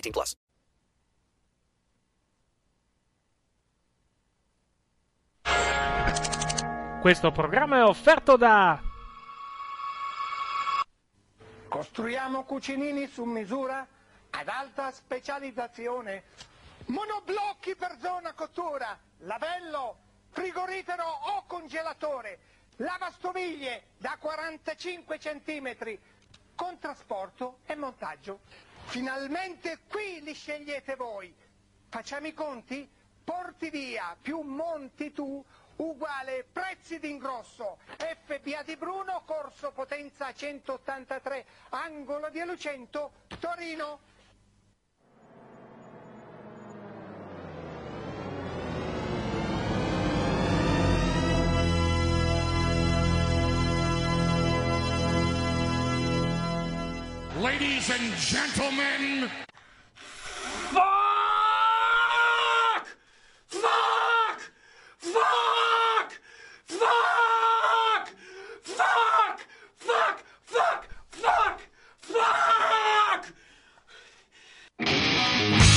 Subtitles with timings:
[0.00, 0.34] 18 plus.
[7.00, 8.82] Questo programma è offerto da
[11.68, 13.86] Costruiamo cucinini su misura
[14.30, 16.24] ad alta specializzazione.
[16.86, 19.96] Monoblocchi per zona cottura, lavello,
[20.30, 22.38] frigorifero o congelatore,
[22.76, 25.98] lavastoviglie da 45 cm,
[26.56, 28.40] con trasporto e montaggio.
[28.90, 31.32] Finalmente qui li scegliete voi.
[31.88, 32.90] Facciamo i conti?
[33.22, 35.44] Porti via più monti tu
[35.76, 37.78] uguale prezzi d'ingrosso.
[37.86, 44.00] FBA di Bruno, corso potenza 183, angolo di Lucento, Torino.
[57.40, 59.30] Ladies and gentlemen,
[60.68, 60.84] Fuck!
[63.48, 64.40] Fuck!
[64.98, 66.12] Fuck!
[66.66, 68.10] Fuck!
[68.62, 69.40] Fuck!
[69.80, 70.18] Fuck!
[70.44, 70.86] Fuck!
[71.12, 71.60] Fuck!
[74.78, 75.69] Fuck!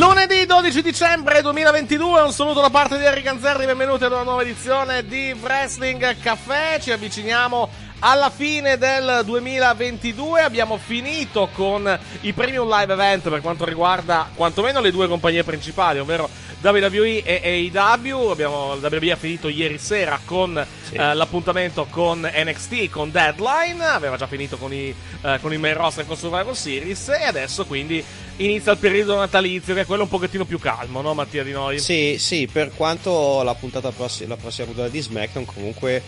[0.00, 4.40] Lunedì 12 dicembre 2022, un saluto da parte di Eric Ganzerri, benvenuti ad una nuova
[4.40, 7.68] edizione di Wrestling Caffè, ci avviciniamo
[8.00, 14.80] alla fine del 2022, abbiamo finito con i premium live event per quanto riguarda quantomeno
[14.80, 16.28] le due compagnie principali, ovvero
[16.62, 23.10] WWE e AEW, abbiamo, WWE ha finito ieri sera con eh, l'appuntamento con NXT, con
[23.10, 27.08] Deadline, aveva già finito con i, eh, con i main roster e con Survivor Series.
[27.08, 28.04] E adesso quindi
[28.36, 31.78] inizia il periodo natalizio che è quello un pochettino più calmo, no Mattia Di Noi?
[31.78, 36.02] Sì, sì, per quanto la puntata prossima, la prossima puntata di SmackDown comunque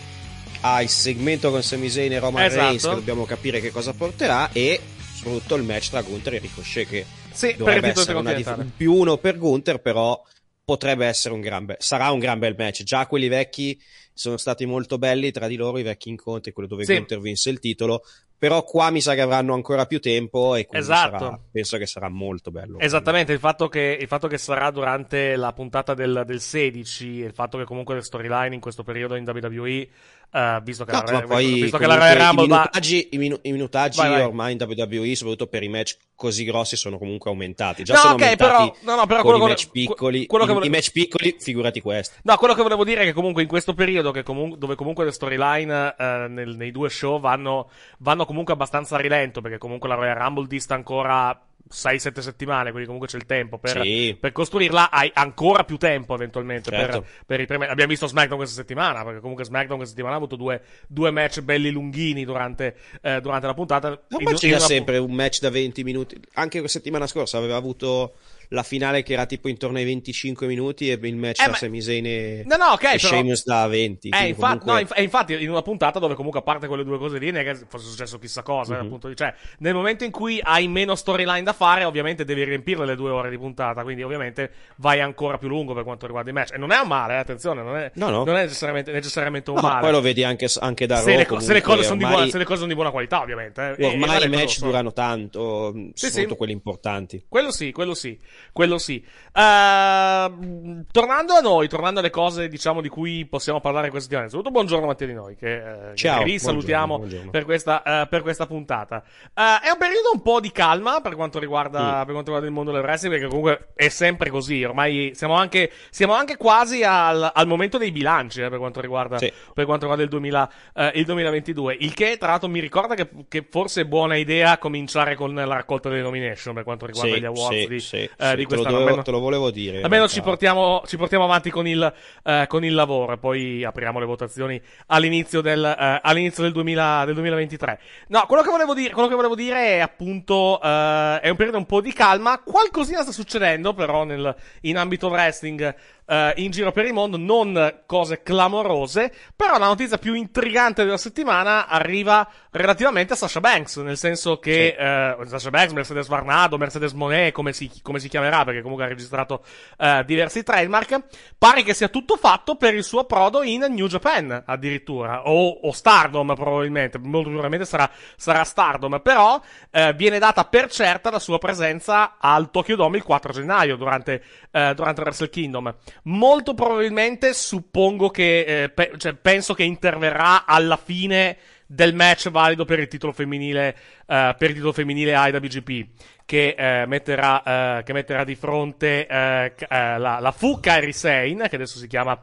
[0.65, 2.63] ha il segmento con Sami e Roman Esatto.
[2.65, 4.79] Reigns che dobbiamo capire che cosa porterà e
[5.13, 9.17] soprattutto il match tra Gunther e Ricochet che Sì, dovrebbe essere una dif- più uno
[9.17, 10.21] per Gunther però
[10.65, 13.79] potrebbe essere un gran bel sarà un gran bel match già quelli vecchi
[14.13, 16.93] sono stati molto belli tra di loro i vecchi incontri quello dove Sì.
[16.95, 18.01] Gunther vinse il titolo
[18.37, 21.17] però qua mi sa che avranno ancora più tempo e quindi Esatto.
[21.17, 25.37] sarà- penso che sarà molto bello Esattamente, il fatto che, il fatto che sarà durante
[25.37, 29.15] la puntata del, del 16 e il fatto che comunque le storyline in questo periodo
[29.15, 29.87] in WWE,
[30.33, 32.55] eh, visto che No, la, poi visto che la comunque Royal Rumble i va...
[32.57, 34.21] minutaggi, i minu- i minutaggi Vai, vai.
[34.23, 37.83] ormai in WWE, soprattutto per i match così grossi, sono comunque aumentati.
[37.83, 40.25] Già No, sono ok, aumentati però- no, no, però quello i che match piccoli.
[40.25, 42.15] quello che I- vole- I match piccoli, figurati questo.
[42.23, 45.05] No, quello che volevo dire è che comunque in questo periodo che comun- dove comunque
[45.05, 47.69] le storyline eh, nei due show vanno,
[47.99, 51.39] vanno comunque abbastanza a rilento, perché comunque la Royal Rumble dista ancora
[51.73, 54.15] 6-7 settimane, quindi comunque c'è il tempo per, Sì.
[54.19, 57.01] per costruirla, hai ancora più tempo eventualmente Certo.
[57.25, 60.35] per, per premi- Abbiamo visto SmackDown questa settimana, perché comunque SmackDown questa settimana ha avuto
[60.35, 63.89] due, due match belli lunghini durante, eh, durante la puntata.
[63.89, 66.19] No, ma c'era sempre un match da 20 minuti.
[66.33, 68.13] Anche la settimana scorsa aveva avuto
[68.53, 71.57] la finale che era tipo intorno ai 25 minuti e il match Eh, tra ma-
[71.57, 74.09] Sami Zayn e, No, no, ok, e però- Sheamus da 20.
[74.09, 76.83] Eh, infatti, comunque- no, inf- e infatti in una puntata dove comunque a parte quelle
[76.83, 78.79] due cose lì è che fosse successo chissà cosa, Mhm.
[78.81, 82.85] eh, appunto, cioè nel momento in cui hai meno storyline da fare ovviamente devi riempirle
[82.85, 86.33] le due ore di puntata, quindi ovviamente vai ancora più lungo per quanto riguarda i
[86.33, 88.23] match e non è un male, eh, attenzione, non è, No, no.
[88.23, 89.79] non è necessariamente, necessariamente un No, male.
[89.81, 92.17] poi lo vedi anche, anche da se, Raw, le, se le cose sono di ormai-
[92.17, 93.61] buona, se le cose sono di buona qualità ovviamente.
[93.61, 96.35] eh, e- e Ormai vale i match durano tanto, Sì, soprattutto sì.
[96.37, 97.25] quelli importanti.
[97.27, 98.19] Quello sì, quello sì.
[98.51, 99.03] Quello sì.
[99.35, 104.29] Uh, tornando a noi, tornando alle cose, diciamo, di cui possiamo parlare questa settimana.
[104.29, 107.31] Saluto buongiorno Mattia di noi, che, eh, Ciao, che risalutiamo buongiorno, buongiorno.
[107.31, 109.03] per questa, uh, per questa puntata.
[109.35, 112.05] Uh, è un periodo un po' di calma per quanto riguarda, Mm.
[112.05, 114.63] per quanto riguarda il mondo del wrestling, perché comunque è sempre così.
[114.63, 119.17] Ormai siamo anche, siamo anche quasi al, al momento dei bilanci eh, per quanto riguarda,
[119.17, 119.31] Sì.
[119.53, 121.77] per quanto riguarda il, 2000, eh, il 2022.
[121.79, 125.45] Il che, tra l'altro, mi ricorda che, che forse è buona idea cominciare con la
[125.45, 128.55] raccolta delle nomination per quanto riguarda Sì, gli awards sì, di, sì, sì, di te,
[128.55, 128.71] lo quest'anno.
[128.71, 129.81] dovevo- Almeno- te lo volevo dire.
[129.81, 131.93] Almeno ci portiamo, ci portiamo avanti con il,
[132.23, 137.03] eh, con il lavoro e poi apriamo le votazioni all'inizio del, eh, all'inizio del, 2000
[137.05, 137.79] del 2023.
[138.07, 141.57] No, quello che volevo dire, quello che volevo dire è appunto, eh, è un periodo
[141.57, 142.39] un po' di calma.
[142.43, 147.81] Qualcosina sta succedendo però nel, in ambito wrestling eh, in giro per il mondo, non
[147.85, 153.97] cose clamorose, però la notizia più intrigante della settimana arriva relativamente a Sasha Banks, nel
[153.97, 158.61] senso che eh, Sasha Banks, Mercedes Varnado, Mercedes Monet, come si, come si chiamerà, perché
[158.61, 159.43] comunque ha registrato
[159.77, 161.03] eh, diversi trademark,
[161.37, 165.71] pare che sia tutto fatto per il suo approdo in New Japan, addirittura, o, o
[165.71, 169.41] Stardom probabilmente, molto probabilmente sarà, sarà Stardom, però
[169.71, 174.23] eh, viene data per certa la sua presenza al Tokyo Dome il 4 gennaio durante,
[174.51, 175.75] eh, durante Wrestle Kingdom.
[176.03, 182.65] Molto probabilmente suppongo che, eh, pe- cioè, penso che interverrà alla fine del match valido
[182.65, 183.75] per il titolo femminile,
[184.05, 185.87] eh, per il titolo femminile IWGP.
[186.25, 191.77] Che, eh, metterà, eh, che metterà di fronte la, la Fu Kairi Sane, che adesso
[191.77, 192.19] si chiama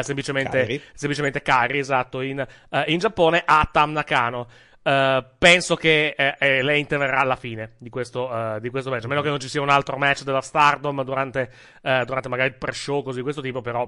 [0.00, 0.82] semplicemente, Kairi.
[0.92, 2.46] semplicemente Kairi, esatto, in,
[2.86, 4.46] in Giappone, a Tam Nakano.
[4.88, 9.04] Eh, penso che eh, eh, lei interverrà alla fine di questo, eh, di questo match.
[9.04, 11.52] A meno che non ci sia un altro match della Stardom durante,
[11.82, 13.86] eh, durante magari il pre-show, cose di questo tipo, però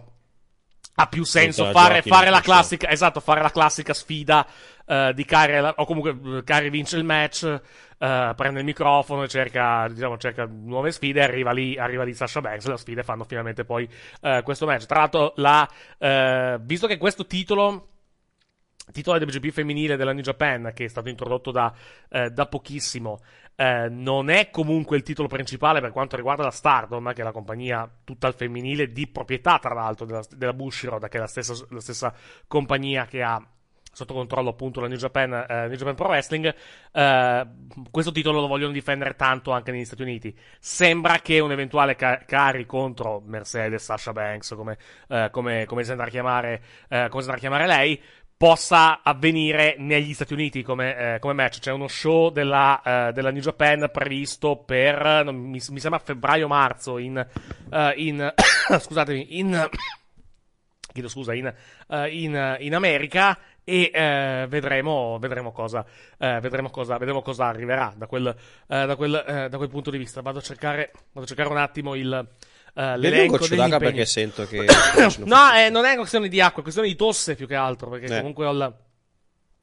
[0.96, 4.46] ha più senso fare, fare la classica, esatto, fare la classica sfida
[5.14, 7.60] di Kari, o comunque Kari vince il match,
[7.96, 12.66] prende il microfono e cerca, diciamo, cerca nuove sfide, arriva lì, arriva lì Sasha Banks,
[12.66, 13.88] le sfide fanno finalmente poi
[14.42, 14.86] questo match.
[14.86, 15.66] Tra l'altro, la,
[16.60, 17.90] visto che questo titolo
[18.92, 21.72] titolo IWGP femminile della New Japan, che è stato introdotto da,
[22.08, 23.20] eh, da pochissimo,
[23.56, 27.32] eh, non è comunque il titolo principale per quanto riguarda la Stardom, che è la
[27.32, 31.54] compagnia tutta al femminile di proprietà, tra l'altro, della, della Bushiroad, che è la stessa,
[31.68, 32.14] la stessa
[32.46, 33.44] compagnia che ha
[33.92, 36.54] sotto controllo appunto la New Japan, eh, New Japan Pro Wrestling.
[36.92, 37.46] Eh,
[37.90, 40.36] questo titolo lo vogliono difendere tanto anche negli Stati Uniti.
[40.58, 44.78] Sembra che un eventuale ca- cari contro Mercedes, Sasha Banks, come,
[45.08, 48.00] eh, come, come si andrà a chiamare, eh, come si andrà a chiamare lei,
[48.40, 51.58] possa avvenire negli Stati Uniti come, eh, come match.
[51.58, 56.96] C'è uno show della, eh, della New Japan previsto per, non- mi, mi sembra febbraio-marzo
[56.96, 57.18] in,
[57.70, 58.32] eh, in
[58.80, 59.68] scusatemi, in,
[60.90, 61.52] chiedo scusa, in,
[61.88, 65.84] eh, in, in America e eh, vedremo, vedremo, cosa,
[66.16, 69.90] eh, vedremo, cosa, vedremo cosa arriverà da quel, eh, da, quel, eh, da quel punto
[69.90, 70.22] di vista.
[70.22, 72.26] Vado a cercare, vado a cercare un attimo il,
[72.94, 74.64] un l'elenco goccio degli perché sento che...
[75.24, 77.88] No, eh, non è una questione di acqua, è questione di tosse più che altro,
[77.90, 78.18] perché Eh.
[78.18, 78.74] comunque ho il,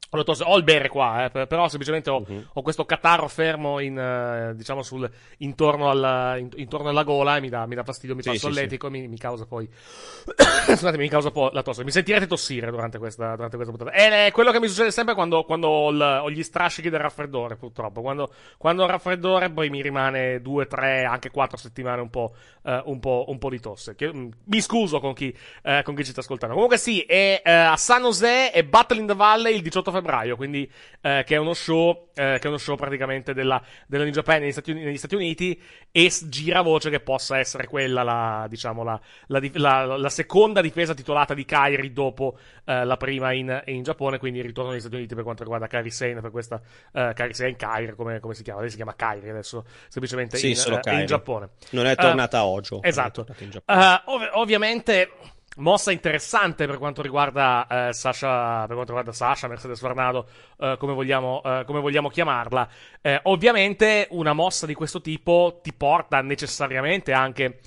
[0.09, 2.49] ho tosse, ho il bere qua, eh, per- però semplicemente ho, Mhm.
[2.53, 5.09] ho questo catarro fermo in, eh, diciamo sul,
[5.39, 8.33] intorno, alla, in- intorno alla gola e mi dà, mi dà fastidio, mi Sì, fa
[8.35, 9.67] sì, solletico e mi, mi causa poi,
[10.67, 11.83] scusate, mi causa poi la tosse.
[11.83, 13.95] Mi sentirete tossire durante questa, durante questa puntata.
[13.97, 17.55] È quello che mi succede sempre quando, quando ho, il- ho gli strascichi del raffreddore,
[17.55, 18.01] purtroppo.
[18.01, 22.33] Quando, quando ho il raffreddore poi mi rimane due, tre, anche quattro settimane un po',
[22.63, 23.95] eh, un po', un po' di tosse.
[23.95, 26.53] Che- mm, mi scuso con chi, eh, con chi ci sta ascoltando.
[26.53, 29.96] Comunque sì, è eh, a San Jose e Battle in the Valley il 18 febbraio,
[30.35, 30.69] quindi
[31.01, 34.41] eh, che è uno show, eh, che è uno show praticamente della, della New Japan
[34.41, 35.59] negli Stati, negli Stati Uniti
[35.91, 41.33] e gira voce che possa essere quella la, diciamo, la, la, la- seconda difesa titolata
[41.33, 45.15] di Kairi dopo eh, la prima in, in Giappone, quindi il ritorno negli Stati Uniti
[45.15, 46.61] per quanto riguarda Kairi Sane, per questa
[46.93, 48.61] eh, Kairi Sane, Kairi, come, come si chiama?
[48.61, 51.49] Lei si chiama Kairi adesso, semplicemente Sì, in, eh, in Giappone.
[51.71, 52.81] Non è tornata a Ojo.
[52.83, 53.25] Esatto.
[53.39, 53.49] in.
[53.65, 55.09] Eh, ov- ovviamente
[55.57, 60.93] mossa interessante per quanto riguarda eh, Sasha, per quanto riguarda Sasha, Mercedes Varnado, eh, come,
[60.93, 62.67] vogliamo, eh, come vogliamo chiamarla.
[63.01, 67.59] Eh, ovviamente una mossa di questo tipo ti porta necessariamente anche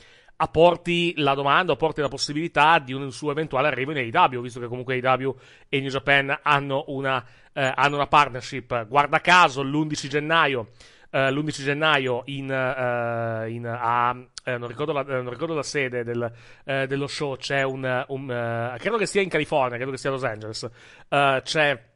[0.42, 4.40] a porti la domanda, a porti la possibilità di un suo eventuale arrivo in AEW,
[4.40, 5.36] visto che comunque AEW
[5.68, 8.86] e New Japan hanno una, eh, hanno una partnership.
[8.86, 10.68] Guarda caso, l'11 gennaio
[11.10, 15.62] eh, l'11 gennaio in, eh, in- a, eh, non, ricordo la, eh, non ricordo la
[15.62, 16.32] sede del,
[16.64, 20.24] eh, dello show, c'è un, un, credo che sia in California, credo che sia Los
[20.24, 20.68] Angeles,
[21.08, 21.88] c'è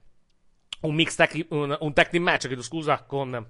[0.80, 3.46] un mix tag, un, un tag team match, chiedo scusa, con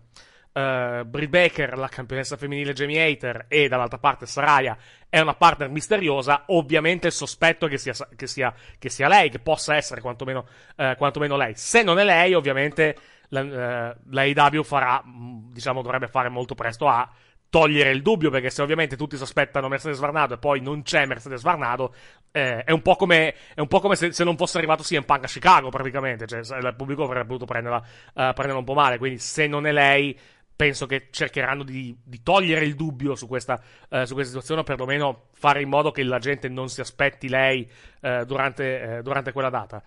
[0.54, 4.76] eh, Britt Baker, la campionessa femminile Jamie Hater, e dall'altra parte Saraya
[5.08, 6.44] è una partner misteriosa.
[6.46, 10.46] Ovviamente il sospetto è che sia, che sia, che sia lei, che possa essere quantomeno,
[10.76, 11.54] eh, quantomeno lei.
[11.56, 12.96] Se non è lei, ovviamente
[13.42, 17.08] la, eh, AEW farà, mh, diciamo, dovrebbe fare molto presto a
[17.54, 21.42] togliere il dubbio, perché se ovviamente tutti sospettano Mercedes Varnado e poi non c'è Mercedes
[21.42, 21.94] Varnado,
[22.32, 25.22] eh, è un po' come, un po come se, se, non fosse arrivato CM Punk
[25.22, 26.26] a Chicago, praticamente.
[26.26, 28.98] Cioè, il pubblico avrebbe potuto prenderla, uh, prenderla un po' male.
[28.98, 30.18] Quindi, se non è lei,
[30.56, 33.54] penso che cercheranno di, di togliere il dubbio su questa,
[33.88, 37.28] uh, su questa, situazione, o perlomeno fare in modo che la gente non si aspetti
[37.28, 39.80] lei uh, durante, durante, quella data.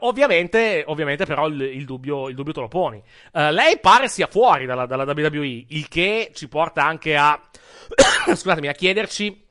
[0.00, 3.02] Ovviamente, ovviamente, però, il, il, dubbio, il, dubbio, te lo poni.
[3.32, 7.40] lei pare sia fuori dalla, dalla WWE, il che ci porta anche a.
[8.34, 9.46] scusatemi, a chiederci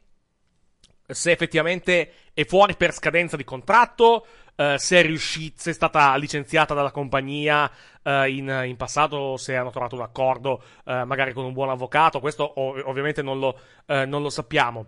[1.07, 6.15] se effettivamente è fuori per scadenza di contratto, uh, se, è riuscita, se è stata
[6.17, 7.69] licenziata dalla compagnia
[8.03, 12.19] uh, in, in, passato, se hanno trovato un accordo uh, magari con un buon avvocato,
[12.19, 14.87] questo ov- ovviamente non lo, non lo sappiamo.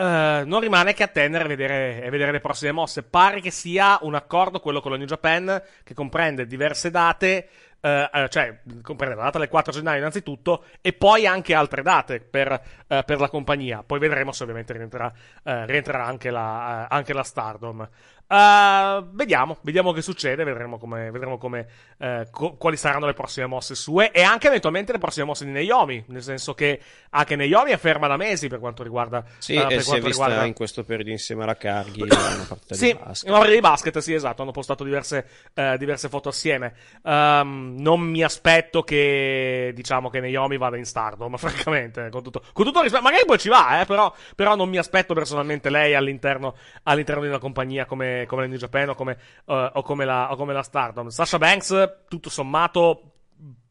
[0.00, 3.02] Non rimane che attendere e vedere, e vedere le prossime mosse.
[3.02, 7.48] Pare che sia un accordo, quello con la New Japan, che comprende diverse date
[7.80, 12.52] Uh, cioè comprende la data del 4 gennaio innanzitutto e poi anche altre date per,
[12.86, 13.82] uh, per la compagnia.
[13.82, 17.88] Poi vedremo se ovviamente rientrerà, uh, rientrerà anche, la, anche la Stardom.
[18.30, 23.46] Uh, vediamo, vediamo che succede, vedremo, come, vedremo come, uh, co- quali saranno le prossime
[23.46, 27.72] mosse sue e anche eventualmente le prossime mosse di Naomi, nel senso che anche Naomi
[27.72, 29.24] è ferma da mesi per quanto riguarda...
[29.38, 30.44] Sì, uh, per si è vista riguarda...
[30.44, 33.28] in questo periodo insieme alla Carghi una partita sì, di basket.
[33.28, 36.74] una partita di basket, sì, esatto, hanno postato diverse, diverse foto assieme.
[37.02, 42.64] Um, non mi aspetto che, diciamo, che Naomi vada in Stardom, francamente, con tutto, con
[42.64, 46.54] tutto rispetto, magari poi ci va, eh, però, però non mi aspetto personalmente lei all'interno,
[46.84, 50.30] all'interno di una compagnia come come, la New Japan o come, uh, o, come la,
[50.30, 51.08] o come la Stardom.
[51.08, 53.12] Sasha Banks, tutto sommato,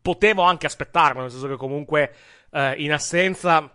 [0.01, 2.13] potevo anche aspettarlo, nel senso che comunque
[2.51, 3.69] uh, in assenza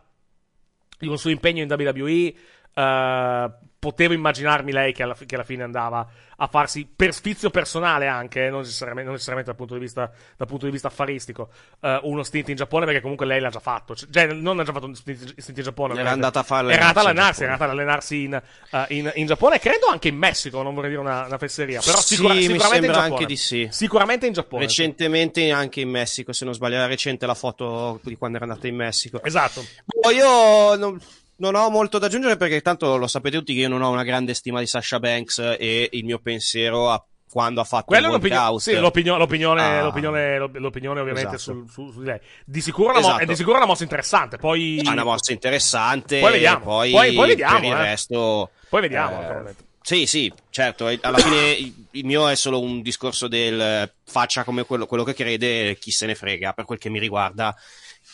[0.99, 2.35] di un suo impegno in WWE
[2.75, 3.52] Uh,
[3.85, 8.49] potevo immaginarmi lei che alla, che alla, fine andava a farsi per sfizio personale anche,
[8.49, 11.50] non necessariamente, non necessariamente dal, punto di vista, dal punto di vista affaristico,
[11.81, 13.95] uh, uno stint in Giappone perché comunque lei l'ha già fatto.
[13.95, 16.00] Cioè, non ha già fatto un stint, stint in Giappone.
[16.00, 19.12] Era andata a fare Era andata ad allenarsi, era andata ad allenarsi in, uh, in,
[19.17, 21.81] in, Giappone, credo anche in Messico, non vorrei dire una, una fesseria.
[21.85, 23.12] Però sì, sicura, sicuramente in Giappone.
[23.12, 23.69] anche di sì.
[23.71, 24.62] Sicuramente in Giappone.
[24.64, 28.67] Recentemente anche in Messico, se non sbaglio, era recente la foto di quando era andata
[28.67, 29.23] in Messico.
[29.23, 29.62] Esatto.
[29.85, 30.75] Boh, io...
[30.76, 30.99] Non
[31.37, 34.05] non ho molto da aggiungere perché tanto lo sapete tutti che io non ho una
[34.05, 38.23] grande stima di Sasha Banks e il mio pensiero a quando ha fatto Quello il
[38.23, 38.61] workout.
[38.61, 39.83] Sì, l'opinione, l'opinione, ah.
[39.83, 41.64] l'opinione, l'opinione ovviamente esatto.
[41.69, 42.21] su, su, di lei.
[42.45, 43.14] Di sicuro, esatto.
[43.14, 44.37] mo- è di sicuro una mossa interessante.
[44.37, 44.79] Poi...
[44.79, 46.21] È una mossa interessante.
[46.21, 46.64] Poi vediamo.
[46.64, 47.83] Poi, poi, poi vediamo, per il eh.
[47.83, 48.50] resto...
[48.69, 49.49] Poi vediamo.
[49.49, 50.87] Eh, sì, sì, certo.
[51.00, 55.76] Alla fine il mio è solo un discorso del faccia come quello, quello che crede,
[55.76, 57.53] chi se ne frega, per quel che mi riguarda,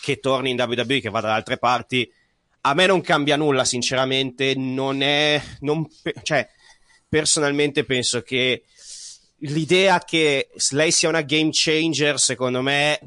[0.00, 2.11] che torni in WWE, che vada da altre parti
[2.62, 4.55] a me non cambia nulla, sinceramente.
[4.55, 5.40] Non è.
[5.61, 5.87] Non,
[6.23, 6.49] cioè,
[7.09, 8.64] personalmente penso che
[9.38, 13.00] l'idea che lei sia una game changer, secondo me,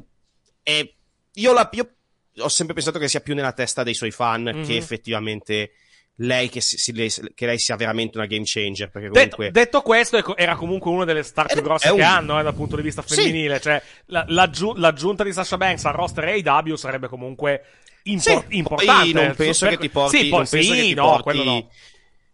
[0.62, 0.88] è.
[1.36, 1.94] Io, la, io
[2.38, 4.64] ho sempre pensato che sia più nella testa dei suoi fan mm-hmm.
[4.64, 5.72] che effettivamente
[6.18, 8.90] lei che, si, lei, che, lei sia veramente una game changer.
[8.90, 9.46] Perché comunque...
[9.46, 11.96] detto, detto, questo, era comunque una delle star più grosse un...
[11.96, 13.56] che hanno eh, dal punto di vista femminile.
[13.56, 13.62] Sì.
[13.62, 17.64] Cioè, la, l'aggiu- l'aggiunta di Sasha Banks al roster AW sarebbe comunque
[18.04, 19.12] impor- sì, importante.
[19.12, 19.74] non penso per...
[19.74, 21.68] che ti porti, sì, poi, sì, che ti no, porti no.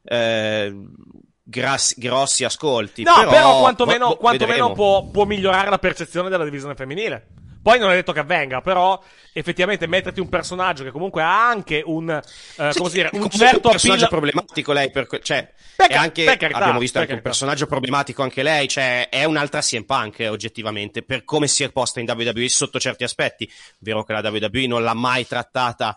[0.05, 0.75] eh,
[1.43, 3.03] grassi, grossi ascolti.
[3.03, 7.27] No, però, però quantomeno, quantomeno può, può migliorare la percezione della divisione femminile.
[7.63, 9.03] Poi non è detto che avvenga, però
[9.33, 13.31] effettivamente metterti un personaggio che comunque ha anche un, uh, sì, come dire, un un
[13.31, 14.21] certo personaggio appeal...
[14.21, 17.37] problematico lei, per que- cioè, per anche, per carità, abbiamo visto anche un carità.
[17.37, 22.01] personaggio problematico anche lei, cioè è un'altra CM Punk oggettivamente, per come si è posta
[22.01, 25.97] in WWE sotto certi aspetti, vero che la WWE non l'ha mai trattata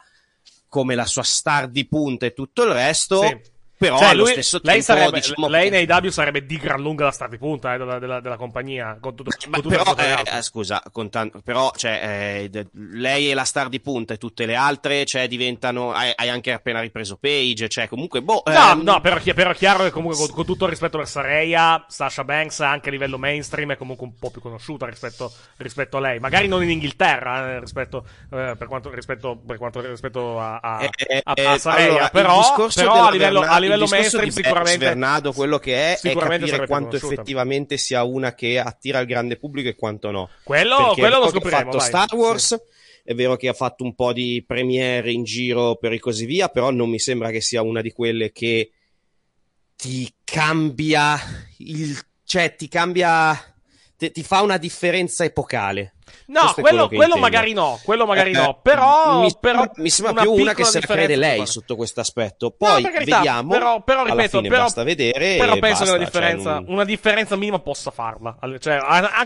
[0.68, 3.52] come la sua star di punta e tutto il resto, Sì.
[3.84, 6.82] Però Cioè, allo lui- stesso lei tempo sarebbe, diciamo lei nei W sarebbe di gran
[6.82, 8.98] lunga la star di punta eh, della, della- della compagnia.
[9.00, 13.44] Con tutto, Ma con però, eh, scusa, con tanto- però, cioè, eh, lei è la
[13.44, 17.68] star di punta e tutte le altre, cioè, diventano, hai, hai anche appena ripreso Page,
[17.70, 20.64] cioè, comunque, boh, No, ehm, no, però, però è chiaro che comunque con, con tutto
[20.66, 24.42] il rispetto verso Rhea, Sasha Banks anche a livello mainstream è comunque un po' più
[24.42, 26.20] conosciuta rispetto, rispetto a lei.
[26.20, 30.84] Magari non in Inghilterra, eh, rispetto, eh, per quanto, rispetto, per quanto, rispetto a, a,
[30.84, 31.86] Eh, a, eh, a Saraya.
[31.88, 34.86] allora, il però, però a livello, a livello di Bex sicuramente...
[34.86, 39.70] Vernado quello che è è capire quanto effettivamente sia una che attira il grande pubblico
[39.70, 40.30] e quanto no.
[40.44, 41.62] Quello, Perché quello lo scopriremo.
[41.62, 41.88] Ha fatto vai.
[41.88, 42.62] Star Wars,
[43.04, 46.50] è vero che ha fatto un po' di premiere in giro per e così via,
[46.50, 48.72] però non mi sembra che sia una di quelle che
[49.76, 51.20] ti cambia
[51.58, 53.38] il, cioè ti cambia,
[53.98, 55.93] ti, ti fa una differenza epocale.
[56.28, 57.18] No, quello, quello intendo.
[57.18, 60.80] magari no, quello magari Eh, no, però, mi, però mi sembra più una che se
[60.80, 62.56] la crede lei sotto questo aspetto.
[62.58, 63.50] No, Poi per carità, vediamo.
[63.52, 65.38] Però, però ripeto, però, basta vedere.
[65.38, 68.38] però penso basta, che la differenza, cioè, non- una differenza minima possa farla.
[68.60, 68.80] Cioè,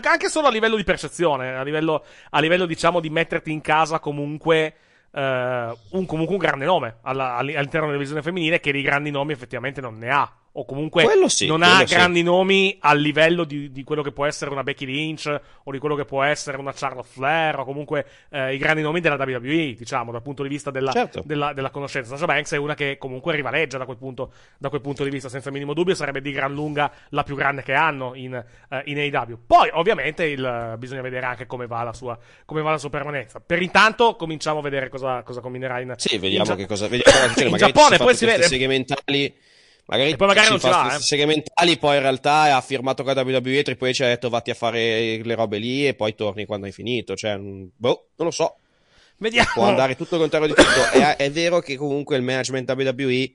[0.04, 3.98] anche solo a livello di percezione, a livello, a livello diciamo di metterti in casa
[3.98, 4.64] comunque.
[4.66, 4.76] eh,
[5.10, 9.32] eh, un, comunque un grande nome alla- all'interno della divisione femminile che di grandi nomi
[9.32, 10.30] effettivamente non ne ha.
[10.58, 11.94] O comunque sì, non ha sì.
[11.94, 15.78] grandi nomi a livello di, di quello che può essere una Becky Lynch o di
[15.78, 19.74] quello che può essere una Charlotte Flair o comunque eh, i grandi nomi della WWE,
[19.78, 21.22] diciamo, dal punto di vista della, Certo.
[21.24, 22.10] della, della conoscenza.
[22.10, 25.28] Sasha Banks è una che comunque rivaleggia da quel punto, da quel punto di vista,
[25.28, 28.98] senza minimo dubbio, sarebbe di gran lunga la più grande che hanno in, eh, in
[28.98, 29.38] AEW.
[29.46, 33.38] Poi, ovviamente, il- bisogna vedere anche come va la sua, come va la sua permanenza.
[33.38, 37.16] Per intanto, cominciamo a vedere cosa, cosa combinerà in Sì, vediamo in che cosa, vediamo
[37.28, 37.44] succede.
[37.44, 38.36] in Magari Giappone, poi si vede.
[38.38, 39.34] queste seghe mentali.
[39.90, 41.00] Magari, E poi magari ci non ce l'ha, eh.
[41.00, 44.50] seghe mentali, poi in realtà ha firmato con la WWE, Triple H ha detto vatti
[44.50, 47.16] a fare le robe lì e poi torni quando hai finito.
[47.16, 48.56] Cioè, mm, boh, non lo so.
[49.16, 49.48] Vediamo.
[49.54, 50.90] Può andare tutto il contrario di tutto.
[50.92, 53.32] È, è vero che comunque il management WWE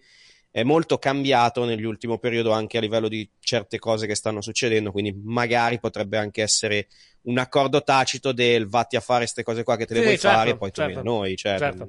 [0.51, 5.19] è molto cambiato nell'ultimo periodo anche a livello di certe cose che stanno succedendo, quindi
[5.23, 6.85] magari potrebbe anche essere
[7.23, 10.19] un accordo tacito del vatti a fare queste cose qua che te le Sì, vuoi
[10.19, 11.35] certo, fare e poi torni certo, da noi.
[11.35, 11.87] Cioè, certo.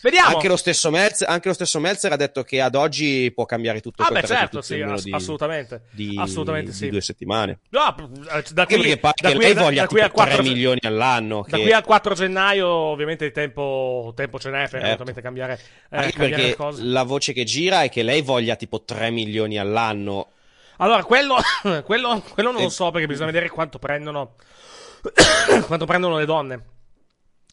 [0.00, 0.34] Vediamo.
[0.34, 3.80] anche lo, stesso Meltzer, anche lo stesso Meltzer ha detto che ad oggi può cambiare
[3.80, 5.82] tutto Ah, il beh, certo, sì, ass- di, assolutamente.
[5.90, 6.88] di- assolutamente di sì.
[6.88, 7.58] due settimane.
[7.70, 7.94] No,
[8.32, 10.12] eh, da Anche qui, perché pare da qui- lei da- voglia da qui tipo al
[10.12, 11.44] 4 3 ge- milioni all'anno.
[11.46, 15.20] Da che- qui al 4 gennaio, ovviamente, tempo, tempo ce n'è per Certo.
[15.20, 16.82] cambiare, eh, Anche cambiare perché le cose.
[16.84, 20.28] la voce che gira è che lei voglia tipo 3 milioni all'anno.
[20.78, 21.36] Allora, quello,
[21.84, 24.34] quello, quello non lo so perché bisogna vedere quanto prendono,
[25.66, 26.62] quanto prendono le donne.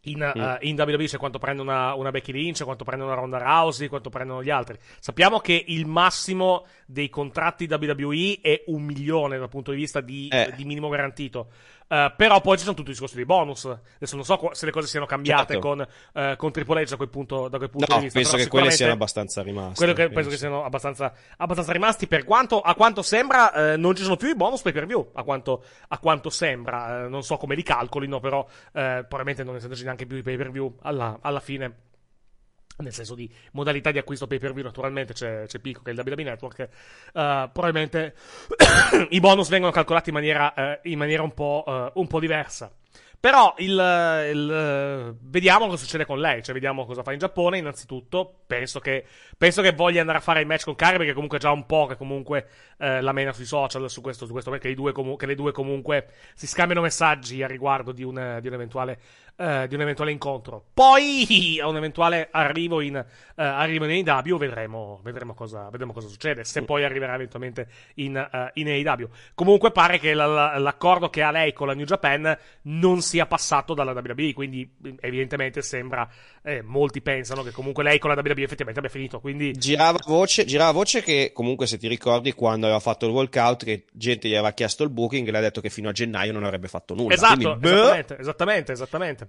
[0.04, 0.40] In, Mm.
[0.42, 3.88] eh, in WWE c'è quanto prende una, una Becky Lynch, quanto prende una Ronda Rousey,
[3.90, 4.78] quanto prendono gli altri.
[5.00, 10.30] Sappiamo che il massimo dei contratti WWE è un milione dal punto di vista di,
[10.32, 10.54] Eh.
[10.56, 11.50] di minimo garantito.
[11.92, 13.66] Eh, però poi ci sono tutti i discorsi dei bonus.
[13.66, 15.68] Adesso non so se le cose siano cambiate Certo.
[15.68, 15.88] con,
[16.38, 18.20] con Triple H da quel punto, da quel punto No, di vista.
[18.20, 19.74] penso però che quelle siano abbastanza rimaste.
[19.76, 22.06] quello che penso che siano abbastanza, abbastanza rimasti.
[22.08, 25.10] Per quanto, a quanto sembra, eh, non ci sono più i bonus pay per view.
[25.14, 30.06] A quanto, a quanto sembra, non so come li calcolino, però, probabilmente non essendoci neanche
[30.06, 31.88] più i pay per view alla, alla fine.
[32.80, 35.94] Nel senso di modalità di acquisto pay per view, naturalmente c'è, c'è Pico che è
[35.94, 36.60] il WWE Network.
[36.60, 36.70] eh,
[37.12, 38.16] probabilmente
[39.10, 42.72] i bonus vengono calcolati in maniera, eh, in maniera un, po', eh, un po' diversa.
[43.22, 43.72] Però il,
[44.32, 47.58] il, vediamo cosa succede con lei, cioè vediamo cosa fa in Giappone.
[47.58, 49.04] Innanzitutto, penso che,
[49.38, 51.86] penso che voglia andare a fare il match con Kari, perché comunque già un po'
[51.86, 56.08] che comunque la mena sui social su questo, su questo perché comu- le due comunque
[56.34, 59.00] si scambiano messaggi a riguardo di un, di un eventuale.
[59.40, 60.66] Eh, di un eventuale incontro.
[60.74, 66.10] Poi a un eventuale arrivo in, eh, arrivo in AEW vedremo, vedremo, cosa, vedremo cosa
[66.10, 66.44] succede.
[66.44, 69.08] Se poi arriverà eventualmente in, eh, in AEW.
[69.34, 73.26] Comunque pare che la- la- l'accordo che ha lei con la New Japan non sia
[73.28, 74.34] passato dalla WWE.
[74.34, 76.08] Quindi, evidentemente, sembra.
[76.42, 79.20] eh, molti pensano che comunque lei con la WWE effettivamente abbia finito.
[79.20, 83.66] Quindi, Girava voce, girava voce che comunque se ti ricordi quando aveva fatto il walkout
[83.66, 86.32] che gente gli aveva chiesto il booking e le ha detto che fino a gennaio
[86.32, 87.14] non avrebbe fatto nulla.
[87.14, 89.29] Esatto, Quindi, esattamente, esattamente, esattamente.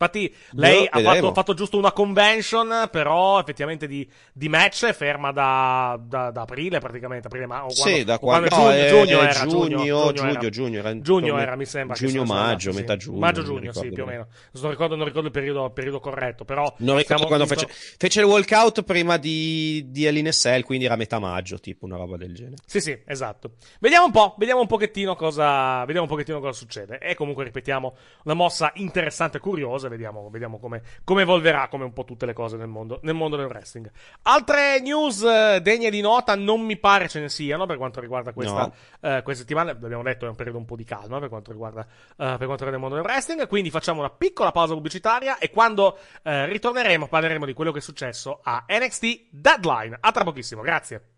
[0.00, 5.32] Infatti, lei ha fatto, fatto giusto una convention, però effettivamente di, di match è ferma
[5.32, 7.26] da, da- da aprile praticamente.
[7.26, 10.48] Aprile, ma, o Sì, da quando, è no, giugno, giugno era, giugno, giugno, giugno, era.
[10.50, 11.96] giugno, era Giugno intorno- era, mi sembra.
[11.96, 14.28] giugno, maggio, metà giugno, Maggio, giugno, sì, più o meno.
[14.52, 16.72] Non ricordo, non ricordo il periodo, periodo corretto, però...
[16.78, 21.18] Non ricordo quando visto- fece, fece il walkout prima di, di Cell, quindi era metà
[21.18, 22.58] maggio, tipo una roba del genere.
[22.64, 23.54] Sì, sì, esatto.
[23.80, 26.98] Vediamo un po', vediamo un pochettino cosa, vediamo un pochettino cosa succede.
[26.98, 29.87] E comunque ripetiamo, una mossa interessante e curiosa.
[29.88, 33.36] Vediamo, vediamo come, come evolverà, come un po' tutte le cose nel mondo, nel mondo
[33.36, 33.90] del wrestling.
[34.22, 38.32] Altre news eh, degne di nota, non mi pare ce ne siano per quanto riguarda
[38.32, 38.70] questa,
[39.00, 39.72] eh, questa settimana.
[39.72, 42.64] L'abbiamo detto, è un periodo un po' di calma per quanto riguarda, eh, per quanto
[42.64, 43.46] riguarda il mondo del wrestling.
[43.46, 47.82] Quindi facciamo una piccola pausa pubblicitaria e quando eh, ritorneremo parleremo di quello che è
[47.82, 49.96] successo a NXT Deadline.
[50.00, 51.17] A tra pochissimo, grazie.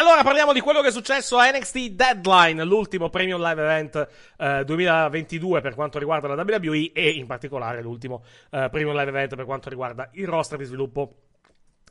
[0.00, 4.08] Allora parliamo di quello che è successo a NXT Deadline, l'ultimo Premium Live Event
[4.38, 9.34] eh, 2022 per quanto riguarda la WWE e in particolare l'ultimo eh, Premium Live Event
[9.34, 11.16] per quanto riguarda il roster di sviluppo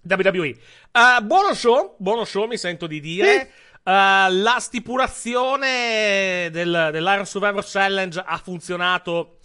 [0.02, 0.48] WWE.
[0.48, 3.42] Eh, buono show, buono show mi sento di dire.
[3.42, 3.52] Eh,
[3.84, 9.38] la stipulazione del, dell'Iron Survivor Challenge ha funzionato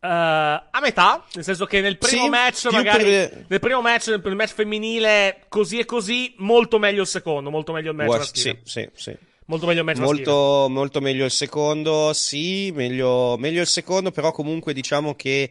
[0.00, 4.08] eh, a metà, nel senso che nel primo Sì, match, magari per- nel primo match,
[4.08, 8.18] nel, match femminile, così e così, molto meglio il secondo, molto meglio il match Watch-
[8.20, 8.60] maschile.
[8.64, 9.16] sì, sì, sì.
[9.46, 9.98] Molto meglio il match.
[9.98, 15.50] Molto, molto meglio il secondo, sì, meglio, meglio il secondo, però comunque diciamo che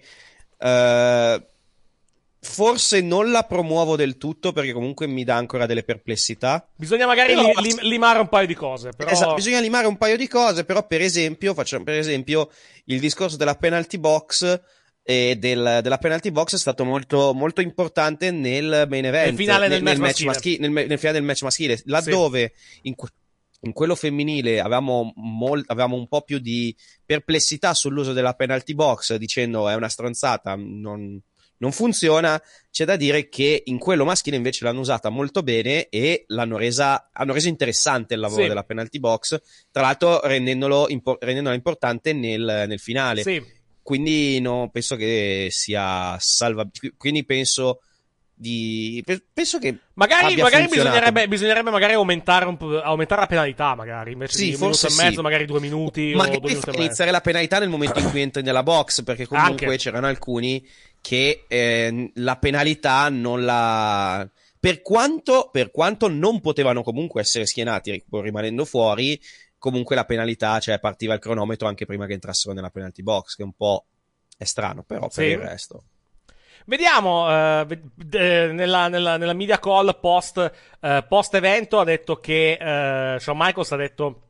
[0.58, 1.44] eh,
[2.42, 6.68] forse non la promuovo del tutto perché comunque mi dà ancora delle perplessità.
[6.76, 9.10] Bisogna magari Però- li- lim- limare un paio di cose, però...
[9.12, 12.50] Esatto, bisogna limare un paio di cose, però per esempio, facciamo per esempio
[12.86, 14.62] il discorso della penalty box
[15.04, 19.68] e del- della penalty box è stato molto, molto importante nel main event, Nel finale
[19.68, 20.28] del match match maschile.
[20.30, 23.10] maschi- nel, nel finale del match maschile, laddove in, que-
[23.62, 26.74] in quello femminile avevamo, mol- avevamo un po' più di
[27.06, 31.20] perplessità sull'uso della penalty box, dicendo è una stronzata, non,
[31.60, 32.42] non funziona.
[32.72, 37.10] C'è da dire che in quello maschile invece l'hanno usata molto bene e l'hanno resa,
[37.14, 38.48] hanno reso interessante il lavoro Sì.
[38.50, 39.40] della penalty box,
[39.72, 43.22] tra l'altro rendendolo impo- rendendola importante nel, nel finale.
[43.24, 43.42] Sì.
[43.82, 46.68] Quindi no, penso che sia salva.
[46.96, 47.82] Quindi penso
[48.34, 49.02] di.
[49.04, 49.76] pe- Penso che.
[49.96, 54.54] Magari, magari bisognerebbe, bisognerebbe magari aumentare, un po', aumentare la penalità, magari, invece Sì, di
[54.54, 55.04] un minuto forse e sì.
[55.04, 56.72] mezzo, magari due minuti o due Magari e mezzo.
[56.72, 59.78] iniziare la penalità nel momento in cui entri nella box, perché comunque Anche.
[59.78, 60.66] c'erano alcuni
[61.02, 64.28] che eh, la penalità non la.
[64.60, 69.20] Per quanto, per quanto non potevano comunque essere schienati rimanendo fuori,
[69.58, 73.44] comunque la penalità, cioè partiva il cronometro anche prima che entrassero nella penalty box, che
[73.44, 73.86] un po'
[74.38, 75.24] è strano, però per Sì.
[75.24, 75.84] il resto.
[76.66, 77.26] Vediamo,
[77.66, 77.82] ve-
[78.12, 83.38] eh, nella, nella- nella media call post, eh, post evento ha detto che, eh, Shawn
[83.38, 84.22] Michaels ha detto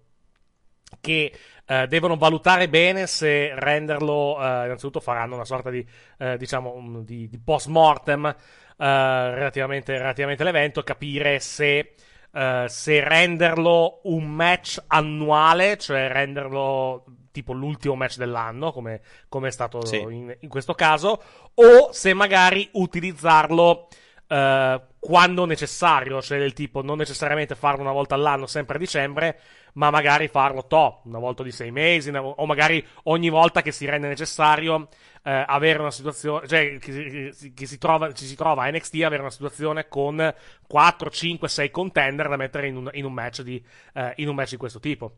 [1.02, 1.32] che
[1.70, 5.86] eh, devono valutare bene se renderlo, eh, innanzitutto faranno una sorta di,
[6.18, 8.36] eh, diciamo, di, di post mortem eh,
[8.76, 11.94] relativamente, relativamente all'evento, capire se,
[12.34, 19.52] eh, se renderlo un match annuale, cioè renderlo tipo l'ultimo match dell'anno, come, come è
[19.52, 19.98] stato Sì.
[19.98, 21.22] in, in questo caso,
[21.54, 23.90] o se magari utilizzarlo
[24.28, 29.40] eh, quando necessario, cioè del tipo non necessariamente farlo una volta all'anno, sempre a dicembre,
[29.80, 33.72] ma magari farlo to, una volta di sei mesi, una- o magari ogni volta che
[33.72, 34.90] si rende necessario
[35.24, 38.96] eh, avere una situazione, cioè che, si- che si trova, ci si trova a NXT
[39.04, 40.34] avere una situazione con
[40.68, 43.64] 4, 5, 6 contender da mettere in un, in un match di,
[43.94, 45.14] eh, in un match di questo tipo.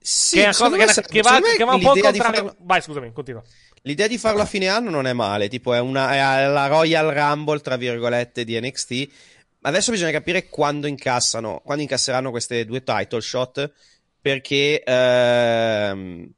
[0.00, 2.36] Sì, che cosa che, va, che un po' al contrario.
[2.36, 3.42] farlo- Vai, scusami, continua.
[3.82, 7.08] L'idea di farlo a fine anno non è male, tipo è, una, è la Royal
[7.12, 9.35] Rumble, tra virgolette, di NXT.
[9.66, 13.72] Adesso bisogna capire quando incassano, quando incasseranno queste due title shot,
[14.20, 16.30] perché ehm,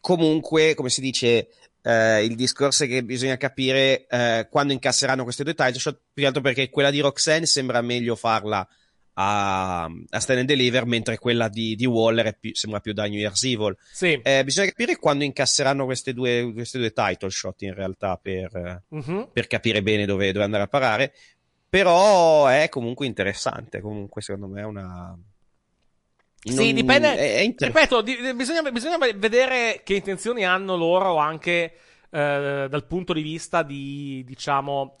[0.00, 1.48] comunque, come si dice,
[1.82, 6.22] eh, il discorso è che bisogna capire eh, quando incasseranno queste due title shot, più
[6.22, 8.66] che altro perché quella di Roxanne sembra meglio farla
[9.14, 13.18] a, a Stand and Deliver, mentre quella di, di Waller più- sembra più da New
[13.18, 13.76] Year's Evil.
[13.92, 14.18] Sì.
[14.22, 19.28] Eh, bisogna capire quando incasseranno queste due, queste due title shot in realtà per, Mhm.
[19.34, 21.12] per capire bene dove, dove andare a parare.
[21.70, 23.80] Però è comunque interessante.
[23.80, 25.16] Comunque, secondo me è una.
[26.42, 27.14] Sì, non- dipende.
[27.16, 31.76] È, è inter- ripeto, di- bisogna, bisogna vedere che intenzioni hanno loro anche
[32.10, 34.96] eh, dal punto di vista di, diciamo,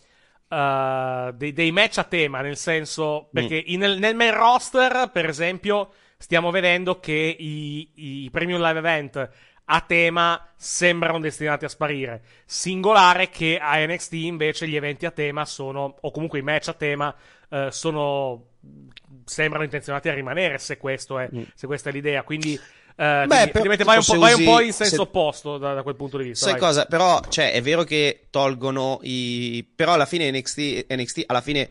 [0.48, 2.40] eh, dei, dei match a tema.
[2.40, 8.30] Nel senso, perché in- nel, nel main roster, per esempio, stiamo vedendo che i, i
[8.30, 9.30] premium live event
[9.72, 12.22] a tema sembrano destinati a sparire.
[12.44, 16.72] Singolare che a NXT invece gli eventi a tema sono, o comunque i match a
[16.72, 17.14] tema,
[17.48, 18.46] eh, sono
[19.24, 22.24] sembrano intenzionati a rimanere se, questo è, se questa è l'idea.
[22.24, 24.94] Quindi, eh, quindi, però, ovviamente vai, un po', se vai un usi- po' in senso
[24.96, 26.46] se- opposto da, da quel punto di vista.
[26.46, 26.68] Sai vai.
[26.68, 26.86] cosa?
[26.86, 29.64] Però, cioè, è vero che tolgono i.
[29.72, 31.70] Però alla fine NXT, NXT alla fine.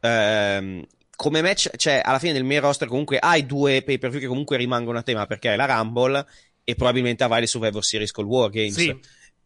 [0.00, 4.20] ehm, come match, cioè, alla fine del main roster comunque hai due pay per view
[4.20, 6.26] che comunque rimangono a tema perché hai la Rumble
[6.64, 8.74] e probabilmente avrai le Survivor Series col War Games.
[8.74, 8.96] Sì.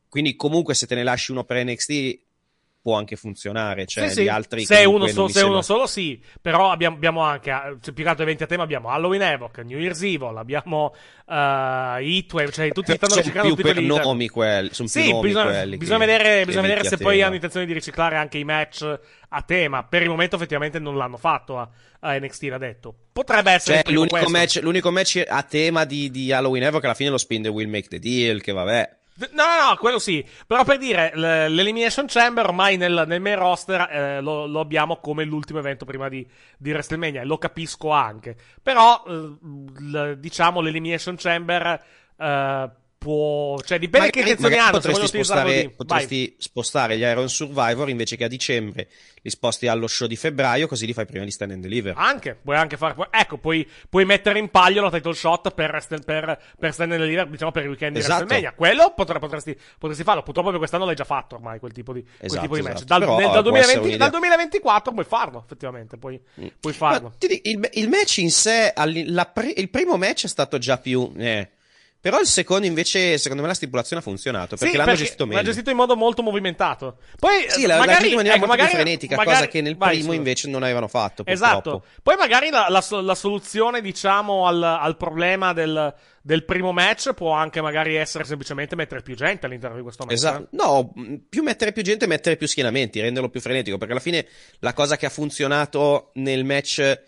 [0.09, 2.21] Quindi, comunque, se te ne lasci uno per NXT,
[2.87, 3.85] può anche funzionare.
[3.85, 4.29] Cioè, Sì, sì.
[4.29, 6.23] altri se uno, mi se uno solo, sì.
[6.41, 9.59] Però abbiamo, abbiamo anche, eh, cioè, più che altro eventi a tema, abbiamo Halloween Evoc,
[9.59, 10.95] New Year's Evil, abbiamo
[11.27, 15.27] uh, Heatwave, cioè tutti stanno sono cercando più per nomi quelli, sono più Sì, nomi
[15.27, 18.39] bisogna, quelli bisogna che- vedere, che bisogna vedere se poi hanno intenzione di riciclare anche
[18.39, 18.99] i match
[19.31, 19.83] a tema.
[19.83, 21.69] Per il momento, effettivamente, non l'hanno fatto a,
[21.99, 22.95] a NXT, l'ha detto.
[23.13, 27.11] Potrebbe essere Cioè, l'unico match, l'unico match a tema di, di Halloween Evoc alla fine
[27.11, 28.91] lo spin the will make the deal, che vabbè.
[29.19, 30.25] No, no, no, quello sì.
[30.47, 35.25] Però per dire, l'Elimination Chamber ormai nel, nel main roster eh, lo, lo abbiamo come
[35.25, 36.27] l'ultimo evento prima di,
[36.59, 37.25] di WrestleMania.
[37.25, 38.37] Lo capisco anche.
[38.63, 41.83] Però, eh, l- diciamo, l'Elimination Chamber
[42.19, 42.71] eh,
[43.07, 43.61] può.
[43.61, 44.81] Cioè, dipende che Magari- intenzioni magari hanno.
[44.81, 45.71] Potresti, spostare, di.
[45.71, 48.89] potresti spostare gli Iron Survivor invece che a dicembre
[49.23, 51.95] li sposti allo show di febbraio, così li fai prima di Stand and Deliver.
[51.97, 52.95] Anche, puoi anche fare.
[53.11, 57.29] Ecco, puoi, puoi mettere in palio la title shot per, per, per Stand and Deliver,
[57.29, 58.25] diciamo per il weekend di Esatto.
[58.25, 58.53] WrestleMania.
[58.55, 60.23] Quello potre- potresti, potresti farlo.
[60.23, 62.75] Purtroppo per quest'anno l'hai già fatto ormai quel tipo di, quel Esatto, tipo di match.
[62.75, 62.87] esatto.
[62.87, 64.19] Dal, Però, nel- dal può 2020 essere dal un'idea.
[64.37, 65.97] 2024 puoi farlo, effettivamente.
[65.97, 66.21] Puoi,
[66.61, 67.09] puoi farlo.
[67.09, 68.73] Ma dico, il, il match in sé,
[69.07, 71.13] la pri- il primo match è stato già più...
[71.17, 71.51] eh.
[72.09, 75.27] Però il secondo invece, secondo me la stipulazione ha funzionato, perché Sì, l'hanno perché gestito
[75.27, 75.41] meglio.
[75.41, 76.99] L'ha gestito in modo molto movimentato.
[77.19, 79.61] Poi, Sì, eh, l'ha gestito in maniera ecco, molto magari, più frenetica, magari- cosa che
[79.61, 81.55] nel vai, primo invece non avevano fatto, Esatto.
[81.55, 81.87] purtroppo.
[82.05, 85.93] Poi magari la, la la soluzione, diciamo, al, al problema del,
[86.23, 90.15] del primo match può anche magari essere semplicemente mettere più gente all'interno di questo match.
[90.15, 90.47] Esatto.
[90.53, 94.27] No, mh, più mettere più gente, mettere più schienamenti, renderlo più frenetico, perché alla fine
[94.61, 97.01] la cosa che ha funzionato nel match,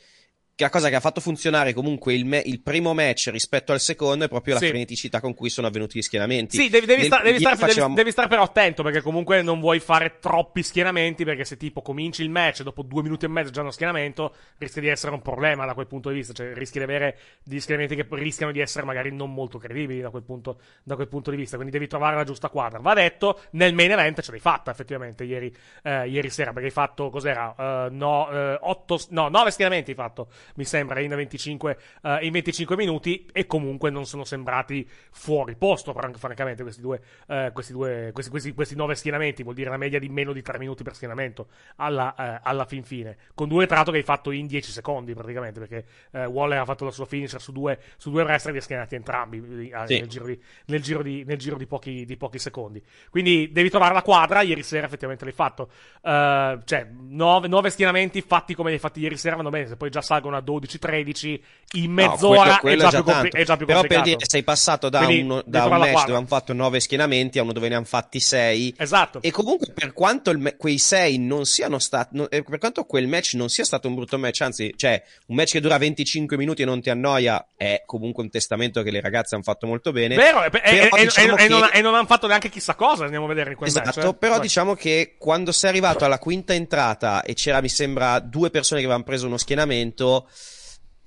[0.64, 4.24] la cosa che ha fatto funzionare comunque il, me- il primo match rispetto al secondo
[4.24, 4.68] è proprio la Sì.
[4.68, 6.56] freneticità con cui sono avvenuti gli schienamenti.
[6.56, 9.60] Sì, devi, devi Nel- sta- devi devi- facevamo- devi stare però attento perché comunque non
[9.60, 13.28] vuoi fare troppi schienamenti perché se tipo cominci il match e dopo due minuti e
[13.28, 16.52] mezzo già uno schienamento rischia di essere un problema da quel punto di vista, cioè
[16.54, 20.22] rischi di avere degli schieramenti che rischiano di essere magari non molto credibili da quel
[20.24, 22.78] punto, da quel punto di vista, quindi devi trovare la giusta quadra.
[22.80, 26.72] Va detto, nel main event ce l'hai fatta effettivamente ieri, eh, ieri sera perché hai
[26.72, 27.54] fatto, cos'era?
[27.86, 32.32] Eh, no, eh, otto, no, nove schieramenti hai fatto, mi sembra, in 25, eh, in
[32.32, 37.72] 25 minuti e comunque non sono sembrati fuori posto, fran- francamente, questi due, eh, questi
[37.72, 40.82] due, questi, questi, questi nove schienamenti, vuol dire una media di meno di 3 minuti
[40.82, 44.46] per schienamento alla, eh, alla fin fine, con due tra l'altro che hai fatto in
[44.46, 45.84] 10 secondi praticamente, perché
[46.26, 49.40] Waller ha fatto la sua finisher su due, su due wrestler li ha schienati entrambi
[49.86, 49.98] Sì.
[49.98, 52.82] nel, giro di, nel giro di, nel giro di pochi, di pochi secondi.
[53.10, 55.70] Quindi devi trovare la quadra, ieri sera effettivamente l'hai fatto.
[56.02, 59.90] Cioè, nove, nove schienamenti fatti come li hai fatti ieri sera vanno bene, se poi
[59.90, 61.40] già salgono a 12-13
[61.72, 63.36] in No, mezz'ora quello- quello è, già è già tanto.
[63.36, 66.04] è già più Però per dire, sei passato da, Quindi uno- da un match quadra.
[66.06, 68.74] dove hanno fatto nove schienamenti a uno dove ne hanno fatti sei.
[68.78, 69.20] Esatto.
[69.20, 73.34] E comunque, per quanto ma- quei sei non siano stati, no- per quanto quel match
[73.34, 76.64] non sia stato un brutto match, anzi, cioè, un match che dura 25 minuti e
[76.64, 80.14] non ti annoia, è comunque un testamento che le ragazze hanno fatto molto bene.
[80.16, 83.04] Vero, e, Però e- diciamo e che- non, e non hanno fatto neanche chissà cosa,
[83.04, 84.08] andiamo a vedere in quel Esatto, match.
[84.08, 84.14] eh.
[84.14, 84.40] però Vai.
[84.40, 88.86] diciamo che quando sei arrivato alla quinta entrata e c'era, mi sembra, due persone che
[88.86, 90.27] avevano preso uno schienamento,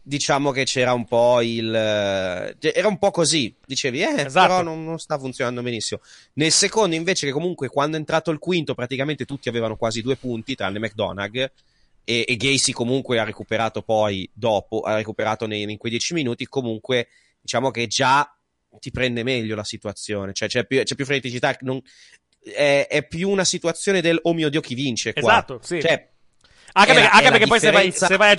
[0.04, 1.74] diciamo che c'era un po' il...
[1.74, 4.48] eh, era un po' così, dicevi, eh, Esatto.
[4.48, 6.02] però non, non sta funzionando benissimo.
[6.34, 10.16] Nel secondo invece che comunque quando è entrato il quinto praticamente tutti avevano quasi due
[10.16, 11.52] punti, tranne McDonagh,
[12.04, 16.48] e, e Gacy comunque ha recuperato poi dopo, ha recuperato nei- in quei dieci minuti,
[16.48, 18.36] comunque diciamo che già
[18.80, 21.82] ti prende meglio la situazione, cioè c'è più, c'è più freneticità, non-
[22.44, 25.22] è, è più una situazione del oh mio dio chi vince qua.
[25.22, 25.80] Esatto, sì.
[25.80, 26.11] Cioè,
[26.74, 28.30] Anche perché, la- anche perché poi se vai, se, vai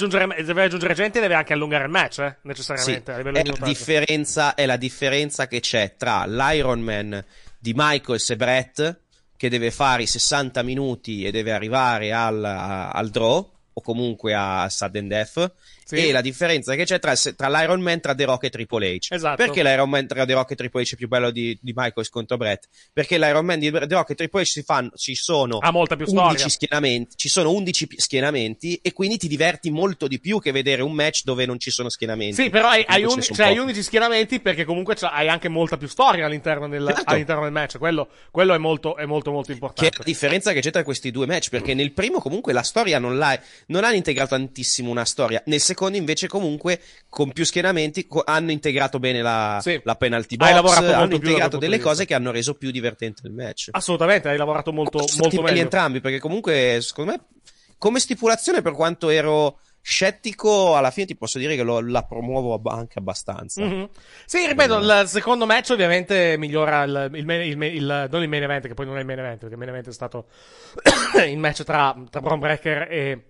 [0.45, 3.17] se vai aggiungere gente deve anche allungare il match, eh, Sì, necessariamente.
[3.17, 7.25] livello è la, è la differenza che c'è tra l'Iron Man
[7.59, 9.01] di Michaels e Brett,
[9.37, 14.69] che deve fare i 60 minuti e deve arrivare al, al draw, o comunque a
[14.69, 15.53] sudden death,
[15.97, 16.09] Sì.
[16.09, 19.07] e la differenza che c'è tra, tra l'Iron Man tra The Rock e Triple H.
[19.11, 19.37] Esatto.
[19.37, 22.09] Perché l'Iron Man tra The Rock e Triple H è più bello di, di Michaels
[22.09, 22.69] contro Brett?
[22.93, 25.97] Perché l'Iron Man di The Rock e Triple H si fanno, ci sono Ha molta
[25.97, 26.49] più 11 storia.
[26.49, 30.83] schienamenti, ci sono 11 pi- schienamenti e quindi ti diverti molto di più che vedere
[30.83, 32.35] un match dove non ci sono schienamenti.
[32.43, 35.77] Sì, però hai, hai, un- cioè, hai sono 11 schieramenti perché comunque hai anche molta
[35.77, 37.03] più storia all'interno del, Certo.
[37.07, 37.79] all'interno del match.
[37.79, 39.97] Quello, quello è molto, è molto, molto Che è importante.
[39.99, 43.19] la differenza che c'è tra questi due match, perché nel primo comunque la storia non
[43.19, 48.23] l'ha, non hanno integrato tantissimo una storia, nel secondo invece comunque con più schienamenti co-
[48.25, 49.81] hanno integrato bene la, Sì.
[49.85, 53.23] la penalty Hai box, lavorato molto hanno integrato delle cose che hanno reso più divertente
[53.27, 53.69] il match.
[53.73, 55.61] Assolutamente, hai lavorato molto, molto belli meglio.
[55.63, 57.21] entrambi, perché comunque secondo me
[57.79, 62.61] come stipulazione per quanto ero scettico, alla fine ti posso dire che lo- la promuovo
[62.71, 63.63] anche abbastanza.
[63.65, 63.89] Mhm.
[64.25, 68.69] Sì, ripeto, il secondo match ovviamente migliora il, il, il il- non il main event,
[68.69, 70.27] che poi non è il main event, perché il main event è stato
[71.27, 73.25] il match tra, tra Braun Breaker e,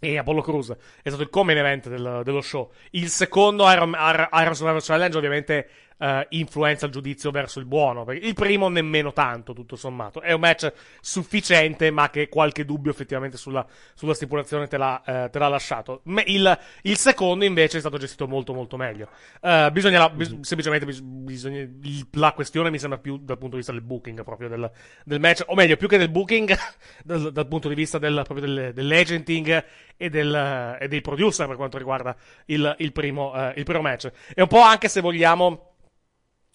[0.00, 0.70] e Apollo Cruz.
[1.02, 2.72] È stato il co-main event del- dello show.
[2.90, 3.94] Il secondo Iron,
[4.32, 5.68] Iron Survivor Challenge ovviamente
[6.00, 8.04] eh, influenza il giudizio verso il buono.
[8.04, 10.20] Perché il primo nemmeno tanto, tutto sommato.
[10.20, 15.30] È un match sufficiente, ma che qualche dubbio effettivamente sulla, sulla stipulazione te l'ha, eh,
[15.30, 16.02] te l'ha lasciato.
[16.24, 19.08] Il, il secondo invece è stato gestito molto molto meglio.
[19.40, 21.68] Eh, bisogna, bis- semplicemente bis- bisogna,
[22.12, 24.70] la questione mi sembra più dal punto di vista del booking proprio del,
[25.04, 26.56] del match, o meglio, più che del booking,
[27.04, 29.64] dal, dal punto di vista del, proprio del, dell'agenting
[29.96, 34.10] e, del, e dei producer per quanto riguarda il, il primo, eh, il primo match.
[34.34, 35.69] E un po' anche se vogliamo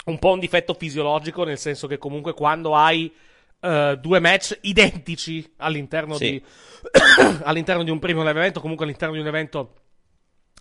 [0.06, 3.12] un po' un difetto fisiologico, nel senso che comunque quando hai
[3.60, 6.32] eh, due match identici all'interno, Sì.
[6.32, 6.44] di,
[7.44, 9.76] all'interno di un primo evento, comunque all'interno di un evento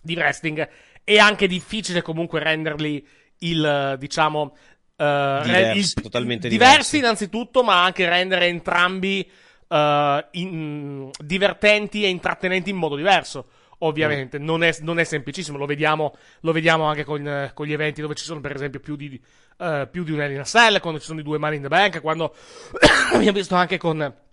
[0.01, 0.67] di wrestling,
[1.03, 3.05] è anche difficile comunque renderli
[3.39, 4.55] il, diciamo,
[4.97, 6.97] re- Diversi, il- totalmente diversi diversi.
[6.97, 9.29] innanzitutto, ma anche rendere entrambi
[9.67, 13.47] eh, in- divertenti e intrattenenti in modo diverso.
[13.79, 17.73] Ovviamente, non, è, non è semplicissimo, lo vediamo, lo vediamo anche con, eh, con gli
[17.73, 19.21] eventi dove ci sono, per esempio, più di,
[19.57, 21.63] eh, più di un Hell in a Cell, quando ci sono i due Money in
[21.63, 22.33] the Bank, quando
[23.13, 24.23] abbiamo visto anche con.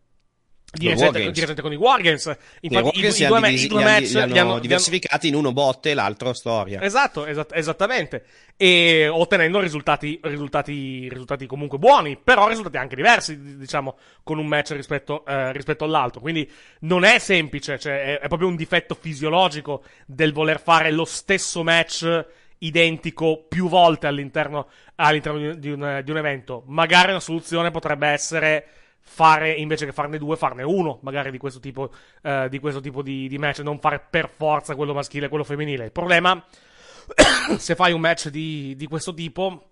[0.74, 1.34] Di Con recente, Wargames.
[1.34, 2.24] di recente con i Wargames.
[2.24, 5.28] I Infatti, i, i li due, divisi- i due match li hanno li hanno- diversificati
[5.28, 6.80] in uno botte e l'altro storia.
[6.80, 8.24] Esatto, esat- esattamente.
[8.56, 14.70] E ottenendo risultati, risultati, risultati comunque buoni, però risultati anche diversi, diciamo, con un match
[14.72, 16.22] rispetto, eh, rispetto all'altro.
[16.22, 21.04] Quindi non è semplice, cioè è, è proprio un difetto fisiologico del voler fare lo
[21.04, 22.24] stesso match
[22.58, 26.62] identico più volte all'interno, all'interno di un, di un evento.
[26.68, 28.66] Magari una soluzione potrebbe essere
[29.04, 31.90] fare invece che farne due, farne uno, magari di questo tipo,
[32.22, 35.44] eh, di, questo tipo di, di match, non fare per forza quello maschile e quello
[35.44, 35.84] femminile.
[35.86, 36.42] Il problema,
[37.58, 39.70] se fai un match di, di questo tipo,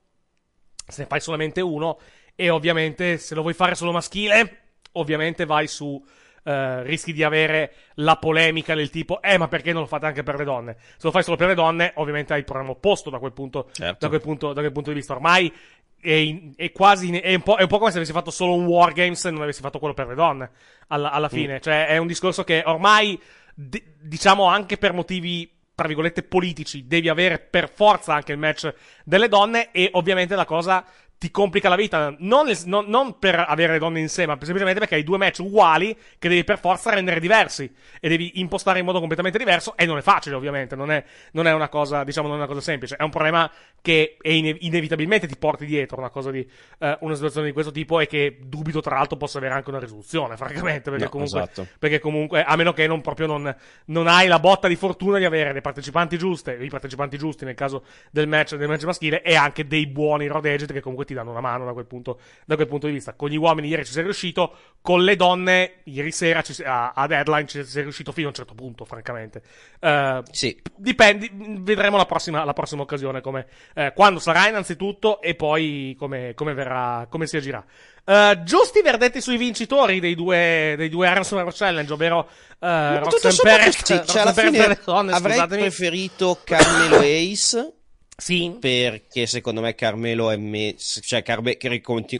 [0.87, 1.99] se ne fai solamente uno,
[2.35, 4.59] e ovviamente se lo vuoi fare solo maschile,
[4.93, 6.03] ovviamente vai su.
[6.43, 10.23] eh, rischi di avere la polemica del tipo, eh, ma perché non lo fate anche
[10.23, 10.77] per le donne?
[10.79, 13.69] Se lo fai solo per le donne, ovviamente hai il problema opposto da quel punto,
[13.73, 13.97] Certo.
[14.01, 15.13] da quel punto, da quel punto di vista.
[15.13, 15.53] Ormai
[16.01, 18.55] è, in- è quasi è un, po', è un po' come se avessi fatto solo
[18.55, 20.51] un Wargames e non avessi fatto quello per le donne
[20.89, 21.61] alla, alla fine.
[21.61, 23.19] Cioè, è un discorso che ormai,
[23.55, 28.71] d- diciamo anche per motivi tra virgolette politici, devi avere per forza anche il match
[29.03, 30.85] delle donne e ovviamente la cosa
[31.21, 34.95] ti complica la vita, non, non- non per avere le donne insieme, ma semplicemente perché
[34.95, 39.01] hai due match uguali che devi per forza rendere diversi e devi impostare in modo
[39.01, 42.37] completamente diverso e non è facile ovviamente, non è, non è una cosa, diciamo, non
[42.37, 43.51] è una cosa semplice, è un problema
[43.83, 46.41] che è ine- inevitabilmente ti porti dietro una cosa di,
[46.79, 49.79] eh, una situazione di questo tipo e che dubito tra l'altro possa avere anche una
[49.79, 51.67] risoluzione, francamente, perché No, comunque esatto.
[51.79, 53.55] perché comunque, a meno che non proprio non,
[53.87, 57.55] non hai la botta di fortuna di avere le partecipanti giuste, i partecipanti giusti nel
[57.55, 61.15] caso del match, del match maschile, e anche dei buoni road agent che comunque ti
[61.15, 63.15] danno una mano da quel punto, da quel punto di vista.
[63.15, 67.07] Con gli uomini ieri ci sei riuscito, con le donne ieri sera ci a, a
[67.07, 69.43] deadline ci sei riuscito fino a un certo punto, francamente.
[69.81, 70.61] Eh, Sì.
[70.77, 76.33] Dipende, vedremo la prossima, la prossima occasione, come, eh, quando sarà innanzitutto e poi come,
[76.35, 77.65] come verrà, come si agirà.
[78.05, 82.29] Eh, giusti verdetti sui vincitori dei due, dei due Survivor Challenge, ovvero
[82.61, 85.61] eh, Ma tutto Roxanne Perez, cioè, Roxanne alla Perez fine e donne, avrei scusatemi.
[85.63, 87.75] preferito Carmelo Ace.
[88.21, 88.57] Sì.
[88.61, 91.57] Perché secondo me Carmelo è me- cioè Carme-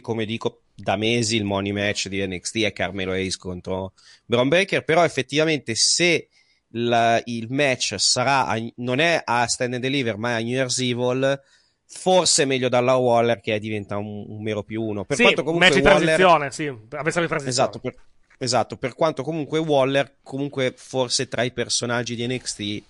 [0.01, 3.93] come dico da mesi il money match di NXT è Carmelo Ace contro
[4.25, 6.27] Braun Breaker, però effettivamente se
[6.75, 10.79] la- il match sarà a- non è a Stand and Deliver ma a New Year's
[10.79, 11.39] Evil
[11.85, 15.43] forse è meglio dalla Waller che diventa un, un mero più uno per sì, quanto
[15.43, 17.49] comunque match di Waller transizione, sì, avversario di transizione.
[17.69, 17.95] Esatto per,
[18.37, 22.83] esatto, per quanto comunque Waller, comunque forse tra i personaggi di NXT,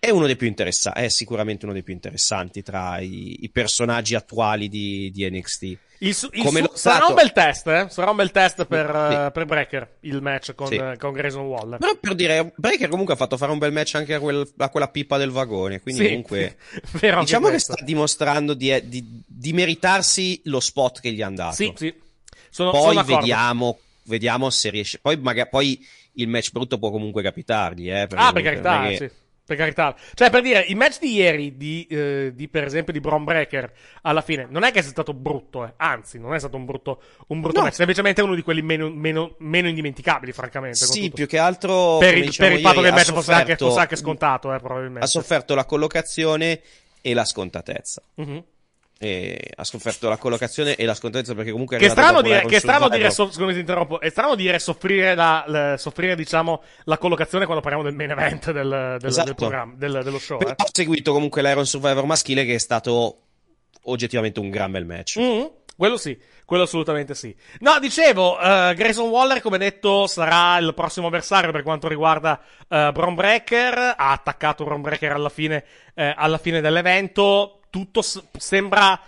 [0.00, 4.14] è uno dei più interessanti, è sicuramente uno dei più interessanti tra i, i personaggi
[4.14, 5.78] attuali di, di NXT.
[6.00, 7.86] Il su- il su- sarà un bel test, eh?
[7.90, 9.16] Sarà un bel test per, Sì.
[9.16, 10.76] eh, per Breaker, il match con, Sì.
[10.76, 11.78] eh, con Grayson Waller.
[11.78, 14.68] Però per dire, Breaker comunque ha fatto fare un bel match anche a, quel- a
[14.68, 16.56] quella pippa del vagone, quindi Sì, comunque
[17.20, 17.72] diciamo che questo.
[17.72, 21.54] sta dimostrando di, di- di meritarsi lo spot che gli hanno dato.
[21.56, 21.92] Sì, sì.
[22.50, 24.98] Sono, poi sono vediamo, vediamo se riesce.
[25.00, 25.84] Poi, magari, poi
[26.14, 27.90] il match brutto può comunque capitargli.
[27.90, 29.10] Eh, perché Ah, per carità, sì.
[29.48, 29.96] Per carità.
[30.12, 33.72] Cioè, per dire, il match di ieri, di, eh, di, per esempio, di Braun Breaker,
[34.02, 35.72] alla fine, non è che sia stato brutto, eh.
[35.78, 37.64] Anzi, non è stato un brutto, un brutto No.
[37.64, 37.76] match.
[37.76, 40.76] Semplicemente uno di quelli meno, meno, meno indimenticabili, francamente.
[40.76, 43.42] Sì, più che altro Per il, diciamo per il fatto che il match fosse anche,
[43.52, 45.04] sofferto- fosse anche scontato, eh, probabilmente.
[45.04, 46.60] ha sofferto la collocazione
[47.00, 48.02] e la scontatezza.
[48.16, 48.44] Mhm.
[49.00, 52.58] E ha sofferto la collocazione e la scontatezza perché comunque è Che strano dire, che
[52.58, 53.30] strano dire, so-
[54.00, 58.50] è strano dire soffrire la, la- soffrire, diciamo, la collocazione quando parliamo del main event
[58.50, 59.26] del, del, Esatto.
[59.26, 60.54] del programma, del- dello show, Però eh.
[60.56, 63.18] ho seguito comunque l'Iron Survivor maschile che è stato
[63.82, 65.16] oggettivamente un gran bel match.
[65.18, 67.32] Mhm, quello sì, quello assolutamente sì.
[67.60, 72.90] No, dicevo, eh, Grayson Waller, come detto, sarà il prossimo avversario per quanto riguarda eh,
[72.92, 73.78] Braun Breaker.
[73.96, 75.64] Ha attaccato Braun Breaker alla fine,
[75.94, 77.57] eh, alla fine dell'evento.
[77.70, 78.98] Tutto s- sembra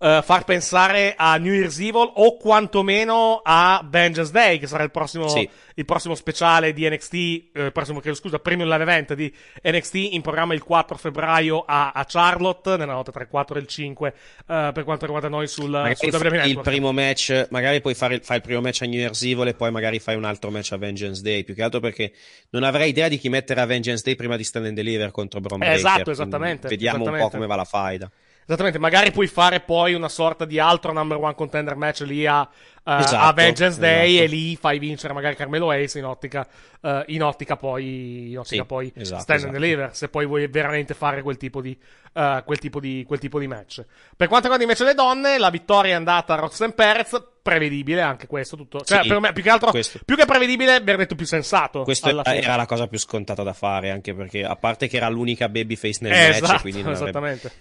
[0.00, 4.90] eh, far pensare a New Year's Evil o quantomeno a Vengeance Day, che sarà il
[4.90, 5.48] prossimo, Sì.
[5.74, 9.32] il prossimo speciale di NXT, eh, il prossimo, chiedo scusa, premium live event di
[9.62, 13.60] NXT in programma il 4 febbraio a, a Charlotte, nella notte tra il 4 e
[13.60, 14.08] il 5,
[14.48, 16.62] eh, per quanto riguarda noi sul, Magari sul WWE il Network.
[16.68, 19.70] primo match, magari puoi fare, fai il primo match a New Year's Evil e poi
[19.70, 21.42] magari fai un altro match a Vengeance Day.
[21.44, 22.12] Più che altro perché
[22.50, 25.40] non avrei idea di chi mettere a Vengeance Day prima di Stand and Deliver contro
[25.40, 25.76] Bron Breaker.
[25.78, 27.36] Esatto, esattamente, Vediamo un po' esattamente.
[27.36, 28.10] come va la faida.
[28.48, 32.48] Esattamente, magari puoi fare poi una sorta di altro number one contender match lì a,
[32.82, 34.24] eh, Esatto, a Vengeance Day esatto.
[34.24, 36.48] e lì fai vincere magari Carmelo Ace in ottica,
[36.80, 39.54] eh, in ottica poi, in ottica Sì, poi esatto, Stand esatto.
[39.54, 41.76] and Deliver, se poi vuoi veramente fare quel tipo di,
[42.14, 43.84] eh, quel tipo di, quel tipo di match.
[44.16, 48.26] Per quanto riguarda invece le donne, la vittoria è andata a Roxanne Perez, prevedibile anche
[48.26, 50.00] questo, tutto, cioè Sì, per me più che altro, questo.
[50.06, 51.84] più che prevedibile, mi detto più sensato.
[51.84, 52.22] Fine.
[52.40, 55.98] era la cosa più scontata da fare, anche perché a parte che era l'unica babyface
[56.00, 57.52] nel Eh, match, esatto, quindi non avrebbe- esattamente.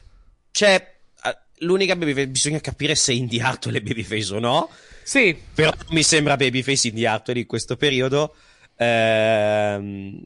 [0.58, 0.92] Cioè,
[1.58, 4.72] l'unica babyface, bisogna capire se Indy Hartwell è babyface o no.
[5.04, 5.40] Sì.
[5.54, 8.36] Però mi sembra babyface Indy Hartwell in questo periodo.
[8.76, 10.20] Ehm,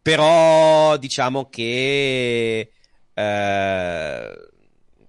[0.00, 2.70] però diciamo che...
[3.12, 4.48] eh,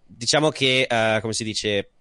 [0.05, 1.91] diciamo che, eh, come si dice...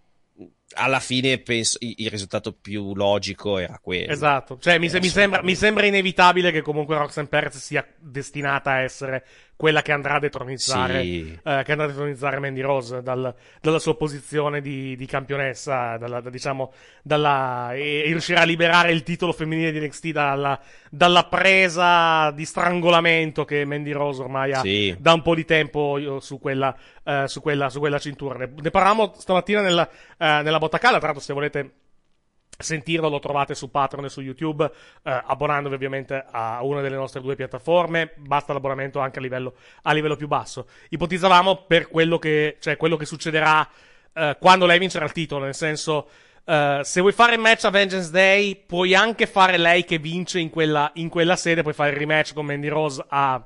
[0.77, 4.11] Alla fine penso il il risultato più logico era quello.
[4.11, 8.73] Esatto, cioè mi, se- mi sembra, mi sembra inevitabile che comunque Roxanne Perez sia destinata
[8.73, 9.25] a essere
[9.57, 11.31] quella che andrà a detronizzare, Sì.
[11.43, 16.21] eh, che andrà a detronizzare Mandy Rose dal- dalla sua posizione di, di campionessa, dalla,
[16.21, 21.25] da- diciamo, dalla, e, e riuscirà a liberare il titolo femminile di NXT dalla, dalla
[21.27, 24.95] presa di strangolamento che Mandy Rose ormai ha Sì.
[24.99, 28.39] da un po' di tempo su quella, eh, su quella, su quella cintura.
[28.39, 31.71] Ne, ne parlavamo stamattina nella, eh, nella bottacala, tra l'altro se volete
[32.57, 37.21] sentirlo lo trovate su Patreon e su YouTube eh, abbonandovi ovviamente a una delle nostre
[37.21, 38.13] due piattaforme.
[38.17, 40.69] Basta l'abbonamento anche a livello, a livello più basso.
[40.89, 43.69] Ipotizzavamo per quello che, cioè, quello che succederà
[44.13, 46.09] eh, quando lei vincerà il titolo nel senso
[46.45, 50.39] eh, se vuoi fare il match a Vengeance Day puoi anche fare lei che vince
[50.39, 53.45] in quella, in quella sede puoi fare il rematch con Mandy Rose a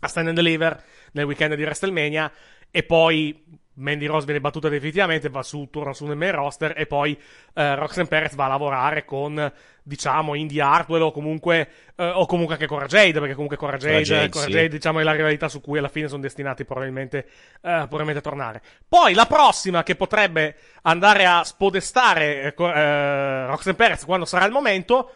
[0.00, 0.82] a Stand and Deliver
[1.12, 2.30] nel weekend di WrestleMania
[2.70, 6.86] e poi Mandy Rose viene battuta definitivamente, va su, torna su nel main roster e
[6.86, 7.18] poi
[7.54, 9.52] eh, Roxanne Perez va a lavorare con,
[9.82, 13.92] diciamo, Indy Hartwell o comunque, eh, o comunque anche Cora Jade, perché comunque Cora Jade,
[13.92, 14.50] Cora Jade, Cora sì.
[14.50, 17.26] Jade, diciamo, è la rivalità su cui alla fine sono destinati probabilmente, eh,
[17.60, 18.62] probabilmente a tornare.
[18.88, 24.52] Poi la prossima che potrebbe andare a spodestare eh, eh, Roxanne Perez quando sarà il
[24.52, 25.12] momento,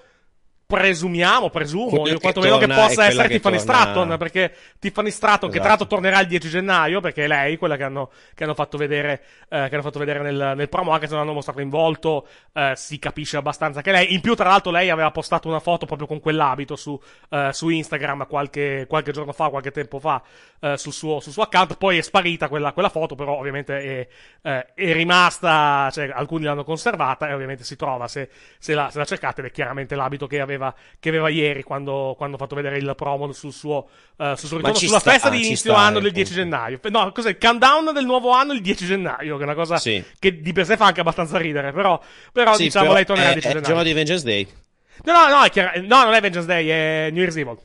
[0.75, 4.17] presumiamo, presumo, Quella io che quantomeno che è possa quella essere che Tiffany torna- Stratton,
[4.19, 5.83] perché Tiffany Stratton, che tra Esatto.
[5.83, 9.23] l'altro tornerà il 10 gennaio, perché è lei quella che hanno, che hanno fatto vedere,
[9.49, 12.27] eh, che hanno fatto vedere nel, nel promo, anche se non hanno mostrato in volto,
[12.53, 14.15] eh, si capisce abbastanza che lei.
[14.15, 16.99] In più, tra l'altro, lei aveva postato una foto proprio con quell'abito su,
[17.31, 20.23] eh, su Instagram qualche, qualche giorno fa, qualche tempo fa,
[20.61, 21.77] eh, sul, suo, sul suo account.
[21.77, 24.09] Poi è sparita quella, quella foto, però ovviamente è,
[24.43, 28.99] eh, è rimasta, cioè alcuni l'hanno conservata e ovviamente si trova, se, se, la, se
[28.99, 30.64] la cercate, ed è chiaramente l'abito che aveva,
[31.01, 34.57] che aveva ieri quando, quando ha fatto vedere il promo sul suo, eh, sul suo
[34.59, 36.79] ritorno sulla sta- festa ah, di inizio sta, anno eh, del 10 gennaio.
[36.91, 37.31] No, cos'è?
[37.31, 40.03] Il countdown del nuovo anno il 10 gennaio, che è una cosa Sì.
[40.19, 42.01] che di per sé fa anche abbastanza ridere, però,
[42.33, 43.75] però Sì, diciamo però lei tornerà il è, 10 è il gennaio.
[43.75, 44.49] giorno di Vengeance Day.
[45.05, 47.59] No, no, no, è chiaro- no, non è Vengeance Day, è New Year's Evil.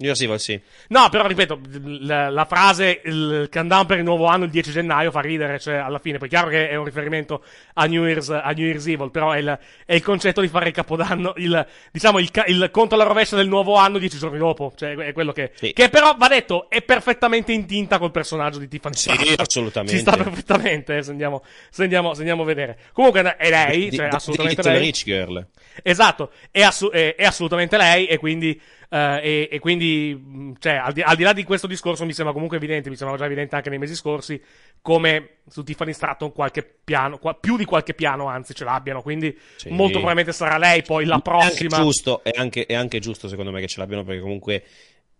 [0.00, 0.58] New Year's Evil, sì.
[0.88, 1.60] No, però ripeto,
[2.00, 5.74] la, la frase il countdown per il nuovo anno il 10 gennaio fa ridere, cioè
[5.74, 7.44] alla fine, poi è chiaro che è un riferimento
[7.74, 10.68] a New Year's, a New Year's Evil, però è il, è il concetto di fare
[10.68, 14.72] il capodanno, il, diciamo il, il conto alla rovescia del nuovo anno dieci giorni dopo,
[14.74, 18.68] cioè è quello che, che però va detto è perfettamente in tinta col personaggio di
[18.68, 19.34] Tiffany Sì, Stratton.
[19.38, 19.94] assolutamente.
[19.96, 22.78] Ci sta perfettamente, eh, se andiamo, se andiamo, se andiamo a vedere.
[22.94, 24.90] Comunque è lei, Di- cioè di- assolutamente di Little lei.
[24.90, 25.46] Rich Girl.
[25.82, 28.58] Esatto, è, assu- è- è assolutamente lei e quindi,
[28.90, 32.32] e, e quindi mh, cioè, al, di, al di là di questo discorso mi sembra
[32.32, 34.40] comunque evidente, mi sembrava già evidente anche nei mesi scorsi,
[34.82, 39.36] come su Tiffany Stratton qualche piano, qua- più di qualche piano anzi ce l'abbiano, quindi
[39.56, 39.68] Sì.
[39.70, 41.76] molto probabilmente sarà lei poi la È anche prossima.
[41.78, 44.64] giusto, è anche, è anche giusto secondo me che ce l'abbiano perché comunque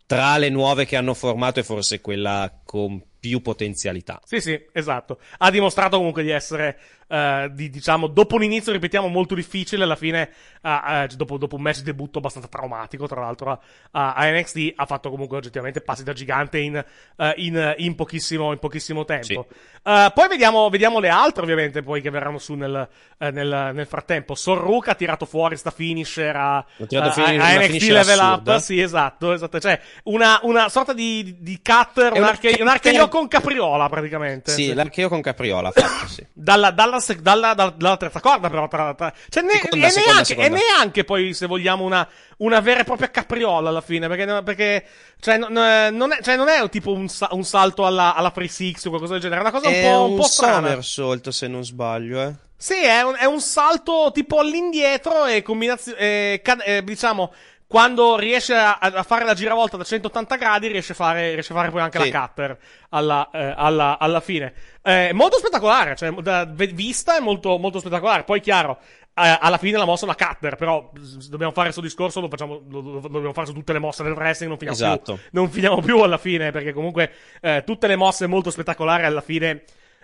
[0.07, 4.21] tra le nuove che hanno formato è forse quella con più potenzialità.
[4.25, 5.21] Sì, sì, esatto.
[5.39, 6.79] Ha dimostrato comunque di essere,
[7.11, 10.31] eh, di, diciamo, dopo un inizio, ripetiamo, molto difficile, alla fine,
[10.63, 13.51] eh, dopo, dopo un match debutto abbastanza traumatico, tra l'altro,
[13.91, 16.77] a, a- NXT, ha fatto comunque oggettivamente passi da gigante in,
[17.17, 19.47] eh, in, in pochissimo, in pochissimo tempo.
[19.83, 22.89] Eh, poi vediamo, vediamo le altre, ovviamente, poi che verranno su nel,
[23.19, 24.35] nel, nel frattempo.
[24.37, 28.55] Sorruka ha tirato fuori sta finisher a, a- fuori a NXT Level assurda.
[28.55, 28.61] Up.
[28.61, 29.59] Sì, esatto, esatto.
[29.59, 34.53] Cioè, una, una sorta di, di cutter, un, un arche, un archeo con capriola, praticamente.
[34.53, 36.27] Sì, l'archeo con Capriola fatto, sì.
[36.33, 38.69] Dalla, dalla se- dalla, dalla- dalla terza corda, però.
[38.69, 40.57] Tra, tra- cioè, ne- Seconda, e, seconda, neanche, seconda.
[40.57, 44.07] e neanche poi, se vogliamo, una, una vera e propria capriola alla fine.
[44.09, 44.85] Perché, perché
[45.21, 48.49] cioè, non, eh, non è, cioè, non è tipo un, un salto alla, alla free
[48.49, 49.41] six o qualcosa del genere.
[49.41, 52.35] È una cosa un È po', un un po' somersault, se non sbaglio, eh.
[52.57, 56.43] Sì, è un, è un salto tipo all'indietro e combinazione,
[56.85, 57.33] diciamo,
[57.71, 61.55] quando riesce a, a fare la giravolta da 180 gradi, riesce a fare, riesce a
[61.57, 62.11] fare poi anche Sì.
[62.11, 62.59] la cutter
[62.89, 64.53] alla, eh, alla, alla fine.
[64.83, 68.25] Eh, molto spettacolare, cioè, da vista è molto, molto spettacolare.
[68.25, 68.79] Poi, chiaro,
[69.15, 70.91] eh, alla fine la mossa è una cutter, però
[71.29, 74.03] dobbiamo fare questo discorso, lo, facciamo, lo, lo- lo dobbiamo fare su tutte le mosse
[74.03, 75.15] del wrestling, non finiamo Esatto.
[75.15, 79.21] più non finiamo più alla fine, perché comunque eh, tutte le mosse molto spettacolari alla
[79.21, 79.63] fine.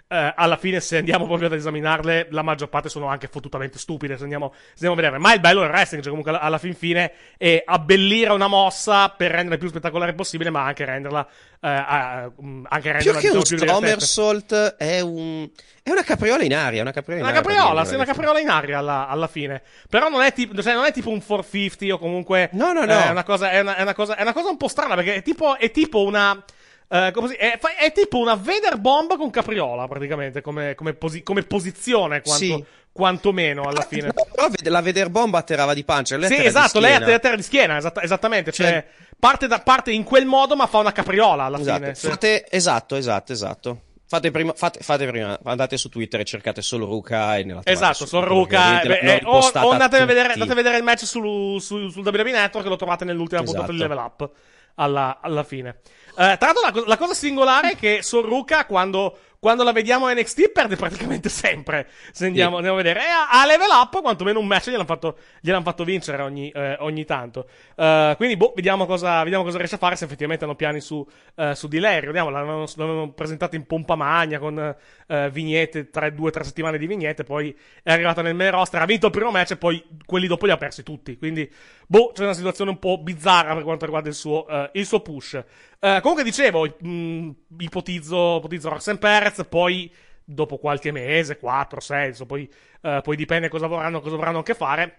[0.09, 4.17] Eh, alla fine, se andiamo proprio ad esaminarle, la maggior parte sono anche fottutamente stupide.
[4.17, 6.59] Se andiamo, se andiamo a vedere, ma il bello del wrestling, cioè comunque alla, alla
[6.59, 11.27] fin fine, è abbellire una mossa per renderla più spettacolare possibile, ma anche renderla,
[11.61, 15.49] eh, a- mm, anche Più renderla che un più somersault è un...
[15.83, 17.49] È una capriola in aria, è una capriola in Una aria.
[17.49, 19.63] capriola, per sì, una capriola in aria alla, alla fine.
[19.89, 22.49] Però non è, tipo, cioè non è tipo un 450 o comunque.
[22.53, 22.99] No, no, no.
[22.99, 25.15] È una cosa, è una, è una cosa, è una cosa un po' strana perché
[25.15, 26.43] è tipo, è tipo una.
[26.89, 31.23] Eh, come si- è, è tipo una Vader bomba con capriola, praticamente, come, come, posi-
[31.23, 32.65] come posizione, quanto, Sì.
[32.93, 34.13] quantomeno alla fine.
[34.13, 36.17] Però la veder bomba atterrava di pancia.
[36.17, 37.11] lei Sì, atterra esatto, lei schiena.
[37.11, 38.53] è a terra di schiena, esatta- esattamente.
[38.53, 38.87] Cioè, Cioè-
[39.19, 41.79] parte, da, parte in quel modo, ma fa una capriola alla Esatto.
[41.81, 41.95] fine.
[41.95, 43.81] Fate, esatto, esatto, esatto.
[44.09, 48.07] Fate prima, fate, fate prima, andate su Twitter e cercate solo Ruka e nella Esatto,
[48.09, 48.81] perché Ruka.
[48.85, 52.07] beh, eh, o, o andate, a vedere, andate a vedere il match sul, sul, sul
[52.07, 53.93] WWE Network che lo trovate nell'ultima puntata di Esatto.
[53.95, 54.31] Level Up
[54.77, 55.81] alla, alla fine.
[56.19, 60.13] Eh, tra l'altro, la, la cosa singolare è che Sorruka, quando, quando la vediamo a
[60.13, 61.89] NXT, perde praticamente sempre.
[62.13, 63.01] Se andiamo, andiamo a vedere.
[63.01, 66.77] E a, a Level Up, quantomeno un match gliel'hanno fatto, gliel'hanno fatto vincere ogni, eh,
[66.81, 67.49] ogni tanto.
[67.77, 69.97] Eh, quindi, boh, vediamo cosa, vediamo cosa riesce a fare.
[69.97, 71.07] Se effettivamente hanno piani su,
[71.37, 72.01] eh, su di lei.
[72.01, 74.75] Ricordiamo, l'avevano, l'avevano presentato in pompa magna con
[75.07, 77.25] eh, vignette, tre, due o tre settimane di vignette.
[77.25, 80.47] Poi è arrivata nel main roster, ha vinto il primo match e poi quelli dopo
[80.47, 81.17] li ha persi tutti.
[81.17, 81.51] Quindi,
[81.87, 85.01] boh, c'è una situazione un po' bizzarra per quanto riguarda il suo, eh, il suo
[85.01, 85.43] push.
[85.79, 89.93] Eh, comunque dicevo, mh, ipotizzo, ipotizzo Roxanne Perez, poi
[90.25, 92.51] dopo qualche mese, 4, 6, adesso poi,
[92.83, 94.97] eh, poi dipende cosa vorranno, cosa vorranno anche fare.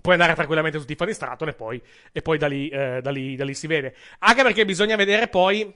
[0.00, 1.80] Puoi andare tranquillamente su Tiffany Stratton e poi,
[2.12, 3.94] e poi da, lì, eh, da, lì, da lì si vede.
[4.20, 5.72] Anche perché bisogna vedere poi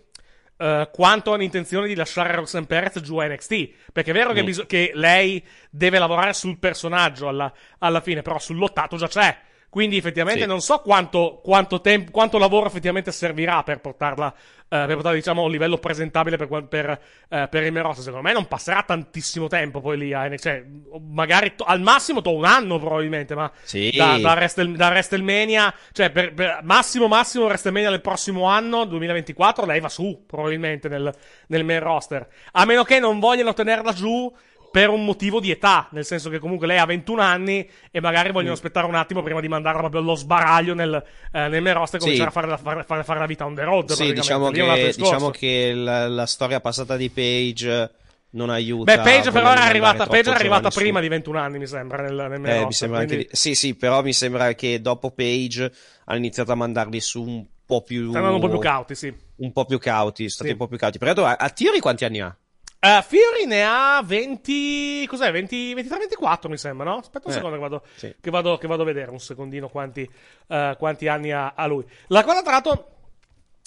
[0.61, 3.68] eh, quanto hanno intenzione di lasciare Roxanne Perez giù a NXT.
[3.92, 4.44] Perché è vero che, Mm.
[4.44, 9.38] bis- che lei deve lavorare sul personaggio alla, alla fine, però sul lottato già c'è.
[9.71, 10.47] Quindi effettivamente Sì.
[10.47, 15.43] non so quanto, quanto, tempo, quanto lavoro effettivamente servirà per portarla, eh, per portarla diciamo,
[15.43, 18.05] a un livello presentabile per, per, eh, per il roster.
[18.05, 20.43] Secondo me non passerà tantissimo tempo poi lì a NXT.
[20.43, 20.64] Cioè,
[21.11, 23.91] magari to- al massimo to un anno probabilmente, ma Sì.
[23.95, 29.66] da, da, Wrestle- da WrestleMania, cioè per, per- massimo massimo WrestleMania del prossimo anno, 2024,
[29.66, 31.14] lei va su probabilmente nel,
[31.49, 32.27] nel main roster.
[32.53, 34.35] A meno che non vogliano tenerla giù
[34.71, 38.31] per un motivo di età, nel senso che comunque lei ha 21 anni e magari
[38.33, 38.55] vogliono Mm.
[38.57, 41.03] aspettare un attimo prima di mandarla proprio allo sbaraglio nel,
[41.33, 42.09] eh, nel main roster e Sì.
[42.11, 43.91] cominciare a fare la, fare, fare- fare la vita on the road.
[43.93, 47.91] Sì, diciamo che, diciamo che la, la storia passata di Page
[48.31, 48.95] non aiuta.
[48.95, 52.14] Beh, Page però era arrivata, Page era arrivata prima di 21 anni, mi sembra, nel,
[52.29, 55.11] nel main Eh, mi sembra anche quindi di- Sì, sì, però mi sembra che dopo
[55.12, 55.73] Page
[56.05, 58.11] hanno iniziato a mandarli su un po' più.
[58.11, 59.14] stanno un po' più cauti, sì.
[59.37, 60.53] Un po' più cauti, stati Sì.
[60.53, 60.99] un po' più cauti.
[60.99, 62.37] Però a, a Theory quanti anni ha?
[62.81, 65.05] Eh, Fury ne ha 20.
[65.09, 65.33] Cos'è?
[65.33, 66.99] 20, 23, 24 mi sembra, no?
[66.99, 68.14] Aspetta un Eh, secondo che vado, sì.
[68.20, 70.09] che, vado, che vado a vedere un secondino quanti,
[70.47, 71.85] eh, quanti anni ha, ha lui.
[72.09, 72.97] La cosa, tra l'altro,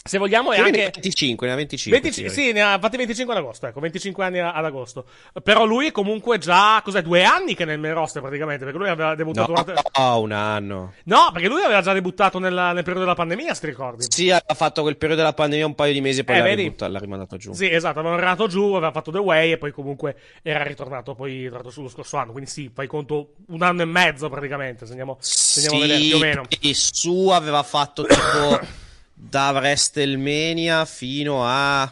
[0.04, 0.90] se vogliamo, è anche.
[0.94, 2.00] 25, ne ha 25.
[2.02, 2.48] 25 Theory.
[2.50, 5.06] sì, ne ha fatti 25 ad agosto, ecco, 25 anni ad agosto.
[5.44, 8.80] Però lui è comunque già, cos'è, due anni che è nel main roster praticamente, perché
[8.80, 9.74] lui aveva No, debuttato durante...
[9.98, 10.94] no, un anno.
[11.04, 14.06] No, perché lui aveva già debuttato nella- nel periodo della pandemia, se ti ricordi.
[14.10, 16.54] Sì, ha fatto quel periodo della pandemia un paio di mesi e poi Eh, l'ha,
[16.54, 17.54] rimbuttato- l'ha rimandato giù.
[17.54, 21.44] Sì, esatto, aveva arrivato giù, aveva fatto The Way e poi comunque era ritornato poi
[21.44, 22.32] ritornato sullo scorso anno.
[22.32, 26.08] Quindi sì, fai conto un anno e mezzo praticamente, se andiamo, se andiamo a vedere
[26.08, 26.44] più o meno.
[26.60, 28.60] E su aveva fatto tipo
[29.24, 31.92] da WrestleMania fino a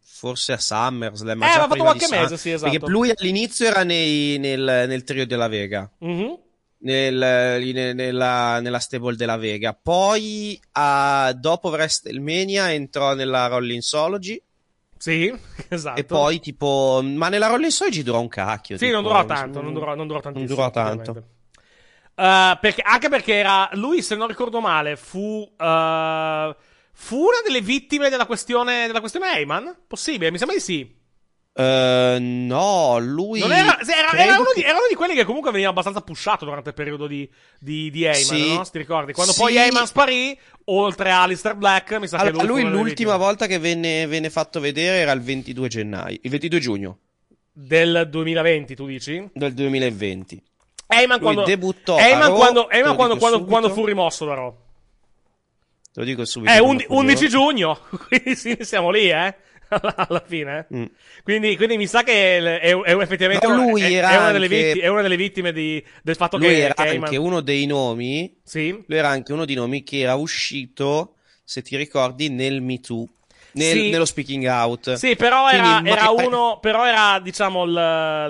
[0.00, 1.42] forse a SummerSlam.
[1.42, 2.70] Eh, già fatto qualche mese, sì, esatto.
[2.70, 5.88] Perché lui all'inizio era nei- nel, nel trio della Vega.
[5.98, 6.38] Mhm.
[6.84, 9.72] Nel- nella, nella stable della Vega.
[9.80, 14.40] Poi a- dopo WrestleMania entrò nella Rollinsology.
[14.98, 15.32] Sì,
[15.68, 16.00] esatto.
[16.00, 17.00] E poi tipo.
[17.04, 18.76] Ma nella Rollinsology durò un cacchio.
[18.76, 20.54] Sì, tipo, non durò tanto, non durò, non durò Non tantissimo.
[20.56, 20.92] durò tanto.
[21.02, 21.40] effettivamente.
[22.22, 25.42] Eh, perché- anche perché era lui, se non ricordo male, fu.
[25.58, 26.56] eh,
[26.94, 29.76] fu una delle vittime della questione, della questione Heyman?
[29.88, 30.30] Possibile?
[30.30, 31.00] Mi sembra di sì.
[31.54, 33.40] Eh, no, lui.
[33.40, 36.68] Era, era, era uno di, era uno di quelli che comunque veniva abbastanza pushato durante
[36.70, 38.54] il periodo di, di, di Heyman, Sì.
[38.54, 38.64] no?
[38.64, 39.12] Se ti ricordi?
[39.12, 39.40] Quando Sì.
[39.40, 43.46] poi Heyman sparì, oltre a Alistair Black, mi sa Allora, che lui delle l'ultima volta
[43.46, 46.98] che venne, venne fatto vedere era il 22 gennaio, il 22 giugno.
[47.52, 49.28] Del 2020, tu dici?
[49.34, 50.42] Del 2020.
[50.92, 54.54] Heyman quando, debuttò Heyman quando, Heyman quando, quando, quando fu rimosso da Raw.
[55.92, 56.50] Te lo dico subito.
[56.52, 57.30] È undi- fu 11 Raw.
[57.30, 57.78] giugno,
[58.08, 59.34] quindi sì, siamo lì, eh.
[59.72, 60.66] Alla, fine.
[60.70, 60.76] eh.
[60.76, 60.84] Mm.
[61.22, 64.32] Quindi, quindi mi sa che è, è- è effettivamente No, lui è, era è una
[64.32, 67.16] delle anche- vittime, è una delle vittime di- del fatto Lui che, era che anche
[67.16, 68.38] uno dei nomi.
[68.44, 68.70] Sì.
[68.86, 73.06] Lui era anche uno dei nomi che era uscito, se ti ricordi, nel Me Too.
[73.52, 73.90] Nel- Sì.
[73.90, 74.92] Nello speaking out.
[74.94, 77.72] Sì, però Quindi era, ma- era uno, però era, diciamo, l-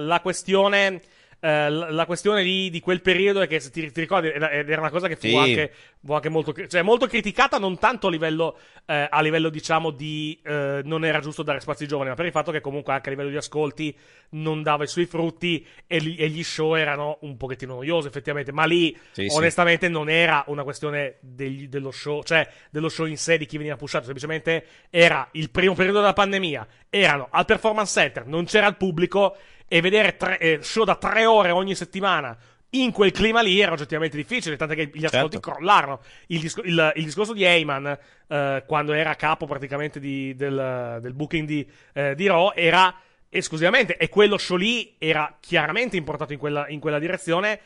[0.06, 1.00] la questione,
[1.44, 4.78] eh, la la questione di, di quel periodo è che, se ti, ti ricordi, era,
[4.78, 5.36] una cosa che fu Sì.
[5.36, 5.72] anche,
[6.04, 10.40] fu anche molto, cioè, molto criticata, non tanto a livello, eh, a livello, diciamo, di
[10.44, 13.08] eh, non era giusto dare spazio ai giovani, ma per il fatto che comunque anche
[13.08, 13.96] a livello di ascolti
[14.30, 18.52] non dava i suoi frutti e, li- e gli show erano un pochettino noiosi, effettivamente.
[18.52, 19.36] Ma lì, Sì, sì.
[19.36, 23.56] onestamente, non era una questione degli- dello show, cioè dello show in sé di chi
[23.56, 28.68] veniva pushato, semplicemente era il primo periodo della pandemia, erano al performance center, non c'era
[28.68, 29.36] il pubblico
[29.74, 32.36] e vedere tre- eh, show da tre ore ogni settimana
[32.74, 35.50] in quel clima lì era oggettivamente difficile, tanto che gli ascolti Certo.
[35.50, 36.00] crollarono.
[36.26, 37.98] Il, disco- il- il discorso di Heyman,
[38.28, 42.94] eh, quando era capo praticamente di- del, del booking di, eh, di Raw, era
[43.30, 47.60] esclusivamente, e quello show lì era chiaramente importato in quella, in quella direzione.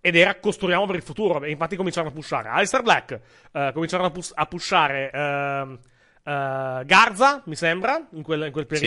[0.00, 1.42] Ed era costruiamo per il futuro.
[1.44, 3.20] E infatti cominciarono a pushare Alistair Black,
[3.52, 5.78] eh, cominciarono a, pus- a pushare ehm,
[6.24, 8.84] eh, Garza, mi sembra, in quel, in quel Sì.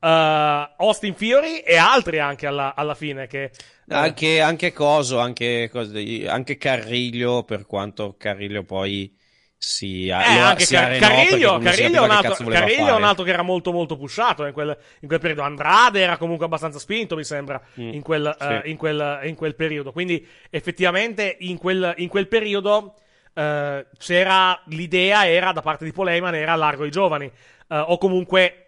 [0.00, 3.26] Eh, Austin Fury e altri anche alla, alla fine.
[3.26, 3.52] Che, eh,
[3.88, 5.70] Anche, anche Coso, anche,
[6.28, 9.14] anche Carriglio, per quanto Carriglio poi
[9.58, 13.72] si, Eh, anche Car- Carriglio, Carriglio un altro, Carriglio è un altro che era molto
[13.72, 15.42] molto pushato in quel, in quel periodo.
[15.42, 18.44] Andrade era comunque abbastanza spinto, mi sembra, Mm, in, quel, sì.
[18.46, 19.92] eh, in, quel, in quel periodo.
[19.92, 22.94] Quindi effettivamente in quel, in quel periodo
[23.34, 27.26] eh, c'era l'idea, era da parte di Poleman, era largo ai giovani.
[27.68, 28.65] Eh, o comunque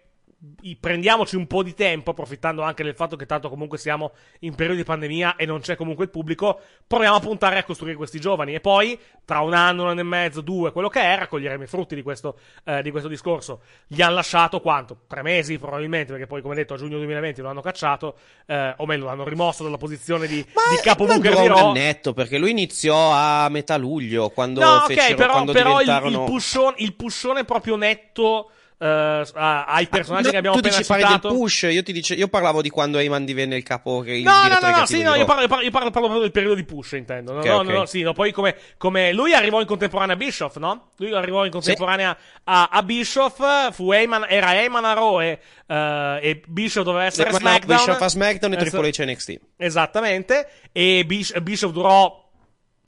[0.79, 4.77] prendiamoci un po' di tempo, approfittando anche del fatto che tanto comunque siamo in periodo
[4.77, 8.53] di pandemia e non c'è comunque il pubblico, proviamo a puntare a costruire questi giovani
[8.53, 11.67] e poi tra un anno, un anno e mezzo, due, quello che è, raccoglieremo i
[11.67, 13.61] frutti di questo, eh, di questo discorso.
[13.85, 15.01] Gli hanno lasciato quanto?
[15.07, 18.15] Tre mesi probabilmente, perché poi come detto a giugno 2020 lo hanno cacciato,
[18.45, 21.55] eh, o meglio l'hanno rimosso dalla posizione di, di capo Ma bunker durò di un
[21.55, 21.69] Raw.
[21.69, 25.85] annetto perché lui iniziò a metà luglio quando No, ok, fecero, però, quando però il,
[25.85, 26.23] diventarono...
[26.23, 28.51] il, pushone, il pushone proprio netto
[28.85, 31.27] a- ai personaggi No, che abbiamo tu appena dici parli citato.
[31.27, 34.47] del push, io ti dice, io parlavo di quando Eyman divenne il capo il No,
[34.47, 36.55] no, no, no, sì, no, io parlo, io parlo, io parlo- parlo proprio del periodo
[36.55, 37.33] di push, intendo.
[37.33, 37.67] No, Ok, no, ok.
[37.67, 40.91] no, sì, no, poi come, come lui arrivò in contemporanea a Bischoff, no?
[40.97, 46.19] Lui arrivò in contemporanea a, a Bischoff, fu Heyman, era Heyman a Raw e, eh,
[46.21, 47.77] e Bischoff doveva essere SmackDown.
[47.79, 49.39] Bischoff a SmackDown e Triple H NXT.
[49.57, 52.27] Esattamente, e Bish- Bischoff durò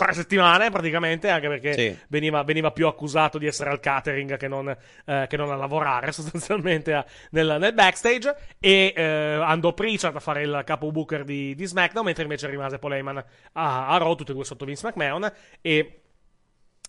[0.04, 1.98] tre settimane praticamente, anche perché Sì.
[2.08, 4.76] veniva, veniva più accusato di essere al catering che non,
[5.06, 10.20] eh, che non a lavorare sostanzialmente a- nel, nel backstage e eh, andò Pritchard a
[10.20, 13.18] fare il capo booker di, di SmackDown mentre invece rimase Paul Heyman
[13.54, 15.32] a, a Raw, tutti e due sotto Vince McMahon
[15.62, 15.96] e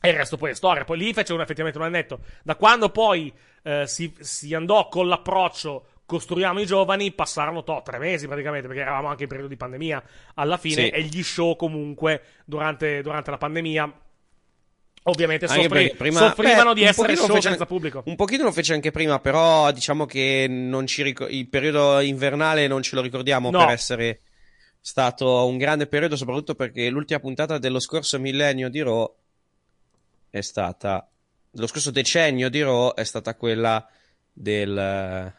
[0.05, 0.83] e il resto poi è storia.
[0.85, 2.21] Poi lì fece un- effettivamente un annetto.
[2.43, 3.33] Da quando poi
[3.63, 8.83] eh, si, si andò con l'approccio costruiamo i giovani, passarono to, tre mesi praticamente, perché
[8.83, 10.03] eravamo anche in periodo di pandemia
[10.35, 10.89] alla fine, Sì.
[10.91, 13.93] e gli show comunque durante, durante la pandemia
[15.05, 18.03] ovviamente soffri- prima- soffrivano beh, di essere show fece senza pubblico.
[18.07, 22.67] Un pochino lo fece anche prima, però diciamo che non ci ricor- il periodo invernale
[22.67, 23.59] non ce lo ricordiamo No.
[23.59, 24.21] per essere
[24.81, 29.13] stato un grande periodo, soprattutto perché l'ultima puntata dello scorso millennio di Raw
[30.31, 31.07] è stata
[31.51, 33.87] dello scorso decennio di Raw è stata quella
[34.33, 35.35] del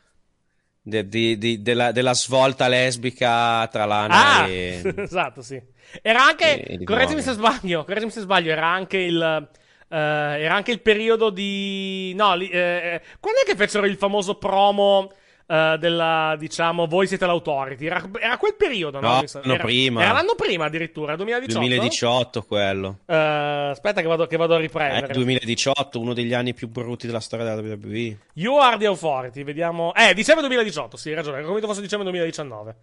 [0.83, 5.59] de- di- di- della, della svolta lesbica tra Lana Ah, e esatto, sì.
[6.01, 9.47] Era anche, correggimi se sbaglio, correggimi se sbaglio, era anche il,
[9.89, 14.35] eh, era anche il periodo di, no, li- eh, quando è che fecero il famoso
[14.35, 15.11] promo
[15.53, 17.85] eh, della, diciamo, voi siete l'autority?
[17.85, 19.21] Era, era quel periodo, no?
[19.21, 20.01] No, era, prima.
[20.01, 21.59] Era l'anno prima addirittura, 2018.
[21.59, 25.13] 2018 quello Eh, aspetta che vado, che vado a Eh, riprendere.
[25.13, 28.17] 2018, uno degli anni più brutti della storia della WWE.
[28.33, 29.93] You are the authority, vediamo.
[29.93, 32.75] Eh, dicembre 2018, sì, hai ragione, ero convinto fosse dicembre 2019.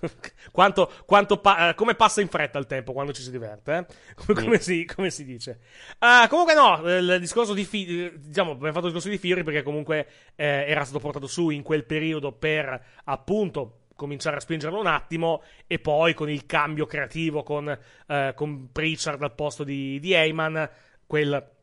[0.52, 3.86] quanto, quanto pa- eh, come passa in fretta il tempo quando ci si diverte,
[4.26, 4.34] eh?
[4.34, 5.60] come, si, come si dice.
[5.98, 9.42] Ah, comunque no, il discorso di Fi- eh, diciamo, abbiamo fatto il discorso di Fury
[9.42, 14.78] perché comunque eh, era stato portato su in quel periodo per appunto cominciare a spingerlo
[14.78, 19.98] un attimo e poi con il cambio creativo con, eh, con Pritchard al posto di,
[20.00, 20.68] di Heyman,
[21.06, 21.54] quel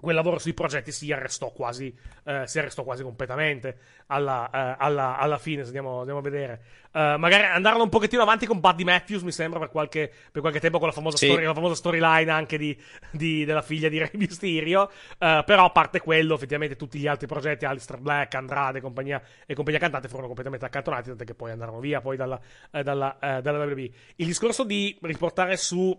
[0.00, 3.78] quel lavoro sui progetti si arrestò quasi, eh, si arrestò quasi completamente
[4.08, 6.62] alla, eh, alla, alla fine, se andiamo, andiamo a vedere.
[6.92, 10.60] Eh, magari andarono un pochettino avanti con Buddy Matthews, mi sembra, per qualche, per qualche
[10.60, 11.26] tempo con la famosa, Sì.
[11.26, 12.78] story- la famosa storyline anche di,
[13.10, 14.90] di- della figlia di Rey Mysterio.
[15.18, 19.54] Eh, però a parte quello, effettivamente tutti gli altri progetti, Alistair Black, Andrade compagnia, e
[19.54, 22.38] compagnia cantante, furono completamente accantonati, tant'è che poi andarono via poi dalla,
[22.70, 23.90] eh, dalla, eh, dalla WWE.
[24.16, 25.96] Il discorso di riportare su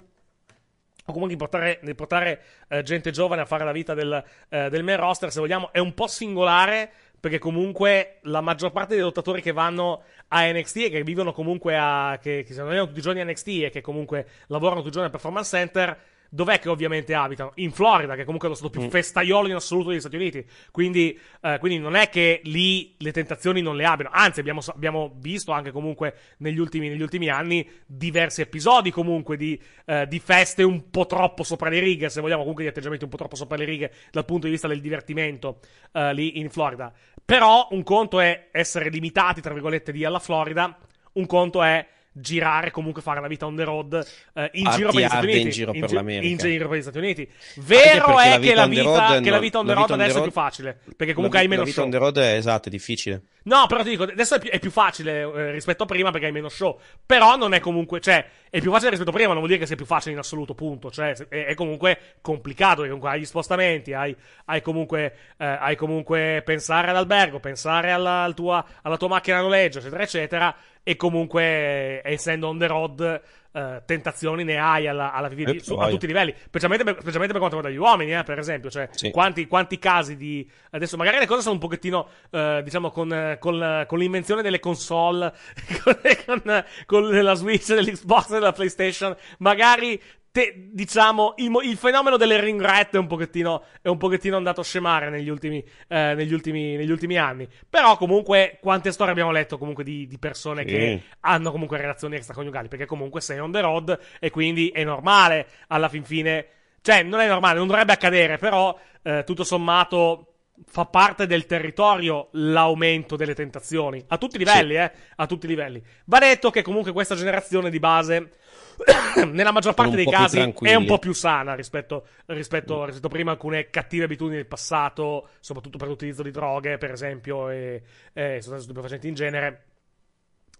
[1.05, 4.83] o comunque portare, di portare, eh, gente giovane a fare la vita del, eh, del
[4.83, 9.41] main roster, se vogliamo, è un po' singolare perché comunque la maggior parte dei lottatori
[9.41, 13.01] che vanno a NXT e che vivono comunque a che, che si allenano tutti i
[13.01, 15.97] giorni a NXT e che comunque lavorano tutti i giorni al Performance Center
[16.35, 17.53] Dov'è che ovviamente abitano?
[17.55, 18.89] In Florida, che comunque è lo stato più Mm.
[18.89, 20.45] festaiolo in assoluto degli Stati Uniti.
[20.69, 24.11] Quindi, eh, quindi non è che lì le tentazioni non le abbiano.
[24.13, 29.57] Anzi, abbiamo, abbiamo visto anche comunque negli ultimi, negli ultimi anni diversi episodi comunque di,
[29.85, 33.09] eh, di feste un po' troppo sopra le righe, se vogliamo, comunque di atteggiamenti un
[33.09, 35.59] po' troppo sopra le righe dal punto di vista del divertimento
[35.93, 36.91] eh, lì in Florida.
[37.23, 40.77] Però un conto è essere limitati, tra virgolette, lì alla Florida,
[41.13, 41.87] un conto è
[42.17, 45.41] girare, comunque fare la vita on the road eh, in giro per gli Stati Uniti.
[45.41, 46.27] in giro per gi- l'America.
[46.31, 47.29] in giro per gli Stati Uniti.
[47.57, 49.97] Vero è la che la the vita, road che la vita on the road on
[49.97, 50.79] the adesso è road- più facile.
[50.95, 51.85] Perché comunque hai meno la vita show.
[51.85, 53.21] on the road è esatto, è difficile.
[53.43, 56.27] No, però ti dico, adesso è più, è più facile eh, rispetto a prima perché
[56.27, 56.79] hai meno show.
[57.05, 58.25] Però non è comunque, cioè,
[58.55, 60.53] è più facile rispetto a prima, non vuol dire che sia più facile in assoluto,
[60.53, 60.89] punto.
[60.89, 65.75] Cioè, è, è comunque complicato, perché comunque hai gli spostamenti, hai, hai comunque, eh, hai
[65.75, 70.55] comunque pensare all'albergo, pensare alla, al tua, alla tua macchina a noleggio, eccetera, eccetera.
[70.83, 73.21] E comunque, eh, essendo on the road,
[73.55, 77.31] eh, tentazioni ne hai alla, alla Eh, su- a tutti i livelli, specialmente per, specialmente
[77.37, 78.69] per quanto riguarda gli uomini, eh, per esempio.
[78.69, 79.11] Cioè, Sì.
[79.11, 80.47] quanti, quanti casi di.
[80.71, 85.33] Adesso, magari le cose sono un pochettino, eh, diciamo, con, con, con l'invenzione delle console,
[85.83, 90.01] con, con, con la Switch, dell'Xbox e della PlayStation, magari.
[90.35, 94.59] Te- diciamo, il, il fenomeno delle ring rat è un pochettino, è un pochettino andato
[94.59, 97.47] a scemare negli ultimi, eh, negli ultimi, negli ultimi anni.
[97.69, 100.67] Però, comunque, quante storie abbiamo letto comunque di, di persone Sì.
[100.67, 102.67] che hanno comunque relazioni extraconiugali?
[102.67, 106.47] Perché comunque sei on the road e quindi è normale alla fin fine.
[106.81, 110.33] Cioè, non è normale, non dovrebbe accadere, però, eh, tutto sommato,
[110.65, 114.03] fa parte del territorio l'aumento delle tentazioni.
[114.07, 114.91] A tutti i livelli, eh.
[115.15, 115.81] A tutti i livelli.
[116.05, 118.31] Va detto che comunque questa generazione di base.
[119.31, 123.33] Nella maggior parte dei casi è un po' più sana rispetto, rispetto, rispetto prima a
[123.33, 127.81] alcune cattive abitudini del passato, soprattutto per l'utilizzo di droghe, per esempio, e,
[128.13, 129.63] e sostanze stupefacenti in genere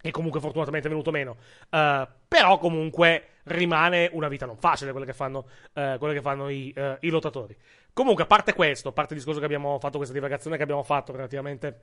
[0.05, 1.37] e comunque fortunatamente è venuto meno.
[1.69, 6.47] Eh, però comunque rimane una vita non facile quella che fanno, eh, quelle che fanno
[6.49, 7.57] i, eh, i lottatori.
[7.91, 10.83] Comunque, a parte questo, a parte il discorso che abbiamo fatto, questa divagazione che abbiamo
[10.83, 11.79] fatto relativamente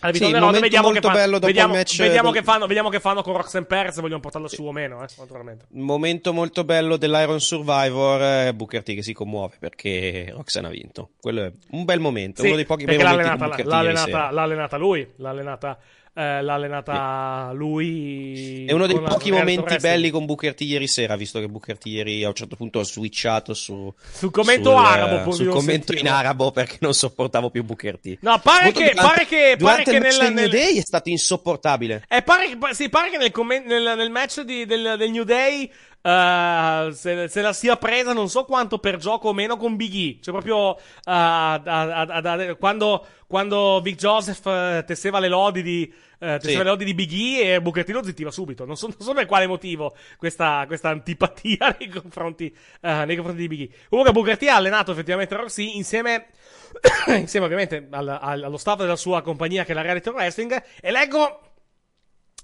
[0.00, 3.22] alla Sì, momento vediamo, che, molto fa- vediamo, vediamo del- che fanno, vediamo che fanno
[3.22, 5.66] con Roxanne Perez se vogliono portarla su o meno, eh, naturalmente.
[5.70, 11.10] Momento molto bello dell'Iron Survivor è Booker T che si commuove perché Roxanne ha vinto.
[11.20, 13.78] Quello è un bel momento, Sì, uno dei pochi bei l'ha momenti di allenata, l'ha
[13.78, 15.78] allenata- l'ha allenata lui, l'ha allenata,
[16.14, 18.64] eh, l'ha allenata lui.
[18.66, 21.86] È uno dei pochi momenti belli con Booker T ieri sera, visto che Booker T
[21.86, 25.92] ieri a un certo punto ha switchato su, Sul commento sul, arabo, eh, sul commento
[25.92, 26.10] in sentirlo.
[26.10, 28.18] arabo perché non sopportavo più Booker T.
[28.20, 30.42] No, pare Molto che, durante- pare che, pare durante che il match nel, del New
[30.42, 32.04] nel- Day è stato insopportabile.
[32.08, 35.24] Eh, pare, che- sì, pare che nel, commen- nel, nel match di- del, del New
[35.24, 35.70] Day
[36.08, 39.94] eh, se, se la sia presa non so quanto per gioco o meno con Big
[39.94, 40.18] E.
[40.22, 45.62] Cioè proprio eh, a- a- a- a- quando, quando Vic Joseph eh, tesseva le lodi
[45.62, 45.82] di...
[46.18, 46.56] eh, tesseva Sì.
[46.58, 48.64] le lodi di Big E e Booker T lo zittiva subito.
[48.64, 53.40] Non so, non so per quale motivo questa, questa antipatia nei confronti, eh, nei confronti
[53.42, 53.74] di Big E.
[53.88, 56.26] Comunque Booker T ha allenato effettivamente Roxy insieme,
[57.18, 60.90] insieme ovviamente al- al- allo staff della sua compagnia che è la Reality Wrestling e
[60.90, 61.40] leggo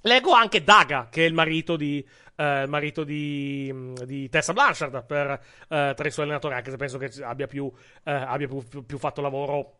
[0.06, 2.06] Leggo anche Daga, che è il marito di,
[2.36, 5.30] eh, marito di, mh, di Tessa Blanchard, per,
[5.68, 7.70] eh, tra i suoi allenatori, anche se penso che abbia più,
[8.04, 9.76] eh, abbia più, più- più fatto lavoro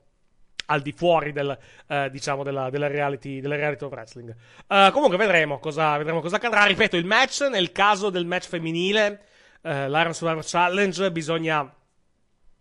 [0.67, 4.35] al di fuori del, eh, diciamo, della, della reality, della reality of wrestling.
[4.67, 6.65] Eh, comunque vedremo cosa, vedremo cosa accadrà.
[6.65, 9.25] Ripeto, il match, nel caso del match femminile,
[9.63, 11.75] eh, l'Iron Survivor Challenge, bisogna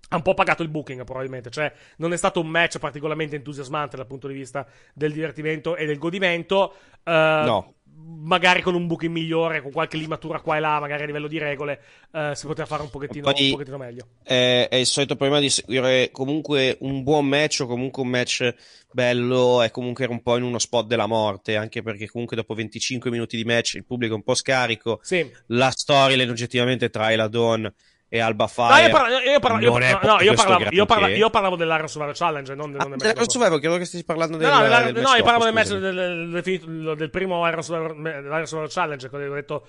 [0.10, 3.98] ha un po' pagato il booking probabilmente, cioè non è stato un match particolarmente entusiasmante
[3.98, 6.76] dal punto di vista del divertimento e del godimento.
[7.04, 7.12] Eh,
[7.46, 7.74] No.
[7.96, 11.38] Magari con un booking migliore, con qualche limatura qua e là, magari a livello di
[11.38, 11.82] regole,
[12.14, 14.08] eh, si poteva fare un pochettino, Poi- un pochettino meglio.
[14.24, 18.54] è, è il solito problema di seguire comunque un buon match o comunque un match
[18.94, 23.12] bello è comunque un po' in uno spot della morte, anche perché comunque dopo 25
[23.12, 25.30] minuti di match il pubblico è un po' scarico, Sì.
[25.48, 27.72] la storyline oggettivamente tra Ela Dawn
[28.14, 29.72] e Alba No, Fire no, io parlavo, io,
[30.86, 31.18] parla- granché.
[31.18, 33.32] io parlavo dell'Iron Survivor Challenge, non, del- non del match.
[33.32, 36.95] Survivor, credo che stessi parlando del, No, del no, io parlavo del match del, del-
[36.95, 39.66] del- primo Iron Survivor, Survivor Challenge, che ho detto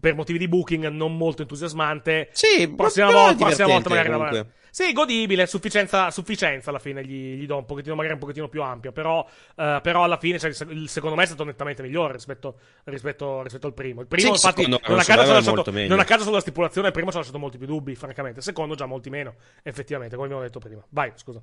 [0.00, 2.28] per motivi di booking non molto entusiasmante.
[2.32, 4.46] Sì, prossima volta, prossima volta magari la- comunque.
[4.76, 8.60] Sì, godibile, sufficienza, sufficienza alla fine gli, gli do un pochettino, magari un pochettino più
[8.62, 11.80] ampio, però, eh, però alla fine cioè, il sec- il secondo me è stato nettamente
[11.82, 14.02] migliore rispetto, rispetto, rispetto al primo.
[14.02, 16.92] Il primo, Sì, infatti, non a, caso ha lasciato, non a caso sulla stipulazione, il
[16.92, 18.40] primo ci ha lasciato molti più dubbi, francamente.
[18.40, 20.84] Il secondo già molti meno, effettivamente, come abbiamo detto prima.
[20.90, 21.40] Vai, scusa.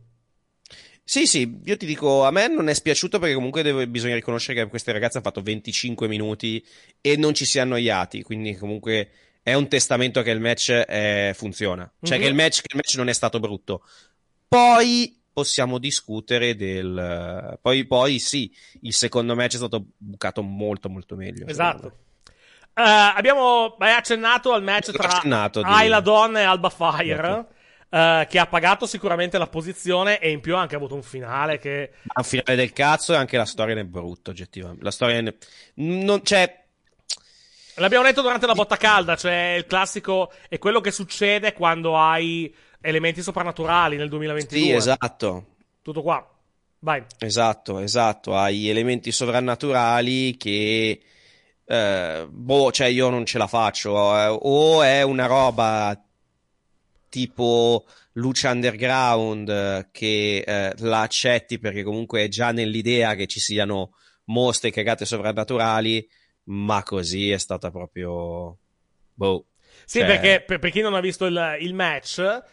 [1.03, 4.61] Sì, sì, io ti dico, a me non è spiaciuto perché comunque devo- bisogna riconoscere
[4.61, 6.63] che queste ragazze hanno fatto 25 minuti
[7.01, 9.09] e non ci si è annoiati, quindi comunque
[9.43, 11.91] è un testamento che il match eh, funziona.
[12.01, 12.23] Cioè Mhm.
[12.23, 13.83] che, il match, che il match non è stato brutto.
[14.47, 17.59] Poi possiamo discutere del...
[17.61, 21.45] Poi, poi sì, il secondo match è stato bucato molto molto meglio.
[21.45, 21.97] Esatto.
[22.75, 27.47] Eh, abbiamo hai accennato al match L'ho tra accennato, Ayla Dawn e Alba Fire.
[27.89, 31.59] Eh, che ha pagato sicuramente la posizione e in più ha anche avuto un finale
[31.59, 34.83] che un finale del cazzo e anche la storia è brutta, oggettivamente.
[34.83, 35.35] La storia ne...
[35.75, 36.62] Non, cioè,
[37.75, 42.53] L'abbiamo detto durante la botta calda, cioè il classico è quello che succede quando hai
[42.81, 44.59] elementi soprannaturali nel 2022.
[44.59, 45.45] sì, esatto.
[45.81, 46.27] Tutto qua.
[46.79, 47.03] Vai.
[47.17, 51.01] Esatto, esatto, hai elementi sovrannaturali che
[51.65, 55.97] eh, boh, cioè io non ce la faccio, eh, o è una roba
[57.07, 63.93] tipo luce underground che eh, la accetti perché comunque è già nell'idea che ci siano
[64.25, 66.07] mostri cagate sovrannaturali,
[66.45, 68.57] ma così è stata proprio
[69.13, 69.45] boh.
[69.85, 72.43] Sì, Cioè, perché per, per chi non ha visto il, il match,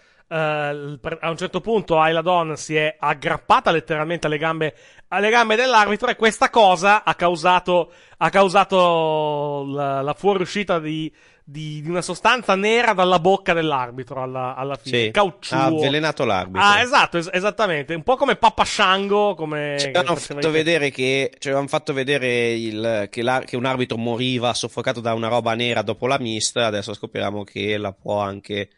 [1.00, 4.74] per- a un certo punto Ayla Dawn si è aggrappata letteralmente alle gambe,
[5.08, 11.12] alle gambe dell'arbitro e questa cosa ha causato, ha causato la, la fuoriuscita di,
[11.42, 15.04] di, di una sostanza nera dalla bocca dell'arbitro alla, alla fine.
[15.06, 15.58] Sì, Caucciuo.
[15.58, 16.60] ha avvelenato l'arbitro.
[16.62, 17.94] Ah, esatto, es- esattamente.
[17.94, 19.78] Un po' come Papa Shango, come...
[19.80, 24.54] Ci faceva fatto vedere che, ci avevano fatto vedere il- che, che un arbitro moriva
[24.54, 28.68] soffocato da una roba nera dopo la mista, adesso scopriamo che la può anche,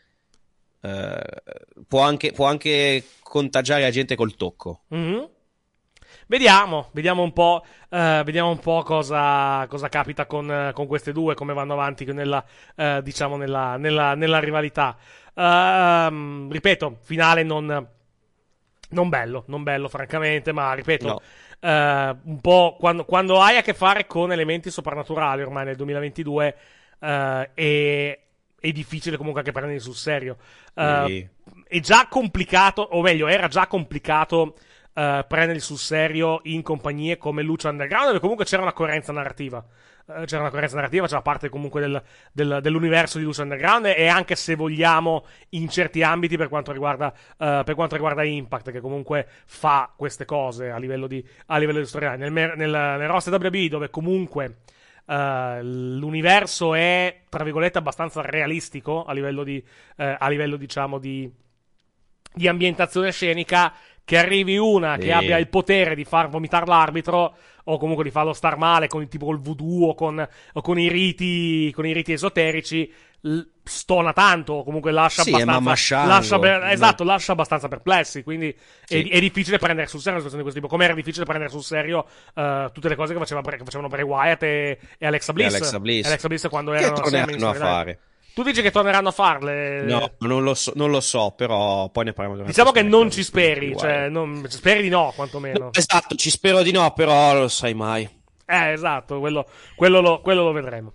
[1.86, 4.82] può anche, può anche contagiare la gente col tocco.
[4.88, 5.28] Mhm.
[6.26, 11.12] Vediamo, vediamo un po', eh, vediamo un po' cosa, cosa capita con, eh, con queste
[11.12, 12.42] due, come vanno avanti nella,
[12.74, 14.96] eh, diciamo nella, nella, nella rivalità.
[15.34, 17.86] Ehm, ripeto, finale non,
[18.90, 21.20] non bello, non bello francamente, ma ripeto, No.
[21.60, 26.56] eh, un po' quando, quando hai a che fare con elementi soprannaturali ormai nel 2022
[27.00, 27.50] eh,
[28.62, 30.36] è, difficile comunque anche prenderli sul serio.
[30.74, 31.28] Sì.
[31.68, 34.54] È già complicato, o meglio, era già complicato
[34.94, 39.64] eh, prenderli sul serio in compagnie come Lucha Underground, dove comunque c'era una coerenza narrativa.
[40.06, 42.02] Eh, c'era una coerenza narrativa, c'era parte comunque del-
[42.32, 47.12] del- dell'universo di Lucha Underground e anche se vogliamo in certi ambiti per quanto riguarda,
[47.38, 51.78] eh, per quanto riguarda Impact, che comunque fa queste cose a livello di, a livello
[51.78, 52.28] di storyline.
[52.28, 54.56] Nel, nel, nel roster WWE dove comunque
[55.06, 59.62] eh, l'universo è, tra virgolette, abbastanza realistico a livello di,
[59.96, 61.30] eh, a livello, diciamo, di,
[62.34, 63.72] di ambientazione scenica,
[64.04, 68.32] che arrivi una che abbia il potere di far vomitare l'arbitro o comunque di farlo
[68.32, 71.92] star male con il tipo col voodoo o con, o con i riti con i
[71.92, 72.92] riti esoterici
[73.62, 76.68] stona tanto o comunque lascia Sì, abbastanza lascia per- No.
[76.70, 78.52] esatto lascia abbastanza perplessi quindi
[78.84, 79.08] Sì.
[79.08, 81.48] è, è difficile prendere sul serio una situazione di questo tipo come era difficile prendere
[81.50, 82.04] sul serio
[82.34, 85.78] eh, tutte le cose che, faceva, che facevano Bray Wyatt e, e Alexa Bliss Alexa
[85.78, 86.04] Bliss.
[86.04, 88.00] E Alexa Bliss quando Che erano torneranno a fare?
[88.34, 92.06] tu dici che torneranno a farle No, non lo so, non lo so, però poi
[92.06, 92.44] ne parliamo.
[92.44, 95.68] Diciamo che non ci speri, cioè, non, speri di no, quantomeno.
[95.72, 98.08] Esatto, ci spero di no, però lo sai mai.
[98.46, 99.46] Eh, esatto, quello,
[99.76, 100.94] quello lo, quello lo vedremo.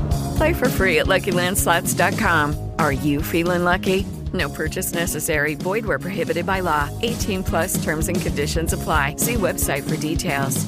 [0.41, 2.71] Play for free at LuckyLandSlots.com.
[2.79, 4.07] Are you feeling lucky?
[4.33, 5.53] No purchase necessary.
[5.53, 6.89] Void where prohibited by law.
[7.03, 9.17] 18 plus terms and conditions apply.
[9.17, 10.65] See website for details.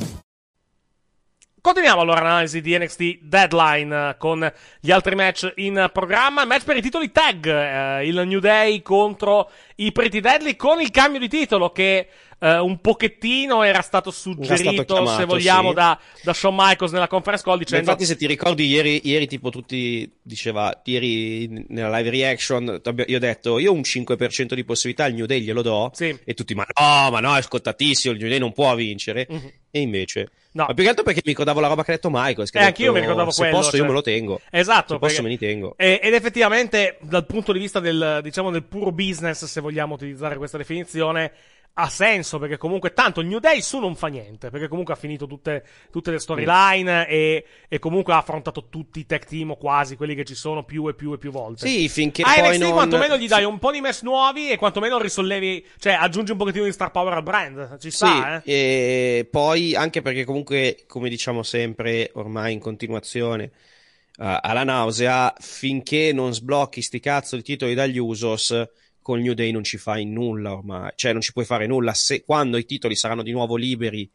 [1.59, 6.45] Continuiamo allora l'analisi di NXT Deadline eh, con gli altri match in programma.
[6.45, 10.91] Match per i titoli tag, eh, il New Day contro i Pretty Deadly con il
[10.91, 12.09] cambio di titolo che
[12.43, 15.75] eh, un pochettino era stato suggerito, Era stato chiamato, se vogliamo, sì.
[15.75, 17.85] da, da Shawn Michaels nella conference call dicendo...
[17.85, 23.19] infatti, se ti ricordi, ieri, ieri tipo tutti diceva, ieri nella live reaction, io ho
[23.19, 26.65] detto, io ho un 5% di possibilità al New Day glielo do, e tutti, ma
[26.79, 29.51] no, ma no, è scottatissimo, il New Day non può vincere, Mhm.
[29.71, 30.65] e invece, No.
[30.67, 32.61] ma più che altro perché mi ricordavo la roba che ha detto Michael, che Eh,
[32.61, 34.99] ha anch'io detto, mi ricordavo se quello, posso cioè- io me lo tengo, Esatto, se
[34.99, 35.73] posso perché- me li tengo.
[35.77, 40.57] Ed effettivamente, dal punto di vista del, diciamo, del puro business, se vogliamo utilizzare questa
[40.57, 41.31] definizione,
[41.75, 44.97] ha senso, perché comunque tanto il New Day su non fa niente, perché comunque ha
[44.97, 49.57] finito tutte, tutte le storyline e, e comunque ha affrontato tutti i tech team o
[49.57, 51.67] quasi, quelli che ci sono più e più e più volte.
[51.67, 54.57] Sì, finché a poi NXT non- quantomeno gli dai un po' di match nuovi e
[54.57, 59.17] quantomeno risollevi, cioè aggiungi un pochettino di star power al brand, ci sta, Sì, eh.
[59.19, 66.11] e poi anche perché comunque, come diciamo sempre, ormai in continuazione, eh, alla nausea, finché
[66.13, 68.69] non sblocchi sti cazzo i titoli dagli Usos,
[69.03, 71.93] con New Day non ci fai nulla ormai, cioè non ci puoi fare nulla.
[71.93, 74.09] Se, quando i titoli saranno di nuovo liberi,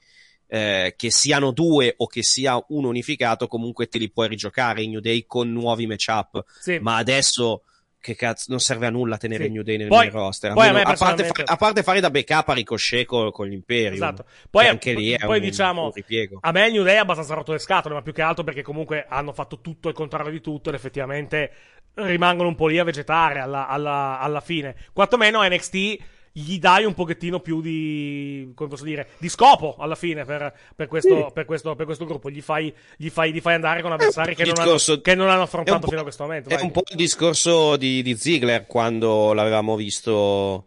[0.49, 4.91] eh, che siano due o che sia uno unificato, comunque te li puoi rigiocare in
[4.91, 6.45] New Day con nuovi matchup.
[6.59, 6.81] Sì.
[6.81, 7.63] Ma adesso...
[8.01, 9.49] Che cazzo, non serve a nulla tenere Sì.
[9.49, 10.53] il New Day nel Poi- roster.
[10.53, 13.05] poi a Almeno- me a, parte personalmente- fa- a parte fare da backup a Ricochet
[13.07, 13.93] co- con, l'Imperium.
[13.95, 14.23] Esatto.
[14.23, 16.39] Che Poi, anche lì è poi un, diciamo, un ripiego.
[16.41, 18.63] a me il New Day ha abbastanza rotto le scatole, ma più che altro perché
[18.63, 21.51] comunque hanno fatto tutto il contrario di tutto ed effettivamente
[21.95, 24.77] rimangono un po' lì a vegetare alla, alla- alla fine.
[24.93, 25.97] Quantomeno a NXT
[26.41, 30.87] gli dai un pochettino più di, come posso dire, di scopo alla fine per, per
[30.87, 31.33] questo, Sì.
[31.33, 32.31] per, questo, per questo gruppo.
[32.31, 35.29] Gli fai, gli fai, gli fai andare con avversari che non, discorso- hanno, che non
[35.29, 36.49] hanno affrontato fino a questo momento.
[36.49, 36.65] È vai.
[36.65, 40.67] un po' il discorso di, di Ziggler quando l'avevamo visto,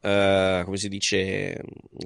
[0.00, 1.60] eh, come si dice,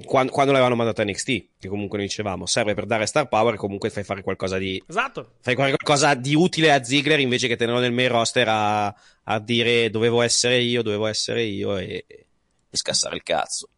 [0.05, 1.25] quando, quando l'avevano mandato a NXT,
[1.59, 5.33] che comunque noi dicevamo serve per dare star power, comunque fai fare qualcosa di, Esatto.
[5.41, 9.39] fai fare qualcosa di utile a Ziggler invece che tenerlo nel main roster a, a
[9.39, 12.05] dire dovevo essere io, dovevo essere io e,
[12.73, 13.69] e scassare il cazzo.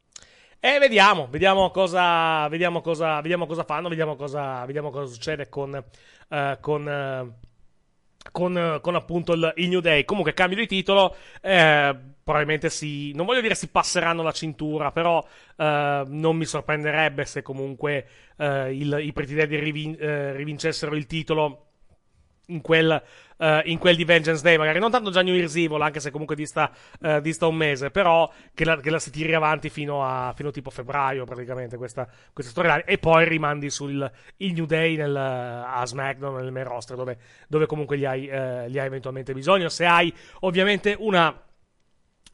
[0.58, 5.76] E vediamo, vediamo cosa, vediamo cosa, vediamo cosa fanno, vediamo cosa, vediamo cosa succede con,
[6.30, 7.34] eh, con, eh,
[8.32, 10.06] con, eh, con appunto il, il New Day.
[10.06, 15.24] Comunque, cambio di titolo, eh, probabilmente si, non voglio dire si passeranno la cintura, però
[15.58, 21.65] non mi sorprenderebbe se comunque il- i Pretty Deadly rivin- rivincessero il titolo
[22.48, 23.02] in quel,
[23.38, 24.80] eh, in quel di Vengeance Day, magari.
[24.80, 26.72] Non tanto già New Year's Evil, anche se comunque dista,
[27.02, 30.52] eh, dista un mese, però che la, che la si tiri avanti fino a fino
[30.52, 32.84] tipo febbraio praticamente questa, questa storyline.
[32.86, 37.18] E poi rimandi sul New Day nel, a SmackDown nel main roster dove,
[37.48, 41.40] dove comunque li hai, eh, li hai eventualmente bisogno, se hai ovviamente una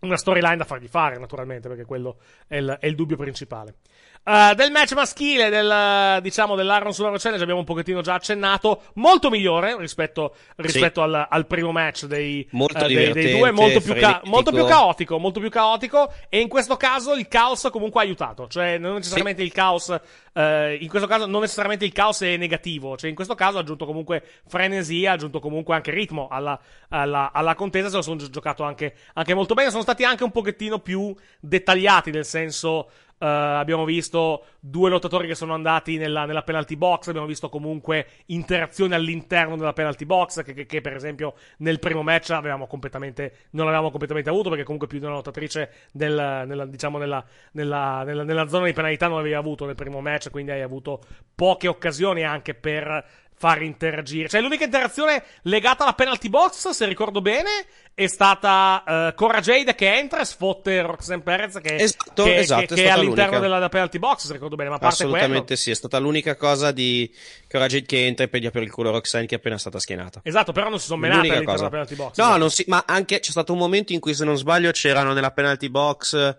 [0.01, 3.75] una storyline da fargli fare, naturalmente, perché quello è il, è il dubbio principale.
[4.23, 9.31] Uh, del match maschile, del, diciamo, dell'Iron Survivor Challenge abbiamo un pochettino già accennato, molto
[9.31, 13.95] migliore rispetto, rispetto al, al primo match dei, Molto eh, dei- dei due, molto più,
[13.95, 18.03] ca- molto più caotico, molto più caotico, e in questo caso il caos comunque ha
[18.03, 19.99] aiutato, cioè non necessariamente il caos,
[20.33, 23.61] eh, in questo caso non necessariamente il caos è negativo, cioè in questo caso ha
[23.61, 26.59] aggiunto comunque frenesia, ha aggiunto comunque anche ritmo alla,
[26.89, 30.23] alla, alla contesa, se lo sono gi- giocato anche, anche molto bene, sono stati anche
[30.23, 32.87] un pochettino più dettagliati, nel senso
[33.21, 38.07] eh, abbiamo visto due lottatori che sono andati nella, nella penalty box, abbiamo visto comunque
[38.27, 43.33] interazioni all'interno della penalty box che, che- che, per esempio nel primo match avevamo completamente,
[43.51, 48.03] non avevamo completamente avuto perché comunque più di una lottatrice del- nella, diciamo nella- nella-
[48.03, 51.01] nella zona di penalità non avevi avuto nel primo match, quindi hai avuto
[51.35, 53.05] poche occasioni anche per
[53.41, 54.29] far interagire.
[54.29, 57.49] Cioè, l'unica interazione legata alla penalty box, se ricordo bene,
[57.95, 62.65] è stata eh, Cora Jade che entra e sfotte Roxanne Perez che, Esatto, che- esatto,
[62.67, 64.97] che- è che è all'interno della, della penalty box, se ricordo bene, ma a parte
[64.97, 65.15] quello...
[65.15, 67.11] Assolutamente sì, è stata l'unica cosa di
[67.49, 70.19] Courage che entra e piglia per il culo Roxanne che è appena stata schienata.
[70.23, 71.69] Esatto, però non si sono menate L'unica all'interno cosa.
[71.69, 72.17] della penalty box.
[72.19, 72.39] No, esatto.
[72.39, 75.31] non si, ma anche c'è stato un momento in cui, se non sbaglio, c'erano nella
[75.31, 76.37] penalty box.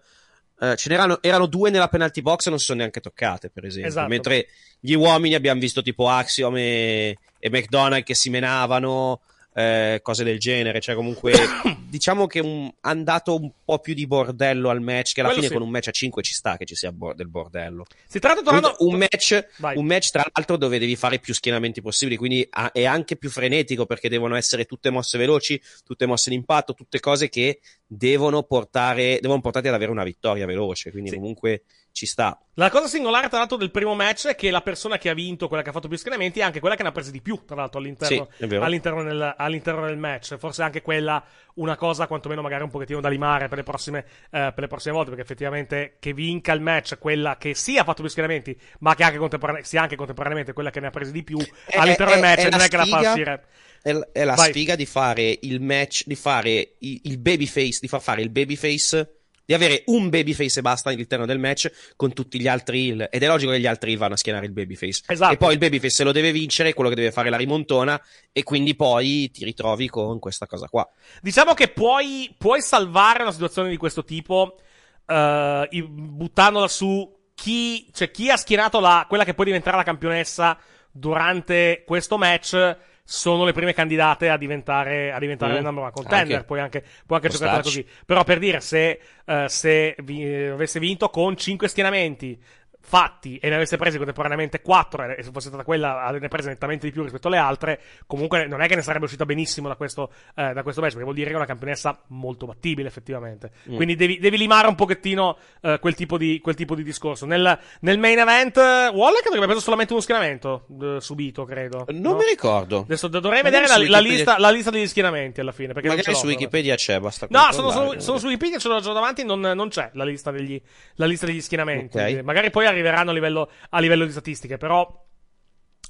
[0.63, 3.65] Eh, ce n'erano erano due nella penalty box e non si sono neanche toccate, per
[3.65, 3.91] esempio.
[3.91, 4.09] Esatto.
[4.09, 4.47] Mentre
[4.79, 9.21] gli uomini abbiamo visto tipo Axiom e, e McDonald che si menavano.
[9.55, 10.81] eh, cose del genere.
[10.81, 11.33] Cioè, comunque,
[11.89, 15.13] diciamo che un, han dato un po' più di bordello al match.
[15.13, 15.59] Che alla Quello fine sì.
[15.59, 17.85] con un match a 5 ci sta che ci sia bor- del bordello.
[18.07, 18.77] Si tratta tornando...
[18.79, 19.77] Un, match, Vai.
[19.77, 22.17] un match, tra l'altro, dove devi fare più schienamenti possibili.
[22.17, 26.73] Quindi ha- è anche più frenetico perché devono essere tutte mosse veloci, tutte mosse d'impatto,
[26.73, 27.61] tutte cose che
[27.95, 30.90] devono portare, devono portarti ad avere una vittoria veloce.
[30.90, 32.40] Quindi, comunque, ci sta.
[32.55, 35.47] La cosa singolare, tra l'altro, del primo match è che la persona che ha vinto,
[35.47, 37.43] quella che ha fatto più schienamenti, è anche quella che ne ha presi di più,
[37.45, 40.36] tra l'altro, all'interno, Sì, all'interno, del, all'interno del match.
[40.38, 41.22] Forse anche quella
[41.55, 44.95] una cosa, quantomeno, magari un pochettino da limare per le prossime, eh, per le prossime
[44.95, 48.95] volte, perché effettivamente che vinca il match quella che sì ha fatto più schienamenti, ma
[48.95, 52.12] che anche contemporane- sia anche contemporaneamente quella che ne ha presi di più È- all'interno
[52.12, 53.45] è- del match, è non è che la fa uscire.
[53.83, 54.51] È, la Vai.
[54.51, 59.55] sfiga di fare il match, di fare il babyface, di far fare il babyface, di
[59.55, 63.09] avere un babyface e basta all'interno del match con tutti gli altri heel.
[63.11, 65.03] Ed è logico che gli altri vanno a schienare il babyface.
[65.09, 65.33] Esatto.
[65.33, 68.01] E poi il babyface se lo deve vincere, è quello che deve fare la rimontona,
[68.30, 70.89] e quindi poi ti ritrovi con questa cosa qua.
[71.20, 74.61] Diciamo che puoi, puoi salvare una situazione di questo tipo
[75.07, 79.83] eh, i- buttandola su chi, cioè chi ha schierato la, quella che poi diventerà la
[79.83, 80.57] campionessa
[80.93, 82.76] durante questo match.
[83.05, 85.57] Sono le prime candidate a diventare, a diventare Mm.
[85.57, 86.35] le number one contender.
[86.37, 86.47] Anche.
[86.47, 87.63] Puoi anche, puoi anche starci.
[87.63, 87.87] così.
[88.07, 92.41] Però per dire, se, eh, se vi- avesse vinto con 5 schienamenti
[92.83, 96.87] fatti e ne avesse presi contemporaneamente 4 e se fosse stata quella ne prese nettamente
[96.87, 100.12] di più rispetto alle altre, comunque non è che ne sarebbe uscita benissimo da questo,
[100.35, 103.53] eh, da questo match, perché vuol dire che è una campionessa molto battibile effettivamente.
[103.70, 103.76] Mm.
[103.76, 107.24] Quindi devi, devi limare un pochettino eh, quel, tipo di, quel tipo di discorso.
[107.24, 111.87] Nel, nel main event, eh, che abbia preso solamente uno schienamento eh, subito, credo.
[111.89, 112.16] Non no?
[112.16, 112.80] mi ricordo.
[112.80, 115.72] Adesso dovrei Magari vedere la, la lista, la lista degli schienamenti alla fine.
[115.72, 116.26] Magari su.
[116.26, 119.68] Wikipedia c'è, basta No, sono, sono, sono su Wikipedia, ce l'ho già davanti, non, non
[119.68, 120.61] c'è la lista degli,
[120.97, 121.99] la lista degli schienamenti.
[121.99, 122.20] Ok.
[122.22, 125.01] Magari poi arriveranno a livello, a livello di statistiche, però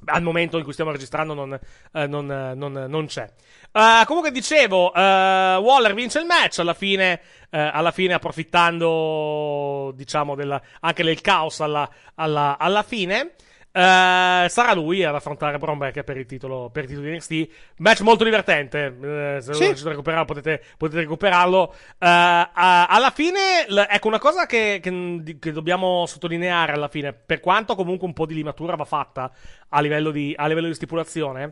[0.05, 1.53] al momento in cui stiamo registrando non,
[1.93, 3.31] eh, non, eh, non- non c'è.
[3.71, 7.21] Eh, comunque dicevo, eh, Waller vince il match alla fine,
[7.51, 13.35] eh, alla fine approfittando, diciamo, della- anche del caos alla, alla- alla fine.
[13.75, 17.49] Eh, sarà lui ad affrontare Breaker per il titolo, per il titolo di NXT.
[17.79, 18.85] Match molto divertente.
[19.03, 19.59] eh, se Sì.
[19.61, 21.73] non riuscite a recuperarlo, potete, potete recuperarlo.
[21.99, 27.15] Eh, a- alla fine, l- ecco una cosa che, che- che dobbiamo sottolineare alla fine,
[27.15, 29.33] per quanto comunque un po' di limatura va fatta
[29.71, 31.51] a livello di, a livello di stipulazione,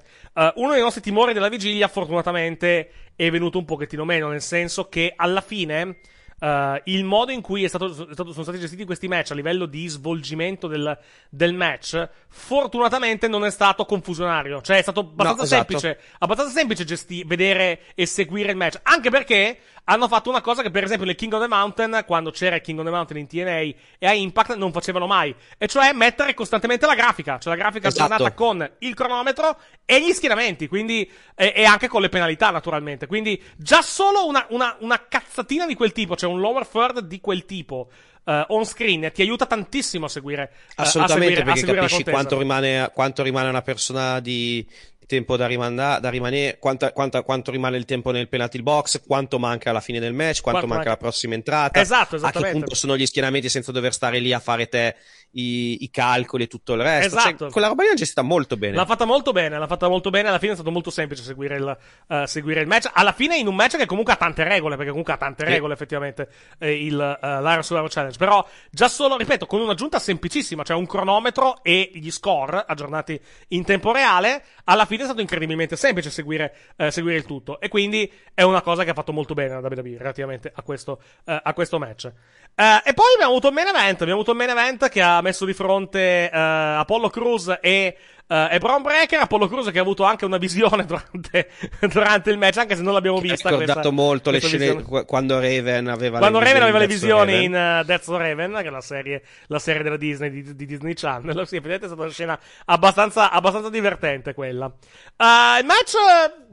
[0.57, 5.15] uno dei nostri timori della vigilia, fortunatamente, è venuto un pochettino meno, nel senso che
[5.17, 5.97] alla fine.
[6.41, 9.67] Eh, il modo in cui è stato, stato- sono stati gestiti questi match a livello
[9.67, 14.61] di svolgimento del, del match, fortunatamente non è stato confusionario.
[14.61, 15.79] Cioè, è stato abbastanza No, esatto.
[15.79, 18.81] semplice abbastanza semplice gesti- vedere e seguire il match.
[18.83, 19.59] Anche perché
[19.91, 22.63] hanno fatto una cosa che, per esempio, nel King of the Mountain, quando c'era il
[22.63, 23.59] King of the Mountain in TNA
[23.99, 25.35] e a Impact, non facevano mai.
[25.59, 27.39] E cioè mettere costantemente la grafica.
[27.39, 28.05] Cioè la grafica Esatto.
[28.13, 30.69] aggiornata con il cronometro e gli schieramenti.
[30.69, 33.07] Quindi, e, e anche con le penalità, naturalmente.
[33.07, 37.21] Quindi, già solo una, una, una cazzatina di quel tipo, cioè un lower third di
[37.21, 37.91] quel tipo.
[38.25, 41.81] eh, on screen ti aiuta tantissimo a seguire eh, a Assolutamente, seguire- a perché seguire
[41.81, 44.65] la capisci quanto rimane, quanto rimane una persona di
[45.11, 49.41] tempo da, rimanda- da rimanere, quanta- quanta- quanto rimane il tempo nel penalty box, quanto
[49.41, 52.51] manca alla fine del match, quanto Quanto manca manca- la prossima entrata, Esatto, a che
[52.53, 54.95] punto sono gli schienamenti senza dover stare lì a fare te
[55.33, 57.17] i, i calcoli e tutto il resto.
[57.17, 57.37] Esatto.
[57.37, 58.77] Cioè, quella roba lì l'hanno gestita molto bene.
[58.77, 60.29] L'ha fatta molto bene, l'ha fatta molto bene.
[60.29, 61.79] Alla fine è stato molto semplice seguire il,
[62.09, 62.91] eh, seguire il match.
[62.93, 65.53] Alla fine, in un match che comunque ha tante regole, perché comunque ha tante Sì.
[65.53, 66.29] regole, effettivamente,
[66.59, 68.19] eh, il uh, l'Iron Survivor Challenge.
[68.19, 73.65] Però, già solo, ripeto, con un'aggiunta semplicissima, cioè un cronometro e gli score aggiornati in
[73.65, 77.61] tempo reale, alla fine è stato incredibilmente semplice seguire, eh, seguire il tutto.
[77.61, 81.01] E quindi è una cosa che ha fatto molto bene la WWE relativamente a questo,
[81.25, 82.11] eh, a questo match.
[82.55, 84.03] Eh, e poi abbiamo avuto un main event.
[84.03, 87.97] Abbiamo avuto un main event che ha messo di fronte eh, Apollo Cruz e,
[88.27, 89.21] eh, e Braun Breaker.
[89.21, 91.51] Apollo Cruz che ha avuto anche una visione durante,
[91.93, 93.49] durante il match, anche se non l'abbiamo Ha vista.
[93.49, 94.89] ricordato questa- molto le questa scene visione.
[95.01, 97.43] qu- quando Raven aveva Quando le Raven aveva le visioni Raven.
[97.43, 100.67] in uh, Death of Raven, che è la serie, la serie della Disney, di, di
[100.67, 104.67] Disney Channel, sì, vedete, è stata una scena abbastanza, abbastanza divertente quella.
[104.67, 105.95] Uh, il match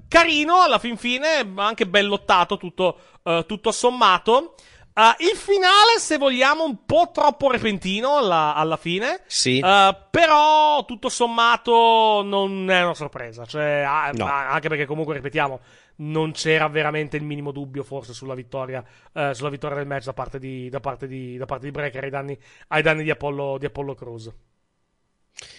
[0.08, 4.56] carino, alla fin fine, anche ben lottato, tutto, eh, tutto sommato.
[4.98, 9.22] Uh, il finale, se vogliamo, un po' troppo repentino alla, alla fine.
[9.28, 9.62] Sì.
[9.64, 13.46] Uh, però, tutto sommato, non è una sorpresa.
[13.46, 14.26] Cioè, ah, No.
[14.26, 15.60] ah, anche perché, comunque, ripetiamo,
[15.98, 18.84] non c'era veramente il minimo dubbio, forse, sulla vittoria,
[19.14, 22.04] eh, sulla vittoria del match da parte di, da parte di, da parte di Breaker
[22.04, 22.40] ai danni,
[22.70, 24.32] ai danni di Apollo, di Apollo Cruz.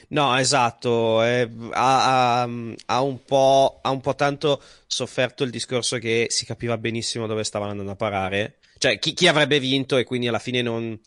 [0.09, 2.49] No, esatto, eh, ha, ha-
[2.87, 7.45] ha un po', ha un po' tanto sofferto il discorso che si capiva benissimo dove
[7.45, 10.99] stavano andando a parare, cioè chi, chi avrebbe vinto e quindi alla fine non,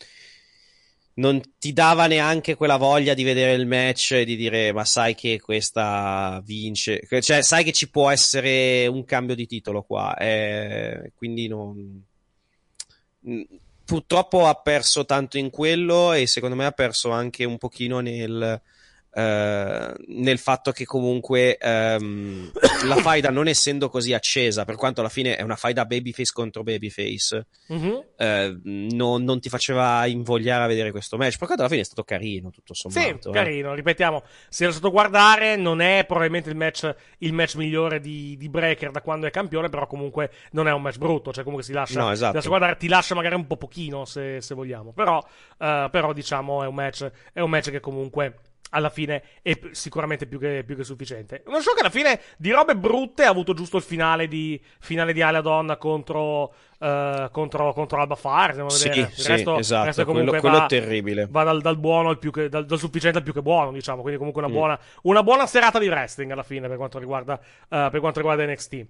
[1.15, 5.15] non ti dava neanche quella voglia di vedere il match e di dire ma sai
[5.15, 11.11] che questa vince, cioè sai che ci può essere un cambio di titolo qua, eh,
[11.15, 12.03] quindi non...
[13.83, 18.61] Purtroppo ha perso tanto in quello e secondo me ha perso anche un pochino nel,
[19.13, 22.51] eh, nel fatto che comunque ehm,
[22.87, 26.63] la faida non essendo così accesa, per quanto alla fine è una faida babyface contro
[26.63, 28.03] babyface, Mhm.
[28.17, 31.37] eh, non, non ti faceva invogliare a vedere questo match.
[31.37, 33.29] Per quanto alla fine è stato carino, tutto Sì, sommato.
[33.29, 33.33] eh.
[33.33, 38.35] carino, ripetiamo, se lo stato guardare non è probabilmente il match, il match migliore di,
[38.37, 41.65] di Breaker da quando è campione, però comunque non è un match brutto, cioè comunque
[41.65, 42.29] si lascia, No, esatto.
[42.31, 45.23] si lascia guardare, ti lascia magari un po' pochino se, se vogliamo, però,
[45.59, 48.35] eh, però diciamo è un match, è un match che comunque
[48.71, 51.43] alla fine è sicuramente più che, più che sufficiente.
[51.45, 55.13] Uno show che alla fine di robe brutte ha avuto giusto il finale di, finale
[55.13, 59.09] di Aladon contro, eh, contro, contro Alba andiamo a Sì, vedere.
[59.13, 61.27] sì, il resto, esatto, resto comunque quello- quello va- è terribile.
[61.29, 64.01] va dal, dal buono al più che, dal, dal sufficiente al più che buono, diciamo.
[64.01, 64.55] Quindi, comunque, una Mm.
[64.55, 68.43] buona, una buona serata di wrestling alla fine per quanto riguarda, eh, per quanto riguarda
[68.45, 68.85] NXT.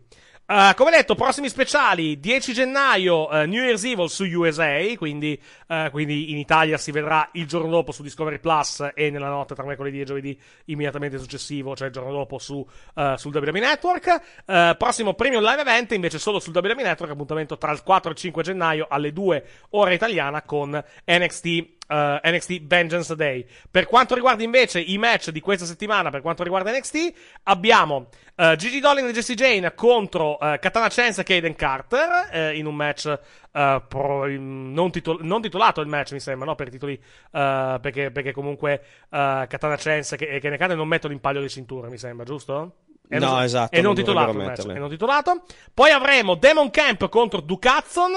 [0.54, 4.82] Eh, come detto, prossimi speciali 10 gennaio, eh, New Year's Evil su USA.
[4.98, 9.30] Quindi, eh, quindi in Italia si vedrà il giorno dopo su Discovery Plus e nella
[9.30, 12.68] notte tra mercoledì e giovedì immediatamente successivo, cioè il giorno dopo su,
[13.16, 14.76] sul WWE Network.
[14.78, 17.14] Prossimo premium live event invece solo sul WWE Network.
[17.14, 20.72] Appuntamento tra il 4 e il 5 gennaio alle 2 ora italiana con
[21.06, 23.46] NXT eh, NXT Vengeance Day.
[23.70, 27.14] Per quanto riguarda invece i match di questa settimana, per quanto riguarda NXT,
[27.44, 32.66] abbiamo eh, Gigi Dolin e Jesse Jane contro eh, Katana Chance e Kaden Carter in
[32.66, 33.20] un match
[33.52, 36.56] pro- non, titol- non titolato il match, mi sembra, no?
[36.56, 37.00] Per titoli,
[37.30, 41.98] perché, perché comunque Katana Chance e Kaden Carter non mettono in palio le cinture, mi
[41.98, 42.76] sembra, giusto?
[43.08, 45.44] È No, non- esatto, È non non titolato il match, è non titolato.
[45.74, 48.12] Poi avremo Demon Camp contro Ducazzon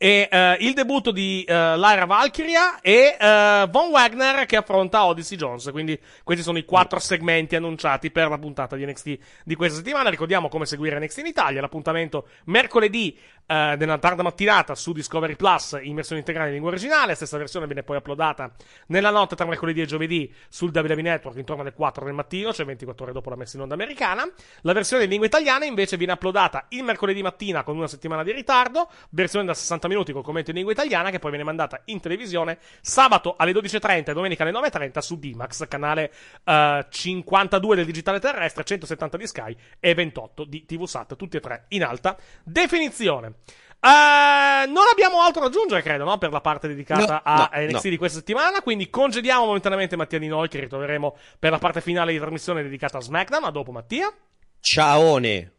[0.00, 5.36] e eh, il debutto di eh, Lyra Valkyria e eh, Von Wagner che affronta Odyssey
[5.36, 5.68] Jones.
[5.72, 10.08] Quindi questi sono i quattro segmenti annunciati per la puntata di NXT di questa settimana.
[10.08, 11.60] Ricordiamo come seguire NXT in Italia.
[11.60, 13.18] L'appuntamento mercoledì
[13.50, 17.16] eh, nella tarda mattinata su Discovery Plus in versione integrale in lingua originale.
[17.16, 18.52] Stessa versione viene poi uploadata
[18.86, 22.64] nella notte tra mercoledì e giovedì sul WWE Network intorno alle 4 del mattino, cioè
[22.66, 24.30] 24 ore dopo la messa in onda americana.
[24.60, 28.30] La versione in lingua italiana invece viene uploadata il mercoledì mattina con una settimana di
[28.30, 32.00] ritardo, versione da 60 minuti con commento in lingua italiana che poi viene mandata in
[32.00, 36.12] televisione sabato alle 12.30 e domenica alle 9.30 su D-Max, canale
[36.44, 41.40] eh, 52 del digitale terrestre, 170 di Sky e 28 di TV Sat, tutti e
[41.40, 43.34] tre in alta definizione.
[43.80, 46.18] Eh, non abbiamo altro da aggiungere, credo, no?
[46.18, 48.60] Per la parte dedicata No, a no, NXT di questa settimana.
[48.60, 52.98] Quindi congediamo momentaneamente Mattia Di Noi, che ritroveremo per la parte finale di trasmissione dedicata
[52.98, 53.44] a SmackDown.
[53.44, 54.12] A dopo, Mattia.
[54.60, 55.57] Ciaone.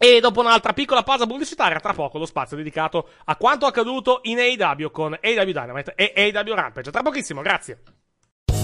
[0.00, 4.38] E dopo un'altra piccola pausa pubblicitaria, tra poco lo spazio dedicato a quanto accaduto in
[4.38, 6.90] AEW con AEW Dynamite e AEW Rampage.
[6.92, 7.82] Tra pochissimo, grazie.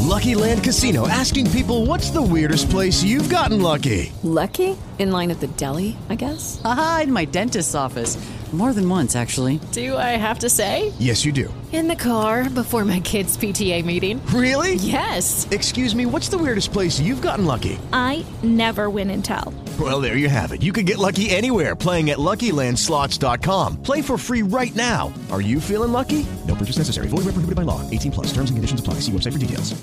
[0.06, 4.12] Lucky Land Casino asking people what's the weirdest place you've gotten lucky?
[4.22, 4.76] Lucky?
[4.98, 6.60] In line at the deli, I guess?
[6.62, 8.16] Aha, in my dentist's office.
[8.52, 9.58] More than once, actually.
[9.72, 10.92] Do I have to say?
[11.00, 11.52] Yes, you do.
[11.72, 14.24] In the car before my kids' PTA meeting.
[14.26, 14.74] Really?
[14.74, 15.48] Yes.
[15.50, 17.80] Excuse me, what's the weirdest place you've gotten lucky?
[17.92, 19.52] I never win and tell.
[19.80, 20.62] Well, there you have it.
[20.62, 23.82] You can get lucky anywhere playing at LuckyLandSlots.com.
[23.82, 25.12] Play for free right now.
[25.32, 26.24] Are you feeling lucky?
[26.46, 27.08] No purchase necessary.
[27.08, 27.80] Void where prohibited by law.
[27.90, 28.26] 18 plus.
[28.28, 29.00] Terms and conditions apply.
[29.00, 29.74] See website for details.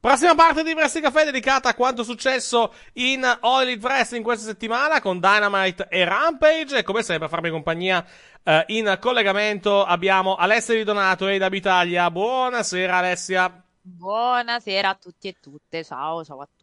[0.00, 5.00] Prossima parte di Wrestling Café dedicata a quanto successo in All Elite Wrestling questa settimana
[5.00, 6.78] con Dynamite e Rampage.
[6.78, 8.06] E come sempre a farmi compagnia
[8.44, 12.10] eh, in collegamento abbiamo Alessia Di Donato e da Italia.
[12.10, 13.64] Buonasera Alessia.
[13.80, 16.57] Buonasera a tutti e tutte, ciao, ciao a tutti.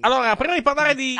[0.00, 1.16] Allora, prima di parlare di.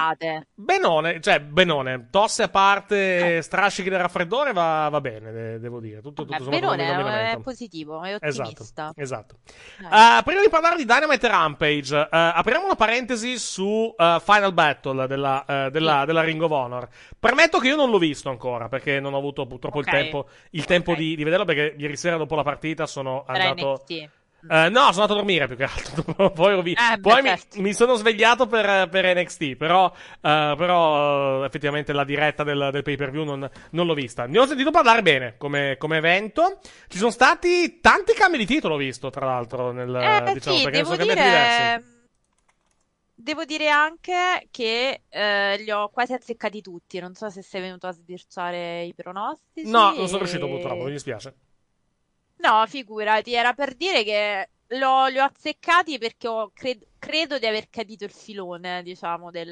[0.55, 6.01] Benone, cioè Benone, tosse a parte, strascichi del raffreddore va, va bene, de- devo dire.
[6.01, 8.93] Tutto, tutto Eh, sommato Benone è, positivo, è Esatto, ottimista.
[8.95, 9.37] esatto.
[9.81, 13.65] Uh, prima di parlare di Dynamite Rampage, uh, apriamo una parentesi su
[13.97, 16.89] uh, Final Battle della, uh, della, della Ring of Honor.
[17.19, 19.87] Premetto che io non l'ho visto ancora perché non ho avuto purtroppo Ok.
[19.87, 23.49] il tempo, il tempo di, di vederlo perché ieri sera dopo la partita sono Era
[23.49, 23.83] andato...
[23.89, 24.11] NXT.
[24.49, 26.31] Eh, no, sono andato a dormire più che altro.
[26.33, 27.61] Poi, ho vi- Eh, Poi mi, certo.
[27.61, 29.57] mi sono svegliato per, per NXT.
[29.57, 33.95] Però, eh, però eh, effettivamente la diretta del, del pay per view non, non l'ho
[33.95, 34.27] vista.
[34.27, 36.59] Ne ho sentito parlare bene come, come evento.
[36.89, 39.73] Ci sono stati tanti cambi di titolo, ho visto, tra l'altro.
[39.73, 41.59] Nel, Eh, diciamo, sì, perché devo sono cambiati diversi.
[41.63, 41.93] dire...
[43.17, 46.99] Devo dire anche che eh, li ho quasi azzeccati tutti.
[46.99, 49.71] Non so se sei venuto a sbirciare i pronostici.
[49.71, 51.35] No, non sono riuscito e- purtroppo, mi dispiace.
[52.45, 57.47] No, figurati, era per dire che l'ho- li ho azzeccati perché ho cred- credo di
[57.47, 59.47] aver capito il filone, diciamo, del,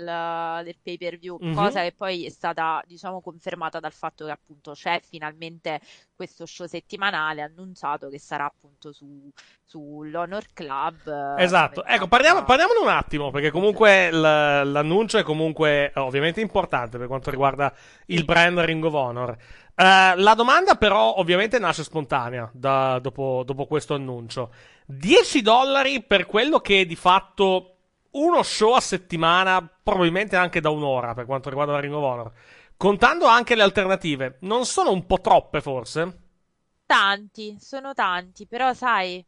[0.65, 1.53] del pay per view, Mhm.
[1.55, 5.81] cosa che poi è stata, diciamo, confermata dal fatto che appunto c'è finalmente
[6.15, 9.31] questo show settimanale annunciato che sarà appunto su,
[9.65, 11.07] sull'Honor Club.
[11.39, 17.07] eh, Esatto, ecco, parliamo, parliamone un attimo, perché comunque l'annuncio è comunque ovviamente importante per
[17.07, 17.73] quanto riguarda
[18.07, 19.37] il brand Ring of Honor.
[19.75, 24.53] Eh, la domanda però ovviamente nasce spontanea da- dopo, dopo questo annuncio.
[24.87, 27.69] 10 dollari per quello che è di fatto
[28.13, 32.33] uno show a settimana, probabilmente anche da un'ora per quanto riguarda la Ring of Honor.
[32.77, 36.19] Contando anche le alternative, non sono un po' troppe forse?
[36.87, 39.25] Tanti, sono tanti, però sai,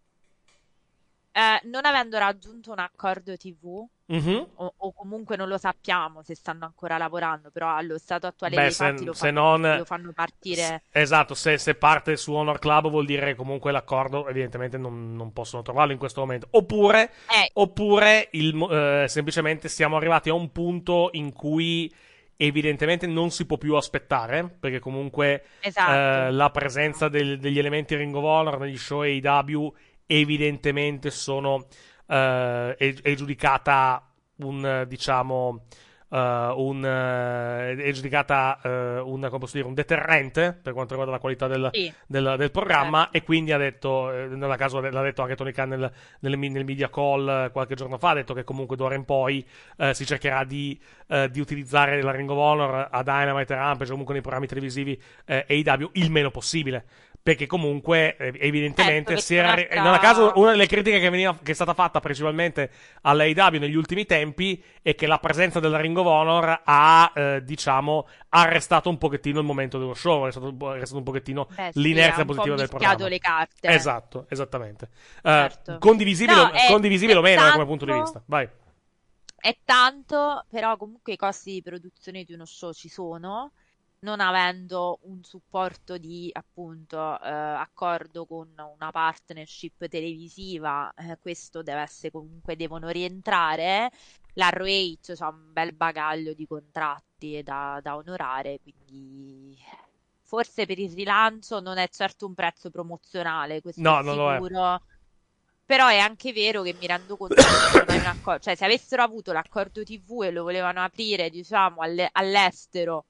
[1.36, 4.47] eh, non avendo raggiunto un accordo TV, Mhm.
[4.56, 8.61] o, o comunque non lo sappiamo se stanno ancora lavorando, però allo stato attuale Beh,
[8.62, 10.82] dei se- fatti lo se fanno, non- lo fanno partire.
[10.93, 15.32] Esatto, se, se parte su Honor Club vuol dire che comunque l'accordo evidentemente non, non
[15.32, 16.47] possono trovarlo in questo momento.
[16.51, 17.51] Oppure, Eh.
[17.55, 21.90] oppure il eh, semplicemente siamo arrivati a un punto in cui
[22.36, 25.93] evidentemente non si può più aspettare, perché comunque Esatto.
[26.28, 29.73] eh, la presenza del- degli elementi Ring of Honor negli show AEW
[30.06, 31.66] evidentemente sono
[32.06, 35.64] eh, è, è giudicata un diciamo
[36.10, 41.20] eh, un è giudicata eh, un, come posso dire, un deterrente per quanto riguarda la
[41.20, 41.93] qualità del, Sì.
[42.06, 43.16] del, del programma Certo.
[43.16, 46.90] e quindi ha detto nella caso l'ha detto anche Tony Khan nel, nel, nel media
[46.90, 49.44] call qualche giorno fa ha detto che comunque d'ora in poi
[49.76, 50.78] eh, si cercherà di,
[51.09, 55.01] eh, di utilizzare la Ring of Honor a Dynamite Rampage o comunque nei programmi televisivi
[55.26, 56.85] eh, AEW il meno possibile
[57.24, 61.34] perché comunque eh, evidentemente si era, perché non a caso una delle critiche che, veniva,
[61.42, 62.70] che è stata fatta principalmente
[63.01, 68.06] all'AEW negli ultimi tempi è che la presenza della Ring of Honor ha eh, diciamo
[68.28, 72.22] arrestato un pochettino il momento dello show è arrestato, arrestato un pochettino Beh, sì, l'inerzia
[72.22, 73.09] ha po' positiva del programma.
[73.09, 73.68] le carte.
[73.68, 74.90] esatto esattamente.
[75.22, 75.78] Eh, Certo.
[75.78, 78.22] condivisibile, No, è- condivisibile o è meno da tanto- come punto di vista.
[78.26, 78.46] Vai.
[79.34, 83.52] È tanto, però comunque i costi di produzione di uno show ci sono,
[84.05, 91.81] non avendo un supporto di appunto eh, accordo con una partnership televisiva, eh, questo deve
[91.82, 93.90] essere comunque devono rientrare.
[94.35, 99.56] La ROH ha un bel bagaglio di contratti da, da onorare, quindi
[100.22, 104.32] forse per il rilancio non è certo un prezzo promozionale, questo No, è non lo
[104.32, 104.43] è.
[104.43, 104.81] sicuro.
[105.66, 108.64] Però è anche vero che mi rendo conto che non hai un accordo, cioè se
[108.66, 113.06] avessero avuto l'accordo TV e lo volevano aprire, diciamo, alle- all'estero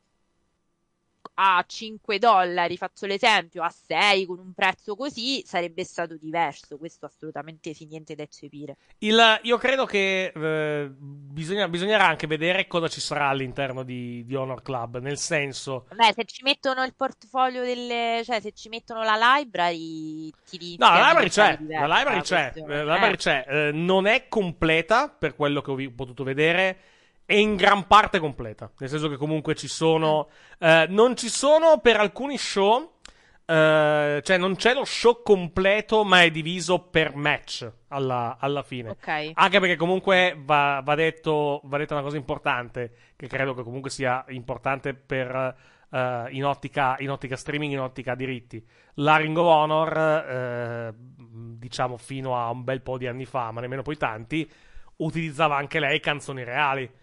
[1.35, 6.77] a 5 dollari, faccio l'esempio, a 6 con un prezzo così, sarebbe stato diverso.
[6.79, 8.77] Questo assolutamente sì, niente da eccepire.
[8.99, 14.35] Il- io credo che eh, bisogna- bisognerà anche vedere cosa ci sarà all'interno di, di
[14.35, 19.03] Honor Club nel senso Beh, se ci mettono il portfolio delle, cioè se ci mettono
[19.03, 23.17] la library, ti No, la library c'è, la library c'è, la library Eh.
[23.17, 23.45] c'è.
[23.49, 26.79] Eh, non è completa per quello che ho potuto vedere,
[27.27, 30.29] è in gran parte completa, nel senso che comunque ci sono,
[30.59, 32.99] eh, non ci sono per alcuni show,
[33.47, 38.91] eh, cioè non c'è lo show completo, ma è diviso per match alla, alla fine.
[38.91, 39.31] Ok.
[39.35, 43.89] Anche perché comunque va, va detto, va detta una cosa importante, che credo che comunque
[43.89, 45.57] sia importante per,
[45.91, 48.63] eh, in, ottica, in ottica streaming, in ottica diritti.
[48.97, 49.97] La Ring of Honor,
[50.29, 50.95] eh,
[51.57, 54.51] diciamo fino a un bel po' di anni fa, ma nemmeno poi tanti,
[54.97, 57.03] utilizzava anche lei canzoni reali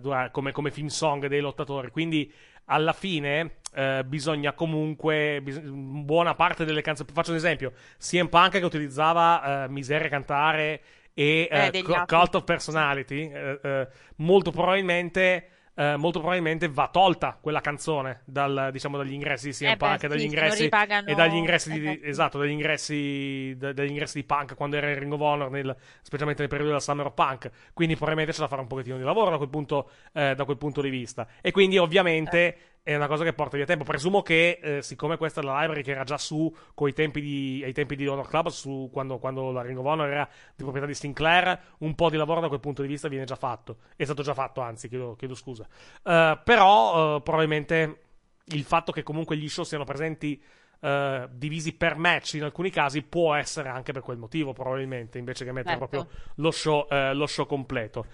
[0.00, 1.90] dura- come, come film song dei lottatori.
[1.90, 2.32] Quindi
[2.66, 7.08] alla fine eh, bisogna comunque bis- buona parte delle canzoni.
[7.12, 10.80] Faccio un esempio: CM Punk che utilizzava eh, Miseria Cantare
[11.14, 11.82] e Eh, eh.
[12.06, 13.30] Cult of Personality.
[13.30, 15.48] eh, eh, molto probabilmente.
[15.80, 19.86] Eh, molto probabilmente va tolta quella canzone dal, diciamo, dagli ingressi di CM Eh beh,
[19.86, 22.06] Punk e dagli sì, ingressi, ripagano- e dagli ingressi di, esatto.
[22.06, 25.74] esatto, dagli ingressi, da- dagli ingressi di Punk quando era in Ring of Honor, nel-
[26.02, 27.50] specialmente nel periodo della Summer of Punk.
[27.72, 30.58] Quindi probabilmente c'è da fare un pochettino di lavoro da quel punto, eh, da quel
[30.58, 31.26] punto di vista.
[31.40, 33.84] E quindi ovviamente è una cosa che porta via tempo.
[33.84, 37.62] Presumo che, eh, siccome questa è la library che era già su coi tempi di,
[37.64, 40.86] ai tempi di Honor Club, su, quando, quando la Ring of Honor era di proprietà
[40.86, 43.78] di Sinclair, un po' di lavoro da quel punto di vista viene già fatto.
[43.96, 45.66] È stato già fatto, anzi, chiedo, chiedo scusa.
[46.02, 48.00] Eh, però eh, probabilmente
[48.44, 50.42] il fatto che comunque gli show siano presenti
[50.80, 55.44] eh, divisi per match in alcuni casi può essere anche per quel motivo, probabilmente, invece
[55.44, 55.86] che mettere Certo.
[55.86, 58.06] proprio lo show, lo show completo.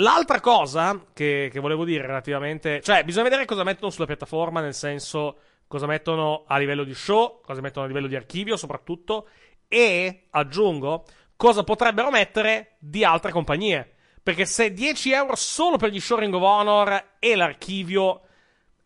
[0.00, 4.72] L'altra cosa che, che volevo dire relativamente, cioè, bisogna vedere cosa mettono sulla piattaforma, nel
[4.72, 5.36] senso
[5.66, 9.28] cosa mettono a livello di show, cosa mettono a livello di archivio, soprattutto,
[9.68, 11.04] e aggiungo
[11.36, 13.94] cosa potrebbero mettere di altre compagnie.
[14.22, 18.22] Perché se 10 euro solo per gli show Ring of Honor e l'archivio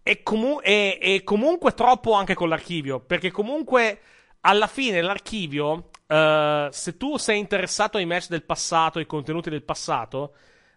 [0.03, 4.01] è, comu- è- è comunque troppo anche con l'archivio, perché comunque
[4.41, 9.63] alla fine l'archivio, eh, se tu sei interessato ai match del passato, ai contenuti del
[9.63, 10.35] passato,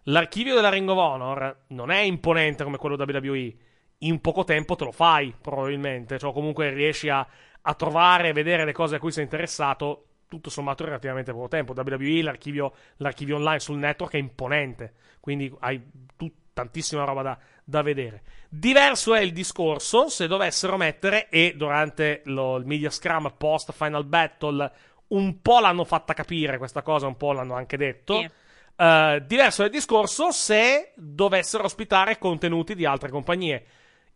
[0.08, 3.56] l'archivio della Ring of Honor non è imponente come quello WWE.
[4.02, 6.20] In poco tempo te lo fai, probabilmente.
[6.20, 7.26] Cioè, comunque riesci a,
[7.62, 10.04] a trovare e vedere le cose a cui sei interessato.
[10.28, 11.74] Tutto sommato in relativamente poco tempo.
[11.74, 14.94] WWE, l'archivio, l'archivio online sul network è imponente.
[15.20, 15.82] Quindi hai
[16.16, 18.24] tu, tantissima roba da, da vedere.
[18.50, 24.06] Diverso è il discorso se dovessero mettere, e durante lo, il media scrum post Final
[24.06, 24.72] Battle
[25.10, 28.20] un po' l'hanno fatta capire questa cosa, un po' l'hanno anche detto.
[28.20, 28.30] Sì.
[28.78, 33.66] Uh, diverso è il discorso se dovessero ospitare contenuti di altre compagnie.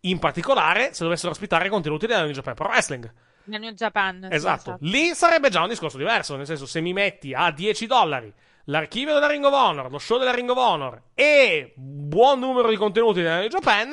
[0.02, 3.12] In particolare, se dovessero ospitare contenuti della New Japan Pro Wrestling.
[3.46, 4.28] Nel New Japan.
[4.30, 4.78] sì, Esatto.
[4.82, 6.36] Lì sarebbe già un discorso diverso.
[6.36, 8.34] Nel senso, se mi metti a 10 dollari
[8.66, 12.76] l'archivio della Ring of Honor, lo show della Ring of Honor e buon numero di
[12.76, 13.90] contenuti della New Japan,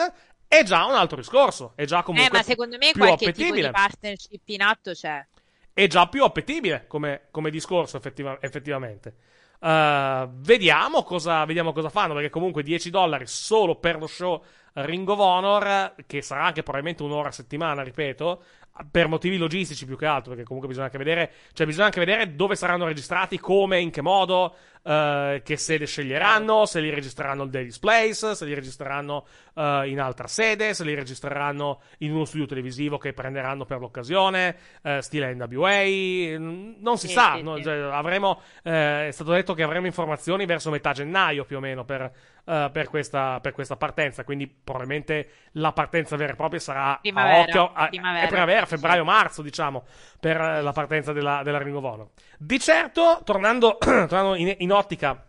[0.46, 1.72] è già un altro discorso.
[1.76, 3.66] È già comunque eh, ma secondo me più qualche tipo appetibile.
[3.68, 5.26] di partnership in atto c'è.
[5.72, 9.14] È già più appetibile come, come discorso, effettiva- effettivamente.
[9.60, 14.43] Uh, vediamo, cosa, vediamo cosa fanno, perché comunque 10 dollari solo per lo show
[14.74, 18.43] Ring of Honor, che sarà anche probabilmente un'ora a settimana, ripeto,
[18.90, 22.36] per motivi logistici più che altro, perché comunque bisogna anche vedere, cioè bisogna anche vedere
[22.36, 24.55] dove saranno registrati, come, in che modo,
[24.89, 30.01] eh, che sede sceglieranno, se li registreranno al Daily Place, se li registreranno eh, in
[30.01, 35.35] altra sede, se li registreranno in uno studio televisivo che prenderanno per l'occasione, eh, stile
[35.35, 37.56] NWA, non si Sì, sa, sì, no?
[37.56, 37.65] sì.
[37.65, 41.85] Cioè, avremo, eh, è stato detto che avremo informazioni verso metà gennaio più o meno
[41.85, 42.10] per,
[42.48, 46.98] eh, per questa, per questa partenza, quindi probabilmente la partenza vera e propria sarà a
[46.98, 48.24] Primavera, occhio, a, primavera.
[48.24, 49.84] è primavera, febbraio-marzo, diciamo,
[50.18, 52.08] per eh, la partenza della, della Ring of Honor.
[52.38, 55.26] Di certo, tornando, tornando in, in ottica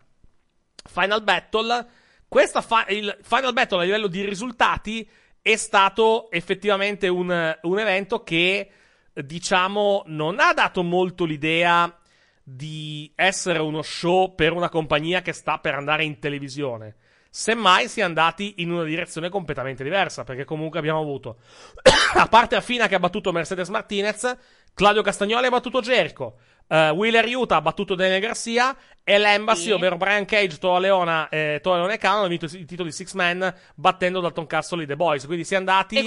[0.86, 1.88] Final Battle,
[2.30, 5.10] questa fa- il Final Battle a livello di risultati
[5.42, 8.70] è stato effettivamente un, un evento che,
[9.14, 11.94] diciamo, non ha dato molto l'idea
[12.42, 16.96] di essere uno show per una compagnia che sta per andare in televisione.
[17.32, 21.38] Semmai si è andati in una direzione completamente diversa, perché comunque abbiamo avuto,
[22.16, 24.36] a parte Affina che ha battuto Mercedes Martinez,
[24.74, 26.38] Claudio Castagnoli ha battuto Jericho,
[26.68, 29.72] eh, Wheeler Utah ha battuto Daniel Garcia e l'Embassy, Sì.
[29.72, 33.14] ovvero Brian Cage, Toa Leona, eh, Toa Leona e Khan hanno vinto i titoli Six
[33.14, 35.26] Man battendo Dalton Castle e The Boys.
[35.26, 35.98] Quindi si è andati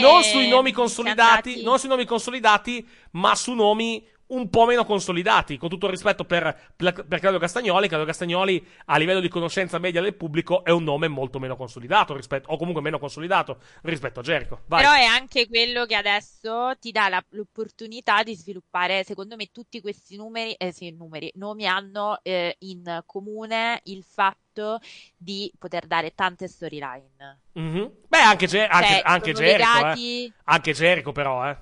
[0.00, 4.84] non sui nomi consolidati, andati- non sui nomi consolidati, ma su nomi un po' meno
[4.84, 5.56] consolidati.
[5.56, 9.78] Con tutto il rispetto per, per, per Claudio Castagnoli, Claudio Castagnoli a livello di conoscenza
[9.78, 14.20] media del pubblico è un nome molto meno consolidato rispetto, o comunque meno consolidato rispetto
[14.20, 14.62] a Jericho.
[14.66, 14.82] Vai.
[14.82, 19.80] Però è anche quello che adesso ti dà la- l'opportunità di sviluppare, secondo me, tutti
[19.80, 24.78] questi numeri, eh sì, numeri, nomi hanno eh, in comune il fatto
[25.16, 27.40] di poter dare tante storyline.
[27.54, 27.92] Mhm.
[28.08, 30.32] Beh, anche, Ge- anche, Cioè, anche Jericho, legati- eh.
[30.44, 31.56] Anche Jericho, però, eh.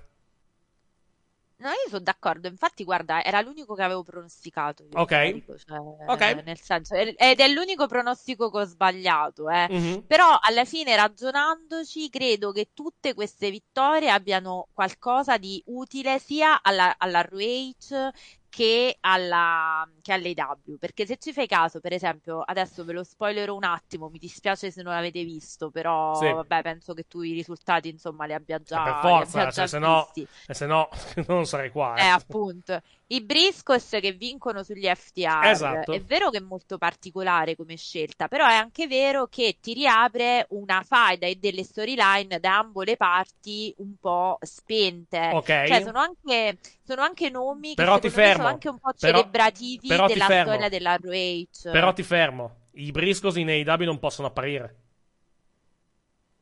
[1.63, 4.83] No, io sono d'accordo, infatti, guarda, era l'unico che avevo pronosticato.
[4.83, 5.45] io, Ok.
[5.65, 5.79] Cioè,
[6.09, 6.43] Ok.
[6.45, 9.69] Nel senso, ed è l'unico pronostico che ho sbagliato, eh.
[9.71, 10.07] Mhm.
[10.09, 16.97] Però alla fine, ragionandoci, credo che tutte queste vittorie abbiano qualcosa di utile sia alla,
[16.99, 18.11] alla ROH
[18.55, 20.77] che alla che all'AEW.
[20.79, 24.71] Perché se ci fai caso, per esempio, adesso ve lo spoilerò un attimo, mi dispiace
[24.71, 26.31] se non l'avete visto, però Sì.
[26.31, 29.79] vabbè, penso che tu i risultati, insomma, li abbia già, Eh, per forza, cioè, se
[29.79, 30.07] no,
[30.49, 30.89] se no
[31.29, 31.95] non sarei qua.
[31.97, 32.09] Eh, Eh.
[32.09, 32.81] appunto.
[33.13, 35.45] I Briscos che vincono sugli FTR.
[35.45, 35.93] Esatto.
[35.93, 40.47] È vero che è molto particolare come scelta, però è anche vero che ti riapre
[40.51, 45.31] una faida e delle storyline da ambo le parti un po' spente.
[45.35, 45.45] Ok.
[45.45, 48.35] Cioè, sono anche, sono anche nomi che Però fermo.
[48.37, 51.71] sono anche un po' Però- celebrativi però ti della storia della ROH.
[51.71, 52.57] Però ti fermo.
[52.77, 54.82] I Briscos in AEW non possono apparire.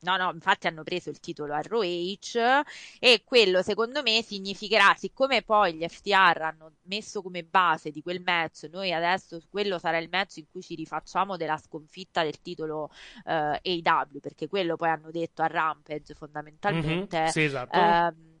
[0.03, 2.63] No, no, infatti hanno preso il titolo ROH
[2.99, 8.19] e quello secondo me significherà, siccome poi gli FTR hanno messo come base di quel
[8.23, 12.89] match, noi adesso quello sarà il match in cui ci rifacciamo della sconfitta del titolo
[13.25, 17.17] eh, AEW, perché quello poi hanno detto a Rampage fondamentalmente.
[17.19, 17.77] Mhm, sì, esatto.
[17.77, 18.39] Ehm,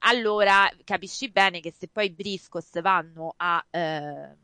[0.00, 3.64] allora capisci bene che se poi i Briscos vanno a...
[3.70, 4.36] eh,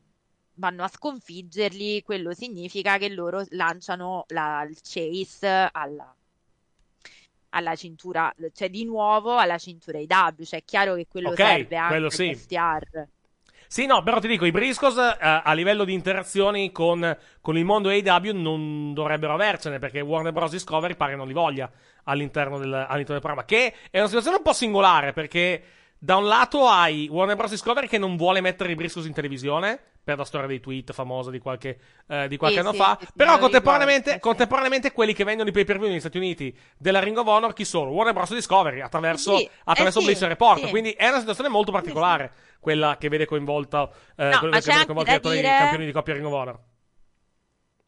[0.57, 6.15] vanno a sconfiggerli, quello significa che loro lanciano la- il chase alla,
[7.55, 11.77] alla cintura, cioè di nuovo alla cintura IW, cioè è chiaro che quello Ok, serve
[11.77, 12.35] anche quello sì.
[12.35, 13.07] FTR.
[13.67, 17.65] Sì, no, però ti dico, i Briscos eh, a livello di interazioni con, con il
[17.65, 20.51] mondo AEW non dovrebbero avercene, perché Warner Bros.
[20.51, 21.71] Discovery pare non li voglia
[22.05, 25.63] all'interno del, all'interno del programma, che è una situazione un po' singolare, perché
[25.97, 27.51] da un lato hai Warner Bros.
[27.51, 31.31] Discovery che non vuole mettere i Briscos in televisione, per la storia dei tweet famosa
[31.31, 32.99] di qualche, eh, di qualche Sì, anno sì, fa.
[33.01, 36.99] sì, Però contemporaneamente, contemporaneamente quelli che vendono i pay per view negli Stati Uniti della
[37.01, 37.91] Ring of Honor chi sono?
[37.91, 38.33] Warner Bros.
[38.35, 40.69] Discovery attraverso, Sì, attraverso eh sì, Blizzard Report.
[40.71, 44.71] Quindi è una situazione molto particolare quella che vede coinvolta eh, No, quello ma che
[44.71, 46.59] vede attori- i dire- campioni di coppia Ring of Honor.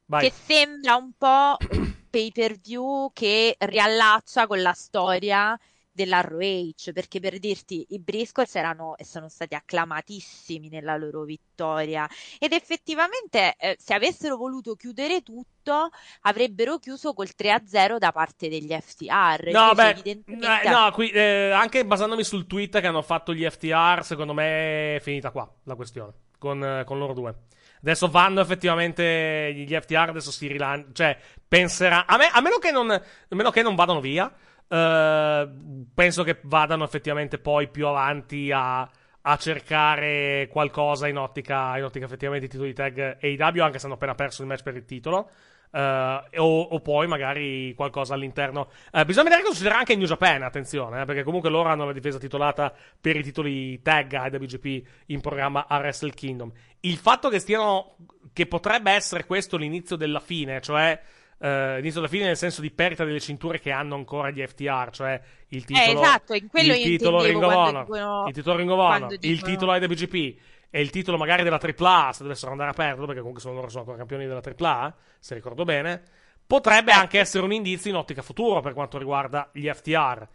[0.07, 0.29] Vai.
[0.29, 1.57] Che sembra un po'
[2.11, 5.59] pay per view che riallaccia con la storia
[5.95, 12.09] dell'ROH, perché per dirti, i Briscoes erano e sono stati acclamatissimi nella loro vittoria
[12.39, 15.91] ed effettivamente eh, se avessero voluto chiudere tutto
[16.23, 19.51] avrebbero chiuso col 3-0 da parte degli FTR.
[19.53, 23.49] No, beh, evidentemente- eh, no, qui, eh, anche basandomi sul tweet che hanno fatto gli
[23.49, 27.35] FTR, secondo me è finita qua la questione con, eh, con loro due.
[27.81, 32.71] Adesso vanno effettivamente gli FTR, adesso si rilanciano, cioè penserà, a, me, a, meno che
[32.71, 34.33] non, a meno che non vadano via,
[34.69, 35.49] eh,
[35.95, 38.89] penso che vadano effettivamente poi più avanti a,
[39.27, 43.95] a cercare qualcosa in ottica, in ottica effettivamente di titoli tag AEW, anche se hanno
[43.95, 45.31] appena perso il match per il titolo.
[45.71, 48.71] Eh, o, o poi magari qualcosa all'interno.
[48.93, 50.43] Eh, bisogna vedere cosa succederà anche in New Japan.
[50.43, 55.21] Attenzione, eh, perché comunque loro hanno la difesa titolata per i titoli tag IWGP in
[55.21, 56.53] programma a Wrestle Kingdom.
[56.81, 57.97] Il fatto che stiano.
[58.33, 61.01] che potrebbe essere questo l'inizio della fine, cioè.
[61.45, 64.89] Eh, l'inizio della fine nel senso di perdita delle cinture che hanno ancora gli FTR,
[64.91, 68.71] cioè il titolo, esatto, in quello il titolo Ring of Honor, dicono- il titolo Ring
[68.71, 70.41] of Honor, quando il dicono- titolo IWGP
[70.71, 73.69] e il titolo magari della AAA, se dovessero andare a perderlo, perché comunque sono loro
[73.69, 76.03] sono ancora campioni della AAA, se ricordo bene,
[76.47, 77.01] potrebbe Certo.
[77.01, 80.27] anche essere un indizio in ottica futuro per quanto riguarda gli FTR.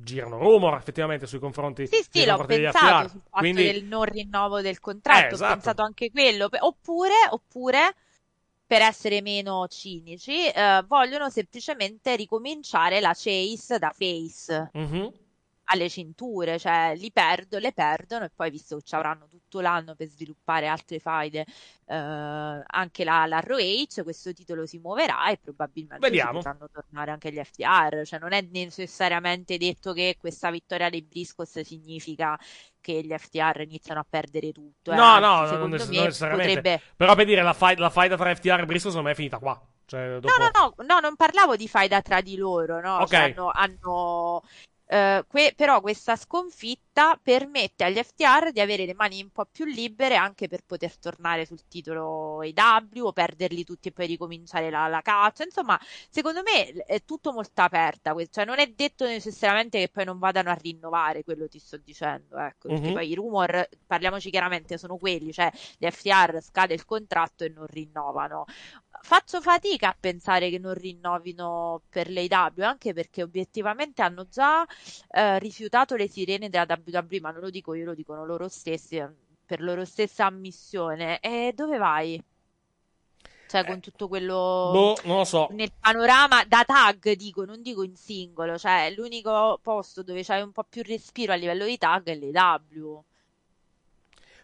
[0.00, 4.60] Girano rumor effettivamente sui confronti, Sì, sì, l'ho pensato sul fatto Quindi, del non rinnovo
[4.60, 5.50] del contratto, Eh, esatto.
[5.50, 6.48] ho pensato anche quello.
[6.60, 7.94] Oppure, oppure,
[8.68, 15.10] per essere meno cinici, eh, vogliono semplicemente ricominciare la chase da face mhm.
[15.70, 19.94] Alle cinture, cioè li perdo, le perdono e poi visto che ci avranno tutto l'anno
[19.94, 21.44] per sviluppare altre faide,
[21.86, 26.32] eh, anche la, la ROH, questo titolo si muoverà e probabilmente Vediamo.
[26.38, 31.60] potranno tornare anche gli FTR, cioè non è necessariamente detto che questa vittoria dei Briscoes
[31.60, 32.38] significa
[32.80, 36.54] che gli FTR iniziano a perdere tutto, eh, No, no, non secondo me non necessariamente.
[36.54, 36.82] potrebbe...
[36.96, 39.38] Però per dire la fight, la fight tra FTR e Bristol secondo me è finita
[39.38, 39.60] qua.
[39.84, 40.28] Cioè, dopo...
[40.28, 42.98] No, no, no, no, non parlavo di faida tra di loro, no?
[42.98, 43.08] Ok.
[43.08, 44.42] Cioè, hanno, hanno,
[44.90, 49.64] eh, que- però questa sconfitta permette agli FTR di avere le mani un po' più
[49.66, 54.86] libere anche per poter tornare sul titolo AW o perderli tutti e poi ricominciare la,
[54.88, 55.44] la caccia.
[55.44, 55.78] Insomma,
[56.08, 60.50] secondo me è tutto molto aperta, cioè non è detto necessariamente che poi non vadano
[60.50, 62.92] a rinnovare quello ti sto dicendo, ecco, perché Mhm.
[62.92, 67.66] poi i rumor, parliamoci chiaramente, sono quelli, cioè gli FTR scade il contratto e non
[67.66, 68.44] rinnovano.
[69.02, 74.66] Faccio fatica a pensare che non rinnovino per l'AW, anche perché obiettivamente hanno già
[75.10, 78.96] eh, rifiutato le sirene della WWE, ma non lo dico io, lo dicono loro stessi,
[78.96, 79.08] eh,
[79.44, 81.20] per loro stessa ammissione.
[81.20, 82.22] E dove vai?
[83.48, 85.48] Cioè, con tutto quello Boh, non lo so.
[85.52, 90.52] nel panorama da tag, dico, non dico in singolo, cioè l'unico posto dove c'hai un
[90.52, 93.02] po' più respiro a livello di tag è l'AW.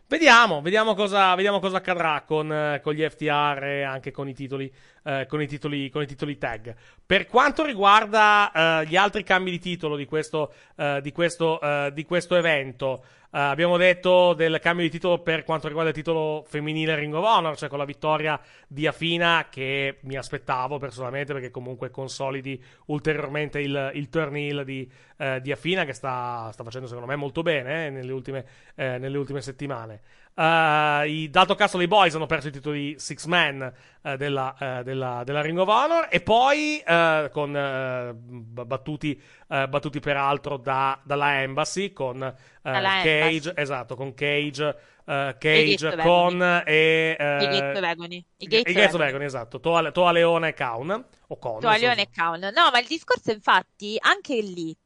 [0.06, 4.34] Vediamo, vediamo cosa, vediamo cosa accadrà con, eh, con gli FTR e anche con i
[4.34, 4.70] titoli,
[5.02, 6.74] eh, con i titoli, con i titoli tag.
[7.06, 11.90] Per quanto riguarda eh, gli altri cambi di titolo di questo, eh, di questo, eh,
[11.94, 13.02] di questo evento,
[13.40, 17.56] abbiamo detto del cambio di titolo per quanto riguarda il titolo femminile Ring of Honor,
[17.56, 23.90] cioè con la vittoria di Afina che mi aspettavo personalmente perché comunque consolidi ulteriormente il,
[23.94, 27.86] il turn heel di, eh, di Afina che sta, sta facendo secondo me molto bene
[27.86, 28.44] eh, nelle, ultime,
[28.76, 30.00] eh, nelle ultime settimane.
[30.36, 34.82] Uh, I Dato Castle dei Boys hanno perso i titoli Six Man eh, della, eh,
[34.82, 36.82] della, della Ring of Honor e poi
[37.30, 37.52] con
[38.64, 43.52] battuti, battuti peraltro da- dalla Embassy con Dalla Cage, Embassy.
[43.54, 48.16] esatto, con Cage, Cage con e I Ghetto Vegoni.
[48.38, 49.04] I i Vegoni.
[49.04, 51.76] Vegoni, esatto, Toa, Toa Leone e Kaun o Con, Toa.
[51.76, 52.40] Leone e Kaun.
[52.40, 54.76] No, ma il discorso infatti, anche lì,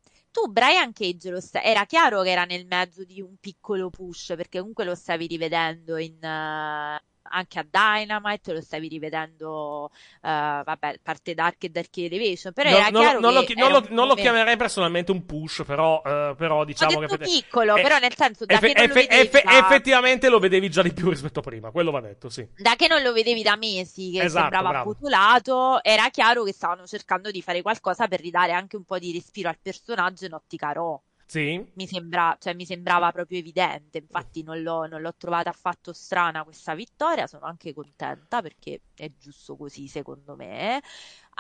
[0.41, 4.35] tu Brian Cage lo sta- era chiaro che era nel mezzo di un piccolo push,
[4.37, 9.91] perché comunque lo stavi rivedendo in, eh, anche a Dynamite, lo stavi rivedendo,
[10.23, 13.71] eh, vabbè, parte Dark e Dark Elevation, però No, era non, chiaro non lo, non
[13.73, 17.99] lo- non lo chiamerei personalmente un push, però, eh, però diciamo che piccolo, eh, però
[17.99, 20.93] nel senso da effe- che non lo vedevi effe- da- effettivamente lo vedevi già di
[20.93, 22.47] più rispetto a prima, quello va detto, sì.
[22.57, 24.91] da che non lo vedevi da mesi, che Esatto, sembrava bravo.
[24.91, 29.13] appotulato, era chiaro che stavano cercando di fare qualcosa per ridare anche un po' di
[29.13, 31.01] respiro al personaggio in ottica Raw.
[31.29, 31.63] Sì.
[31.75, 36.43] Mi sembra, cioè, mi sembrava proprio evidente, infatti non l'ho, non l'ho trovata affatto strana
[36.43, 40.83] questa vittoria, sono anche contenta perché è giusto così secondo me.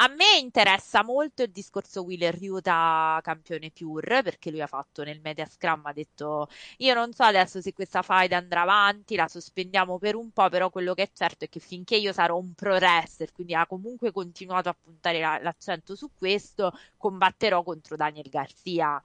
[0.00, 5.20] A me interessa molto il discorso Wheeler Ryuta campione pure, perché lui ha fatto nel
[5.20, 6.48] media scrum, ha detto
[6.78, 10.70] io non so adesso se questa fight andrà avanti, la sospendiamo per un po', però
[10.70, 14.12] quello che è certo è che finché io sarò un pro wrestler, quindi ha comunque
[14.12, 19.02] continuato a puntare la- l'accento su questo, combatterò contro Daniel Garcia.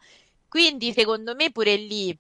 [0.54, 2.16] Quindi secondo me pure lì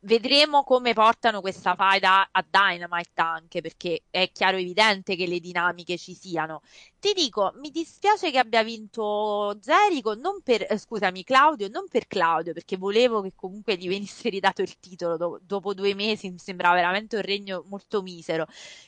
[0.00, 5.96] Vedremo come portano questa faida a Dynamite anche perché è chiaro evidente che le dinamiche
[5.96, 6.62] ci siano.
[7.00, 12.06] Ti dico, mi dispiace che abbia vinto Jericho, non per, eh, scusami, Claudio, non per
[12.06, 16.38] Claudio, perché volevo che comunque gli venisse ridato il titolo do- dopo due mesi, mi
[16.38, 18.46] sembrava veramente un regno molto misero.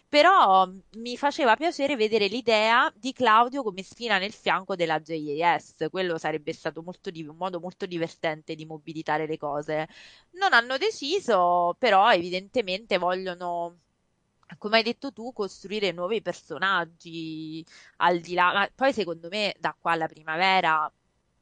[0.09, 5.87] Però mh, mi faceva piacere vedere l'idea di Claudio come spina nel fianco della JAS.
[5.91, 9.89] Quello sarebbe stato di- un modo molto divertente di mobilitare le cose.
[10.33, 13.81] Non hanno deciso, però evidentemente vogliono,
[14.59, 17.65] come hai detto tu, costruire nuovi personaggi
[17.99, 18.53] al di là.
[18.53, 20.91] Ma poi secondo me da qua alla primavera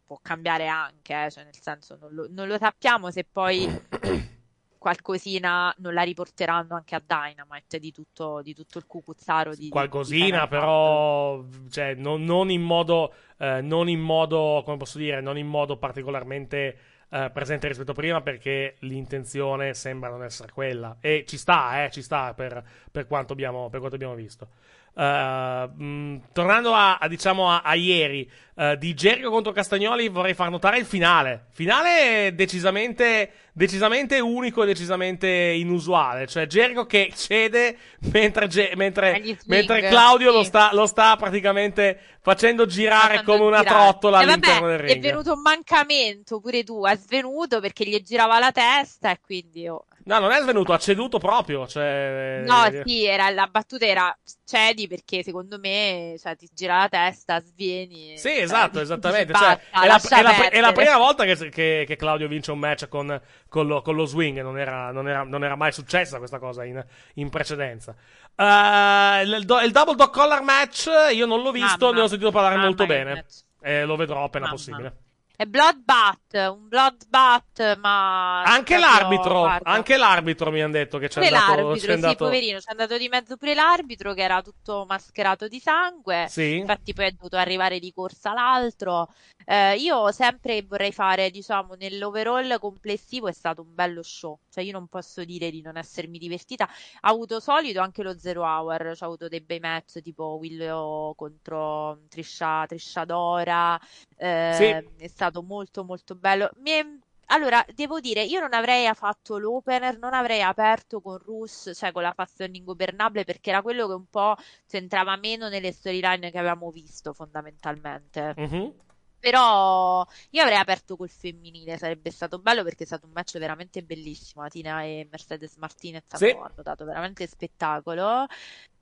[0.05, 3.69] può cambiare anche, eh, Cioè nel senso non lo, non lo sappiamo se poi
[4.81, 9.69] qualcosina non la riporteranno anche a Dynamite di tutto, di tutto il cucuzzaro di, di
[9.69, 15.20] Qualcosina, Final però, cioè, non, non in modo, eh, non in modo, come posso dire,
[15.20, 16.78] non in modo particolarmente
[17.11, 20.97] eh, presente rispetto a prima, perché l'intenzione sembra non essere quella.
[21.01, 24.49] E ci sta, eh, ci sta per, per quanto, abbiamo, per quanto abbiamo visto.
[24.97, 30.35] Eh, mh, tornando a, a, diciamo a, a ieri eh, di Jericho contro Castagnoli, vorrei
[30.35, 31.47] far notare il finale.
[31.53, 36.27] Finale decisamente, decisamente unico e decisamente inusuale.
[36.27, 37.77] Cioè, Jericho che cede
[38.12, 40.37] mentre, Ge- mentre, swing, mentre Claudio sì.
[40.37, 43.83] lo, sta, lo sta praticamente facendo girare come una girare.
[43.91, 45.03] trottola E all'interno vabbè, del È ring.
[45.03, 49.87] venuto un mancamento pure tu, è svenuto perché gli girava la testa e quindi oh.
[50.02, 51.66] No, non è svenuto, ha ceduto proprio.
[51.66, 56.78] Cioè, No, eh, sì, era, la battuta era cedi perché secondo me cioè, ti gira
[56.78, 58.16] la testa, svieni.
[58.16, 59.32] Sì, esatto, esattamente.
[59.32, 62.51] basta, Cioè, è, la, è la- è la prima volta che, che- che Claudio vince
[62.51, 64.40] un match con, con lo, con lo swing.
[64.40, 66.82] Non era, non era- non era mai successa questa cosa in,
[67.14, 67.94] in precedenza.
[68.35, 69.32] Eh, il,
[69.64, 72.86] il double dog collar match, io non l'ho visto, Mamma, ne ho sentito parlare molto
[72.86, 73.14] bene.
[73.14, 73.43] match.
[73.60, 74.56] E lo vedrò appena Mamma.
[74.56, 74.94] possibile.
[75.41, 78.43] È Bloodbath, un Bloodbath, ma...
[78.43, 79.71] Anche l'arbitro, guarda.
[79.71, 81.73] anche l'arbitro mi hanno detto che c'è andato.
[81.73, 82.25] c'è sì, andato...
[82.27, 86.27] poverino, c'è andato di mezzo pure l'arbitro che era tutto mascherato di sangue.
[86.29, 86.59] Sì.
[86.59, 89.09] Infatti poi è dovuto arrivare di corsa l'altro.
[89.51, 94.39] Eh, io sempre vorrei fare, diciamo, nell'overall complessivo è stato un bello show.
[94.48, 96.66] Cioè io non posso dire di non essermi divertita.
[97.01, 101.98] Ha avuto solido anche lo Zero Hour, c'ha avuto dei bei match tipo Willow contro
[102.09, 103.77] Trisha, Trisha Dora.
[104.16, 104.52] Eh,
[104.97, 105.02] Sì.
[105.05, 106.51] È stato molto molto bello.
[106.59, 106.86] Mi è-
[107.32, 112.02] Allora, devo dire, io non avrei fatto l'opener, non avrei aperto con Rus, cioè con
[112.02, 114.35] la fazione ingobernabile, perché era quello che un po'
[114.66, 118.35] c'entrava meno nelle storyline che avevamo visto fondamentalmente.
[118.36, 118.74] Mhm.
[119.21, 123.83] Però io avrei aperto col femminile, sarebbe stato bello perché è stato un match veramente
[123.83, 124.49] bellissimo.
[124.49, 126.31] Tina e Mercedes Martinez Sì.
[126.31, 128.27] hanno dato veramente spettacolo.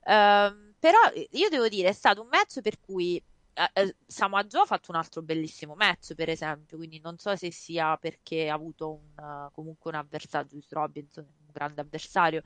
[0.05, 0.97] Ehm, però
[1.31, 3.21] io devo dire, è stato un match per cui
[3.53, 7.35] eh, eh, Samoa Joe ha fatto un altro bellissimo match, per esempio, quindi non so
[7.35, 12.41] se sia perché ha avuto un, comunque un avversario, Juice Robinson, un grande avversario,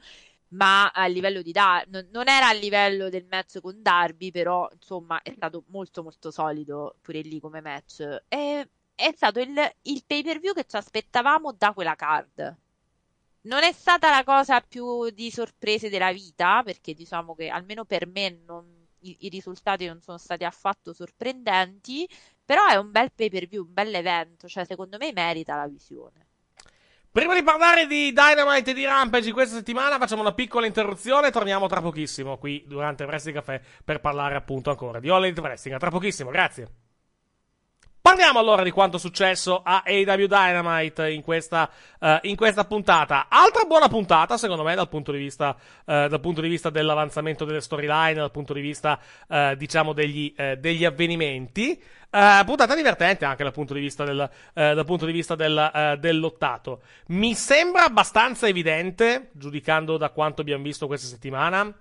[0.54, 5.22] ma a livello di da- non, era a livello del match con Darby, però insomma
[5.22, 8.02] è stato molto molto solido pure lì come match.
[8.28, 9.54] E, è stato il,
[9.84, 12.58] il pay-per-view che ci aspettavamo da quella card.
[13.42, 18.08] Non è stata la cosa più di sorprese della vita, perché diciamo che almeno per
[18.08, 22.08] me non- i, i risultati non sono stati affatto sorprendenti,
[22.46, 26.28] però è un bel pay-per-view, un bel evento, cioè secondo me merita la visione.
[27.14, 31.32] Prima di parlare di Dynamite e di Rampage questa settimana, facciamo una piccola interruzione e
[31.32, 35.40] torniamo tra pochissimo qui durante il Wrestling Café per parlare appunto ancora di All Elite
[35.40, 35.76] Wrestling.
[35.76, 36.83] A tra pochissimo, grazie.
[38.04, 41.70] Parliamo allora di quanto è successo a AW Dynamite in questa,
[42.02, 43.28] eh, in questa puntata.
[43.30, 45.56] Altra buona puntata, secondo me, dal punto di vista,
[45.86, 49.00] eh, dal punto di vista dell'avanzamento delle storyline, dal punto di vista,
[49.30, 51.82] eh, diciamo, degli, degli avvenimenti.
[52.10, 56.82] Puntata divertente anche dal punto di vista del, dal punto di vista del, del lottato.
[57.08, 61.74] Mi sembra abbastanza evidente, giudicando da quanto abbiamo visto questa settimana,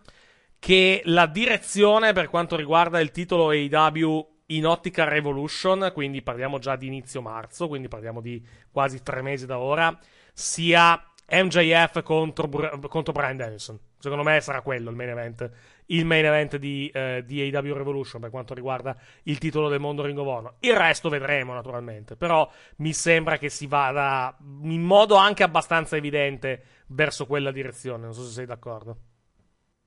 [0.60, 6.76] che la direzione per quanto riguarda il titolo AEW in ottica Revolution, quindi parliamo già
[6.76, 9.96] di inizio marzo, quindi parliamo di quasi tre mesi da ora,
[10.32, 12.48] sia MJF contro,
[12.88, 13.78] contro Brian Dennison.
[13.98, 15.50] Secondo me sarà quello il main event,
[15.86, 20.04] il main event di, eh, di AEW Revolution per quanto riguarda il titolo del mondo
[20.04, 20.54] Ring of Honor.
[20.58, 26.64] Il resto vedremo naturalmente, però mi sembra che si vada in modo anche abbastanza evidente
[26.88, 29.11] verso quella direzione, non so se sei d'accordo.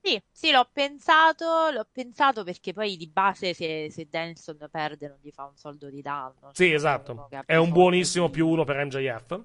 [0.06, 5.18] Sì, sì, l'ho pensato, l'ho pensato perché poi di base se, se Danielson perde non
[5.20, 6.50] gli fa un soldo di danno.
[6.52, 7.28] Sì, cioè, esatto.
[7.44, 9.40] È un buonissimo di- più uno per MJF.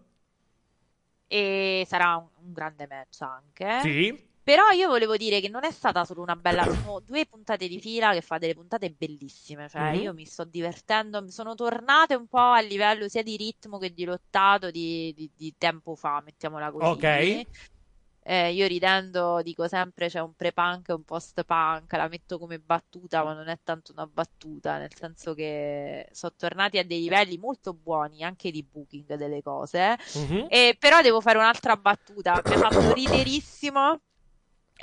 [1.27, 3.81] E sarà un, un grande match anche.
[3.81, 4.29] Sì.
[4.43, 7.79] Però io volevo dire che non è stata solo una bella, sono due puntate di
[7.79, 10.01] fila che fa delle puntate bellissime, cioè Mhm.
[10.01, 14.03] io mi sto divertendo, sono tornate un po' a livello sia di ritmo che di
[14.03, 16.97] lottato di, di- di tempo fa, mettiamola così.
[16.97, 17.45] Ok.
[18.23, 23.23] Eh, io ridendo dico sempre c'è un pre-punk e un post-punk, la metto come battuta,
[23.23, 27.73] ma non è tanto una battuta, nel senso che sono tornati a dei livelli molto
[27.73, 29.97] buoni anche di booking delle cose.
[30.15, 30.45] Mhm.
[30.49, 34.01] E però devo fare un'altra battuta, mi ha fatto riderissimo.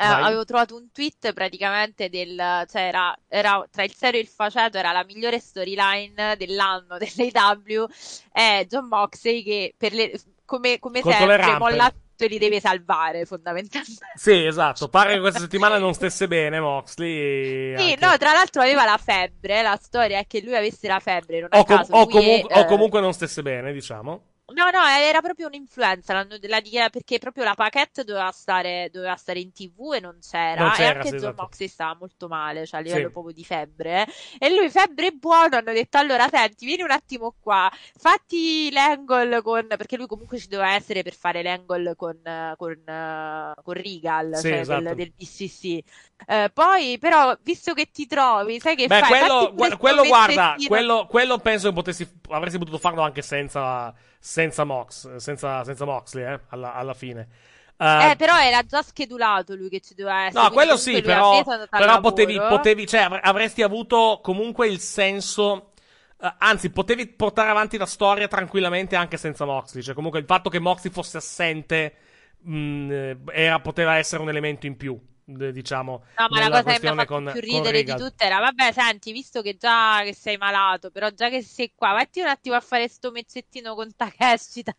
[0.01, 4.29] Eh, avevo trovato un tweet praticamente del, cioè era, era tra il serio e il
[4.29, 7.87] faceto, era la migliore storyline dell'anno dell'AW,
[8.31, 10.13] è John Moxley che per le,
[10.49, 11.59] come, come sempre rampe.
[11.59, 14.07] molla tutto e li deve salvare fondamentalmente.
[14.17, 14.89] Sì, esatto.
[14.89, 17.77] Pare che questa settimana non stesse bene Moxley.
[17.77, 20.99] Sì, anche- no, tra l'altro aveva la febbre, la storia è che lui avesse la
[21.01, 24.23] febbre, non o, com- o comunque, è, o eh, comunque non stesse bene, diciamo.
[24.51, 29.41] No, no, era proprio un'influenza, la dichiara- perché proprio la Paquette doveva stare, doveva stare
[29.41, 31.43] in TV e non c'era, Non e c'era, anche sì, John esatto.
[31.43, 33.13] Moxley stava molto male, cioè a livello Sì.
[33.13, 34.07] proprio di febbre,
[34.39, 39.67] e lui febbre buono, hanno detto allora senti, vieni un attimo qua, fatti l'angle con,
[39.69, 44.35] perché lui comunque ci doveva essere per fare l'angle con, eh, con, eh, con Regal,
[44.35, 44.83] Sì, cioè esatto.
[44.83, 45.79] del, del BCC.
[46.27, 49.09] Eh, poi però, visto che ti trovi, sai che Beh, fai?
[49.09, 54.65] quello, questo quello guarda, quello, quello penso che potessi, avresti potuto farlo anche senza, senza
[54.65, 57.29] Mox, senza, senza Moxley, eh, alla, alla fine.
[57.77, 60.45] Eh, Eh, però era già schedulato lui che ci doveva essere.
[60.45, 61.43] No, quello sì, però,
[61.75, 65.73] però potevi, potevi, cioè, avre- avresti avuto comunque il senso.
[66.21, 69.83] eh, anzi, potevi portare avanti la storia tranquillamente anche senza Moxley.
[69.83, 71.95] Cioè, comunque il fatto che Moxley fosse assente
[72.41, 76.05] mh, eh, era- poteva essere un elemento in più, diciamo.
[76.17, 78.73] No, ma la cosa che mi ha fatto con, più ridere di tutte era, vabbè,
[78.73, 82.55] senti, visto che già che sei malato, però già che sei qua, vatti un attimo
[82.55, 84.75] a fare sto mezzettino con Takeshi da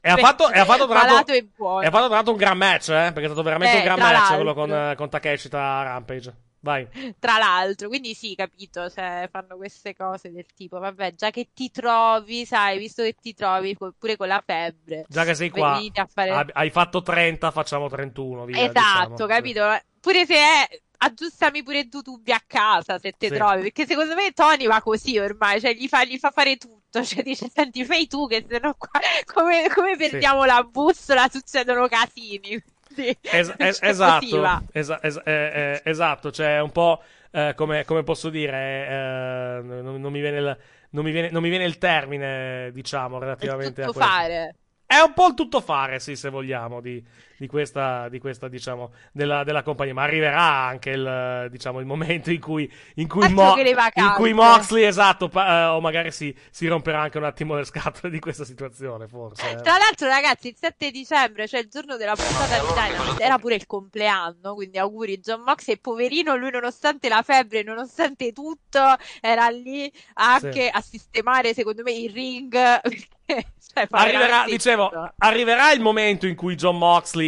[0.00, 1.82] E ha fatto, e ha fatto malato e buono.
[1.82, 3.10] e ha fatto tra l'altro un gran match, eh?
[3.12, 6.34] Perché è stato veramente Eh, un gran match quello con, con Takeshi tra Rampage.
[6.60, 6.88] Vai.
[7.18, 11.70] Tra l'altro, quindi sì, capito, cioè fanno queste cose del tipo, vabbè, già che ti
[11.70, 15.80] trovi, sai, visto che ti trovi pure con la febbre, Già che sei qua,
[16.12, 16.46] fare...
[16.52, 18.44] hai- fatto 30, facciamo 31.
[18.44, 19.26] Via, Esatto, diciamo.
[19.26, 19.78] capito?
[20.00, 20.68] Pure se è,
[20.98, 23.34] aggiustami pure tu tubi a casa se te Sì.
[23.34, 27.02] trovi, perché secondo me Tony va così ormai, cioè gli fa, gli fa fare tutto,
[27.04, 29.00] cioè dice, senti, fai tu che sennò qua,
[29.32, 32.62] come, come perdiamo la bussola, succedono casini.
[32.96, 33.14] Sì.
[33.20, 34.42] Es- es- Cioè, esatto,
[34.72, 40.10] es- eh, eh, esatto, cioè un po' eh, come, come posso dire, eh, non, non
[40.10, 40.58] mi viene il,
[40.90, 44.12] non, mi viene, non mi viene il termine, diciamo, relativamente a tutto questo.
[44.12, 44.54] fare.
[44.86, 47.04] È un po' il tutto fare, sì, se vogliamo, di,
[47.38, 49.94] di questa, di questa, diciamo, della, della compagnia.
[49.94, 54.84] Ma arriverà anche il, diciamo, il momento in cui, in cui, Mo- in cui Moxley,
[54.84, 58.44] esatto, pa- eh, o magari si, si romperà anche un attimo le scatole di questa
[58.44, 59.50] situazione, forse.
[59.50, 59.56] eh.
[59.56, 63.54] Tra l'altro, ragazzi, il 7 dicembre, cioè il giorno della puntata di Dynamite, era pure
[63.54, 68.80] il compleanno, quindi auguri John Mox e poverino, lui nonostante la febbre, nonostante tutto,
[69.20, 70.70] era lì anche Sì.
[70.72, 72.52] a sistemare, secondo me, il ring.
[73.26, 77.25] perché, cioè, Arriverà, dicevo, arriverà il momento in cui John Moxley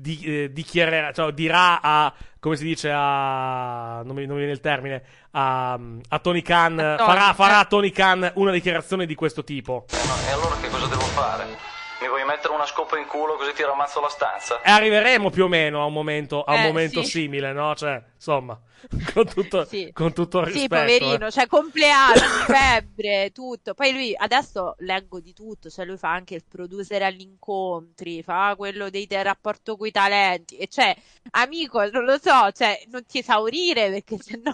[0.00, 4.52] di- eh, dichiarerà, cioè dirà a, come si dice, a, non mi, non mi viene
[4.52, 5.02] il termine,
[5.32, 5.72] a,
[6.08, 9.86] a Tony Khan, A Tony, farà, farà a Tony Khan una dichiarazione di questo tipo.
[9.90, 11.44] E allora che cosa devo fare?
[12.00, 14.60] Mi vuoi mettere una scopa in culo così ti rammazzo la stanza?
[14.60, 17.02] E arriveremo più o meno a un momento, a un Eh, momento sì.
[17.02, 17.74] simile, no?
[17.74, 18.60] Cioè, insomma,
[19.14, 20.66] con tutto, con tutto il Sì, rispetto.
[20.66, 21.30] poverino, eh.
[21.30, 23.72] cioè compleanno, febbre, tutto.
[23.74, 28.54] Poi lui adesso leggo di tutto, cioè lui fa anche il producer agli incontri, fa
[28.56, 30.56] quello dei del rapporto coi talenti.
[30.58, 30.94] E cioè,
[31.30, 34.52] amico, non lo so, cioè, non ti esaurire perché sennò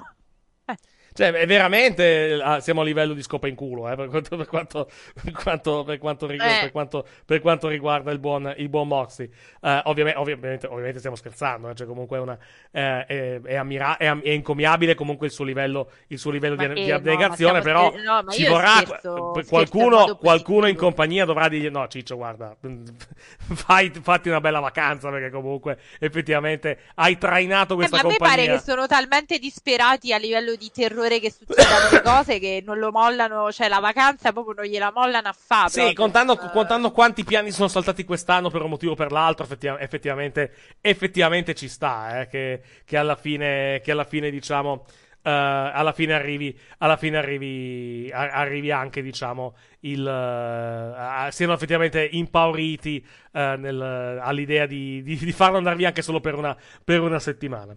[1.14, 4.46] Cioè, è veramente ah, siamo a livello di scopa in culo, eh, per, quanto, per,
[4.46, 4.90] quanto,
[5.22, 7.08] per, quanto, per, quanto, Eh.
[7.24, 9.30] per, quanto, riguarda il buon, il buon Moxley.
[9.60, 12.38] Eh, ovviamente, ovviamente, ovviamente stiamo scherzando, eh, cioè comunque è, una,
[12.70, 16.66] eh, è, è, ammira- è, è incommiabile comunque il suo livello, il suo livello Ma
[16.66, 20.16] di, che di no, abnegazione, ma stiamo però scher- no, ma ci vorrà scherzo- qualcuno,
[20.16, 22.56] qualcuno in compagnia dovrà dire no Ciccio guarda
[23.52, 28.16] fai, fatti una bella vacanza perché comunque effettivamente hai trainato Eh, questa ma a me
[28.16, 32.62] compagnia pare che sono talmente disperati a livello di terrore che succedano le cose che
[32.64, 35.66] non lo mollano, cioè la vacanza proprio non gliela mollano a fa.
[35.68, 35.94] Sì, proprio.
[36.02, 40.52] contando, contando quanti piani sono saltati quest'anno per un motivo o per l'altro, effettiva- effettivamente,
[40.80, 44.84] effettivamente ci sta, eh, che, che alla fine, che alla fine diciamo,
[45.24, 51.52] eh, alla fine arrivi, alla fine arrivi, a- arrivi anche, diciamo, il, eh, a- siano
[51.52, 56.56] effettivamente impauriti eh, nel- all'idea di, di- di farlo andare via anche solo per una,
[56.84, 57.74] per una settimana.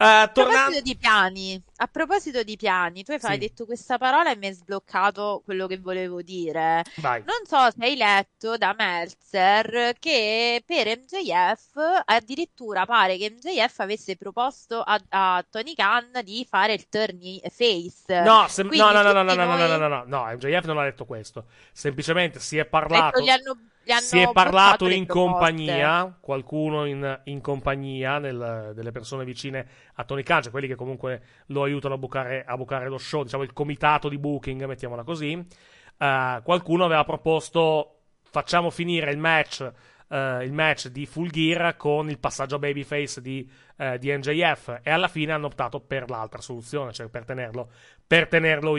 [0.00, 0.78] Eh, A tornando...
[0.78, 3.36] proposito di piani, a proposito di piani, tu hai Sì.
[3.38, 6.84] detto questa parola e mi hai sbloccato quello che volevo dire.
[6.96, 7.24] Vai.
[7.26, 14.16] Non so se hai letto da Meltzer che per MJF addirittura pare che MJF avesse
[14.16, 17.18] proposto a, a Tony Khan di fare il turn
[17.50, 18.20] face.
[18.22, 20.78] No, se- Quindi no, no, no, no, no, no, no, no, no, no, MJF non
[20.78, 21.46] ha detto questo.
[21.72, 23.58] Semplicemente si è Ecco, parlato, hanno, gli hanno
[23.96, 30.22] si è parlato in compagnia, qualcuno in, in compagnia nel- delle persone vicine a Tony
[30.22, 33.52] Khan, cioè quelli che comunque lo aiutano a bucare, a bucare lo show, diciamo il
[33.52, 35.32] comitato di booking, mettiamola così.
[35.32, 37.98] Eh, qualcuno aveva proposto
[38.30, 39.70] facciamo finire il match,
[40.08, 44.80] eh, il match di Full Gear con il passaggio a babyface di, eh, di MJF
[44.82, 47.70] e alla fine hanno optato per l'altra soluzione, cioè per tenerlo,
[48.06, 48.76] per tenerlo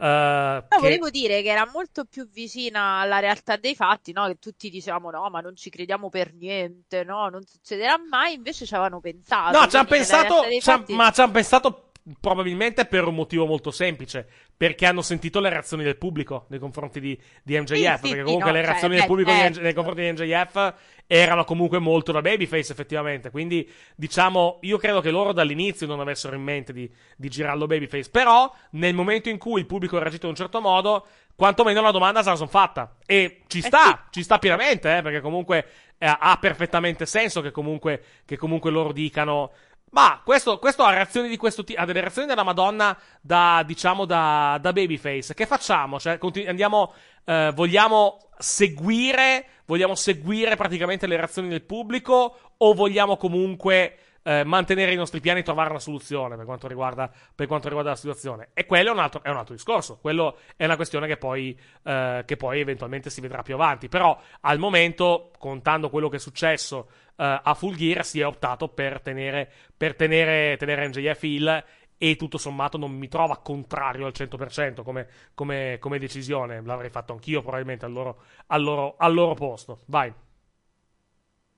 [0.00, 4.26] il No, volevo dire che era molto più vicina alla realtà dei fatti, no?
[4.26, 8.64] Che tutti dicevamo no, ma non ci crediamo per niente, no, non succederà mai, invece
[8.66, 9.58] ci avevano pensato.
[9.58, 10.42] No, ci hanno pensato,
[10.88, 11.89] ma ci hanno pensato
[12.20, 17.00] probabilmente per un motivo molto semplice, perché hanno sentito le reazioni del pubblico nei confronti
[17.00, 19.30] di, di MJF, Sì, sì, perché sì, comunque no, le cioè, reazioni beh, del pubblico
[19.30, 19.60] certo.
[19.60, 20.74] nei confronti di MJF
[21.06, 26.36] erano comunque molto da babyface effettivamente, quindi diciamo, io credo che loro dall'inizio non avessero
[26.36, 30.26] in mente di, di girarlo babyface, però nel momento in cui il pubblico ha reagito
[30.26, 34.22] in un certo modo, quantomeno la domanda se la sono fatta, e ci sta, ci
[34.22, 35.66] sta pienamente, eh, perché comunque
[35.98, 39.52] eh, ha perfettamente senso che comunque, che comunque loro dicano
[39.90, 41.80] ma questo, questo ha reazioni di questo tipo.
[41.80, 45.34] Ha delle reazioni della Madonna da, diciamo, da, da babyface.
[45.34, 45.98] Che facciamo?
[45.98, 46.92] Cioè, continu- andiamo.
[47.24, 49.46] eh, vogliamo seguire.
[49.66, 52.38] Vogliamo seguire praticamente le reazioni del pubblico?
[52.58, 53.98] O vogliamo comunque.
[54.22, 57.90] eh, mantenere i nostri piani e trovare una soluzione per quanto riguarda, per quanto riguarda
[57.90, 58.50] la situazione.
[58.52, 59.98] E quello è un altro, è un altro discorso.
[59.98, 63.88] Quello è una questione che poi, eh, che poi eventualmente si vedrà più avanti.
[63.88, 66.88] Però al momento, contando quello che è successo
[67.24, 71.64] a Full Gear, si è optato per tenere, per tenere, tenere MJF heel
[72.02, 76.62] e tutto sommato non mi trova contrario al 100% come, come, come decisione.
[76.62, 79.80] L'avrei fatto anch'io probabilmente al loro, al loro, al loro posto.
[79.86, 80.10] Vai.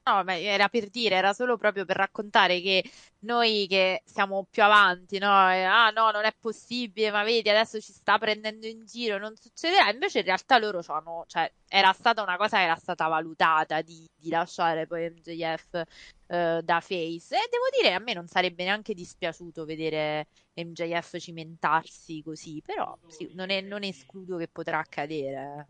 [0.05, 2.83] No, ma era per dire, era solo proprio per raccontare che
[3.21, 5.29] noi che siamo più avanti, no?
[5.53, 9.37] E, ah no, non è possibile, ma vedi, adesso ci sta prendendo in giro, non
[9.37, 9.91] succederà.
[9.91, 14.05] Invece in realtà loro c'hanno, cioè, era stata una cosa che era stata valutata di,
[14.17, 15.85] di lasciare poi MJF
[16.27, 17.37] eh, da face.
[17.37, 23.31] E devo dire, a me non sarebbe neanche dispiaciuto vedere MJF cimentarsi così, però sì,
[23.35, 25.69] non, è- non escludo che potrà accadere.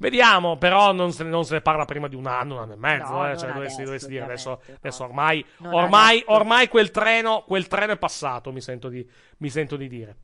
[0.00, 2.76] Vediamo, però non se, non se ne parla prima di un anno, un anno e
[2.76, 3.12] mezzo.
[3.12, 7.94] No, eh, cioè, dovessi, adesso, dire adesso, adesso ormai, ormai, ormai quel treno, quel treno
[7.94, 9.04] è passato, mi sento di,
[9.38, 10.16] mi sento di dire.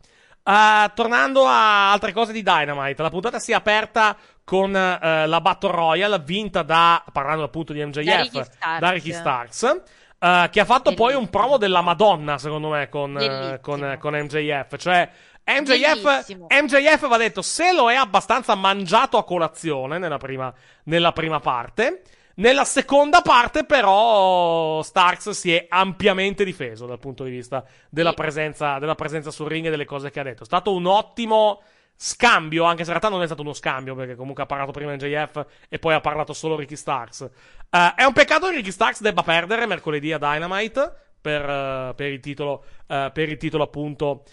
[0.44, 5.40] Ah, tornando a altre cose di Dynamite, la puntata si è aperta con eh, la
[5.40, 8.78] Battle Royale vinta da, parlando appunto di MJF, Da Ricky Starks.
[8.78, 9.82] da Ricky Starks,
[10.20, 13.58] eh, che ha fatto poi un promo della Madonna, secondo me, con, eh, Bellissimo.
[13.60, 14.76] con, con MJF.
[14.76, 15.10] Cioè,
[15.44, 16.36] MJF.
[16.48, 20.52] MJF va detto se lo è abbastanza mangiato a colazione nella prima,
[20.84, 22.02] nella prima parte.
[22.36, 28.80] Nella seconda parte, però, Starks si è ampiamente difeso dal punto di vista della, presenza,
[28.80, 30.42] della presenza sul ring e delle cose che ha detto.
[30.42, 31.62] È stato un ottimo
[31.94, 34.92] scambio, anche se in realtà non è stato uno scambio, perché comunque ha parlato prima
[34.94, 37.30] MJF e poi ha parlato solo Ricky Starks.
[37.70, 42.10] Eh, è un peccato che Ricky Starks debba perdere mercoledì a Dynamite per, eh, per
[42.10, 44.24] il titolo, eh, per il titolo appunto,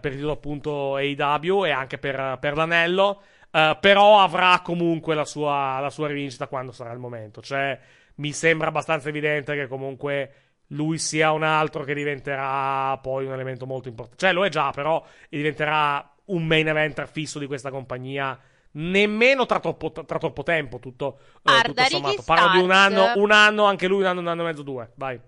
[0.00, 3.22] per il titolo appunto AEW e anche per, per l'anello.
[3.50, 7.40] Eh, però avrà comunque la sua, la sua rivincita quando sarà il momento.
[7.40, 7.78] Cioè,
[8.16, 10.32] mi sembra abbastanza evidente che comunque
[10.70, 14.24] lui sia un altro che diventerà poi un elemento molto importante.
[14.24, 18.38] Cioè, lo è già, però diventerà un main eventer fisso di questa compagnia.
[18.72, 22.22] Nemmeno tra troppo, tra troppo tempo, tutto, eh, Guarda, tutto sommato.
[22.26, 24.90] Parlo di un anno, un anno, anche lui, un anno, un anno e mezzo, due.
[24.96, 25.18] Vai.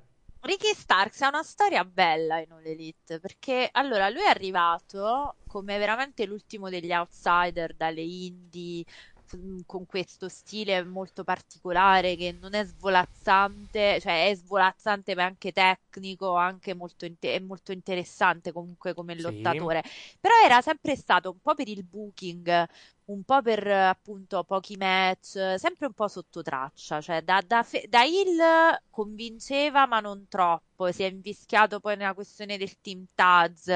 [0.41, 5.79] Ricky Starks ha una storia bella in All Elite perché allora lui è arrivato come
[5.79, 8.85] veramente l'ultimo degli outsider dalle indie
[9.25, 9.37] f-
[9.67, 15.51] con questo stile molto particolare che non è svolazzante, cioè è svolazzante ma è anche
[15.53, 19.23] tecnico, anche molto, inte- è molto interessante comunque come Sì.
[19.23, 19.83] lottatore.
[20.21, 22.65] Però era sempre stato un po' per il booking,
[23.09, 28.03] un po' per appunto pochi match, sempre un po' sotto traccia, cioè da, da, da
[28.05, 33.71] heel convinceva ma non troppo, si è invischiato poi nella questione del team Taz,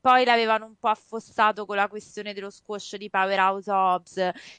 [0.00, 4.14] poi l'avevano un po' affossato con la questione dello squash di Powerhouse Hobbs,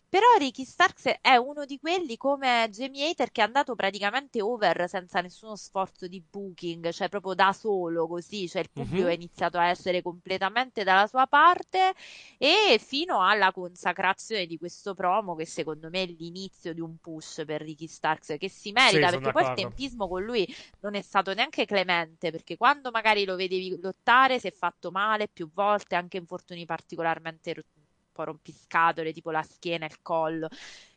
[0.07, 4.87] però Ricky Starks è uno di quelli come Jamie Hater che è andato praticamente over
[4.87, 9.11] senza nessuno sforzo di booking, cioè proprio da solo così, cioè il pubblico Mhm.
[9.11, 11.93] è iniziato a essere completamente dalla sua parte
[12.37, 17.43] e fino alla consacrazione di questo promo che secondo me è l'inizio di un push
[17.45, 20.47] per Ricky Starks che si merita sono perché poi il tempismo con lui
[20.81, 25.27] non è stato neanche clemente perché quando magari lo vedevi lottare si è fatto male
[25.27, 27.63] più volte, anche infortuni particolarmente un
[28.11, 30.47] po' rompiscatole, tipo la schiena, il collo.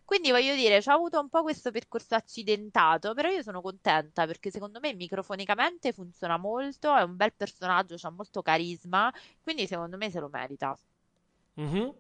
[0.05, 4.27] Quindi voglio dire, ci ha avuto un po' questo percorso accidentato, però io sono contenta
[4.27, 9.13] perché secondo me microfonicamente funziona molto, è un bel personaggio, ha molto carisma,
[9.43, 10.77] quindi secondo me se lo merita.
[11.55, 11.95] Mhm.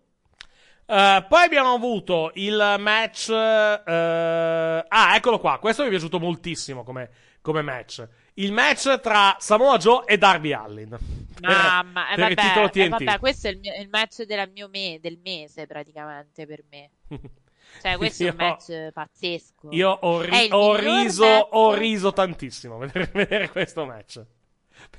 [0.86, 3.30] Eh, poi abbiamo avuto il match.
[3.30, 5.58] eh, ah, eccolo qua.
[5.58, 8.06] Questo mi è piaciuto moltissimo come, come match.
[8.34, 10.96] Il match tra Samoa Joe e Darby Allin.
[11.40, 13.04] Mamma, eh, per il titolo vabbè, eh, TNT.
[13.04, 16.90] vabbè, questo è il, mio- il match della mio me- del mese praticamente per me.
[17.82, 19.68] Cioè, questo è un Io- match pazzesco.
[19.72, 24.22] Io ho, ri- ho riso, match- ho riso tantissimo vedere, vedere questo match.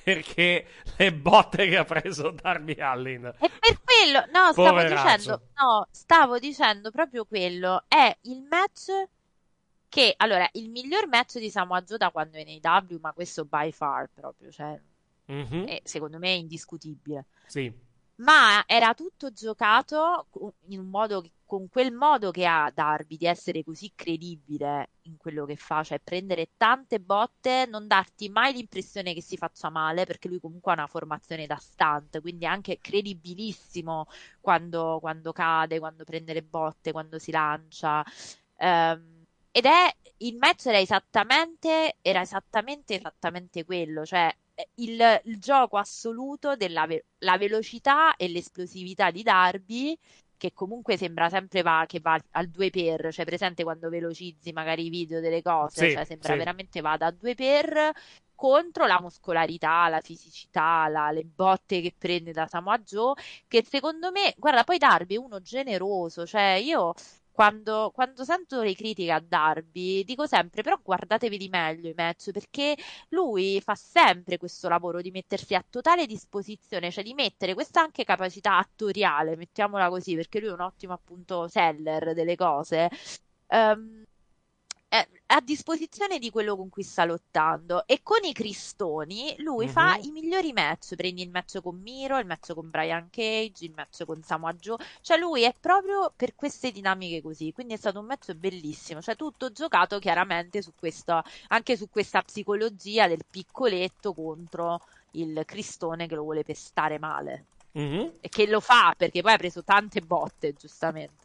[0.04, 0.66] Perché
[0.98, 3.26] le botte che ha preso Darby Allin.
[3.40, 5.16] E per quello, no, stavo Poveraccio.
[5.18, 7.86] dicendo, no, stavo dicendo proprio quello.
[7.88, 8.92] È il match
[9.96, 13.46] che, allora, il miglior match di Samoa Joe da quando è nei W, ma questo
[13.46, 14.78] by far proprio, cioè,
[15.28, 15.64] Mhm.
[15.68, 17.28] è- secondo me è indiscutibile.
[17.46, 17.72] Sì.
[18.16, 20.28] Ma era tutto giocato
[20.68, 25.16] in un modo che- con quel modo che ha Darby di essere così credibile in
[25.16, 30.06] quello che fa, cioè prendere tante botte, non darti mai l'impressione che si faccia male,
[30.06, 34.08] perché lui comunque ha una formazione da stunt, quindi è anche credibilissimo
[34.42, 38.04] quando, quando cade, quando prende le botte, quando si lancia.
[38.58, 39.15] Ehm,
[39.58, 45.78] ed è il match era esattamente, era esattamente, esattamente quello, cioè eh, il, il gioco
[45.78, 49.98] assoluto della ve- la velocità e l'esplosività di Darby,
[50.38, 54.86] che comunque sembra sempre va, che va al 2 per, cioè presente quando velocizzi magari
[54.86, 56.36] i video delle cose, Sì, cioè sembra sì.
[56.36, 57.92] veramente vada a 2 per
[58.36, 63.14] contro la muscolarità, la fisicità, la- le botte che prende da Samoa Joe,
[63.48, 66.94] che secondo me, guarda, poi Darby è uno generoso, cioè io
[67.36, 72.32] quando, quando sento le critiche a Darby dico sempre, però guardatevi di meglio i match,
[72.32, 72.76] perché
[73.10, 78.06] lui fa sempre questo lavoro di mettersi a totale disposizione, cioè di mettere questa anche
[78.06, 82.90] capacità attoriale, mettiamola così, perché lui è un ottimo appunto seller delle cose.
[83.48, 84.04] ehm,
[85.00, 87.86] è a disposizione di quello con cui sta lottando.
[87.88, 90.04] E con i cristoni lui fa Mhm.
[90.04, 90.96] i migliori match.
[90.96, 94.78] Prendi il match con Miro, il match con Brian Cage il match con Samoa Joe.
[95.02, 97.52] Cioè lui è proprio per queste dinamiche così.
[97.52, 99.02] Quindi è stato un match bellissimo.
[99.02, 104.80] Cioè tutto giocato chiaramente su questo anche su questa psicologia del piccoletto contro
[105.12, 107.46] il cristone che lo vuole pestare male.
[107.76, 108.20] Mhm.
[108.22, 111.25] e che lo fa perché poi ha preso tante botte giustamente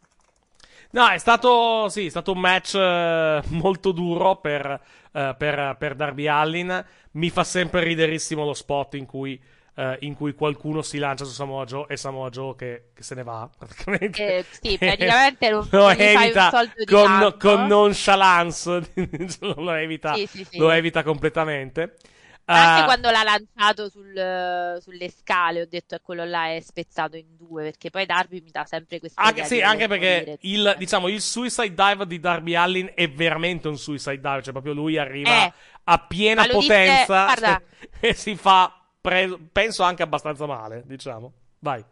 [0.91, 4.79] No, è stato, sì, è stato un match eh, molto duro per,
[5.11, 6.85] eh, per, per Darby Allin.
[7.11, 9.41] Mi fa sempre riderissimo lo spot in cui,
[9.75, 13.15] eh, in cui qualcuno si lancia su Samoa Joe e Samoa Joe che, che se
[13.15, 14.37] ne va, praticamente.
[14.37, 16.51] Eh, sì, praticamente lo un evita
[16.85, 18.91] con, con nonchalance,
[19.39, 20.57] lo evita, Sì, sì, sì.
[20.57, 21.95] lo evita completamente.
[22.51, 27.15] Anche Eh, quando l'ha lanciato sul- sulle scale, ho detto che quello là è spezzato
[27.17, 30.75] in due, perché poi Darby mi dà sempre questa Anche, idea sì, anche perché il,
[30.77, 34.97] diciamo, il suicide dive di Darby Allin è veramente un suicide dive, cioè proprio lui
[34.97, 35.53] arriva Eh,
[35.85, 37.61] a piena lo disse- potenza guarda.
[37.99, 41.31] e si fa, pre- penso anche abbastanza male, diciamo.
[41.59, 41.83] Vai.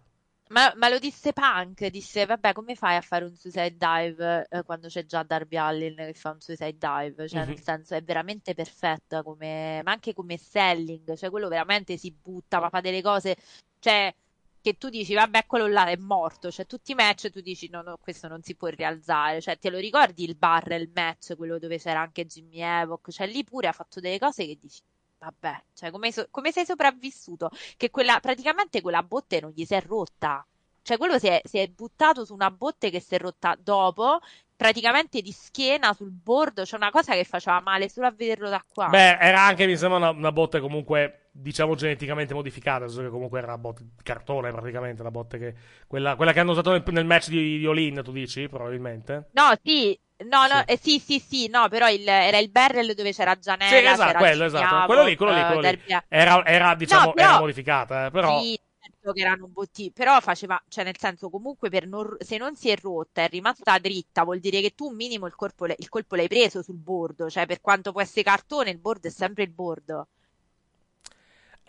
[0.51, 4.63] Ma, ma lo disse Punk, disse, vabbè, come fai a fare un suicide dive eh,
[4.63, 7.27] quando c'è già Darby Allin che fa un suicide dive?
[7.27, 7.61] Cioè, nel Mhm.
[7.61, 12.69] senso, è veramente perfetta come, ma anche come selling, cioè quello veramente si butta, ma
[12.69, 13.35] fa delle cose,
[13.77, 14.11] cioè,
[14.59, 17.83] che tu dici, vabbè, quello là è morto, cioè tutti i match tu dici, no,
[17.83, 21.77] no, questo non si può rialzare, cioè, te lo ricordi il barrel match, quello dove
[21.77, 24.81] c'era anche Jimmy Havoc, cioè lì pure ha fatto delle cose che dici,
[25.19, 27.49] Vabbè, cioè come, so- come sei sopravvissuto?
[27.75, 30.45] Che quella, praticamente quella botte non gli si è rotta.
[30.81, 34.19] Cioè quello si è, si è buttato su una botte che si è rotta dopo,
[34.55, 36.63] praticamente di schiena sul bordo.
[36.63, 38.87] C'è una cosa che faceva male solo a vederlo da qua.
[38.87, 43.09] Beh, era anche, mi sembra, una, una botte comunque, diciamo, geneticamente modificata, nel senso che
[43.09, 45.55] comunque era una botte di cartone praticamente, la botte che...
[45.85, 49.29] Quella, quella che hanno usato nel, nel match di, di Olin, tu dici, probabilmente?
[49.33, 53.13] No, sì, no, no, eh, sì, sì, sì, no, però il- era il barrel dove
[53.13, 54.63] c'era Gianella, Sì, esatto, quello, esatto.
[54.65, 55.79] Gignavo, Quello lì, quello lì, eh, quello lì.
[56.09, 58.39] Era, era, diciamo, No, però- era modificata, eh, però...
[58.41, 62.55] Sì, certo che erano botti, però faceva, cioè nel senso comunque per non- se non
[62.55, 65.35] si è rotta, è rimasta dritta, vuol dire che tu un minimo il
[65.65, 69.07] l'hai- il colpo l'hai preso sul bordo, cioè per quanto può essere cartone, il bordo
[69.07, 70.07] è sempre il bordo.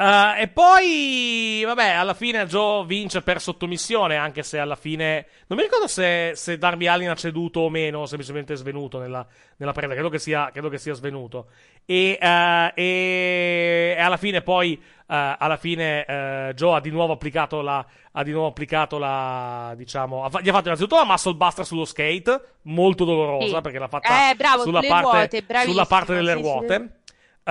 [0.01, 5.27] Uh, e poi, vabbè, alla fine Joe vince per sottomissione, anche se alla fine.
[5.47, 9.27] Non mi ricordo se, se Darby Allin ha ceduto o meno, semplicemente è svenuto nella,
[9.59, 9.93] nella preda.
[9.93, 11.49] Credo che sia, credo che sia svenuto.
[11.85, 16.07] E, uh, e, e, alla fine, poi, uh, alla fine,
[16.55, 17.85] Joe ha di nuovo applicato la.
[18.13, 19.75] Ha di nuovo applicato la.
[19.77, 20.27] Diciamo.
[20.41, 23.61] Gli ha fatto innanzitutto la muscle buster sullo skate, molto dolorosa, Sì.
[23.61, 26.75] perché l'ha fatta Eh, bravo, sulla, parte, ruote, sulla parte delle sì, ruote.
[26.75, 27.00] sulle-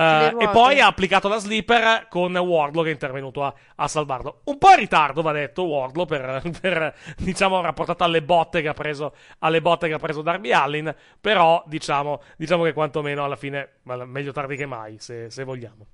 [0.00, 4.40] Uh, e poi ha applicato la slipper con Wardlow che è intervenuto a, a salvarlo.
[4.44, 8.72] Un po' in ritardo, va detto, Wardlow per, per, diciamo, rapportato alle botte che ha
[8.72, 10.94] preso, alle botte che ha preso Darby Allin.
[11.20, 15.84] Però, diciamo, diciamo che quantomeno alla fine, meglio tardi che mai, se, se vogliamo.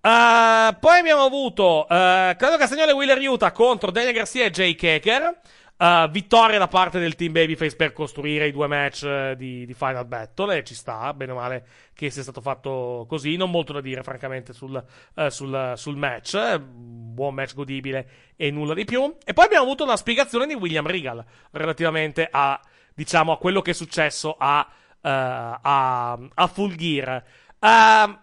[0.00, 4.74] Uh, poi abbiamo avuto uh, Claudio Castagnolo e Wheeler Utah contro Daniel Garcia e Jay
[4.74, 5.40] Keker.
[5.78, 9.74] Uh, vittoria da parte del team Babyface per costruire i due match eh, di, di
[9.74, 13.72] Final Battle e ci sta, bene o male che sia stato fatto così, non molto
[13.72, 14.84] da dire francamente sul,
[15.14, 19.18] eh, sul, sul match, buon match godibile e nulla di più.
[19.24, 22.60] E poi abbiamo avuto una spiegazione di William Regal relativamente a,
[22.92, 24.68] diciamo, a quello che è successo a,
[25.00, 27.24] a, a Full Gear.
[27.60, 28.20] Ehm,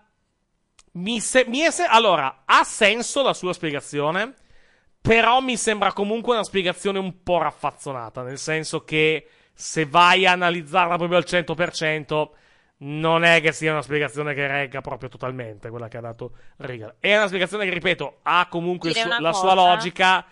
[0.91, 4.33] mi se- mi se- allora, ha senso la sua spiegazione?
[5.05, 10.31] Però mi sembra comunque una spiegazione un po' raffazzonata, nel senso che se vai a
[10.31, 12.29] analizzarla proprio al 100%,
[12.77, 16.95] non è che sia una spiegazione che regga proprio totalmente quella che ha dato Regal.
[16.99, 19.69] È una spiegazione che, ripeto, ha comunque una la sua cosa.
[19.69, 20.25] logica,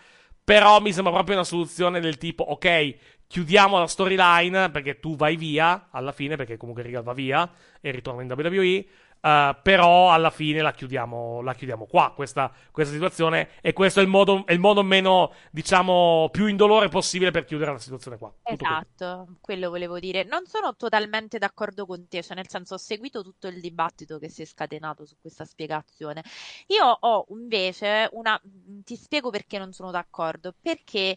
[0.43, 2.95] però mi sembra proprio una soluzione del tipo, ok,
[3.27, 7.91] chiudiamo la storyline perché tu vai via alla fine, perché comunque Regal va via e
[7.91, 8.85] ritorna in WWE.
[9.25, 13.51] Eh, però alla fine la chiudiamo, la chiudiamo qua, questa, questa situazione.
[13.61, 17.71] E questo è il modo, è il modo meno, diciamo, più indolore possibile per chiudere
[17.71, 18.27] la situazione qua.
[18.43, 18.65] Tutto qui.
[18.65, 20.25] Esatto, quello volevo dire.
[20.25, 24.27] Non sono totalmente d'accordo con te, cioè nel senso ho seguito tutto il dibattito che
[24.27, 26.21] si è scatenato su questa spiegazione.
[26.67, 28.39] Io ho invece una...
[28.83, 31.15] ti spiego perché non sono d'accordo, perché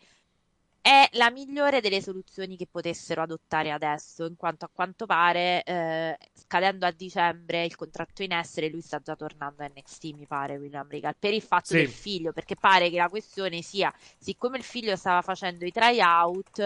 [0.86, 6.16] è la migliore delle soluzioni che potessero adottare adesso, in quanto a quanto pare, eh,
[6.32, 10.56] scadendo a dicembre il contratto in essere, lui sta già tornando a NXT, mi pare,
[10.58, 11.74] William Regal, per il fatto Sì.
[11.74, 16.58] del figlio, perché pare che la questione sia, siccome il figlio stava facendo i tryout,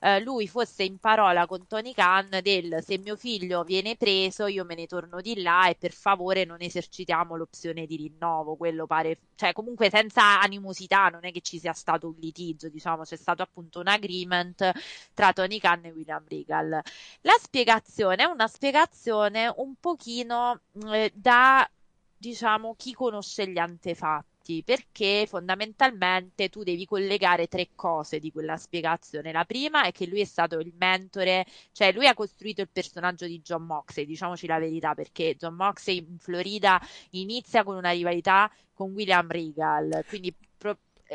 [0.00, 4.64] eh, lui fosse in parola con Tony Khan del se mio figlio viene preso, io
[4.64, 9.20] me ne torno di là e per favore non esercitiamo l'opzione di rinnovo, quello pare,
[9.36, 13.42] cioè comunque senza animosità, non è che ci sia stato un litigio, diciamo, c'è stato
[13.42, 14.72] appunto un agreement
[15.14, 16.80] tra Tony Khan e William Regal.
[17.22, 21.68] La spiegazione è una spiegazione un pochino eh, da,
[22.16, 29.30] diciamo, chi conosce gli antefatti, perché fondamentalmente tu devi collegare tre cose di quella spiegazione.
[29.30, 33.26] La prima è che lui è stato il mentore, cioè lui ha costruito il personaggio
[33.26, 36.80] di John Moxley, diciamoci la verità, perché John Moxley in Florida
[37.10, 40.34] inizia con una rivalità con William Regal, quindi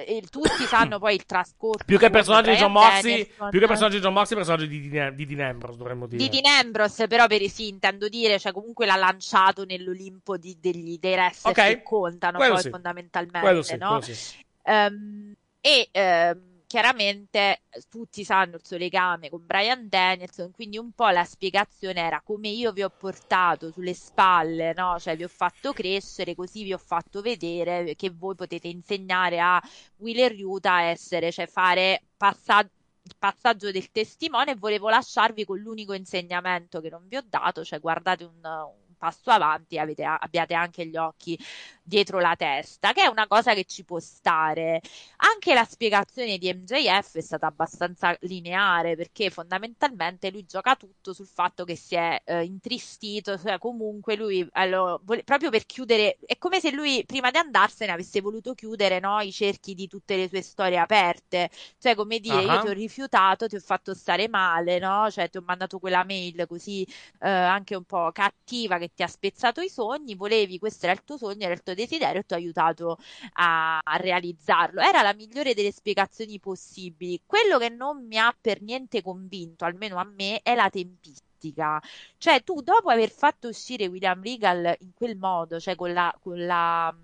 [0.03, 3.67] e tutti sanno poi il trascorso Più che personaggio di John Moxley, più che il
[3.67, 6.21] personaggio di John Moxley, il personaggio di Dean, di Dean Ambrose, dovremmo dire.
[6.21, 10.97] di Dean Ambrose, però per sì, intendo dire, cioè comunque l'ha lanciato nell'Olimpo di- degli,
[10.99, 11.65] dei wrestler Ok.
[11.65, 12.69] che contano Quello poi sì.
[12.69, 13.87] fondamentalmente, Quello sì, no?
[13.87, 14.35] quello sì.
[14.63, 21.07] Ehm, e ehm, chiaramente tutti sanno il suo legame con Brian Danielson, quindi un po'
[21.07, 24.99] la spiegazione era come io vi ho portato sulle spalle, no?
[24.99, 29.61] Cioè vi ho fatto crescere, così vi ho fatto vedere che voi potete insegnare a
[29.99, 32.71] Wheeler Utah a essere, cioè fare passaggio
[33.03, 37.63] il passaggio del testimone e volevo lasciarvi con l'unico insegnamento che non vi ho dato,
[37.63, 41.37] cioè guardate un, un passo avanti e abbiate anche gli occhi
[41.85, 44.81] dietro la testa, che è una cosa che ci può stare.
[45.17, 51.27] Anche la spiegazione di MJF è stata abbastanza lineare perché fondamentalmente lui gioca tutto sul
[51.27, 56.37] fatto che si è eh, intristito, cioè comunque lui allo- vole- proprio per chiudere, è
[56.37, 60.27] come se lui prima di andarsene avesse voluto chiudere no, i cerchi di tutte le
[60.27, 62.59] sue storie aperte, cioè come dire io Ah.
[62.59, 65.09] ti ho rifiutato, ti ho fatto stare male, no?
[65.11, 66.85] Cioè ti ho mandato quella mail così
[67.19, 71.03] eh, anche un po' cattiva che ti ha spezzato i sogni, volevi, questo era il
[71.03, 72.97] tuo sogno, era il tuo desiderio e ti ho aiutato
[73.33, 74.81] a, a realizzarlo.
[74.81, 77.21] Era la migliore delle spiegazioni possibili.
[77.25, 81.81] Quello che non mi ha per niente convinto, almeno a me, è la tempistica.
[82.17, 86.43] Cioè, tu dopo aver fatto uscire William Regal in quel modo, cioè con la, con
[86.45, 86.95] la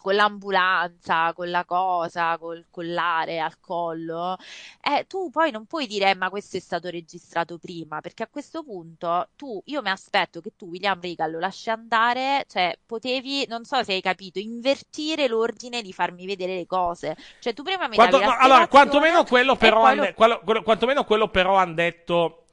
[0.00, 4.36] con l'ambulanza, con la cosa, col collare al collo,
[4.82, 8.28] eh, tu poi non puoi dire, "Eh, ma questo è stato registrato prima, perché a
[8.28, 13.46] questo punto tu, io mi aspetto che tu, William Regal, lo lasci andare, cioè potevi,
[13.48, 17.16] non so se hai capito, invertire l'ordine di farmi vedere le cose.
[17.38, 20.62] Cioè tu prima mi Quanto- davi no, allora, quantomeno quello però, han- lo- quello- quello-
[20.62, 22.44] quantomeno quello però hanno detto,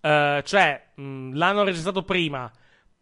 [0.00, 2.50] eh, cioè, mh, l'hanno registrato prima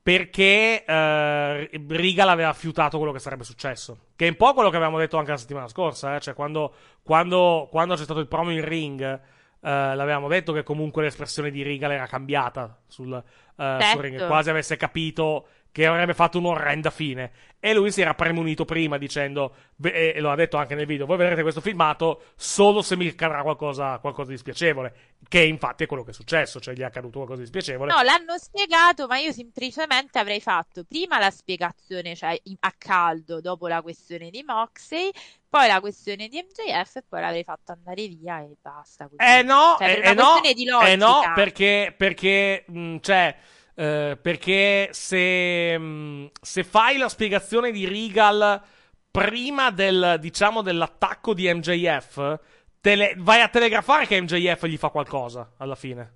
[0.09, 4.06] perché eh, Regal aveva fiutato quello che sarebbe successo.
[4.16, 6.20] Che è un po' quello che avevamo detto anche la settimana scorsa, eh?
[6.20, 6.72] cioè quando,
[7.02, 9.20] quando, quando c'è stato il promo in ring, eh,
[9.60, 13.22] l'avevamo detto che comunque l'espressione di Regal era cambiata sul, eh,
[13.56, 14.01] sul Certo.
[14.01, 17.30] ring, quasi avesse capito che avrebbe fatto un'orrenda fine.
[17.60, 21.06] E lui si era premunito prima dicendo, "Beh, e lo ha detto anche nel video,
[21.06, 24.94] voi vedrete questo filmato solo se mi accadrà qualcosa, qualcosa di spiacevole.
[25.28, 27.92] Che infatti è quello che è successo, cioè gli è accaduto qualcosa di spiacevole.
[27.92, 33.66] No, l'hanno spiegato, ma io semplicemente avrei fatto prima la spiegazione, cioè a caldo, dopo
[33.66, 35.10] la questione di Moxley,
[35.48, 39.08] poi la questione di MJF e poi l'avrei fatto andare via e basta.
[39.08, 39.16] così.
[39.18, 40.40] Eh no, Cioè, eh, eh no,
[40.82, 43.34] eh no, perché, perché, mh, cioè,
[43.78, 48.60] eh, perché se, mh, se fai la spiegazione di Regal
[49.09, 52.40] prima del, diciamo, dell'attacco di MJF,
[52.80, 56.12] tele- vai a telegrafare che MJF gli fa qualcosa alla fine.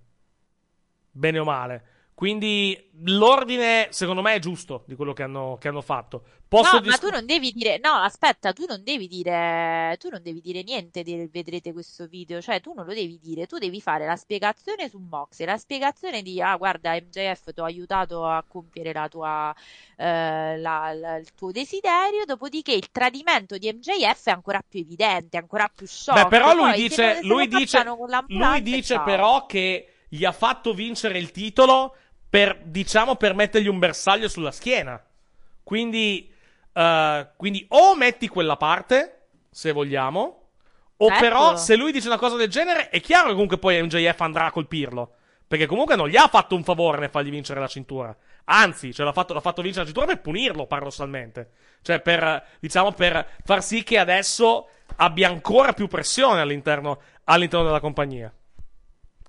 [1.13, 1.85] Bene o male.
[2.23, 6.23] Quindi l'ordine, secondo me, è giusto di quello che hanno, che hanno fatto.
[6.47, 10.09] Posso No, ma dis- tu non devi dire, no, aspetta, tu non devi dire, tu
[10.09, 13.59] non devi dire niente del vedrete questo video, cioè tu non lo devi dire, tu
[13.59, 18.25] devi fare la spiegazione su Moxie, la spiegazione di, ah, guarda, MJF ti ho aiutato
[18.25, 19.53] a compiere la tua,
[19.97, 25.39] eh, la- la- il tuo desiderio, dopodiché il tradimento di MJF è ancora più evidente,
[25.39, 26.23] ancora più shock.
[26.23, 27.85] Beh, però lui Poi dice, lui dice,
[28.29, 31.97] lui dice però che gli ha fatto vincere il titolo
[32.33, 34.99] per, diciamo, per mettergli un bersaglio sulla schiena.
[35.63, 36.33] Quindi,
[36.73, 40.49] eh, quindi o metti quella parte, se vogliamo,
[40.97, 41.23] o Certo.
[41.23, 44.47] però se lui dice una cosa del genere, è chiaro che comunque poi MJF andrà
[44.47, 45.17] a colpirlo.
[45.47, 48.17] Perché comunque non gli ha fatto un favore nel fargli vincere la cintura.
[48.45, 51.51] Anzi, cioè l'ha fatto, l'ha fatto vincere la cintura per punirlo, paradossalmente.
[51.83, 57.81] Cioè, per, diciamo, per far sì che adesso abbia ancora più pressione all'interno, all'interno della
[57.81, 58.33] compagnia.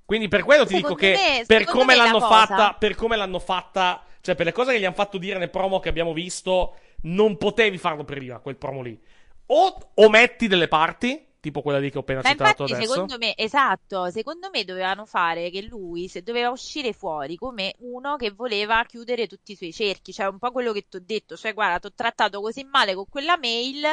[0.05, 2.95] Quindi per quello ti dico Secondo che me- per secondo come l'hanno cosa- fatta, per
[2.95, 5.89] come l'hanno fatta, cioè per le cose che gli hanno fatto dire nel promo che
[5.89, 8.99] abbiamo visto, non potevi farlo prima, quel promo lì.
[9.47, 12.94] O ometti delle parti, tipo quella lì che ho appena Ma citato infatti, adesso.
[12.94, 18.15] secondo me, esatto, secondo me dovevano fare che lui se doveva uscire fuori come uno
[18.15, 21.36] che voleva chiudere tutti i suoi cerchi, cioè un po' quello che ti ho detto,
[21.36, 23.86] cioè guarda, ti ho trattato così male con quella mail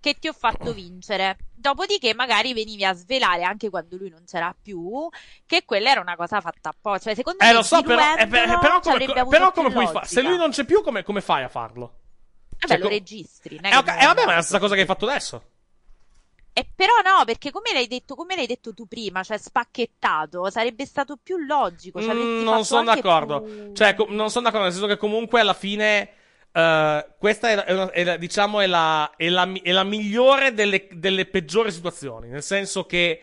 [0.00, 1.36] che ti ho fatto vincere.
[1.54, 5.08] Dopodiché magari venivi a svelare anche quando lui non c'era più
[5.46, 7.04] che quella era una cosa fatta apposta.
[7.10, 10.06] Cioè, secondo Eh, me lo so, però, eh, però come, però come puoi fare?
[10.06, 12.00] Se lui non c'è più, come, come fai a farlo?
[12.58, 14.74] Vabbè, Cioè, lo registri, Eh, che ok, non- eh, vabbè, ma è la stessa cosa
[14.74, 15.42] che hai fatto adesso.
[16.58, 20.86] Eh, però no, perché come l'hai detto, come l'hai detto tu prima, cioè spacchettato, sarebbe
[20.86, 22.00] stato più logico.
[22.00, 23.42] Cioè, Mm, non sono d'accordo.
[23.42, 26.10] più- Cioè, co- non sono d'accordo, nel senso che comunque alla fine.
[26.58, 29.84] eh, questa è, la- è una- è la- diciamo, è la, è la è la
[29.84, 32.28] migliore delle, delle peggiori situazioni.
[32.28, 33.22] Nel senso che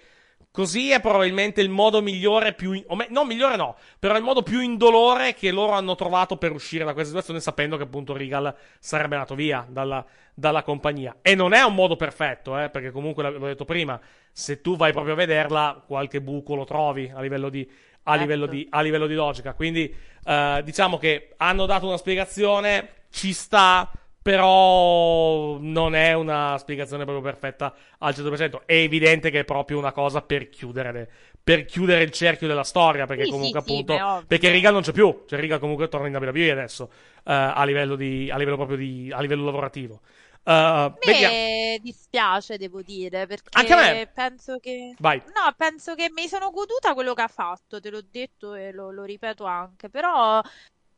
[0.53, 2.73] così è probabilmente il modo migliore, più.
[2.73, 6.37] in- o me- no, migliore no, però il modo più indolore che loro hanno trovato
[6.37, 11.17] per uscire da questa situazione, sapendo che appunto Regal sarebbe andato via dalla, dalla compagnia.
[11.23, 13.99] E non è un modo perfetto, eh, perché comunque l'avevo detto prima,
[14.31, 17.67] se tu vai proprio a vederla, qualche buco lo trovi a livello di,
[18.03, 18.19] a Certo.
[18.21, 19.53] livello di, a livello di logica.
[19.55, 19.91] Quindi
[20.23, 23.91] eh, diciamo che hanno dato una spiegazione, ci sta,
[24.23, 28.63] però non è una spiegazione proprio perfetta al 100%.
[28.65, 31.09] È evidente che è proprio una cosa per chiudere, le-
[31.43, 33.85] per chiudere il cerchio della storia, perché Sì, comunque sì, sì, appunto...
[33.85, 34.27] beh, ovvio.
[34.27, 36.89] perché Regal non c'è più, cioè Regal comunque torna in WWE adesso,
[37.25, 40.01] eh, a livello di, a livello proprio di, a livello lavorativo.
[40.43, 41.37] Eh, A vediamo.
[41.37, 44.07] me dispiace, devo dire, perché Anche a me.
[44.13, 44.97] penso che...
[44.99, 45.21] Vai.
[45.25, 48.91] No, penso che mi sono goduta quello che ha fatto, te l'ho detto e lo,
[48.91, 50.41] lo ripeto anche, però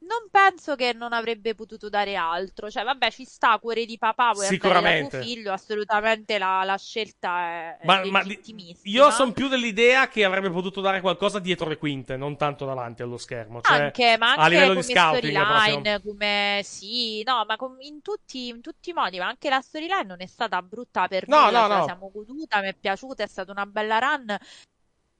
[0.07, 2.69] non penso che non avrebbe potuto dare altro.
[2.69, 5.09] Cioè, vabbè, ci sta, cuore di papà, vuoi Sicuramente.
[5.09, 8.83] tuo figlio, assolutamente la, la scelta è, è Ma, ma di- legittimissima.
[8.83, 13.01] io sono più dell'idea che avrebbe potuto dare qualcosa dietro le quinte, non tanto davanti
[13.03, 13.61] allo schermo.
[13.61, 15.33] Cioè, Anche, ma a anche livello come di scouting.
[15.33, 19.61] storyline, come sì, no, ma com- in tutti, in tutti i modi, ma anche la
[19.61, 21.83] storyline non è stata brutta per No, nulla, no, la no.
[21.83, 24.35] siamo goduta, mi è piaciuta, è stata una bella run.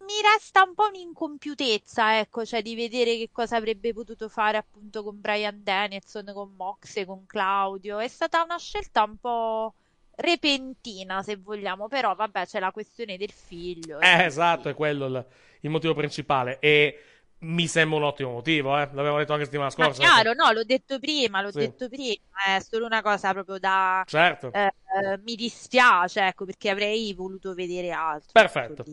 [0.06, 5.04] Mi resta un po' un'incompiutezza, ecco, cioè di vedere che cosa avrebbe potuto fare appunto
[5.04, 7.98] con Brian Danielson, con Moxe, con Claudio.
[8.00, 9.74] È stata una scelta un po'
[10.12, 14.00] repentina, se vogliamo, però vabbè, c'è la questione del figlio.
[14.00, 15.28] Eh, quindi- esatto, è quello il,
[15.62, 16.60] il motivo principale.
[16.60, 17.00] E
[17.40, 18.86] mi sembra un ottimo motivo, eh.
[18.94, 20.02] L'avevamo detto anche settimana Ma scorsa.
[20.02, 21.60] chiaro, no, l'ho detto prima, l'ho Sì.
[21.60, 22.16] detto prima,
[22.46, 24.04] è solo una cosa proprio da...
[24.06, 24.52] Certo.
[24.54, 24.72] eh,
[25.04, 28.30] eh, mi dispiace, ecco, perché avrei voluto vedere altro.
[28.34, 28.84] Perfetto.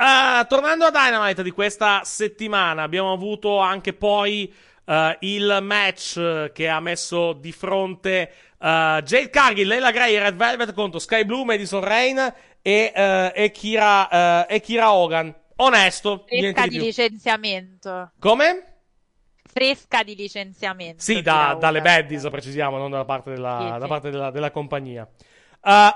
[0.00, 4.52] Ah, tornando a Dynamite di questa settimana, abbiamo avuto anche poi
[4.84, 8.30] eh, il match che ha messo di fronte
[8.60, 12.16] eh, Jade Cargill, Leila Gray e Red Velvet contro Sky Blue, Madison Rain
[12.62, 15.34] e, eh, e Kira, e Kira Hogan.
[15.56, 18.12] Onesto, Fresca di di licenziamento.
[18.20, 18.62] Come?
[19.50, 21.02] fresca di licenziamento.
[21.02, 23.88] Sì, da- dalle baddies, precisiamo, non dalla parte della, Sì, da sì.
[23.88, 25.08] parte della, della compagnia.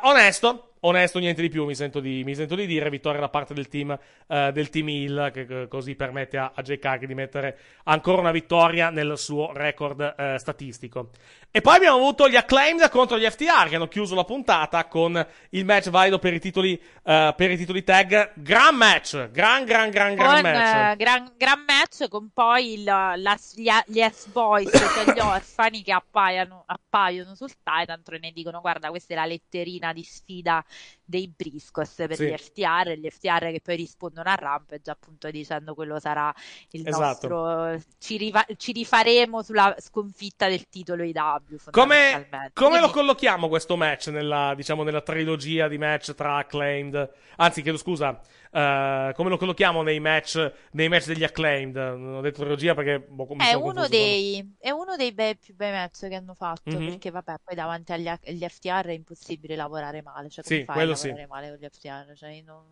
[0.02, 2.90] Onesto, onesto, niente di più, mi sento di, mi sento di dire.
[2.90, 6.62] Vittoria da parte del team, eh, del team Hill, che, che così permette a, a
[6.62, 11.10] Jay Cargill di mettere ancora una vittoria nel suo record eh, statistico.
[11.54, 15.14] E poi abbiamo avuto gli acclaimed contro gli FTR, che hanno chiuso la puntata con
[15.50, 18.32] il match valido per i titoli, eh, per i titoli tag.
[18.36, 20.92] Gran match, gran, gran, gran, gran Con match.
[20.92, 25.92] eh, gran, gran match con poi il- la- gli, gli S-Boys, cioè gli orfani che
[25.92, 30.64] appaiono, appaiono sul Titan e ne dicono guarda questa è la letterina di sfida
[31.04, 32.28] dei Briscos per Sì.
[32.28, 36.32] gli FTR, gli FTR che poi rispondono a Rampage appunto dicendo quello sarà
[36.70, 37.28] il Esatto.
[37.28, 42.52] nostro ci, riva- ci rifaremo sulla sconfitta del titolo IW Come, fondamentalmente.
[42.54, 47.10] come lo collochiamo questo match nella, diciamo, nella trilogia di match tra Acclaimed?
[47.36, 48.20] Anzi, chiedo scusa,
[48.50, 51.76] eh, come lo collochiamo nei match, nei match degli Acclaimed?
[51.76, 55.70] Non ho detto trilogia perché boh, È uno, dei, è uno dei bei- più bei
[55.72, 56.86] match che hanno fatto Mhm.
[56.86, 60.74] perché vabbè poi davanti agli, agli FTR è impossibile lavorare male cioè Sì, come fai
[60.74, 61.28] a quello lavorare sì.
[61.28, 62.64] male con gli FTR cioè io non,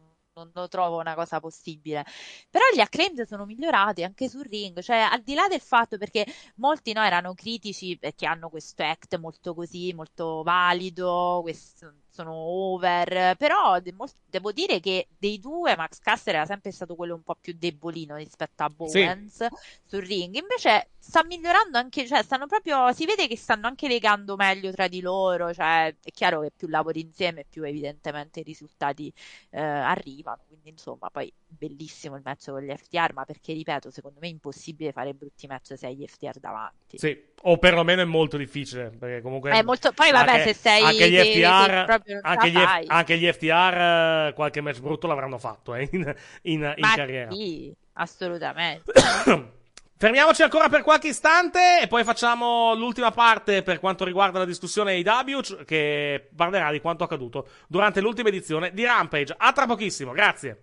[0.45, 2.05] non lo trovo una cosa possibile.
[2.51, 6.27] Però gli acclaimed sono migliorati anche sul ring cioè al di là del fatto perché
[6.57, 13.37] molti no, erano critici perché hanno questo act molto così molto valido questo- sono over
[13.37, 13.95] però de-
[14.27, 18.17] devo dire che dei due Max Caster era sempre stato quello un po' più debolino
[18.17, 19.47] rispetto a Bowens
[19.85, 20.35] sul ring.
[20.35, 24.89] Invece sta migliorando anche, cioè stanno proprio, si vede che stanno anche legando meglio tra
[24.89, 29.13] di loro, cioè è chiaro che più lavori insieme più evidentemente i risultati
[29.51, 34.19] eh, arrivano, quindi insomma poi bellissimo il match con gli FTR, ma perché ripeto, secondo
[34.21, 36.99] me è impossibile fare brutti match se hai gli FTR davanti.
[36.99, 38.91] Sì, o perlomeno è molto difficile.
[38.99, 39.51] Perché comunque.
[39.51, 41.85] È molto- poi vabbè, anche- se sei- Anche gli FTR.
[41.85, 46.15] proprio non anche, gli, F- anche gli FTR, qualche match brutto l'avranno fatto eh, in,
[46.43, 47.31] in- in carriera.
[47.33, 48.93] sì, assolutamente.
[50.01, 54.95] Fermiamoci ancora per qualche istante e poi facciamo l'ultima parte per quanto riguarda la discussione
[55.05, 59.35] AW che parlerà di quanto accaduto durante l'ultima edizione di Rampage.
[59.37, 60.63] A tra pochissimo, grazie.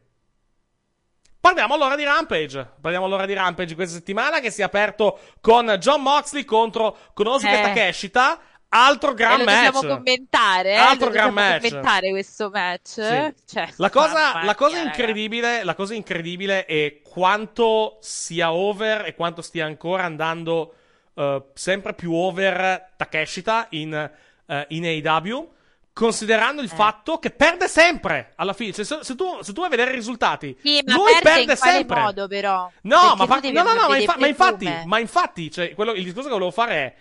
[1.47, 2.71] Parliamo allora di Rampage.
[2.81, 7.57] Parliamo allora di Rampage questa settimana che si è aperto con John Moxley contro Konosuke
[7.57, 7.61] Eh.
[7.61, 8.39] Takeshita.
[8.67, 9.71] Altro gran lo match.
[9.71, 10.75] dobbiamo commentare, eh?
[10.75, 11.61] Altro gran match.
[11.61, 12.89] commentare questo match.
[12.89, 13.33] Sì.
[13.45, 19.41] Cioè, La cosa, la cosa mia, la cosa incredibile è quanto sia over e quanto
[19.41, 20.73] stia ancora andando
[21.13, 24.11] eh, sempre più over Takeshita in,
[24.47, 25.53] eh, in AEW.
[25.97, 26.65] Considerando Eh.
[26.65, 29.69] il fatto che perde sempre alla fine, Cioè, se, se tu, se tu vai a
[29.71, 31.99] vedere i risultati, Sì, lui perde sempre.
[31.99, 32.69] modo però?
[32.83, 36.03] No, ma, fa- no, no, no, ma, infa- ma infatti, ma infatti, cioè, quello- il
[36.03, 36.93] discorso che volevo fare è,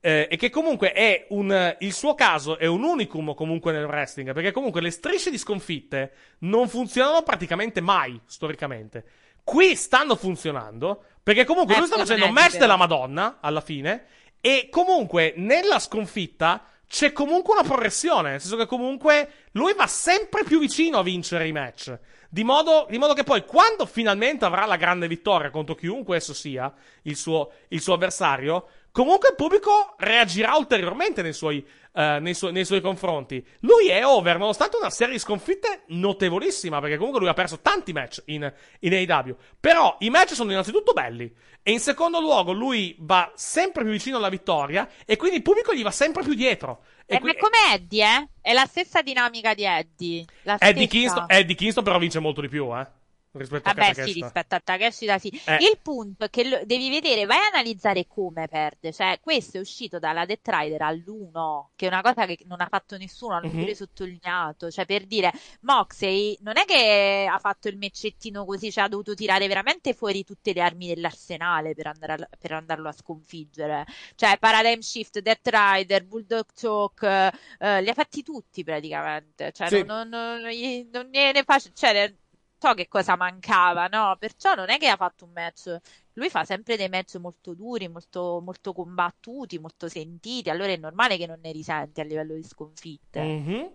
[0.00, 4.32] eh, è che comunque è un, il suo caso è un unicum comunque nel wrestling,
[4.32, 9.04] perché comunque le strisce di sconfitte non funzionano praticamente mai, storicamente.
[9.44, 12.58] Qui stanno funzionando, perché comunque Eh, lui sta facendo un match vero.
[12.60, 14.04] della Madonna, alla fine,
[14.40, 20.42] e comunque nella sconfitta c'è comunque una progressione, nel senso che comunque lui va sempre
[20.42, 21.96] più vicino a vincere i match.
[22.30, 26.32] Di modo, di modo che poi, quando finalmente avrà la grande vittoria contro chiunque esso
[26.32, 31.64] sia, il suo, il suo avversario, comunque il pubblico reagirà ulteriormente nei suoi,
[31.98, 33.44] eh, nei, suoi, nei suoi confronti.
[33.60, 37.92] Lui è over, nonostante una serie di sconfitte notevolissima, perché comunque lui ha perso tanti
[37.92, 38.50] match in,
[38.80, 39.36] in AEW.
[39.58, 41.34] Però i match sono innanzitutto belli.
[41.60, 45.74] E in secondo luogo, lui va sempre più vicino alla vittoria, e quindi il pubblico
[45.74, 46.84] gli va sempre più dietro.
[47.04, 48.28] E Eh, qui- come Eddie, eh?
[48.40, 50.24] È la stessa dinamica di Eddie.
[50.42, 50.86] La Eddie.
[50.86, 52.86] Kingston, Eddie Kingston però vince molto di più, eh.
[53.32, 54.24] Rispetto a Vabbè, sì, Takeshita.
[54.24, 55.28] rispetto a Takeshita sì.
[55.44, 55.56] Eh.
[55.56, 58.92] Il punto è che lo- devi vedere, vai a analizzare come perde.
[58.92, 62.66] Cioè, questo è uscito dalla Death Rider all'1, che è una cosa che non ha
[62.68, 63.58] fatto nessuno, hanno Mhm.
[63.60, 64.70] pure sottolineato.
[64.70, 65.30] Cioè, per dire,
[65.60, 70.24] Moxley non è che ha fatto il meccettino così, cioè ha dovuto tirare veramente fuori
[70.24, 73.84] tutte le armi dell'arsenale per, andare a- per andarlo a sconfiggere.
[74.14, 79.52] Cioè, Paradigm Shift, Death Rider, Bulldog Choke, eh, li ha fatti tutti praticamente.
[79.52, 79.82] Cioè, Sì.
[79.84, 82.12] non, non, non, gli- non gliene face- cioè,
[82.58, 84.16] so che cosa mancava, no?
[84.18, 85.76] Perciò non è che ha fatto un match.
[86.14, 90.50] Lui fa sempre dei match molto duri, molto, molto combattuti, molto sentiti.
[90.50, 93.22] Allora è normale che non ne risenti a livello di sconfitte.
[93.22, 93.70] Mhm.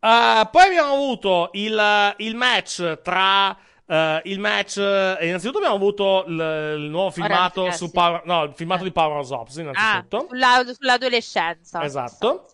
[0.00, 3.50] Uh, poi abbiamo avuto il, il match tra.
[3.84, 3.94] uh,
[4.24, 4.78] il match.
[4.78, 7.90] eh, innanzitutto abbiamo avuto il, il nuovo filmato su.
[7.92, 8.22] Power.
[8.24, 10.26] No, il filmato di Power of Ops, Ah, innanzitutto.
[10.28, 11.84] sulla- sull'adolescenza.
[11.84, 12.48] Esatto.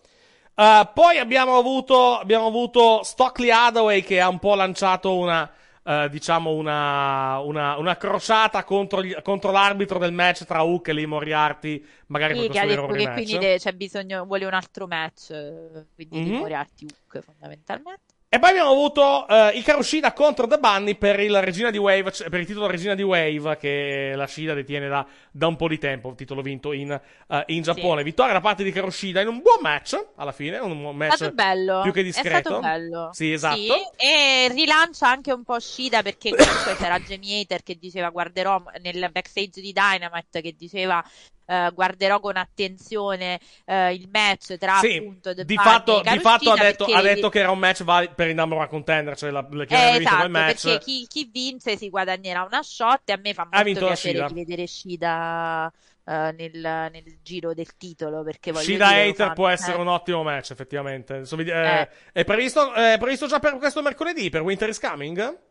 [0.59, 5.49] Uh, poi abbiamo avuto, abbiamo avuto Stockley Hathaway che ha un po' lanciato una,
[5.83, 10.93] uh, diciamo, una, una, una crociata contro, gli- contro l'arbitro del match tra Hook e
[10.93, 13.25] Lee Moriarty, magari Sì, che ha detto che rematch.
[13.25, 16.39] quindi c'è bisogno, vuole un altro match, eh, quindi di Mhm.
[16.39, 18.08] Moriarty Hook fondamentalmente.
[18.31, 22.11] E poi abbiamo avuto uh, Hikaru Shida contro The Bunny per il, Regina di Wave,
[22.11, 25.67] cioè per il titolo Regina di Wave che la Shida detiene da, da un po'
[25.67, 26.91] di tempo, titolo vinto in,
[27.27, 28.01] uh, in Giappone.
[28.01, 28.03] Sì.
[28.03, 31.81] Vittoria da parte di Shida in un buon match, alla fine, un match bello.
[31.81, 32.37] più che discreto.
[32.37, 33.09] È stato bello.
[33.13, 33.55] Sì, esatto.
[33.55, 38.61] Sì, e rilancia anche un po' Shida perché comunque c'era Jamie Hater che diceva guarderò
[38.83, 41.03] nel backstage di Dynamite che diceva
[41.49, 46.51] Uh, guarderò con attenzione uh, il match tra sì, appunto The di fatto, di fatto
[46.51, 46.99] ha detto, perché...
[46.99, 49.63] ha detto, che era un match valido per il number one contender, cioè la, la,
[49.63, 50.63] eh, avrebbe vinto esatto, match.
[50.63, 54.33] perché chi, chi, vince si guadagnerà una shot e a me fa molto piacere di
[54.35, 55.73] vedere Shida
[56.03, 56.51] uh, nel,
[56.91, 59.81] nel, giro del titolo perché voglio Shida dire, Hater può essere eh.
[59.81, 64.41] un ottimo match effettivamente Insomma, eh, è, previsto, è previsto già per questo mercoledì per
[64.41, 65.47] Winter is Coming?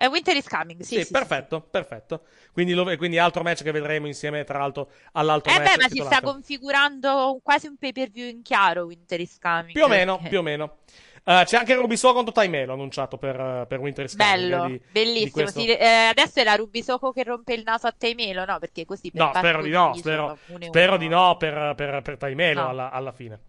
[0.00, 0.96] Uh, Winter is Coming, sì.
[0.96, 1.68] Sì, sì perfetto, sì.
[1.70, 2.22] perfetto.
[2.52, 5.66] Quindi, lo, quindi, altro match che vedremo insieme, tra l'altro, all'altro eh match.
[5.66, 6.14] Eh beh, ma titolato.
[6.14, 9.72] si sta configurando quasi un pay per view in chiaro Winter is Coming.
[9.72, 10.28] Più o meno, perché...
[10.28, 10.76] più o meno.
[11.24, 14.48] Uh, c'è anche Rubisoco contro Taimelo annunciato per, per Winter is Coming.
[14.48, 15.44] Bello, bellissimo.
[15.44, 18.58] Di sì, eh, adesso è la Rubisoco che rompe il naso a Taimelo, no?
[18.58, 22.62] Perché così per No, spero di no, spero, spero di no per, per, per Taimelo
[22.62, 22.68] no.
[22.68, 23.40] alla, alla fine.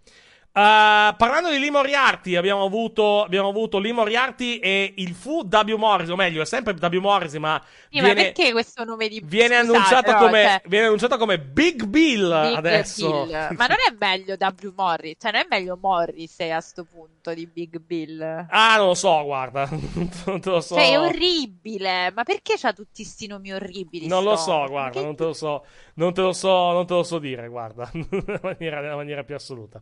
[0.51, 5.75] Uh, parlando di Lee Moriarty, abbiamo avuto, abbiamo avuto Lee Moriarty e il fu W.
[5.75, 6.99] Morrissey, o meglio, è sempre W.
[6.99, 10.61] Morrissey, ma, sì, viene, ma perché questo nome di viene, annunciato, no, come, cioè...
[10.65, 13.25] viene annunciato come Big Bill Big adesso.
[13.25, 13.31] Bill.
[13.55, 14.73] Ma non è meglio W.
[14.75, 18.47] Morris, cioè non è meglio Morrissey a sto punto di Big Bill.
[18.49, 20.75] Ah, non lo so, guarda, non te lo so.
[20.75, 24.07] Cioè, è orribile, ma perché c'ha tutti sti nomi orribili?
[24.07, 24.63] Non lo sto?
[24.63, 25.63] so, guarda, non te lo so,
[25.93, 29.35] non te lo so, non te lo so dire, guarda, nella maniera, nella maniera più
[29.35, 29.79] assoluta.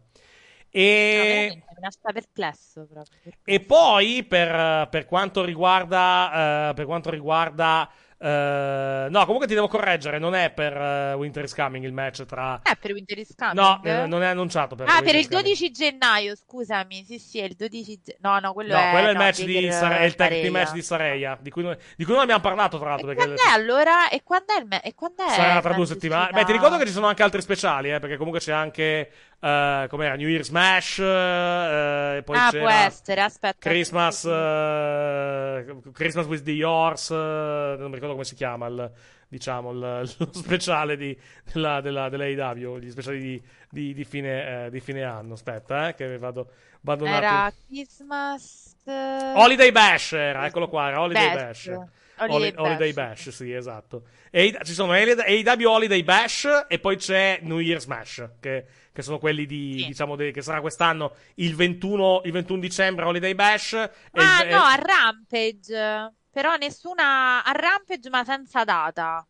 [0.77, 1.49] E...
[1.55, 3.31] No, lascia perplesso proprio.
[3.43, 7.89] E poi per, per quanto riguarda, uh, per quanto riguarda
[8.19, 10.17] Uh, no, comunque ti devo correggere.
[10.17, 12.61] Non è per uh, Winter is Coming il match tra.
[12.63, 13.55] È per Winter is Coming.
[13.55, 14.87] No, eh, non è annunciato per.
[14.87, 15.45] Ah, Winter per il is Coming.
[15.45, 16.35] 12 gennaio.
[16.35, 18.01] Scusami, sì, sì, è il 12.
[18.03, 18.17] Ge...
[18.21, 18.89] No, no, quello no, è.
[18.89, 21.37] quello è il no, match di Sare- è il tag team match di Sareia.
[21.39, 23.11] Di cui, noi, di cui non abbiamo parlato, tra l'altro.
[23.11, 24.09] E perché quando è allora?
[24.09, 24.85] E quando è il match?
[24.85, 25.29] E quando è?
[25.29, 26.31] Sarà tra due settimane.
[26.31, 29.11] Beh, ti ricordo che ci sono anche altri speciali, eh, perché comunque c'è anche.
[29.39, 30.15] Uh, com'era?
[30.15, 30.97] New Year's Mash.
[30.97, 33.22] Uh, poi ah, c'era può essere.
[33.22, 33.69] Aspetta.
[33.69, 34.23] Christmas.
[34.23, 37.14] Uh, Christmas with the Horse.
[37.14, 38.65] non mi ricordo come si chiama.
[38.68, 38.91] Il,
[39.27, 39.80] diciamo il,
[40.18, 41.15] lo speciale di,
[41.51, 42.80] della, della, dell'AEW.
[42.80, 45.34] Gli speciali di, di, di, fine, di fine anno.
[45.34, 46.49] Aspetta, eh, che vado,
[46.81, 47.53] vado Era.
[47.68, 48.76] Christmas.
[48.85, 50.88] Holiday Bash era, eccolo qua.
[50.88, 51.68] Era Holiday Bash.
[51.68, 51.88] Bash.
[52.19, 53.26] Holiday, Holiday Bash.
[53.26, 54.03] Bash, sì, esatto.
[54.31, 58.65] E, ci sono AEW Holiday Bash e poi c'è New Year's Mash, che,
[58.97, 59.85] che sono quelli di, Sì.
[59.89, 63.73] diciamo, de- che sarà quest'anno il 21, il 21 dicembre Holiday Bash.
[63.73, 66.13] e Ah, il- no, a Rampage.
[66.31, 67.43] Però nessuna.
[67.43, 69.23] A Rampage, ma senza data.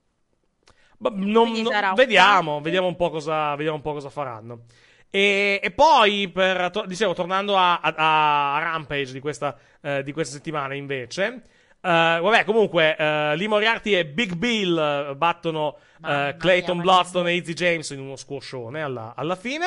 [1.00, 4.62] Ma non- non- sarà un vediamo, vediamo un po' cosa, vediamo un po' cosa faranno.
[5.10, 10.12] E, e poi, per, to- dicevo, tornando a, a- a Rampage di questa, eh, di
[10.14, 11.26] questa settimana, invece,
[11.82, 17.36] eh, vabbè, comunque, uh, Lee Moriarty e Big Bill eh, battono eh, Clayton Bloodstone e
[17.36, 19.66] Izzy James in uno squoscione alla, alla fine.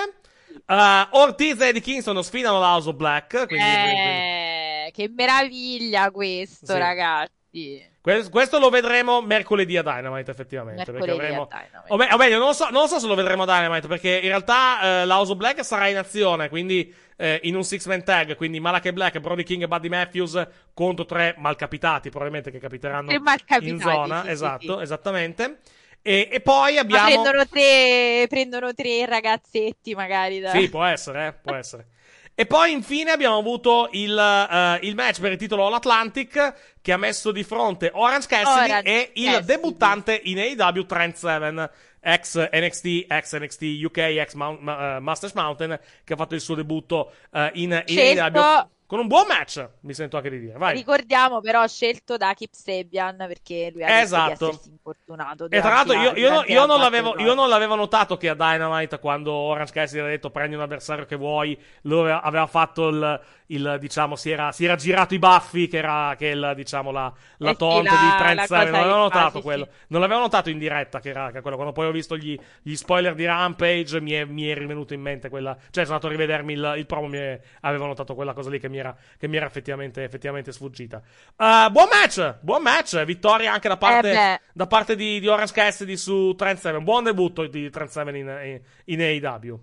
[0.66, 3.46] Eh, Ortiz e Eddie Kingston sfidano la House of Black.
[3.46, 6.78] Quindi, Eh, che meraviglia questo, Sì.
[6.78, 7.88] ragazzi.
[8.02, 10.90] Que- Questo lo vedremo mercoledì a Dynamite, effettivamente.
[10.90, 11.42] Mercoledì avremo...
[11.42, 11.92] a Dynamite.
[11.92, 14.20] O, me- o meglio, non lo, so, non so se lo vedremo a Dynamite, perché
[14.22, 18.02] in realtà eh, la House of Black sarà in azione, quindi eh, in un six-man
[18.02, 23.10] tag, quindi Malachi Black, Brody King e Buddy Matthews contro tre malcapitati, probabilmente che capiteranno
[23.10, 24.22] in zona.
[24.22, 24.82] sì, esatto, sì.
[24.82, 25.58] esattamente.
[26.02, 27.06] E, e poi Ma abbiamo...
[27.06, 30.40] prendono tre, prendono tre ragazzetti, magari.
[30.40, 30.50] Da...
[30.50, 31.86] Sì, può essere, eh, può essere.
[32.34, 36.92] E poi infine abbiamo avuto il, eh, il match per il titolo All Atlantic che
[36.92, 39.44] ha messo di fronte Orange Cassidy Orange e il Cassidy.
[39.44, 41.70] debuttante in AEW Trent Seven,
[42.00, 46.40] ex NXT, ex NXT UK, ex Mount- ma- eh, Masters Mountain, che ha fatto il
[46.40, 50.58] suo debutto eh, in, in AEW con un buon match, mi sento anche di dire.
[50.58, 50.74] Vai.
[50.74, 54.58] Ricordiamo però scelto da Kip Sabian perché lui ha Esatto.
[54.64, 55.44] di infortunato.
[55.48, 59.32] E tra l'altro io, io io non io non l'avevo notato che a Dynamite quando
[59.32, 64.16] Orange Cassidy aveva detto prendi un avversario che vuoi, lui aveva, fatto il, il, diciamo,
[64.16, 67.52] si era, si era girato i baffi che era che il, diciamo, la, la Eh
[67.52, 68.70] sì, taunt la- di Trent Seven.
[68.72, 69.64] Non l'avevo notato sì, quello.
[69.70, 69.84] sì.
[69.86, 71.54] Non l'avevo notato in diretta che era, che era quello.
[71.56, 75.00] Quando poi ho visto gli, gli spoiler di Rampage mi è, mi è rivenuto in
[75.00, 78.32] mente quella, cioè sono andato a rivedermi il, il promo mi è- avevo notato quella
[78.32, 81.00] cosa lì che mi era, che mi era effettivamente, effettivamente sfuggita.
[81.36, 85.52] Uh, buon match, buon match, vittoria anche da parte, Eh da parte di, di Orange
[85.52, 86.82] Cassidy su Trent Seven.
[86.82, 89.60] Buon debutto di Trent Seven in, in, in AEW.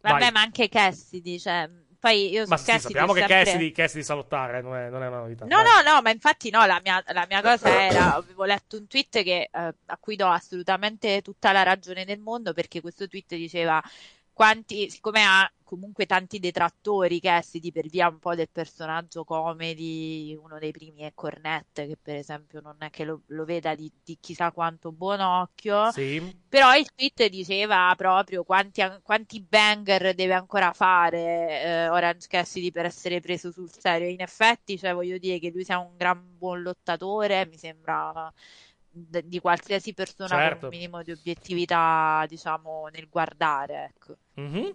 [0.00, 0.32] Vabbè, Vai.
[0.32, 1.68] ma anche Cassidy, cioè,
[1.98, 5.08] poi io Ma sì, Cassidy sappiamo che Cassidy, Cassidy sa lottare, non è, non è
[5.08, 5.44] una novità.
[5.46, 5.82] No, Vai.
[5.84, 9.22] no, no, ma infatti no, la mia, la mia cosa era, avevo letto un tweet
[9.22, 13.82] che, eh, a cui do assolutamente tutta la ragione del mondo perché questo tweet diceva
[14.36, 20.58] quanti, siccome ha comunque tanti detrattori Cassidy per via un po' del personaggio comedy, uno
[20.58, 24.18] dei primi è Cornette, che per esempio non è che lo, lo veda di, di
[24.20, 26.20] chissà quanto buon occhio, Sì.
[26.48, 32.84] però il tweet diceva proprio quanti, quanti banger deve ancora fare eh, Orange Cassidy per
[32.84, 34.08] essere preso sul serio.
[34.08, 38.30] In effetti, cioè, voglio dire che lui sia un gran buon lottatore, mi sembra
[38.96, 40.64] d- di qualsiasi persona con Certo.
[40.66, 44.16] un minimo di obiettività, diciamo, nel guardare, ecco.
[44.34, 44.74] Mhm.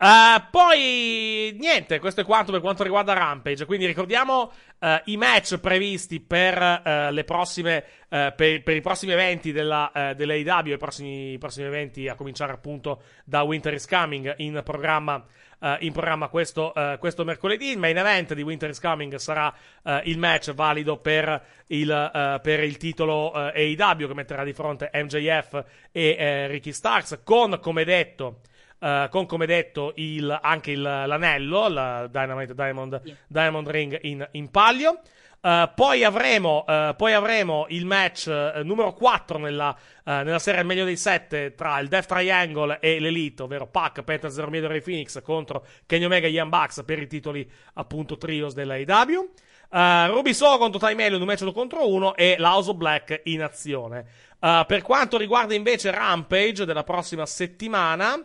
[0.00, 3.64] Eh, poi niente, questo è quanto per quanto riguarda Rampage.
[3.66, 9.50] Quindi ricordiamo eh, i match previsti per, le prossime, eh, per, per i prossimi eventi
[9.50, 14.60] della, dell'AEW, i prossimi, i prossimi eventi a cominciare appunto da Winter is Coming in
[14.64, 15.24] programma.
[15.60, 17.70] Eh, in programma questo, eh, questo mercoledì.
[17.70, 19.52] Il main event di Winter is Coming sarà
[19.84, 24.52] eh, il match valido per il, eh, per il titolo eh, AEW che metterà di
[24.52, 28.40] fronte MJF e eh, Ricky Starks con, come detto,
[28.80, 34.50] eh, con come detto il- anche il- l'anello, la Dynamite Diamond, Diamond Ring in, in
[34.50, 35.00] palio.
[35.40, 40.66] Eh, poi, avremo, eh, poi avremo il match eh, numero 4 nella, nella serie al
[40.66, 44.68] meglio dei 7 tra il Death Triangle e l'Elite, ovvero Pac, Penta Zero Miedo e
[44.70, 49.30] Ray Phoenix contro Kenny Omega e Ian Bucks per i titoli appunto trios della AEW.
[49.70, 52.76] Uh, Ruby Soho contro Time Alien, un match 2 contro 1 e la House of
[52.76, 54.06] Black in azione.
[54.40, 58.24] Uh, per quanto riguarda invece Rampage della prossima settimana, uh,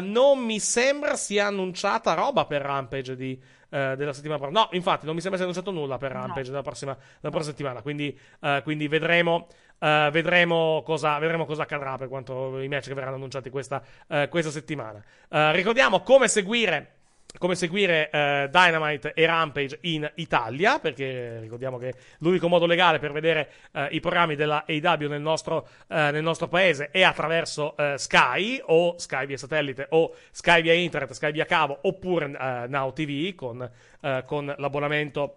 [0.00, 3.38] non mi sembra sia annunciata roba per Rampage di,
[3.72, 4.60] uh, della settimana prossima.
[4.60, 7.82] No, infatti, non mi sembra sia annunciato nulla per Rampage della prossima, della prossima settimana.
[7.82, 9.48] Quindi, uh, quindi vedremo.
[9.82, 14.28] uh, vedremo, cosa, vedremo cosa accadrà per quanto i match che verranno annunciati questa, uh,
[14.28, 15.02] questa settimana.
[15.28, 16.96] Uh, ricordiamo come seguire
[17.38, 23.12] come seguire eh, Dynamite e Rampage in Italia, perché ricordiamo che l'unico modo legale per
[23.12, 27.94] vedere eh, i programmi della AW nel nostro, eh, nel nostro paese è attraverso eh,
[27.96, 32.92] Sky, o Sky via satellite, o Sky via internet, Sky via cavo, oppure eh, Now
[32.92, 33.68] TV con,
[34.00, 35.36] eh, con l'abbonamento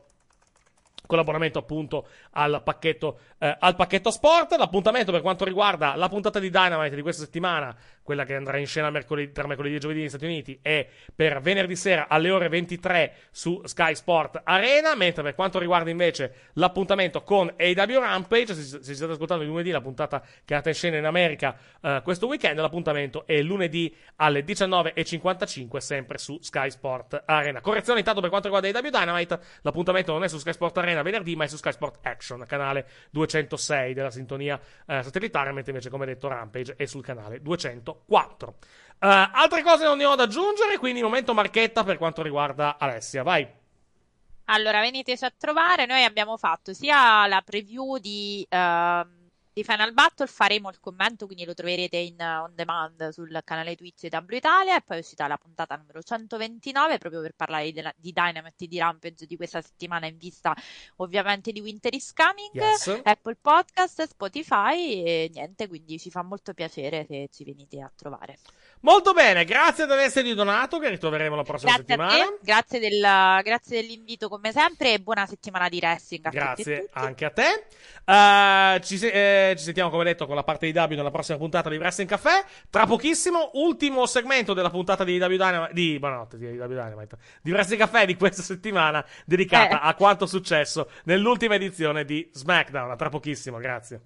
[1.05, 4.55] con l'abbonamento appunto al pacchetto, eh, al pacchetto sport.
[4.55, 7.75] L'appuntamento per quanto riguarda la puntata di Dynamite di questa settimana,
[8.05, 11.41] quella che andrà in scena mercoledì, tra mercoledì e giovedì negli Stati Uniti, è per
[11.41, 14.93] venerdì sera alle ore 23 su Sky Sport Arena.
[14.93, 19.71] Mentre per quanto riguarda invece l'appuntamento con AW Rampage, se, se state ascoltando il lunedì,
[19.71, 23.91] la puntata che è andata in scena in America eh, questo weekend, l'appuntamento è lunedì
[24.17, 27.59] alle 19.55, sempre su Sky Sport Arena.
[27.59, 31.35] Correzione intanto per quanto riguarda AW Dynamite, l'appuntamento non è su Sky Sport Arena venerdì,
[31.35, 36.05] ma è su Sky Sport Action, canale 206 della sintonia eh, satellitare, mentre invece, come
[36.05, 37.41] detto, Rampage è sul canale
[38.05, 38.55] 204.
[38.99, 43.23] Eh, altre cose non ne ho da aggiungere, quindi momento marchetta per quanto riguarda Alessia.
[43.23, 43.47] Vai.
[44.45, 45.85] Allora, veniteci a trovare.
[45.85, 49.24] Noi abbiamo fatto sia la preview di, ehm,
[49.55, 53.77] di Final Battle, faremo il commento, quindi lo troverete in eh, on demand sul canale
[53.77, 54.75] Twitch di W Italia.
[54.75, 58.67] E poi è uscita la puntata numero 129 proprio per parlare di, di Dynamite e
[58.67, 60.53] di Rampage di questa settimana in vista
[60.97, 62.99] ovviamente di Winter is Coming, Yes.
[63.01, 68.37] Apple Podcast, Spotify e niente, quindi ci fa molto piacere se ci venite a trovare.
[68.85, 72.37] Molto bene, grazie di aversi donato, che ritroveremo la prossima Grazie a settimana.
[72.39, 76.89] grazie, del- grazie dell'invito come sempre e buona settimana di wrestling a Grazie tutti.
[76.93, 77.65] anche a te.
[78.05, 81.39] Eh, ci, se- eh, ci sentiamo, come detto, con la parte di W nella prossima
[81.39, 82.45] puntata di Wrestling Café.
[82.69, 85.73] Tra pochissimo, ultimo segmento della puntata di W Dynamite.
[85.73, 87.17] Di, buonanotte, di W Dynamite.
[87.41, 89.87] Di Wrestling Café di questa settimana, dedicata Eh.
[89.89, 92.91] a quanto successo nell'ultima edizione di SmackDown.
[92.91, 93.99] A Tra pochissimo, grazie.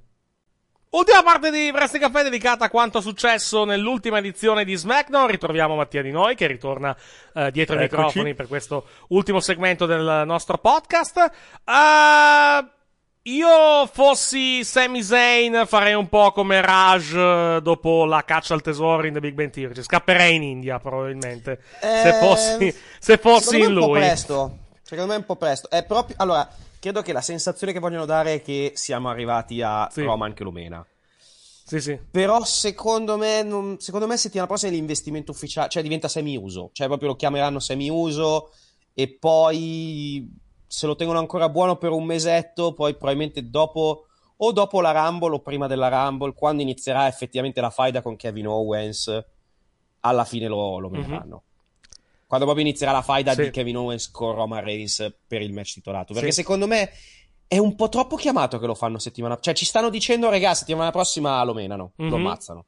[0.91, 5.27] Ultima parte di Wrestling Café dedicata a quanto successo nell'ultima edizione di SmackDown.
[5.27, 6.97] Ritroviamo Mattia Di Noi che ritorna
[7.35, 7.95] eh, dietro i Eccoci.
[7.97, 11.31] microfoni per questo ultimo segmento del nostro podcast.
[11.63, 12.67] Eh,
[13.21, 19.05] io fossi Sami Zayn farei un po' come Raj eh, dopo la caccia al tesoro
[19.05, 19.83] in The Big Bang Theory.
[19.83, 23.85] Scapperei in India probabilmente se Eh, fossi, se fossi secondo in me è un po'
[23.91, 23.99] lui.
[23.99, 24.57] presto.
[24.81, 25.69] Secondo me è un po' presto.
[25.69, 26.15] È proprio.
[26.17, 26.49] Allora,
[26.79, 30.03] credo che la sensazione che vogliono dare è che siamo arrivati a Sì.
[30.03, 30.85] Roman che lo mena.
[31.65, 31.99] Sì, sì.
[32.09, 36.87] Però secondo me, non- secondo me settimana prossima è l'investimento ufficiale, cioè diventa semi-uso, cioè
[36.87, 38.49] proprio lo chiameranno semi-uso
[38.93, 40.27] e poi
[40.65, 44.05] se lo tengono ancora buono per un mesetto, poi probabilmente dopo
[44.37, 48.47] o dopo la Rumble o prima della Rumble, quando inizierà effettivamente la faida con Kevin
[48.47, 49.25] Owens,
[49.99, 51.43] alla fine lo, lo meneranno.
[52.29, 53.41] Quando proprio inizierà la faida Sì.
[53.41, 56.13] di Kevin Owens con Roman Reigns per il match titolato.
[56.13, 56.41] Perché Sì.
[56.41, 56.91] secondo me
[57.47, 59.39] è un po' troppo chiamato che lo fanno settimana.
[59.39, 62.13] Cioè, ci stanno dicendo, regà, settimana prossima lo menano, lo Mhm.
[62.13, 62.65] ammazzano.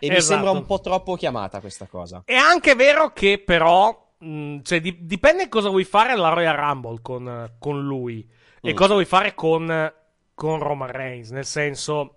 [0.00, 0.32] E mi Esatto.
[0.32, 2.22] sembra un po' troppo chiamata questa cosa.
[2.24, 6.98] È anche vero che però, mh, cioè, di- dipende cosa vuoi fare alla Royal Rumble
[7.00, 8.28] con, con lui
[8.60, 8.74] e Mm.
[8.74, 9.92] cosa vuoi fare con,
[10.34, 11.30] con Roman Reigns.
[11.30, 12.16] Nel senso,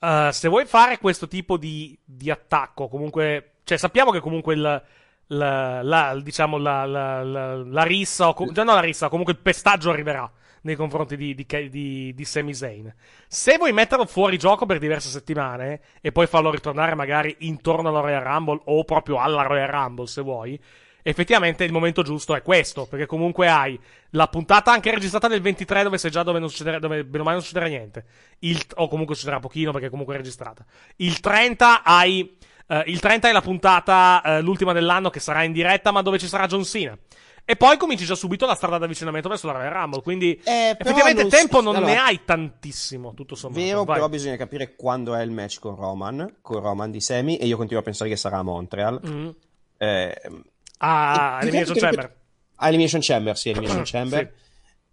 [0.00, 4.82] eh, se vuoi fare questo tipo di, di attacco, comunque cioè sappiamo che comunque il,
[5.28, 9.32] la, la- diciamo la, la, la, la rissa, o com- già no la rissa, comunque
[9.34, 10.30] il pestaggio arriverà
[10.62, 12.92] nei confronti di, di, di, di Sami Zayn.
[13.28, 18.00] Se vuoi metterlo fuori gioco per diverse settimane e poi farlo ritornare magari intorno alla
[18.00, 20.60] Royal Rumble o proprio alla Royal Rumble se vuoi,
[21.02, 23.78] effettivamente il momento giusto è questo, perché comunque hai
[24.10, 27.22] la puntata anche registrata del 23 dove sei già dove non succederà, dove bene o
[27.22, 28.04] male non succederà niente,
[28.40, 30.64] il, o comunque succederà pochino perché comunque è registrata.
[30.96, 32.36] Il 30 hai,
[32.68, 36.18] eh, il 30 è la puntata, eh, l'ultima dell'anno che sarà in diretta ma dove
[36.18, 36.96] ci sarà John Cena.
[37.48, 41.30] E poi cominci già subito la strada d'avvicinamento verso la Royal Rumble, quindi effettivamente non-
[41.30, 43.62] tempo non allora- ne hai tantissimo, tutto sommato.
[43.62, 43.94] Vero, Vai.
[43.96, 47.56] però bisogna capire quando è il match con Roman, con Roman di Semi, e io
[47.56, 49.00] continuo a pensare che sarà a Montreal.
[49.06, 49.28] Mm.
[49.78, 50.20] Eh,
[50.78, 52.16] Ah, e- Elimination Chamber.
[52.56, 54.32] Ah, Elimination Chamber, sì, Elimination Chamber.
[54.36, 54.44] Sì.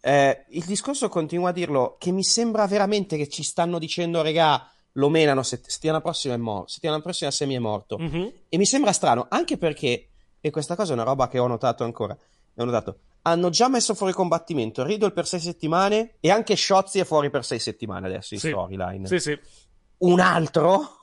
[0.06, 4.70] Eh, il discorso continua a dirlo che mi sembra veramente che ci stanno dicendo, regà,
[4.94, 7.98] lo menano, set- settimana prossima è morto, settimana prossima Semi è morto.
[7.98, 8.32] Mhm.
[8.49, 10.10] E mi sembra strano, anche perché,
[10.40, 12.15] e questa cosa è una roba che ho notato ancora,
[12.56, 17.06] ho notato, hanno già messo fuori combattimento Riddle per sei settimane e anche Shotzi è
[17.06, 18.49] fuori per sei settimane adesso in Sì.
[18.49, 19.07] storyline.
[19.07, 19.40] Sì, sì.
[19.99, 20.98] Un altro?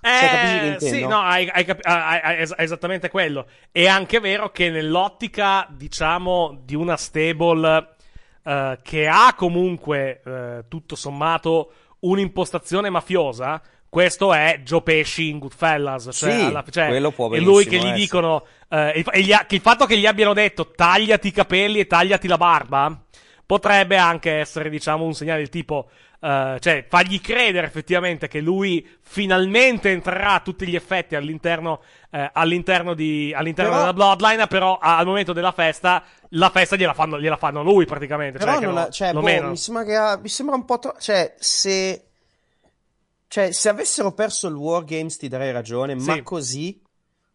[0.00, 0.84] Cioè, Eh, intendo?
[0.84, 3.46] sì, no, hai, hai capi- hai- hai- esattamente quello.
[3.72, 7.94] È anche vero che nell'ottica, diciamo, di una stable
[8.44, 11.72] eh, che ha comunque, eh, tutto sommato,
[12.08, 16.08] un'impostazione mafiosa, questo è Joe Pesci in Goodfellas.
[16.12, 17.94] Cioè, Sì, alla- cioè, quello può è lui che gli essere.
[17.94, 21.32] dicono, eh, il, e gli ha- che il fatto che gli abbiano detto tagliati i
[21.32, 23.00] capelli e tagliati la barba,
[23.46, 25.88] potrebbe anche essere, diciamo, un segnale del tipo,
[26.20, 31.80] eh, cioè, fargli credere effettivamente che lui finalmente entrerà a tutti gli effetti all'interno,
[32.16, 36.94] eh, all'interno, di, all'interno Però- della Bloodline, però al momento della festa, la festa gliela
[36.94, 38.38] fanno, gliela fanno lui praticamente.
[38.38, 40.78] Però cioè, non lo- cioè, lo boh, mi sembra che ha- mi sembra un po'
[40.78, 40.98] troppo.
[41.00, 42.02] Cioè, se.
[43.28, 46.22] Cioè, se avessero perso il Wargames ti darei ragione, ma Sì.
[46.22, 46.82] così.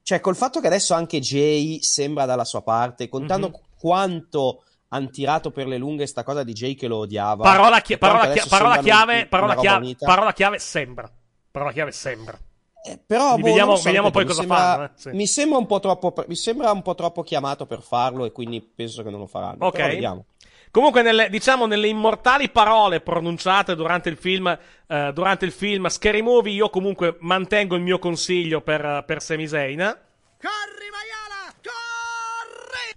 [0.04, 3.56] Cioè, col fatto che adesso anche Jay sembra dalla sua parte, contando Mhm.
[3.78, 7.44] quanto hanno tirato per le lunghe sta cosa di Jay che lo odiava.
[7.44, 11.10] Parola, chi- parola, chi- parola chiave, parola, chiave, parola chiave sembra.
[11.52, 12.40] Parola chiave sembra.
[13.06, 14.84] Però, Quindi boh, vediamo, so, vediamo poi mi cosa sembra- fanno.
[14.86, 15.10] eh, sì.
[15.12, 16.14] Mi sembra un po' troppo.
[16.28, 19.66] Mi sembra un po' troppo chiamato per farlo, e quindi penso che non lo faranno.
[19.66, 19.76] Ok.
[19.76, 20.26] Però vediamo.
[20.72, 24.48] Comunque, nelle, diciamo, nelle immortali parole pronunciate durante il film,
[24.88, 29.48] eh, durante il film Scary Movie, io comunque mantengo il mio consiglio per, per Sami
[29.48, 29.98] Zayn.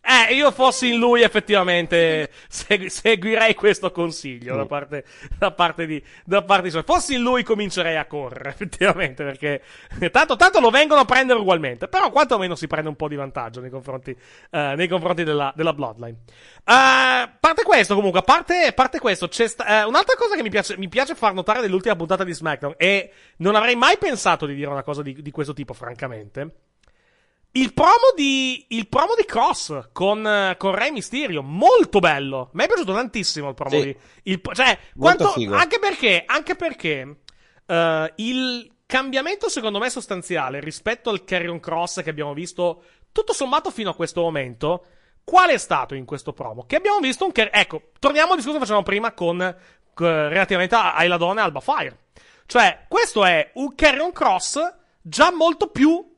[0.07, 5.05] Eh, io fossi in lui, effettivamente, segu- seguirei questo consiglio da parte,
[5.39, 6.83] da parte di, da parte di suoi.
[6.83, 9.63] Fossi in lui, comincerei a correre, effettivamente, perché
[10.11, 11.89] tanto, tanto lo vengono a prendere ugualmente.
[11.89, 14.15] Però, quantomeno si prende un po' di vantaggio nei confronti,
[14.51, 16.19] eh, nei confronti della, della Bloodline.
[16.65, 20.37] Eh, a parte questo, comunque, a parte, a parte questo, c'è sta- eh, un'altra cosa
[20.37, 23.97] che mi piace, mi piace far notare dell'ultima puntata di SmackDown, e non avrei mai
[23.97, 26.51] pensato di dire una cosa di, di questo tipo, francamente.
[27.57, 32.51] Il promo di, il promo di Cross con, con Rey Mysterio, molto bello.
[32.55, 33.83] Mi è piaciuto tantissimo il promo Sì.
[33.85, 33.97] di.
[34.25, 37.19] Il, cioè, quanto, anche perché, anche perché
[37.65, 42.83] eh, il cambiamento, secondo me, sostanziale rispetto al Carrion Cross che abbiamo visto
[43.13, 44.87] tutto sommato fino a questo momento.
[45.23, 46.65] Qual è stato in questo promo?
[46.67, 47.31] Che abbiamo visto un.
[47.31, 49.57] car- Ecco, torniamo al discorso che facevamo prima con.
[49.95, 51.99] con- relativamente a Ayla e Alba Fire.
[52.47, 54.59] Cioè, questo è un Carrion Cross
[55.01, 56.14] già molto più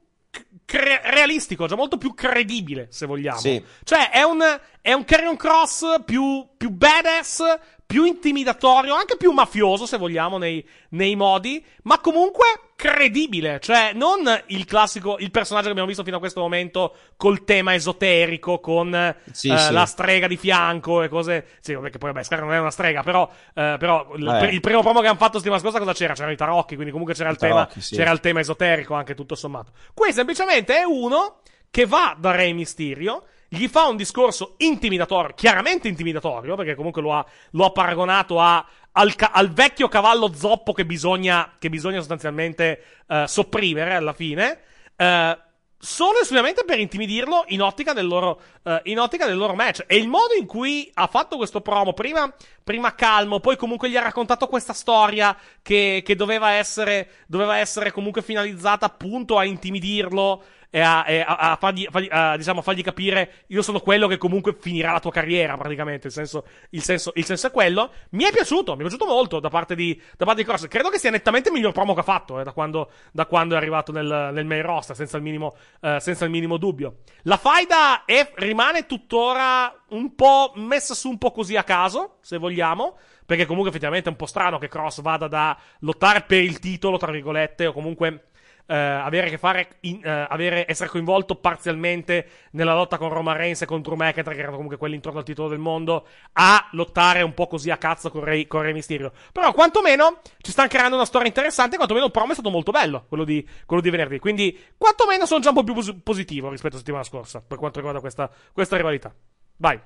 [0.67, 3.39] cre- realistico, già molto più credibile, se vogliamo.
[3.39, 3.65] Sì.
[3.85, 4.43] Cioè, è un,
[4.87, 7.43] è un carrion cross più, più badass,
[7.85, 12.45] più intimidatorio, anche più mafioso, se vogliamo, nei, nei modi, ma comunque
[12.77, 13.59] credibile.
[13.59, 17.75] Cioè, non il classico, il personaggio che abbiamo visto fino a questo momento col tema
[17.75, 19.73] esoterico, con Sì, eh, sì.
[19.73, 21.47] la strega di fianco e cose.
[21.59, 24.83] Sì, che poi, vabbè, Scar non è una strega, però, eh, però il, il primo
[24.83, 26.13] promo che hanno fatto settimana scorsa cosa c'era?
[26.13, 27.97] C'erano i tarocchi, quindi comunque c'era il, I tema, tarocchi, sì.
[27.97, 29.73] c'era il tema esoterico anche tutto sommato.
[29.93, 31.41] Qui semplicemente è uno
[31.73, 37.13] che va da Re Mysterio, gli fa un discorso intimidatorio, chiaramente intimidatorio, perché comunque lo
[37.15, 41.99] ha, lo ha paragonato a- al, ca- al vecchio cavallo zoppo che bisogna, che bisogna
[41.99, 44.61] sostanzialmente eh, sopprimere alla fine.
[44.97, 45.39] Eh,
[45.79, 49.85] solo e esclusivamente per intimidirlo in ottica del loro, eh, in ottica del loro match.
[49.87, 52.33] E il modo in cui ha fatto questo promo, prima,
[52.67, 57.93] prima calmo, poi comunque gli ha raccontato questa storia che, che doveva essere, doveva essere
[57.93, 62.83] comunque finalizzata appunto a intimidirlo e a, e a- a fargli, fargli- a, diciamo, fargli
[62.83, 66.09] capire io sono quello che comunque finirà la tua carriera, praticamente.
[66.09, 67.93] Il senso, il senso, il senso è quello.
[68.11, 70.67] Mi è piaciuto, mi è piaciuto molto da parte di, da parte di Cross.
[70.67, 73.55] Credo che sia nettamente il miglior promo che ha fatto, eh, da quando, da quando
[73.55, 76.97] è arrivato nel, nel main roster, senza il minimo, eh, senza il minimo dubbio.
[77.23, 82.39] La faida è, rimane tuttora un po' messa su un po' così a caso, se
[82.39, 82.97] vogliamo.
[83.27, 86.97] Perché comunque effettivamente è un po' strano che Cross vada da lottare per il titolo,
[86.97, 88.29] tra virgolette, o comunque
[88.67, 93.37] eh, avere a che fare, in, eh, avere, essere coinvolto parzialmente nella lotta con Roman
[93.37, 96.69] Reigns e con Drew McIntyre, che erano comunque quelli intorno al titolo del mondo, a
[96.73, 99.13] lottare un po' così a cazzo con Re, con Re Mysterio.
[99.33, 103.07] Però, quantomeno, ci stanno creando una storia interessante, quantomeno il promo è stato molto bello,
[103.09, 104.19] quello di, quello di venerdì.
[104.19, 107.79] Quindi, quantomeno sono già un po' più pos- positivo rispetto alla settimana scorsa, per quanto
[107.79, 109.15] riguarda questa, questa rivalità.
[109.59, 109.79] Vai.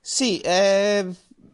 [0.00, 1.06] Sì, eh,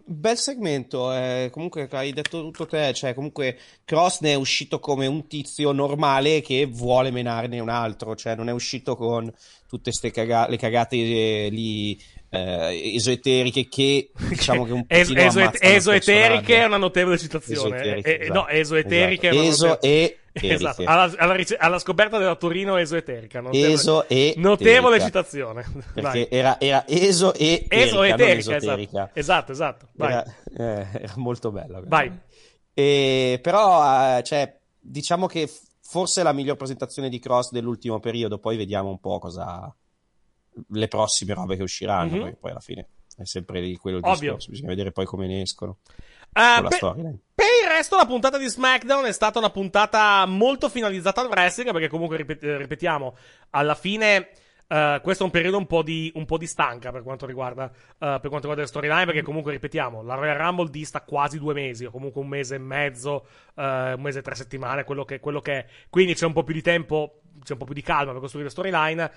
[0.05, 1.13] bel segmento.
[1.13, 2.93] eh, comunque hai detto tutto te.
[2.95, 8.15] Cioè, comunque Cross ne è uscito come un tizio normale che vuole menarne un altro.
[8.15, 9.33] Cioè, non è uscito con
[9.69, 15.27] tutte ste caga- le cagate eh, lì eh, esoteriche che diciamo che un Es- pochino
[15.27, 17.77] eso- ammazzano il esoteriche è una notevole citazione.
[17.77, 19.37] Esoteriche, Eh, eh, esatto, no, esoteriche esatto.
[19.37, 23.41] è una Eso notevole- e Esatto, alla, alla alla scoperta della Torino esoterica.
[23.41, 24.99] Notevole, Eso e notevole.
[24.99, 25.65] Perché citazione.
[25.95, 26.27] Vai.
[26.31, 29.11] era, era eso e Eso e terica, non terica, esoterica.
[29.15, 30.05] esatto, esatto, esatto.
[30.05, 31.83] Era, eh, era molto bello.
[31.87, 32.13] Vai.
[32.75, 35.51] E, però, eh, cioè, diciamo che
[35.81, 38.39] forse è la miglior presentazione di Cross dell'ultimo periodo.
[38.39, 39.75] Poi vediamo un po' cosa.
[40.69, 42.13] le prossime robe che usciranno.
[42.17, 42.21] Mhm.
[42.23, 44.19] Perché poi alla fine è sempre di quello il Ovvio.
[44.35, 44.51] discorso.
[44.51, 45.79] Bisogna vedere poi come ne escono.
[46.43, 46.79] Con la per-.
[47.37, 51.71] Per il resto, la puntata di SmackDown è stata una puntata molto finalizzata al wrestling,
[51.73, 53.17] perché comunque, ripet- eh, ripetiamo,
[53.51, 54.31] alla fine.
[54.69, 57.67] eh, questo è un periodo un po' di, un po' di stanca per quanto riguarda,
[57.71, 61.55] eh, per quanto riguarda le storyline, perché comunque, ripetiamo, la Royal Rumble dista quasi due
[61.55, 65.21] mesi, o comunque un mese e mezzo, eh, un mese e tre settimane, quello che,
[65.21, 65.67] quello che è.
[65.89, 68.51] Quindi c'è un po' più di tempo, c'è un po' più di calma per costruire
[68.51, 69.11] storyline.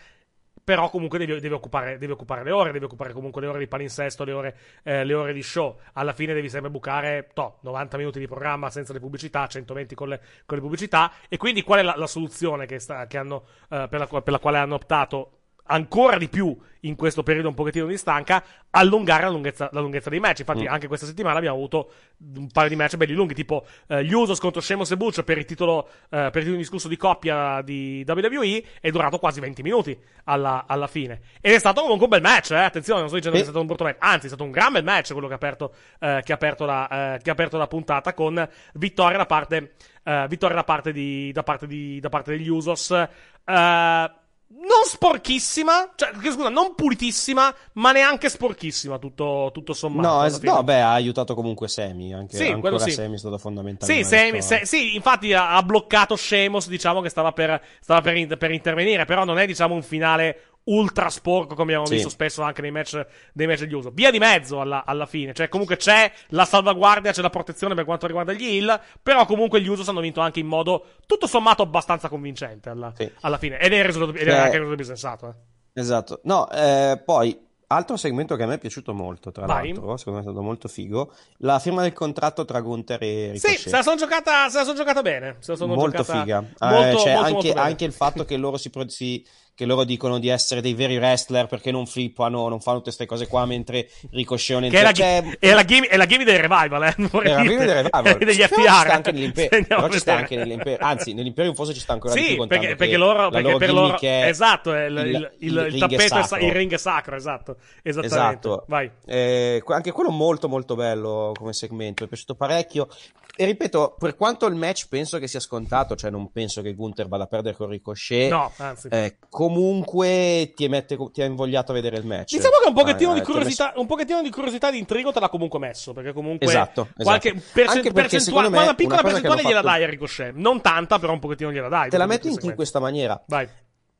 [0.69, 3.65] Però comunque devi, devi occupare, devi occupare le ore, devi occupare comunque le ore di
[3.65, 5.79] palinsesto, le ore, eh, le ore di show.
[5.93, 10.09] Alla fine devi sempre bucare toh, 90 minuti di programma senza le pubblicità, 120 con
[10.09, 11.11] le, con le pubblicità.
[11.27, 14.31] E quindi qual è la, la soluzione che sta, che hanno, eh, per, la, per
[14.31, 15.38] la quale hanno optato
[15.69, 20.09] ancora di più in questo periodo un pochettino di stanca, allungare la lunghezza, la lunghezza
[20.09, 20.39] dei match.
[20.39, 20.67] Infatti, Mm.
[20.67, 21.91] anche questa settimana abbiamo avuto
[22.35, 25.37] un paio di match belli lunghi, tipo eh, gli Usos contro Sheamus e Butch per
[25.37, 29.61] il titolo, eh, per il titolo indiscusso di coppia di WWE, è durato quasi 20
[29.61, 31.19] minuti alla, alla fine.
[31.41, 32.63] Ed è stato comunque un bel match, eh?
[32.63, 34.71] attenzione, non sto dicendo che è stato un brutto match, anzi, è stato un gran
[34.71, 37.57] bel match quello che ha aperto, eh, che ha aperto, la, eh, che ha aperto
[37.57, 39.73] la puntata con vittoria da parte,
[40.03, 42.91] eh, vittoria da parte, di, da parte, di, da parte degli Usos.
[42.91, 44.11] Eh,
[44.51, 50.07] non sporchissima, cioè, scusa, non pulitissima, ma neanche sporchissima, tutto, tutto sommato.
[50.07, 52.13] No, es- no, beh, ha aiutato comunque Semi.
[52.13, 52.91] Anche, Sì, ancora sì.
[52.91, 53.93] Semi è stato fondamentale.
[53.93, 54.41] Sì, storia.
[54.41, 58.51] se- sì, infatti ha, ha bloccato Sheamus, diciamo che stava per, stava per, in- per
[58.51, 61.93] intervenire, però non è, diciamo, un finale ultra sporco come abbiamo Sì.
[61.95, 63.91] visto spesso anche nei match, nei match di uso.
[63.93, 67.85] Via di mezzo alla, alla fine, cioè comunque c'è la salvaguardia, c'è la protezione per
[67.85, 71.61] quanto riguarda gli heal, però comunque gli Usos hanno vinto anche in modo tutto sommato
[71.63, 73.59] abbastanza convincente alla, alla fine.
[73.59, 75.27] Ed è risultato, ed è Cioè- anche il risultato più sensato.
[75.27, 75.79] eh.
[75.79, 76.19] Esatto.
[76.23, 79.67] No, eh, poi, altro segmento che a me è piaciuto molto, tra Vai.
[79.73, 83.47] l'altro, secondo me è stato molto figo, la firma del contratto tra Gunther e Sì,
[83.47, 83.57] Ricochet.
[83.59, 85.35] se la sono giocata, se la sono giocata bene.
[85.39, 86.39] Se la sono molto giocata figa.
[86.41, 87.59] Molto, Eh, molto, cioè, molto, anche, bene.
[87.61, 89.25] anche il fatto che loro si, si-
[89.59, 93.05] che loro dicono di essere dei veri wrestler perché non flippano, non fanno tutte queste
[93.05, 96.83] cose qua mentre Ricochet non la, cioè, è la game, è la game del revival,
[96.83, 96.95] eh.
[97.29, 98.17] Era prima del revival.
[98.23, 98.79] degli Però ci FTR.
[98.79, 100.77] sta anche nell'Imper- Se andiamo però a ci sta anche nell'Imperium.
[100.79, 103.57] Anzi, nell'Imperium forse ci sta ancora di Sì, più contando perché, perché loro, perché loro
[103.57, 106.45] per loro, esatto, il, il, il- il, il tappeto, è sa- sacro.
[106.45, 108.15] il ring è sacro, esatto, esattamente.
[108.15, 108.63] Esatto.
[108.69, 108.89] Vai.
[109.05, 112.87] Eh, anche quello molto molto bello come segmento, mi è piaciuto parecchio.
[113.35, 117.07] E ripeto, per quanto il match penso che sia scontato, cioè non penso che Gunther
[117.07, 118.29] vada a perdere con Ricochet.
[118.29, 118.89] No, anzi.
[118.91, 119.15] eh,
[119.53, 122.35] comunque ti, mette- ti ha invogliato a vedere il match.
[122.35, 125.19] Diciamo che un pochettino, Eh, di ha curiosità, un pochettino di curiosità di intrigo te
[125.19, 127.51] l'ha comunque messo, perché comunque Esatto, qualche esatto.
[127.53, 130.33] perché percentuale, me una piccola una percentuale gliela fatto- dai a Ricochet.
[130.35, 131.89] Non tanta, però un pochettino gliela dai.
[131.89, 133.21] Te la metto in, in questa maniera.
[133.27, 133.47] Vai.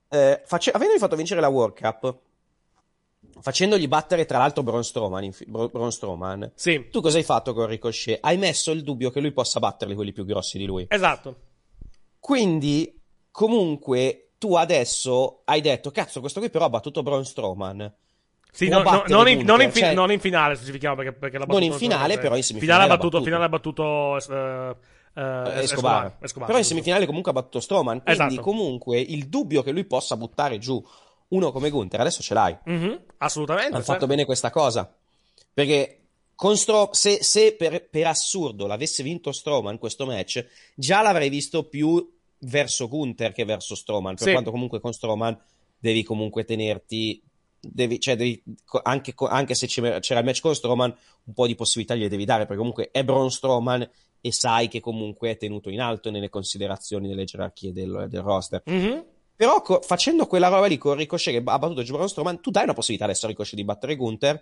[0.10, 2.18] Eh, face- avendogli fatto vincere la World Cup,
[3.42, 6.88] facendogli battere tra l'altro Braun Strowman, in fi- Bro- Braun Strowman, Sì.
[6.92, 8.18] tu cosa hai fatto con Ricochet?
[8.22, 10.86] Hai messo il dubbio che lui possa batterli quelli più grossi di lui.
[10.90, 11.36] Esatto.
[12.20, 13.00] Quindi,
[13.32, 17.94] comunque, tu adesso hai detto, cazzo, questo qui però ha battuto Braun Strowman.
[18.52, 21.38] Sì, no, no, non, in, non in fi- cioè- non in finale, specifichiamo perché, perché
[21.38, 24.16] l'ha Non battuto in finale, eh, però in semifinale Finale ha battuto, finale ha battuto
[24.18, 24.76] eh,
[25.14, 25.62] eh, Escobar.
[25.62, 28.02] Escobar, Escobar, Però in semifinale comunque ha battuto Strowman.
[28.02, 28.42] Quindi Esatto.
[28.42, 30.84] comunque il dubbio che lui possa buttare giù
[31.30, 32.58] uno come Gunther adesso ce l'hai.
[32.66, 33.68] Mhm, assolutamente.
[33.70, 33.92] Hanno certo.
[33.94, 34.92] fatto bene questa cosa.
[35.54, 35.96] Perché
[36.34, 40.44] con Stro- se, se per, per assurdo l'avesse vinto Strowman questo match,
[40.74, 44.16] già l'avrei visto più verso Gunther che verso Strowman.
[44.16, 44.32] Per Sì.
[44.32, 45.38] quanto comunque con Strowman
[45.78, 47.22] devi comunque tenerti.
[47.62, 48.42] Devi, cioè devi-
[48.84, 50.96] anche, anche se c'era il match con Strowman,
[51.26, 52.44] un po' di possibilità gli devi dare.
[52.44, 53.90] Perché comunque è Braun Strowman
[54.22, 58.62] e sai che comunque è tenuto in alto nelle considerazioni, nelle gerarchie del, del roster.
[58.66, 59.06] Mhm.
[59.36, 62.64] Però co- facendo quella roba lì con Ricochet che ha battuto Braun Strowman, tu dai
[62.64, 64.42] una possibilità adesso a Ricochet di battere Gunther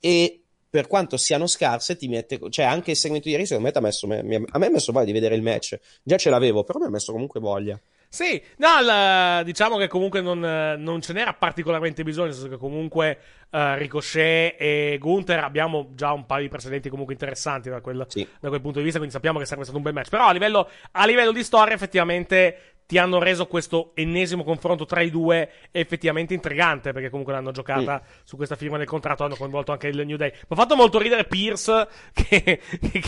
[0.00, 3.72] e per quanto siano scarse ti mette, cioè anche il segmento di ieri secondo me
[3.72, 5.76] ti ha messo, mi- a me ha messo voglia di vedere il match.
[6.02, 7.78] Già ce l'avevo, però mi ha messo comunque voglia.
[8.08, 10.38] Sì, no, il- diciamo che comunque non,
[10.78, 13.18] non ce n'era particolarmente bisogno, nel senso che comunque
[13.50, 18.06] eh, Ricochet e Gunther abbiamo già un paio di precedenti comunque interessanti da quel,
[18.40, 20.08] da quel punto di vista, quindi sappiamo che sarebbe stato un bel match.
[20.08, 22.56] Però a livello, a livello di storia effettivamente
[22.90, 28.02] ti hanno reso questo ennesimo confronto tra i due effettivamente intrigante, perché comunque l'hanno giocata
[28.24, 30.30] su questa firma del contratto, hanno coinvolto anche il New Day.
[30.32, 32.60] Mi ha fatto molto ridere Pierce che,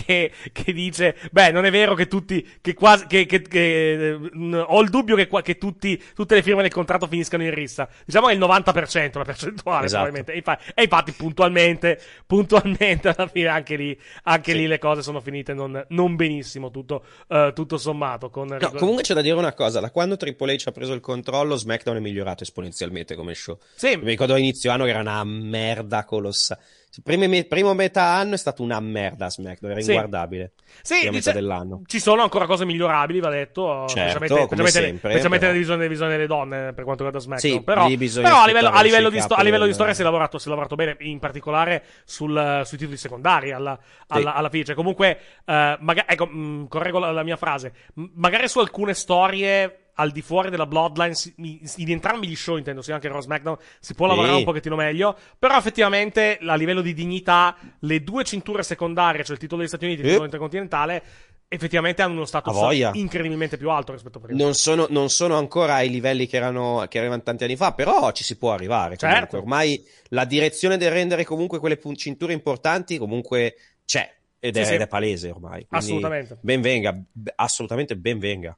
[0.05, 4.81] che, che dice, beh, non è vero che tutti, che quasi, che, che- mh, ho
[4.83, 7.89] il dubbio che, che tutti, tutte le firme del contratto finiscano in rissa.
[8.05, 10.05] Diciamo che è il 90% la percentuale, Esatto.
[10.05, 10.33] probabilmente.
[10.33, 15.21] E infa- e infatti, puntualmente, puntualmente alla fine anche lì, anche lì le cose sono
[15.21, 18.31] finite non, non benissimo, tutto, eh, tutto sommato.
[18.31, 21.01] Con No, comunque c'è da dire una cosa, da quando Triple H ha preso il
[21.01, 23.59] controllo SmackDown è migliorato esponenzialmente come show.
[23.75, 23.97] Sì.
[23.97, 26.61] Mi ricordo all'inizio anno che era una merda colossale.
[27.03, 29.91] Primo, me- primo metà anno è stato una merda SmackDown, era Sì.
[29.93, 30.53] inguardabile.
[30.83, 31.83] Sì, dice- metà dell'anno.
[31.87, 33.87] ci sono ancora cose migliorabili, va detto.
[33.89, 35.53] Certo, specialmente, come specialmente- sempre, specialmente però.
[35.53, 37.53] nella divisione, delle donne per quanto riguarda SmackDown.
[37.55, 37.87] Sì, però,
[38.29, 40.51] però a livello, a livello sto- a livello di storia si è lavorato, si è
[40.51, 44.65] lavorato bene, in particolare sul- sui titoli secondari alla, alla, alla fine.
[44.65, 47.73] Cioè, comunque, eh, maga- ecco, mh, correggo la, la mia frase.
[47.95, 49.77] M- magari su alcune storie.
[49.95, 53.95] Al di fuori della Bloodline, in entrambi gli show, intendo, sia anche Raw SmackDown, si
[53.95, 54.15] può Sì.
[54.15, 55.17] lavorare un pochettino meglio.
[55.39, 59.85] Però, effettivamente, a livello di dignità, le due cinture secondarie, cioè il titolo degli Stati
[59.85, 61.03] Uniti e il titolo intercontinentale,
[61.47, 62.57] effettivamente hanno uno status
[62.95, 64.43] incredibilmente più alto rispetto a prima.
[64.43, 68.11] Non sono, non sono ancora ai livelli che erano, che erano tanti anni fa, però
[68.13, 68.97] ci si può arrivare.
[68.97, 69.21] comunque.
[69.21, 69.37] Certo.
[69.37, 74.75] Ormai la direzione del rendere comunque quelle cinture importanti comunque c'è ed è, Sì, sì.
[74.77, 75.67] ed è palese ormai.
[75.67, 76.39] Quindi Assolutamente.
[76.41, 76.99] Ben venga,
[77.35, 78.57] assolutamente ben venga.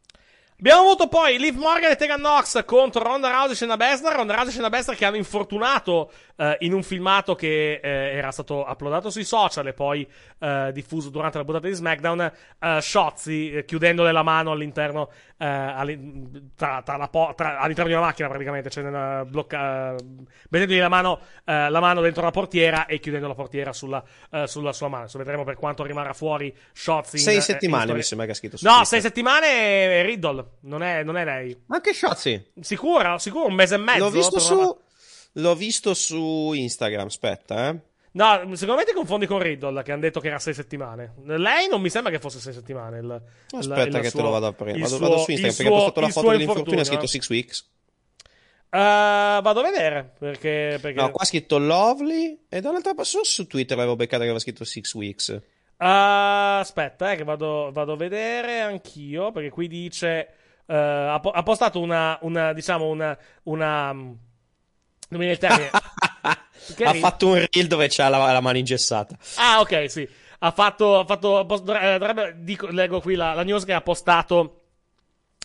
[0.56, 4.14] Abbiamo avuto poi Liv Morgan e Tegan Nox contro Ronda Rousey e Shayna Baszler.
[4.14, 8.30] Ronda Rousey e Shayna Baszler che hanno infortunato eh, in un filmato che eh, era
[8.30, 12.32] stato uploadato sui social e poi eh, diffuso durante la puntata di SmackDown.
[12.60, 17.90] Eh, Shotzi eh, chiudendole la mano all'interno, eh, all'in- tra- tra la po- tra- all'interno
[17.90, 19.94] di una macchina praticamente, cioè nella blocca,
[20.50, 24.02] mettendogli la mano, la mano dentro la portiera e chiudendo la portiera sulla,
[24.44, 25.02] sulla sua mano.
[25.02, 27.16] Adesso vedremo per quanto rimarrà fuori Shotzi.
[27.16, 28.88] in- Sei eh, settimane in mi sembra che ha scritto su No, Twitter.
[28.88, 29.46] sei settimane
[30.00, 31.56] è Riddle, non è, non è lei.
[31.68, 32.52] Anche Shotzi.
[32.60, 34.04] Sicuro, sicuro, un mese e mezzo.
[34.04, 34.78] L'ho visto, su,
[35.34, 37.80] l'ho visto su Instagram, aspetta, eh.
[38.12, 41.14] No, secondo me ti confondi con Riddle, che hanno detto che era sei settimane.
[41.24, 42.98] Lei non mi sembra che fosse sei settimane.
[43.00, 43.22] Il,
[43.58, 44.82] Aspetta il- il che suo- te lo vado a prendere.
[44.84, 47.06] Vado, vado su Instagram perché suo- ha postato la foto dell'infortunio e ha scritto.
[47.08, 47.70] Six Weeks.
[48.70, 48.78] Eh,
[49.42, 50.78] vado a vedere, perché...
[50.80, 51.00] perché...
[51.00, 54.38] No, qua ha scritto Lovely e da un'altra parte su Twitter l'avevo beccata che aveva
[54.38, 55.28] scritto Six Weeks.
[55.30, 55.42] Eh,
[55.78, 60.28] aspetta, eh, che vado, vado a vedere anch'io, perché qui dice...
[60.66, 63.16] eh, ha, po- ha postato una, una, diciamo, una...
[63.44, 63.92] una
[65.16, 65.70] non mi viene il termine.
[66.74, 69.16] Che ha fatto un reel dove c'ha la, la mano ingessata.
[69.36, 70.08] Ah, ok, sì.
[70.38, 70.98] Ha fatto.
[71.00, 74.63] Ha fatto eh, dovrebbe- dico- leggo qui la, la news che ha postato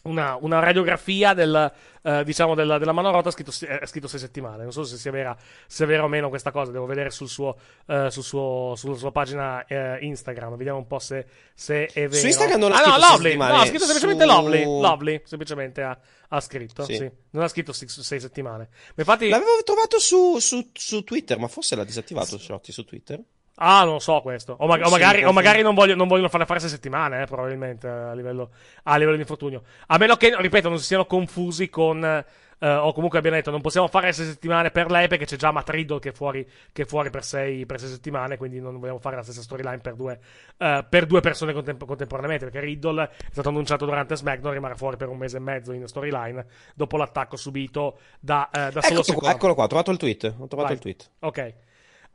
[0.04, 1.72] una, una radiografia del,
[2.02, 3.30] eh, diciamo della, della mano rotta.
[3.30, 4.64] Ha scritto, eh, scritto sei settimane.
[4.64, 5.36] Non so se sia vera,
[5.68, 6.72] se è vera o meno questa cosa.
[6.72, 10.56] Devo vedere sul suo, eh, sul suo, sulla sua pagina eh, Instagram.
[10.56, 12.14] Vediamo un po' se, se è vero.
[12.14, 13.24] Su Instagram non ha ah, scritto no, sei Lovely.
[13.30, 14.64] settimane, No, ha scritto semplicemente su- Lovely.
[14.64, 15.22] Lovely.
[15.26, 16.84] Semplicemente ha, ha scritto.
[16.84, 16.96] Sì.
[16.96, 17.12] Sì.
[17.32, 18.70] Non ha scritto sei settimane.
[18.72, 19.30] Ma infatti.
[19.30, 23.22] L'avevo trovato su, su, su Twitter, ma forse l'ha disattivato Shorty su Twitter.
[23.62, 24.56] Ah, non so questo.
[24.58, 27.26] O, ma- o magari, o magari non, voglio- non vogliono farle fare sei settimane, eh,
[27.26, 28.52] probabilmente, a livello,
[28.84, 29.64] a livello di infortunio.
[29.88, 32.04] A meno che, ripeto, non si siano confusi con...
[32.04, 32.26] eh,
[32.62, 35.70] o comunque abbiano detto non possiamo fare sei settimane per lei perché c'è già Matt
[35.70, 39.00] Riddle che è fuori, che è fuori per, sei, per sei settimane, quindi non vogliamo
[39.00, 40.20] fare la stessa storyline per due,
[40.58, 44.98] eh, per due persone contem- contemporaneamente, perché Riddle è stato annunciato durante SmackDown, rimarrà fuori
[44.98, 49.18] per un mese e mezzo in storyline dopo l'attacco subito da, eh, da solo Eccolo
[49.20, 50.24] qua, eccolo qua, ho trovato il tweet.
[50.38, 50.74] Ho trovato Vai.
[50.74, 51.10] il tweet.
[51.20, 51.54] Ok.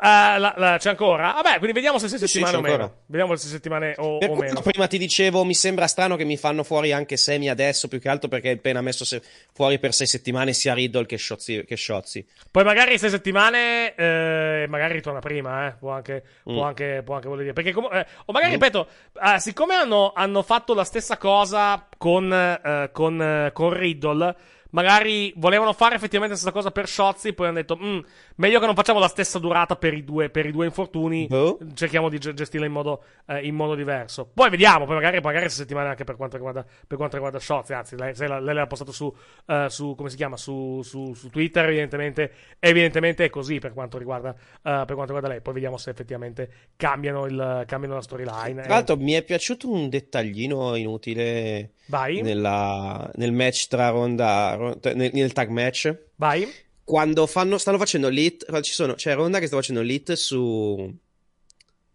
[0.04, 1.32] Eh, la- la- c'è ancora?
[1.32, 2.82] Vabbè, quindi vediamo se sei Sì, sì, settimane c'è o meno.
[2.82, 3.00] ancora.
[3.06, 4.60] Vediamo se settimane o, o meno.
[4.60, 8.08] prima ti dicevo, mi sembra strano che mi fanno fuori anche Semi adesso, più che
[8.10, 9.22] altro perché hai appena messo se-
[9.54, 11.64] fuori per sei settimane sia Riddle che Shotzi.
[11.66, 12.26] Che Shotzi.
[12.50, 15.72] Poi magari sei settimane, eh, magari ritorna prima, eh.
[15.78, 16.52] Può anche, Mm.
[16.54, 17.54] può anche, può anche voler dire.
[17.54, 18.86] Perché comu- eh, o magari, ripeto,
[19.22, 24.36] eh, siccome hanno, hanno fatto la stessa cosa con, eh, con, eh, con Riddle,
[24.74, 27.98] magari volevano fare effettivamente la stessa cosa per Shotzi, poi hanno detto, "Mm,
[28.36, 31.58] meglio che non facciamo la stessa durata per i due, per i due infortuni, Boh.
[31.74, 34.28] cerchiamo di ge- gestirla in modo, eh, in modo diverso.
[34.34, 37.72] Poi vediamo, poi magari, magari sei settimane anche per quanto riguarda, per quanto riguarda Shotzi,
[37.72, 39.14] anzi, lei, lei l'ha postato su,
[39.46, 43.96] eh, su, come si chiama, su, su, su Twitter, evidentemente, evidentemente è così per quanto
[43.96, 45.40] riguarda, eh, per quanto riguarda lei.
[45.40, 48.62] Poi vediamo se effettivamente cambiano, il, cambiano la storyline.
[48.62, 51.74] Tra l'altro, mi è piaciuto un dettaglino inutile
[52.22, 55.94] nella- nel match tra Ronda, Ron- nel, nel tag match.
[56.16, 56.46] Vai.
[56.82, 60.94] Quando fanno, stanno facendo l'hit, ci sono, c'è Ronda che sta facendo l'hit su.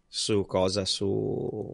[0.08, 0.86] Su cosa?
[0.86, 1.74] Su.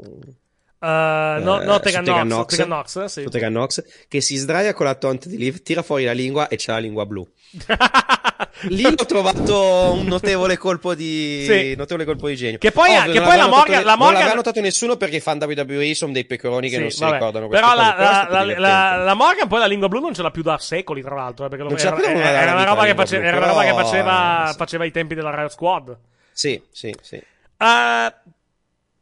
[0.85, 4.05] Uh, no, no, eh, Tegan su Nox, Tegan Nox, Tegan Nox, eh, sì.
[4.07, 6.80] che si sdraia con la taunt di Liv, tira fuori la lingua e c'ha la
[6.80, 7.27] lingua blu.
[8.69, 11.75] Lì ho trovato un notevole colpo di Sì.
[11.75, 12.57] notevole colpo di genio.
[12.57, 14.95] Che poi- Ovvio, che non poi la Morgan- notato- la Morgan- non l'aveva notato nessuno
[14.97, 17.14] perché i fan WWE sono dei pecoroni che Sì, non si vabbè.
[17.14, 20.57] ricordano Però la, la, la, Morgan poi la lingua blu non ce l'ha più da
[20.57, 21.45] secoli, tra l'altro.
[21.45, 23.73] eh, perché Non era, era- era una roba che, face- blu, era una roba che
[23.73, 25.97] faceva, faceva ai tempi della Riot Squad.
[26.31, 27.15] Sì, sì, sì.
[27.15, 28.14] Eh,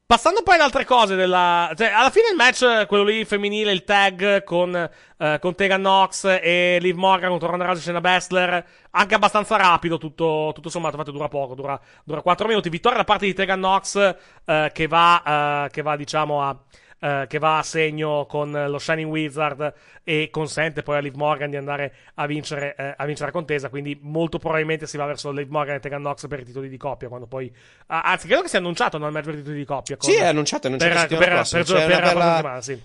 [0.06, 3.84] passando poi ad altre cose, della, cioè, alla fine il match, quello lì femminile, il
[3.84, 4.76] tag con,
[5.18, 9.56] eh, con Tegan Nox e Liv Morgan contro Ronda Rousey e Shayna Baszler, anche abbastanza
[9.56, 12.70] rapido, tutto, tutto sommato, infatti dura poco, dura, dura 4 minuti.
[12.70, 14.16] Vittoria da parte di Tegan Nox
[14.46, 16.58] eh, che va, eh, che va, diciamo, a.
[17.04, 19.74] eh, che va a segno con lo Shining Wizard
[20.06, 23.68] e consente poi a Liv Morgan di andare a vincere, eh, a vincere la contesa.
[23.70, 26.78] Quindi, molto probabilmente si va verso Liv Morgan e Tegan Nox per i titoli di
[26.78, 27.10] coppia.
[27.10, 27.54] Quando poi,
[27.88, 29.98] ah, anzi, credo che sia annunciato no, il match per i titoli di coppia.
[29.98, 31.64] con- Sì, è annunciato, è annunciato per, per, prossima.
[31.64, 32.82] per, C'è per una la bella- settimana, sì.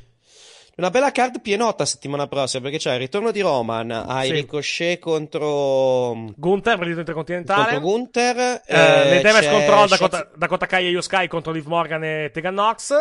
[0.79, 4.33] Una bella card pienota settimana prossima perché c'è il ritorno di Roman, hai Sì.
[4.35, 7.63] Ricochet contro Gunther per il intercontinentale.
[7.65, 11.67] contro Gunther, Eh, le Damage Control Shotzi- Dakota, Dakota Kai e Io Sky contro Liv
[11.67, 12.93] Morgan e Tegan Nox.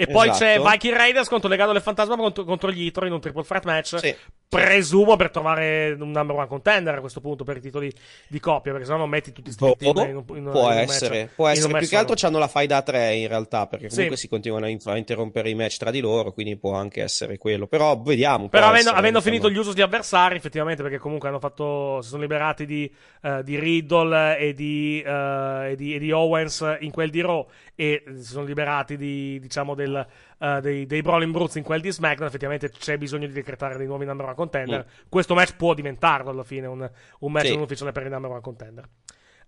[0.00, 0.44] E poi Esatto.
[0.44, 3.64] c'è Viking Raiders contro Legado del Fantasma contro, contro gli Hitler in un triple threat
[3.66, 3.98] match.
[3.98, 4.16] Sì.
[4.48, 7.92] Presumo per trovare un number one contender a questo punto per i titoli
[8.26, 10.78] di coppia, perché sennò non metti tutti sti Boh, team in un, in può in
[10.78, 11.78] essere, match- può in essere.
[11.78, 14.22] Più che altro hanno la fai da tre in realtà, perché comunque Sì.
[14.22, 17.38] si continuano a, inf- a interrompere i match tra di loro, quindi può anche essere
[17.38, 17.68] quello.
[17.68, 18.48] Però vediamo.
[18.48, 22.00] Però avendo, essere, avendo finito gli usos di avversari, effettivamente, perché comunque hanno fatto.
[22.02, 26.78] Si sono liberati di, eh, di Riddle e di, eh, e di, e di Owens
[26.80, 27.46] in quel di Raw.
[27.80, 30.06] E si sono liberati di, diciamo, del,
[30.38, 32.28] eh, dei, dei Brawling Brutes in quel di SmackDown.
[32.28, 34.84] Effettivamente c'è bisogno di decretare dei nuovi number one contender.
[35.08, 37.52] Questo match può diventarlo alla fine, un, un match Sì.
[37.54, 38.84] non ufficiale per il number one contender.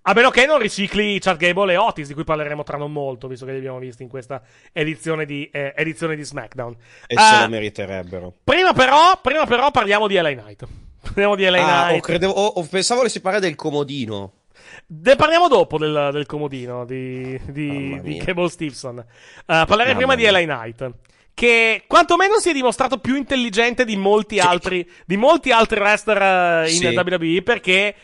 [0.04, 3.28] A meno che non ricicli Chad Gable e Otis, di cui parleremo tra non molto,
[3.28, 6.74] visto che li abbiamo visti in questa edizione di, eh, edizione di SmackDown.
[7.06, 8.32] E se Eh, lo meriterebbero.
[8.42, 10.66] Prima però, prima però parliamo di LA Knight.
[11.02, 11.98] Parliamo di LA Ah, Knight.
[11.98, 14.32] oh, credevo, oh, oh, pensavo volessi parlare del comodino.
[14.86, 18.24] Ne parliamo dopo del, del comodino di, di, di mia.
[18.24, 18.98] Cable Stevenson.
[18.98, 19.04] Uh,
[19.44, 20.90] parlerei Mamma prima di LA Knight.
[21.34, 26.70] Che quantomeno si è dimostrato più intelligente di molti altri, di molti altri wrestler eh,
[26.70, 26.86] in Sì.
[26.86, 27.94] WWE perché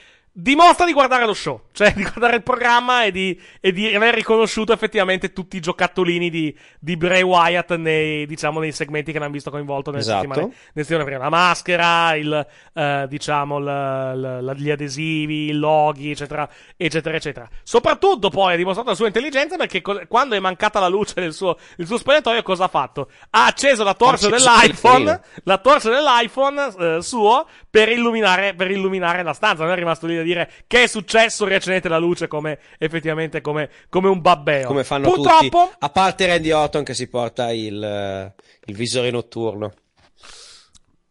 [0.41, 4.15] dimostra di guardare lo show, cioè di guardare il programma e di, e di aver
[4.15, 9.33] riconosciuto effettivamente tutti i giocattolini di, di Bray Wyatt nei, diciamo, nei segmenti che l'hanno
[9.33, 10.18] visto coinvolto nelle Esatto.
[10.18, 11.23] settimane, nelle settimane prima.
[11.25, 17.49] La maschera, il, eh, diciamo, la- la- gli adesivi, i loghi, eccetera, eccetera, eccetera.
[17.65, 21.33] Soprattutto poi ha dimostrato la sua intelligenza perché co- quando è mancata la luce del
[21.33, 23.10] suo, suo spogliatoio cosa ha fatto?
[23.31, 27.47] Ha acceso la torcia il dell'iPhone, la torcia dell'iPhone eh, suo
[27.78, 29.62] per illuminare, per illuminare la stanza.
[29.62, 33.70] Non è rimasto lì a dire che è successo, riaccendete la luce come effettivamente come,
[33.89, 34.66] come un babbeo.
[34.66, 35.76] Come fanno Purtroppo, tutti.
[35.78, 38.34] A parte Randy Orton che si porta il,
[38.65, 39.73] il visore notturno.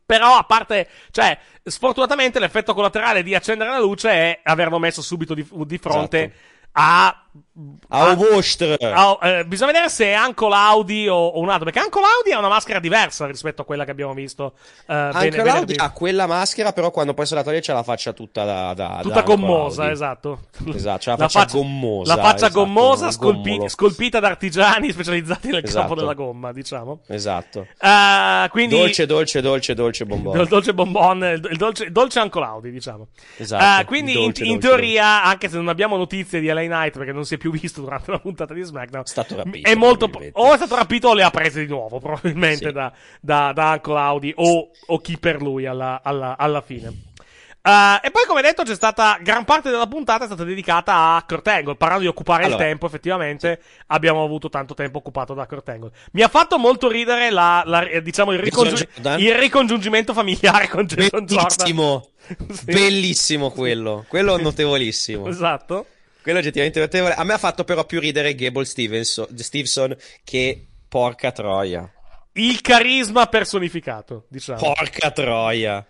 [0.06, 5.34] Però, a parte, cioè, sfortunatamente l'effetto collaterale di accendere la luce è averlo messo subito
[5.34, 6.38] di, di fronte Esatto.
[6.74, 7.22] a.
[7.90, 8.76] A Vostre.
[8.80, 11.66] a- eh, bisogna vedere se è Uncle Audi o, o un altro.
[11.66, 14.54] Perché Uncle Audi ha una maschera diversa rispetto a quella che abbiamo visto.
[14.86, 18.14] Anche bene- Laudi ha quella maschera, però quando poi se la toglie c'ha la faccia
[18.14, 18.74] tutta da.
[18.74, 20.40] da Tutta da gommosa, esatto.
[20.74, 25.64] Esatto, c'ha la faccia gommosa, La faccia esatto, gommosa, scolpi- scolpita da artigiani specializzati nel
[25.64, 25.80] Esatto.
[25.80, 27.00] campo della gomma, diciamo.
[27.08, 27.68] Esatto.
[27.80, 28.76] Eh, quindi.
[28.78, 30.42] Dolce, dolce, dolce, dolce bombone.
[30.42, 33.08] Il dolce bonbon, il dolce, dolce Uncle Audi, diciamo.
[33.38, 36.62] Esatto, Eh, quindi, dolce, in, in dolce, teoria, anche se non abbiamo notizie di LA
[36.62, 39.70] Knight, perché non si è più visto durante la puntata di SmackDown, È stato rapito.
[39.70, 40.10] è molto.
[40.34, 42.72] O è stato rapito o le ha prese di nuovo, probabilmente, Sì.
[42.72, 42.92] da,
[43.22, 47.04] da, da Uncle Audi o, o chi per lui alla, alla, alla fine.
[47.62, 51.24] Eh, e poi, come detto, c'è stata gran parte della puntata è stata dedicata a
[51.28, 51.76] Kurt Angle.
[51.76, 52.62] Parlando di occupare Allora.
[52.64, 55.92] il tempo, effettivamente abbiamo avuto tanto tempo occupato da Kurt Angle.
[56.14, 59.20] Mi ha fatto molto ridere la, la- eh, diciamo, il, ricongiu- Jason Jordan?
[59.20, 61.48] il ricongiungimento familiare con Jason Jordan.
[61.58, 62.08] Bellissimo.
[62.64, 64.06] Bellissimo quello.
[64.08, 65.28] Quello notevolissimo.
[65.28, 65.88] Esatto.
[66.28, 67.14] Quello oggettivamente notevole.
[67.14, 71.90] A me ha fatto però più ridere Gable Stevenson, Stevenson che porca troia.
[72.34, 74.60] Il carisma personificato, diciamo.
[74.60, 75.86] Porca troia.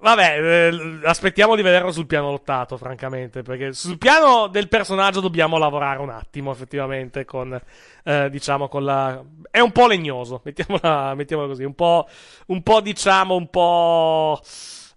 [0.00, 5.58] Vabbè, eh, aspettiamo di vederlo sul piano lottato, francamente, perché sul piano del personaggio dobbiamo
[5.58, 7.60] lavorare un attimo, effettivamente, con,
[8.04, 9.22] eh, diciamo, con la...
[9.50, 12.08] È un po' legnoso, mettiamola, mettiamola così, un po',
[12.46, 14.40] un po', diciamo, un po'...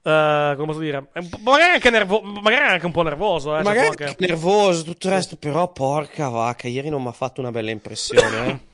[0.03, 1.07] eh, come posso dire?
[1.43, 5.35] Magari, anche nervo- magari anche un po' nervoso, eh, Magari anche- nervoso, tutto il resto,
[5.38, 8.59] però porca vacca, ieri non mi ha fatto una bella impressione, eh.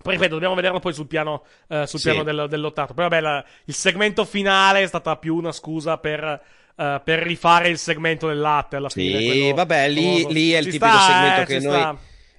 [0.00, 2.08] Poi ripeto, dobbiamo vederlo poi sul piano, eh, sul Sì.
[2.10, 2.94] piano del, del lottato.
[2.94, 6.22] Poi vabbè, la- il segmento finale è stata più una scusa per,
[6.76, 9.18] eh, per rifare il segmento del latte alla fine.
[9.18, 11.78] Sì, quello vabbè, lì, lì è il Ci tipico sta, segmento eh, che noi.
[11.80, 11.96] sta.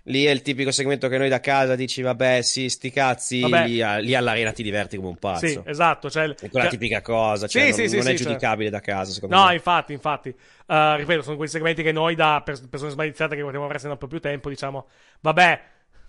[0.09, 3.65] Lì è il tipico segmento che noi da casa dici, vabbè, sì, sti cazzi, Vabbè.
[3.67, 5.47] lì, a- lì all'arena ti diverti come un pazzo.
[5.47, 6.09] Sì, esatto.
[6.09, 8.69] Cioè, È quella cioè- tipica cosa, cioè Sì, non, sì, sì, non è sì, giudicabile
[8.69, 9.53] da casa, secondo No, me.
[9.53, 10.29] infatti, infatti.
[10.29, 13.99] Eh, ripeto, sono quei segmenti che noi, da pers- persone smaliziate che guardiamo wrestling da
[14.03, 14.88] un po' più tempo, diciamo,
[15.21, 15.61] vabbè,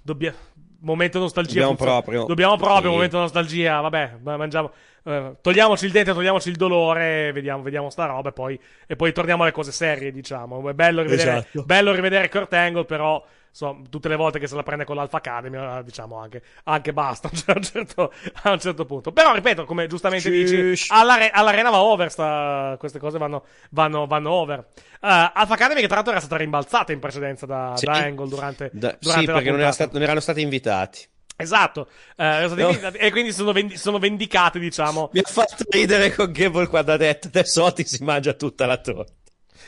[0.02, 0.36] dobbiamo.
[0.82, 1.60] Momento nostalgia.
[1.60, 2.24] Dobbiamo funziona- proprio.
[2.24, 2.94] Dobbiamo proprio, Sì.
[2.96, 3.80] momento nostalgia.
[3.80, 4.72] Vabbè, ma- mangiamo.
[5.04, 9.12] eh, togliamoci il dente, togliamoci il dolore, vediamo, vediamo sta roba e poi, e poi
[9.12, 10.66] torniamo alle cose serie, diciamo.
[10.70, 11.64] È bello rivedere, Esatto.
[11.64, 13.22] bello rivedere Kurt Angle, però.
[13.50, 16.92] Insomma, tutte le volte che se la prende con l'Alpha Academy, eh, diciamo anche, anche
[16.92, 18.12] basta a un, certo,
[18.42, 19.10] a un certo punto.
[19.12, 24.30] Però, ripeto, come giustamente dici, all'are- all'arena va over, sta- queste cose vanno, vanno, vanno
[24.30, 24.58] over.
[24.58, 27.86] Eh, Alpha Academy, che tra l'altro era stata rimbalzata in precedenza da, Sì.
[27.86, 31.08] da Angle durante, Da- durante sì, perché non, era stato- non erano stati invitati.
[31.36, 32.68] Esatto, eh, No.
[32.92, 35.08] e quindi sono, vendi- sono vendicati, diciamo.
[35.12, 38.76] Mi ha fatto ridere con Gable quando ha detto adesso Otis si mangia tutta la
[38.76, 39.10] torta.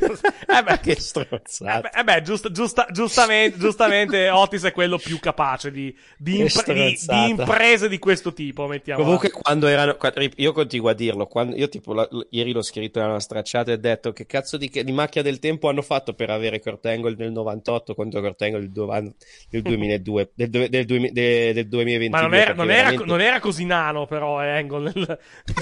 [0.49, 1.79] eh beh, che stronzata.
[1.79, 6.41] Eh beh, eh beh, giust- giusta- giustamente, giustamente Otis è quello più capace di, di,
[6.41, 9.03] impre- di- di imprese di questo tipo, mettiamo.
[9.03, 9.97] Comunque, quando erano.
[10.37, 11.27] Io continuo a dirlo.
[11.27, 14.57] Quando, io, tipo, la- ieri l'ho scritto nella nostra chat e ho detto che cazzo
[14.57, 18.41] di, di macchia del tempo hanno fatto per avere Kurt Angle nel 98 contro Kurt
[18.43, 19.15] Angle del, duvan-
[19.51, 22.09] del 2002, del, del, duemi- de- del 2022.
[22.21, 24.93] Ma non era, non, era, veramente- non era così nano, però, eh, Angle.
[24.95, 25.19] Nel,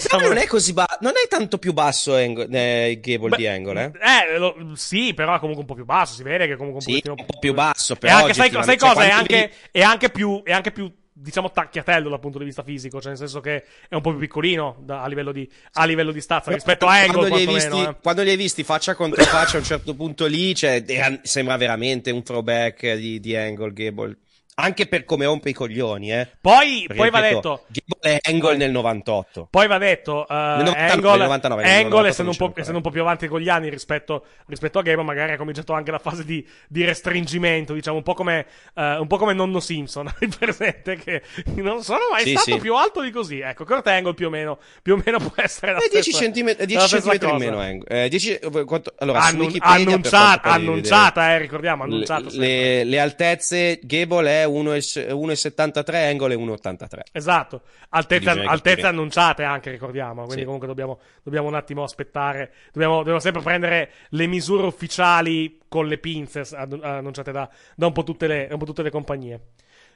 [0.09, 0.99] Però non è così basso.
[1.01, 3.96] Non è tanto più basso Angle, eh, Gable Beh, di Angle, eh?
[4.01, 6.15] Eh, lo- sì, però è comunque un po' più basso.
[6.15, 8.17] Si vede che è comunque un Sì, un po' più basso, E però.
[8.17, 9.03] anche, sai, sai cosa?
[9.05, 12.99] è, anche, è anche più, è anche più, diciamo, tacchiatello dal punto di vista fisico.
[13.01, 16.13] Cioè, nel senso che è un po' più piccolino da- a, livello di, a livello
[16.13, 17.97] di stazza rispetto a Angle, quando, li hai visti, eh.
[18.03, 21.57] quando li hai visti faccia contro faccia a un certo punto lì, cioè, era- sembra
[21.57, 24.17] veramente un throwback di, di Angle Gable.
[24.59, 26.27] Anche per come rompe i coglioni, eh.
[26.41, 27.67] Poi, Perché, poi va detto.
[27.69, 29.49] Gable è Angle nel 98.
[29.51, 32.53] Poi va detto, eh, Nel 99, Angle, nel 99, nel Angle 98 essendo, un po',
[32.61, 35.75] essendo un po' più avanti con gli anni rispetto, rispetto a Gable, magari ha cominciato
[35.75, 39.61] anche la fase di, di restringimento, diciamo, un po' come, eh, un po' come nonno
[39.61, 41.21] Simpson, hai presente che
[41.57, 42.59] non sono mai Sì, stato sì.
[42.59, 43.41] più alto di così.
[43.41, 46.19] Ecco, Kurt Angle più o meno, più o meno può essere la Eh, 10 stessa,
[46.25, 48.05] centimetri, la 10 stessa centimetri in meno Angle.
[48.05, 52.31] Eh, 10 eh, quanto- allora, Annun- annunciata, annunciata, eh, ricordiamo, annunciata.
[52.31, 52.39] sempre.
[52.49, 57.01] le, le altezze, Gable è 1,73, 1,73, Angle è 1,83.
[57.13, 58.87] Esatto, altezze capire.
[58.87, 60.23] annunciate anche, ricordiamo.
[60.23, 60.45] Quindi Sì.
[60.45, 62.53] comunque dobbiamo, dobbiamo un attimo aspettare.
[62.73, 67.93] Dobbiamo, dobbiamo sempre prendere le misure ufficiali con le pinze annu- annunciate da, da un,
[67.93, 69.41] po tutte le, un po' tutte le compagnie.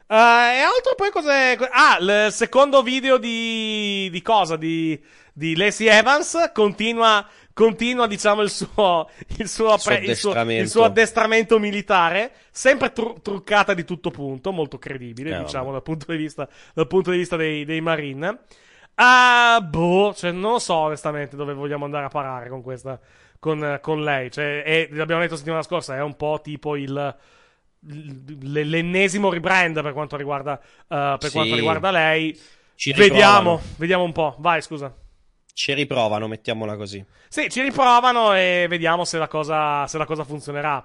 [0.07, 1.57] Eh, e altro poi cos'è?
[1.71, 4.57] Ah, il secondo video di, di cosa?
[4.57, 5.01] Di,
[5.33, 7.25] di Lacey Evans continua,
[7.61, 9.09] continua diciamo, il suo,
[9.39, 10.69] il suo, suo pre- il suo- il addestramento.
[10.71, 16.11] suo addestramento militare, sempre tru- truccata di tutto punto, molto credibile, Eh, diciamo, dal punto
[16.11, 18.39] di vista, dal punto di vista dei, dei Marine.
[18.95, 22.99] Ah, boh, cioè, non lo so onestamente dove vogliamo andare a parare con questa,
[23.39, 24.31] con, con lei.
[24.31, 27.17] Cioè, è, l'abbiamo detto settimana scorsa, è un po' tipo il,
[28.43, 31.33] l'ennesimo rebrand per quanto riguarda, eh, per Sì.
[31.33, 32.39] quanto riguarda lei.
[32.75, 34.37] Ci vediamo, vediamo un po'.
[34.39, 34.95] Vai, scusa.
[35.61, 37.05] Ci riprovano, mettiamola così.
[37.29, 40.83] Sì, ci riprovano e vediamo se la cosa, se la cosa funzionerà.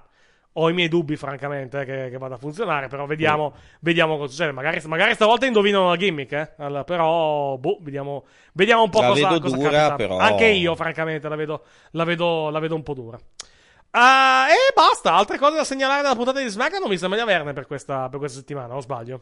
[0.58, 4.34] Ho i miei dubbi, francamente, eh, che, che vada a funzionare, però vediamo, vediamo cosa
[4.34, 4.52] succede.
[4.52, 6.52] Magari, magari stavolta indovinano la gimmick, eh?
[6.58, 9.96] Allora, però, boh, vediamo, vediamo un po' La cosa, vedo cosa dura, capita.
[9.96, 13.18] però- Anche io, francamente, la vedo, la vedo, la vedo un po' dura.
[13.92, 17.24] Ah, e basta, altre cose da segnalare dalla puntata di SmackDown non mi sembra di
[17.24, 19.22] averne per questa, per questa settimana, o sbaglio?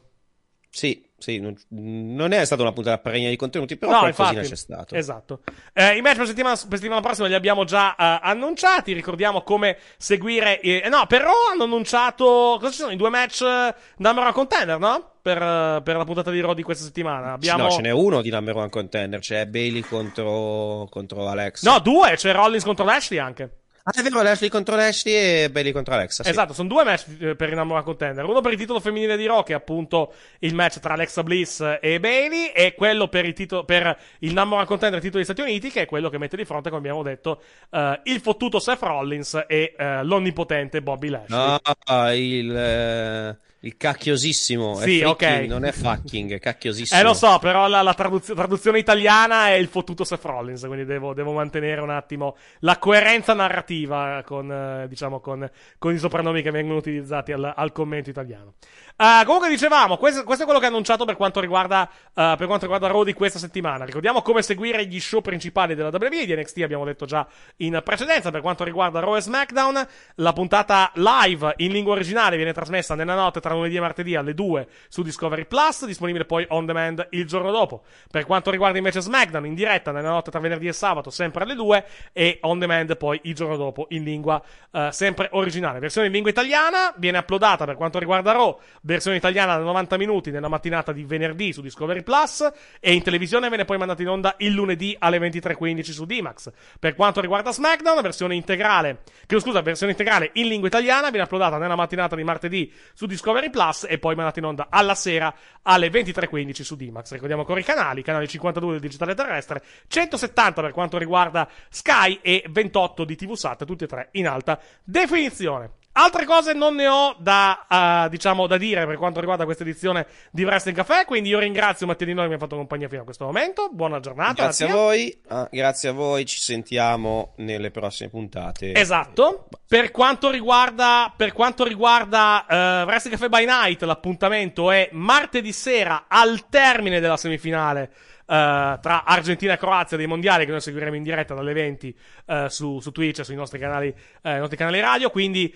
[0.75, 4.49] Sì, sì, non, non è stata una puntata pregna di contenuti, però No, qualcosina infatti.
[4.49, 4.95] c'è stato.
[4.95, 5.41] Esatto.
[5.71, 8.91] Eh, I match per settimana, per settimana prossima li abbiamo già eh, annunciati.
[8.93, 10.59] Ricordiamo come seguire.
[10.61, 12.57] eh, no, per Raw hanno annunciato.
[12.59, 12.91] Cosa ci sono?
[12.91, 15.11] I due match eh, number one contender, no?
[15.21, 17.33] Per, eh, per la puntata di Raw di questa settimana.
[17.33, 17.63] Abbiamo.
[17.65, 21.61] No, ce n'è uno di number one contender, c'è Bailey contro, contro Alex.
[21.63, 22.15] No, due.
[22.15, 23.59] C'è Rollins contro Lashley anche.
[23.85, 26.23] Ah, è vero, Lashley contro Lashley e Bailey contro Alexa.
[26.23, 26.29] Sì.
[26.29, 28.23] Esatto, sono due match eh, per il number one contender.
[28.23, 31.59] Uno per il titolo femminile di Raw, che è appunto il match tra Alexa Bliss
[31.81, 35.41] e Bailey, e quello per il, titolo, per il number one contender titolo degli Stati
[35.41, 38.81] Uniti, che è quello che mette di fronte, come abbiamo detto, eh, il fottuto Seth
[38.81, 41.37] Rollins e eh, l'onnipotente Bobby Lashley.
[41.37, 44.75] No, il, eh, il cacchiosissimo.
[44.75, 45.47] Sì, è freaking, ok.
[45.47, 46.99] Non è fucking, è cacchiosissimo.
[46.99, 50.85] Eh, lo so, però la, la traduzio- traduzione italiana è il fottuto Seth Rollins, quindi
[50.85, 56.41] devo, devo mantenere un attimo la coerenza narrativa con, eh, diciamo, con, con i soprannomi
[56.41, 58.55] che vengono utilizzati al, al commento italiano.
[58.97, 62.45] Ah, comunque dicevamo, questo, questo è quello che ha annunciato per quanto riguarda, eh, per
[62.45, 63.85] quanto riguarda Raw di questa settimana.
[63.85, 68.29] Ricordiamo come seguire gli show principali della WWE, di NXT abbiamo detto già in precedenza,
[68.29, 73.15] per quanto riguarda Raw e SmackDown, la puntata live in lingua originale viene trasmessa nella
[73.15, 77.25] notte tra lunedì e martedì alle 2 su Discovery Plus, disponibile poi on demand il
[77.25, 77.81] giorno dopo.
[78.11, 81.55] Per quanto riguarda invece SmackDown, in diretta nella notte tra venerdì e sabato, sempre alle
[81.55, 84.39] 2, e on demand poi il giorno dopo in lingua
[84.71, 85.79] eh, sempre originale.
[85.79, 90.31] Versione in lingua italiana viene uploadata per quanto riguarda Raw, versione italiana da 90 minuti
[90.31, 94.35] nella mattinata di venerdì su Discovery Plus, e in televisione viene poi mandata in onda
[94.39, 96.51] il lunedì alle 23.15 su D-Max.
[96.79, 101.57] Per quanto riguarda SmackDown, versione integrale, che scusa, versione integrale in lingua italiana viene uploadata
[101.57, 105.89] nella mattinata di martedì su Discovery Plus e poi mandata in onda alla sera alle
[105.89, 107.11] 23.15 su D-Max.
[107.11, 112.43] Ricordiamo ancora i canali, canale 52 del digitale terrestre, 170 per quanto riguarda Sky e
[112.49, 115.81] 28 di TV Sat, tutti e tre in alta definizione.
[115.95, 120.07] Altre cose non ne ho da, uh, diciamo, da dire per quanto riguarda questa edizione
[120.31, 121.05] di Wrestling Café.
[121.05, 123.69] Quindi io ringrazio Mattia Di Noi che mi ha fatto compagnia fino a questo momento.
[123.71, 124.43] Buona giornata.
[124.43, 125.21] Grazie a voi.
[125.27, 126.25] Ah, grazie a voi.
[126.25, 128.73] Ci sentiamo nelle prossime puntate.
[128.73, 129.47] Esatto.
[129.67, 132.53] Per quanto riguarda, per quanto riguarda uh,
[132.87, 137.91] Wrestling Café by Night, l'appuntamento è martedì sera al termine della semifinale.
[138.25, 141.95] Uh, tra Argentina e Croazia dei mondiali che noi seguiremo in diretta dalle 20
[142.27, 145.09] uh, su, su, Twitch e sui nostri canali, uh, nostri canali radio.
[145.09, 145.53] Quindi,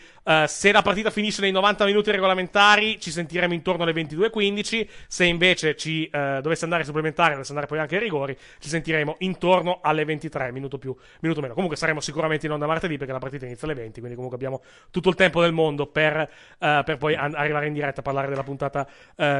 [0.47, 4.87] se la partita finisce nei 90 minuti regolamentari, ci sentiremo intorno alle 22.15.
[5.07, 9.79] Se invece ci dovesse andare supplementare, dovesse andare poi anche ai rigori, ci sentiremo intorno
[9.81, 11.53] alle 23, minuto più, minuto meno.
[11.53, 13.99] Comunque saremo sicuramente in onda martedì perché la partita inizia alle 20.
[14.01, 18.01] Quindi, comunque abbiamo tutto il tempo del mondo per, per poi an- arrivare in diretta
[18.01, 18.85] a parlare della puntata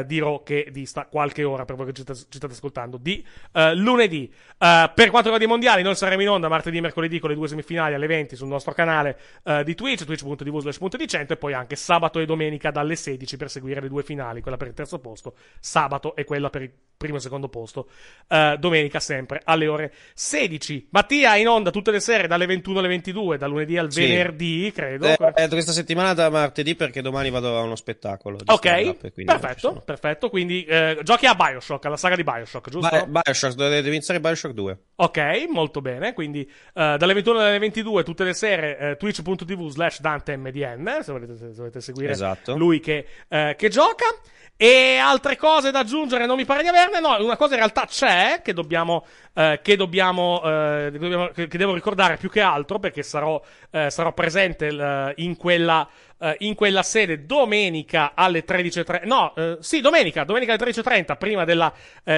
[0.06, 2.96] di Raw che dista qualche ora per voi che ci, t- ci state ascoltando.
[2.96, 3.17] Di
[3.52, 4.32] Uh, lunedì.
[4.60, 7.36] Uh, per quanto riguarda i mondiali, noi saremo in onda martedì e mercoledì con le
[7.36, 10.80] due semifinali alle 20 sul nostro canale uh, di Twitch, twitch.tv slash
[11.30, 14.68] e poi anche sabato e domenica dalle 16 per seguire le due finali, quella per
[14.68, 17.90] il terzo posto, sabato e quella per il primo e secondo posto,
[18.58, 20.88] domenica sempre alle ore 16.
[20.90, 24.02] Mattia in onda tutte le sere dalle 21 alle 22, da lunedì al Sì.
[24.02, 25.06] venerdì, credo.
[25.06, 28.40] Eh, eh, questa settimana da martedì perché domani vado a uno spettacolo.
[28.46, 30.30] Ok, perfetto, perfetto.
[30.30, 33.06] Quindi eh, giochi a Bioshock, alla saga di Bioshock, giusto?
[33.06, 34.78] Bi- Bioshock, dovete iniziare Bioshock 2.
[34.96, 36.14] Ok, molto bene.
[36.14, 36.42] Quindi
[36.74, 41.52] eh, dalle 21 alle 22 tutte le sere eh, twitch.tv slash DanteMDN se volete, se
[41.56, 42.56] volete seguire Esatto.
[42.58, 44.06] lui che, eh, che gioca.
[44.60, 47.00] E altre cose da aggiungere non mi pare di averne.
[47.00, 49.06] No, una cosa in realtà c'è che dobbiamo,
[49.38, 53.42] eh, che, dobbiamo, eh, dobbiamo- che- devo ricordare più che altro perché sarò,
[53.72, 55.88] eh, sarò presente eh, in quella.
[56.20, 61.72] eh, in quella sede domenica alle 13.30 no sì domenica domenica alle 13.30 prima della,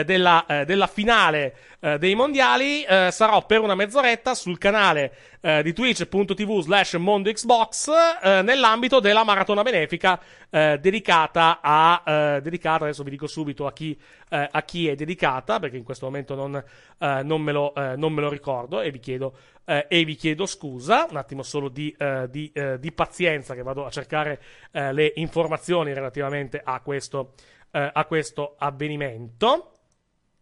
[0.05, 5.71] della, della finale eh, dei mondiali eh, sarò per una mezz'oretta sul canale eh, di
[5.71, 7.89] twitch.tv slash mondo xbox
[8.21, 13.97] eh, nell'ambito della maratona benefica eh, dedicata a dedicata adesso vi dico subito a chi,
[14.29, 16.63] a chi è dedicata perché in questo momento non,
[17.23, 21.17] non, me, lo, non me lo ricordo e vi chiedo e vi chiedo scusa, un
[21.17, 21.95] attimo solo di,
[22.29, 24.41] di, di pazienza che vado a cercare
[24.71, 27.33] le informazioni relativamente a questo,
[27.71, 29.78] a questo avvenimento.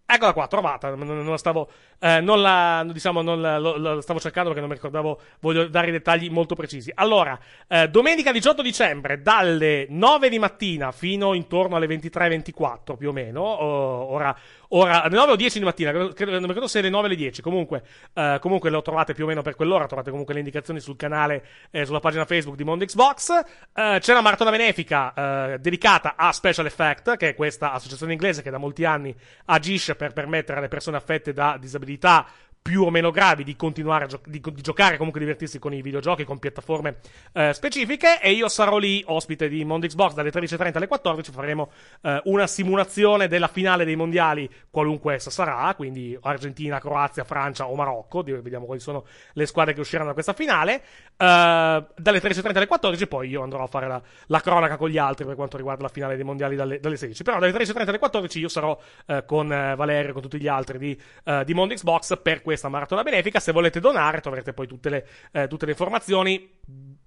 [0.09, 0.95] Eccola qua, trovata.
[0.95, 1.69] Non, la stavo,
[1.99, 5.19] eh, non la, diciamo, non la, lo, lo stavo cercando perché non mi ricordavo.
[5.39, 6.91] Voglio dare i dettagli molto precisi.
[6.93, 13.11] Allora, eh, domenica 18 dicembre, dalle 9 di mattina fino intorno alle 23.24 più o
[13.11, 13.41] meno.
[13.41, 14.35] o- ora,
[14.69, 17.03] ora, alle 9 o 10 di mattina, credo, credo- non mi ricordo se alle 9
[17.03, 17.41] o alle 10.
[17.41, 19.87] Comunque, eh, comunque lo trovate più o meno per quell'ora.
[19.87, 23.29] Trovate comunque le indicazioni sul canale, eh, sulla pagina Facebook di Mondo Xbox.
[23.73, 25.13] Eh, c'è una maratona benefica
[25.53, 29.95] eh, dedicata a Special Effect, che è questa associazione inglese che da molti anni agisce
[29.95, 32.27] per permettere alle persone affette da disabilità responsabilità
[32.61, 35.81] più o meno gravi di continuare a gio- di, di giocare comunque divertirsi con i
[35.81, 36.97] videogiochi con piattaforme
[37.33, 41.71] eh, specifiche e io sarò lì ospite di Mondo Xbox dalle 13.30 alle 14 faremo
[42.01, 47.75] eh, una simulazione della finale dei mondiali qualunque essa sarà quindi Argentina, Croazia, Francia o
[47.75, 50.81] Marocco di- vediamo quali sono le squadre che usciranno da questa finale
[51.19, 54.97] Eh, dalle 13.30 alle 14 poi io andrò a fare la, la cronaca con gli
[54.97, 57.97] altri per quanto riguarda la finale dei mondiali dalle, dalle 16 però dalle 13.30 alle
[57.99, 58.77] 14 io sarò
[59.07, 62.41] eh, con eh, Valerio e con tutti gli altri di, eh, di Mondo Xbox per
[62.47, 66.49] questa maratona benefica se volete donare troverete poi tutte le, eh, tutte le informazioni.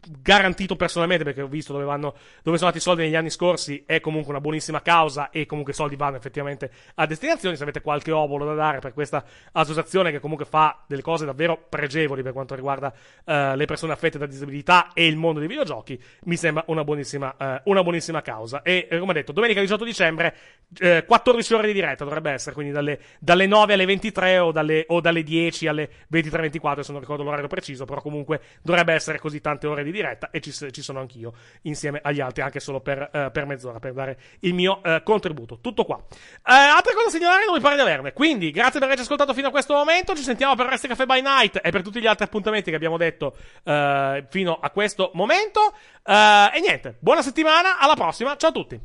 [0.02, 3.85] Garantito personalmente perché ho visto dove vanno dove sono andati i soldi negli anni scorsi
[3.86, 7.83] è comunque una buonissima causa e comunque i soldi vanno effettivamente a destinazioni se avete
[7.83, 12.33] qualche obolo da dare per questa associazione che comunque fa delle cose davvero pregevoli per
[12.33, 12.93] quanto riguarda
[13.25, 17.36] eh, le persone affette da disabilità e il mondo dei videogiochi mi sembra una buonissima,
[17.36, 18.62] eh, una buonissima causa.
[18.62, 20.35] E eh, come detto domenica 18 dicembre
[20.78, 24.85] eh, 14 ore di diretta dovrebbe essere quindi dalle, dalle 9 alle 23 o dalle,
[24.89, 25.30] o dalle 10
[25.68, 29.92] alle 23.24, se non ricordo l'orario preciso, però comunque dovrebbe essere così tante ore di
[29.92, 33.78] diretta e ci, ci sono anch'io insieme agli altri, anche solo per, eh, per mezz'ora,
[33.78, 35.59] per dare il mio eh, contributo.
[35.60, 35.97] Tutto qua.
[35.99, 39.34] Eh, altre cose da segnalare non mi pare di averne, quindi grazie per averci ascoltato
[39.34, 42.07] fino a questo momento, ci sentiamo per Resti Caffè by Night e per tutti gli
[42.07, 45.75] altri appuntamenti che abbiamo detto fino a questo momento.
[46.05, 48.81] E niente, buona settimana, alla prossima, ciao a tutti.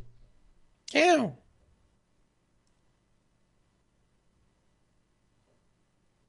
[0.84, 1.45] Ciao.